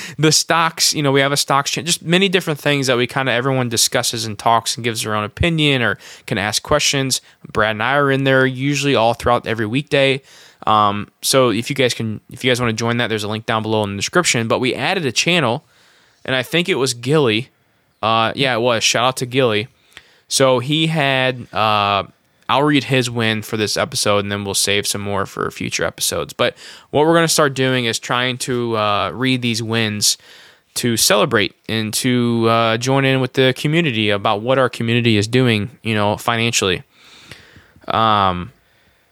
the 0.17 0.31
stocks, 0.31 0.93
you 0.93 1.03
know, 1.03 1.11
we 1.11 1.19
have 1.19 1.33
a 1.33 1.37
stocks, 1.37 1.71
cha- 1.71 1.81
just 1.81 2.01
many 2.01 2.29
different 2.29 2.59
things 2.59 2.87
that 2.87 2.95
we 2.95 3.07
kind 3.07 3.27
of 3.27 3.33
everyone 3.33 3.67
discusses 3.67 4.25
and 4.25 4.39
talks 4.39 4.77
and 4.77 4.83
gives 4.83 5.03
their 5.03 5.13
own 5.13 5.25
opinion 5.25 5.81
or 5.81 5.97
can 6.25 6.37
ask 6.37 6.63
questions. 6.63 7.19
Brad 7.51 7.71
and 7.71 7.83
I 7.83 7.95
are 7.95 8.09
in 8.09 8.23
there 8.23 8.45
usually 8.45 8.95
all 8.95 9.13
throughout 9.13 9.45
every 9.45 9.65
weekday. 9.65 10.21
Um, 10.65 11.09
so 11.21 11.49
if 11.49 11.69
you 11.69 11.75
guys 11.75 11.93
can, 11.93 12.21
if 12.31 12.43
you 12.45 12.49
guys 12.49 12.61
want 12.61 12.69
to 12.69 12.75
join 12.75 12.97
that, 12.97 13.07
there's 13.07 13.25
a 13.25 13.27
link 13.27 13.45
down 13.45 13.61
below 13.63 13.83
in 13.83 13.91
the 13.91 13.97
description. 13.97 14.47
But 14.47 14.59
we 14.59 14.73
added 14.73 15.05
a 15.05 15.11
channel, 15.11 15.65
and 16.23 16.35
I 16.35 16.43
think 16.43 16.69
it 16.69 16.75
was 16.75 16.93
Gilly. 16.93 17.49
Uh, 18.01 18.31
yeah, 18.35 18.55
it 18.55 18.61
was. 18.61 18.83
Shout 18.83 19.03
out 19.03 19.17
to 19.17 19.25
Gilly. 19.25 19.67
So 20.31 20.59
he 20.59 20.87
had. 20.87 21.53
Uh, 21.53 22.03
I'll 22.47 22.63
read 22.63 22.85
his 22.85 23.09
win 23.09 23.43
for 23.43 23.55
this 23.55 23.77
episode, 23.77 24.19
and 24.19 24.31
then 24.31 24.43
we'll 24.43 24.53
save 24.53 24.85
some 24.85 24.99
more 24.99 25.25
for 25.25 25.49
future 25.51 25.85
episodes. 25.85 26.33
But 26.33 26.57
what 26.89 27.05
we're 27.05 27.13
going 27.13 27.23
to 27.23 27.33
start 27.33 27.53
doing 27.53 27.85
is 27.85 27.97
trying 27.97 28.37
to 28.39 28.75
uh, 28.75 29.11
read 29.11 29.41
these 29.41 29.63
wins 29.63 30.17
to 30.75 30.97
celebrate 30.97 31.55
and 31.69 31.93
to 31.95 32.47
uh, 32.49 32.77
join 32.77 33.05
in 33.05 33.21
with 33.21 33.33
the 33.33 33.53
community 33.57 34.09
about 34.09 34.41
what 34.41 34.57
our 34.57 34.69
community 34.69 35.15
is 35.15 35.27
doing, 35.27 35.77
you 35.81 35.95
know, 35.95 36.17
financially. 36.17 36.83
Um, 37.87 38.51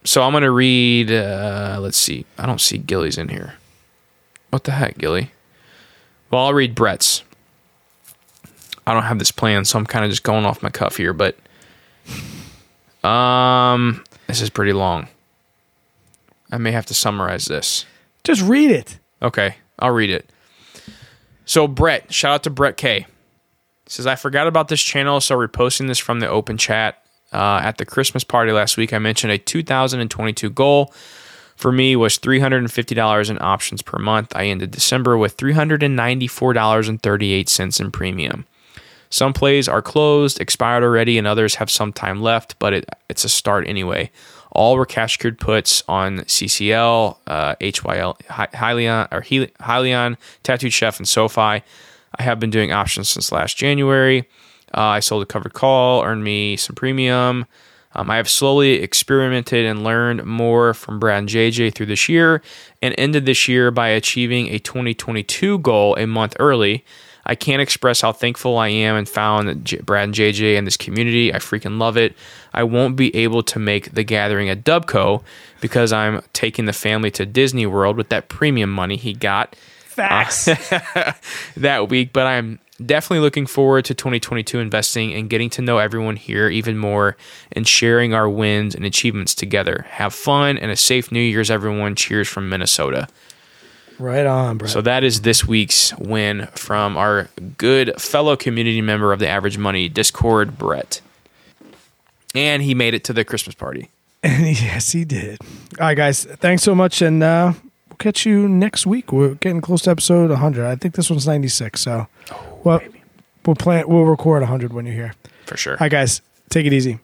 so 0.04 0.22
I'm 0.24 0.32
going 0.32 0.44
to 0.44 0.52
read. 0.52 1.12
Uh, 1.12 1.80
let's 1.82 1.98
see. 1.98 2.26
I 2.38 2.46
don't 2.46 2.62
see 2.62 2.78
Gilly's 2.78 3.18
in 3.18 3.30
here. 3.30 3.54
What 4.50 4.66
the 4.66 4.72
heck, 4.72 4.98
Gilly? 4.98 5.32
Well, 6.30 6.46
I'll 6.46 6.54
read 6.54 6.76
Brett's. 6.76 7.24
I 8.90 8.94
don't 8.94 9.04
have 9.04 9.20
this 9.20 9.32
plan, 9.32 9.66
so 9.66 9.78
I'm 9.78 9.86
kind 9.86 10.04
of 10.04 10.12
just 10.12 10.24
going 10.24 10.46
off 10.46 10.64
my 10.64 10.70
cuff 10.70 10.98
here, 10.98 11.14
but 11.14 11.38
um, 13.08 14.04
this 14.28 14.42
is 14.42 14.50
pretty 14.50 14.74
long. 14.74 15.08
I 16.52 16.58
may 16.58 16.72
have 16.72 16.88
to 16.88 16.94
summarize 16.94 17.46
this. 17.46 17.86
Just 18.24 18.42
read 18.42 18.72
it. 18.72 18.98
Okay, 19.22 19.56
I'll 19.78 19.92
read 19.92 20.10
it. 20.10 20.30
So 21.46 21.68
Brett, 21.68 22.12
shout 22.12 22.34
out 22.34 22.44
to 22.44 22.50
Brett 22.50 22.78
K. 22.78 23.06
Says 23.86 24.08
I 24.08 24.16
forgot 24.16 24.48
about 24.48 24.68
this 24.68 24.82
channel, 24.82 25.22
so 25.22 25.38
reposting 25.38 25.88
this 25.88 26.00
from 26.00 26.20
the 26.20 26.28
open 26.28 26.58
chat. 26.58 27.04
Uh, 27.32 27.62
at 27.64 27.78
the 27.78 27.86
Christmas 27.86 28.24
party 28.24 28.52
last 28.52 28.76
week, 28.76 28.92
I 28.92 28.98
mentioned 28.98 29.32
a 29.32 29.38
2022 29.38 30.50
goal 30.50 30.92
for 31.60 31.72
me 31.74 31.98
was 31.98 32.18
$350 32.18 33.30
in 33.30 33.38
options 33.42 33.82
per 33.82 34.00
month. 34.00 34.32
I 34.34 34.46
ended 34.46 34.72
December 34.72 35.18
with 35.18 35.36
$394.38 35.36 37.82
in 37.82 37.92
premium. 37.92 38.46
Some 39.10 39.34
plays 39.34 39.68
are 39.68 39.82
closed, 39.82 40.40
expired 40.40 40.84
already, 40.84 41.18
and 41.18 41.26
others 41.26 41.56
have 41.56 41.72
some 41.72 41.92
time 41.92 42.22
left, 42.22 42.58
but 42.60 42.74
it, 42.74 42.86
it's 43.10 43.24
a 43.24 43.30
start 43.30 43.68
anyway. 43.68 44.12
All 44.52 44.76
were 44.76 44.86
cash 44.86 45.14
secured 45.14 45.40
puts 45.40 45.84
on 45.88 46.20
CCL, 46.20 47.18
uh, 47.28 47.56
HYL, 47.56 48.22
Hy- 48.30 48.48
Hyliion, 48.48 49.08
or 49.12 49.22
Hyliion, 49.22 50.18
Tattooed 50.44 50.74
Chef, 50.74 50.98
and 51.00 51.08
SoFi. 51.08 51.42
I 51.42 52.24
have 52.24 52.40
been 52.40 52.50
doing 52.50 52.72
options 52.72 53.10
since 53.10 53.32
last 53.32 53.58
January. 53.58 54.28
Uh, 54.76 54.82
I 54.82 55.00
sold 55.00 55.24
a 55.24 55.26
covered 55.26 55.54
call, 55.54 56.04
earned 56.04 56.24
me 56.24 56.56
some 56.56 56.76
premium. 56.76 57.46
Um, 57.94 58.10
I 58.12 58.18
have 58.18 58.30
slowly 58.30 58.74
experimented 58.74 59.66
and 59.66 59.84
learned 59.84 60.24
more 60.24 60.76
from 60.76 61.00
Brad 61.00 61.20
and 61.20 61.30
JJ 61.30 61.74
through 61.74 61.88
this 61.88 62.08
year 62.08 62.42
and 62.82 62.94
ended 62.98 63.26
this 63.26 63.48
year 63.48 63.72
by 63.72 63.90
achieving 63.90 64.48
a 64.50 64.60
2022 64.60 65.60
goal 65.60 65.96
a 65.96 66.06
month 66.06 66.36
early. 66.40 66.86
I 67.30 67.36
can't 67.36 67.62
express 67.62 68.02
how 68.02 68.12
thankful 68.12 68.58
I 68.58 68.70
am 68.70 68.96
and 68.96 69.08
found 69.08 69.64
J- 69.64 69.82
Brad 69.82 70.06
and 70.06 70.16
JJ 70.16 70.58
and 70.58 70.66
this 70.66 70.78
community. 70.78 71.32
I 71.32 71.38
freaking 71.38 71.80
love 71.80 71.96
it. 71.96 72.16
I 72.56 72.64
won't 72.64 72.96
be 72.96 73.16
able 73.16 73.44
to 73.44 73.60
make 73.60 73.94
the 73.94 74.04
gathering 74.04 74.50
at 74.50 74.64
Dubco 74.64 75.22
because 75.62 75.94
I'm 75.94 76.24
taking 76.34 76.66
the 76.66 76.74
family 76.74 77.12
to 77.12 77.28
Disney 77.28 77.68
World 77.68 77.98
with 77.98 78.10
that 78.10 78.30
premium 78.30 78.72
money 78.72 78.96
he 78.96 79.14
got 79.14 79.56
Facts. 79.86 80.48
Uh, 80.48 81.14
that 81.58 81.90
week, 81.90 82.14
but 82.14 82.26
I'm 82.26 82.58
definitely 82.84 83.20
looking 83.20 83.46
forward 83.46 83.86
to 83.86 83.94
2022 83.94 84.58
investing 84.60 85.14
and 85.14 85.30
getting 85.30 85.52
to 85.52 85.62
know 85.62 85.78
everyone 85.78 86.16
here 86.16 86.50
even 86.50 86.78
more 86.80 87.16
and 87.52 87.68
sharing 87.68 88.14
our 88.14 88.28
wins 88.28 88.74
and 88.74 88.86
achievements 88.86 89.36
together. 89.36 89.86
Have 89.90 90.16
fun 90.16 90.58
and 90.58 90.72
a 90.72 90.76
safe 90.76 91.12
New 91.12 91.20
Year's, 91.20 91.52
everyone. 91.52 91.96
Cheers 91.96 92.28
from 92.28 92.50
Minnesota. 92.50 93.08
Right 94.00 94.26
on, 94.26 94.58
bro. 94.58 94.68
So 94.68 94.82
that 94.82 95.04
is 95.04 95.22
this 95.22 95.46
week's 95.46 95.96
win 95.98 96.48
from 96.56 96.98
our 96.98 97.30
good 97.58 98.00
fellow 98.02 98.36
community 98.36 98.82
member 98.82 99.14
of 99.14 99.20
the 99.20 99.28
Average 99.28 99.58
Money 99.58 99.90
Discord, 99.90 100.58
Brett. 100.58 101.02
And 102.36 102.62
he 102.62 102.74
made 102.74 102.94
it 102.94 103.04
to 103.06 103.14
the 103.14 103.26
Christmas 103.26 103.56
party. 103.56 103.90
yes, 104.24 104.92
he 104.92 105.06
did. 105.06 105.40
All 105.80 105.88
right, 105.88 105.98
guys. 105.98 106.26
Thanks 106.26 106.64
so 106.64 106.76
much, 106.76 107.02
and 107.02 107.24
uh, 107.24 107.54
we'll 107.88 107.98
catch 107.98 108.26
you 108.26 108.48
next 108.48 108.86
week. 108.86 109.12
We're 109.12 109.36
getting 109.36 109.62
close 109.62 109.84
to 109.84 109.92
episode 109.92 110.30
100. 110.30 110.66
I 110.66 110.76
think 110.76 110.96
this 110.96 111.10
one's 111.10 111.26
96. 111.26 111.80
So, 111.80 112.08
well, 112.64 112.82
we'll 113.46 113.56
plan. 113.56 113.88
We'll 113.88 114.04
record 114.06 114.42
100 114.42 114.74
when 114.74 114.86
you're 114.86 114.96
here. 114.96 115.14
For 115.46 115.58
sure. 115.58 115.74
All 115.74 115.78
right, 115.82 115.92
guys. 115.92 116.22
Take 116.50 116.66
it 116.66 116.74
easy. 116.74 117.00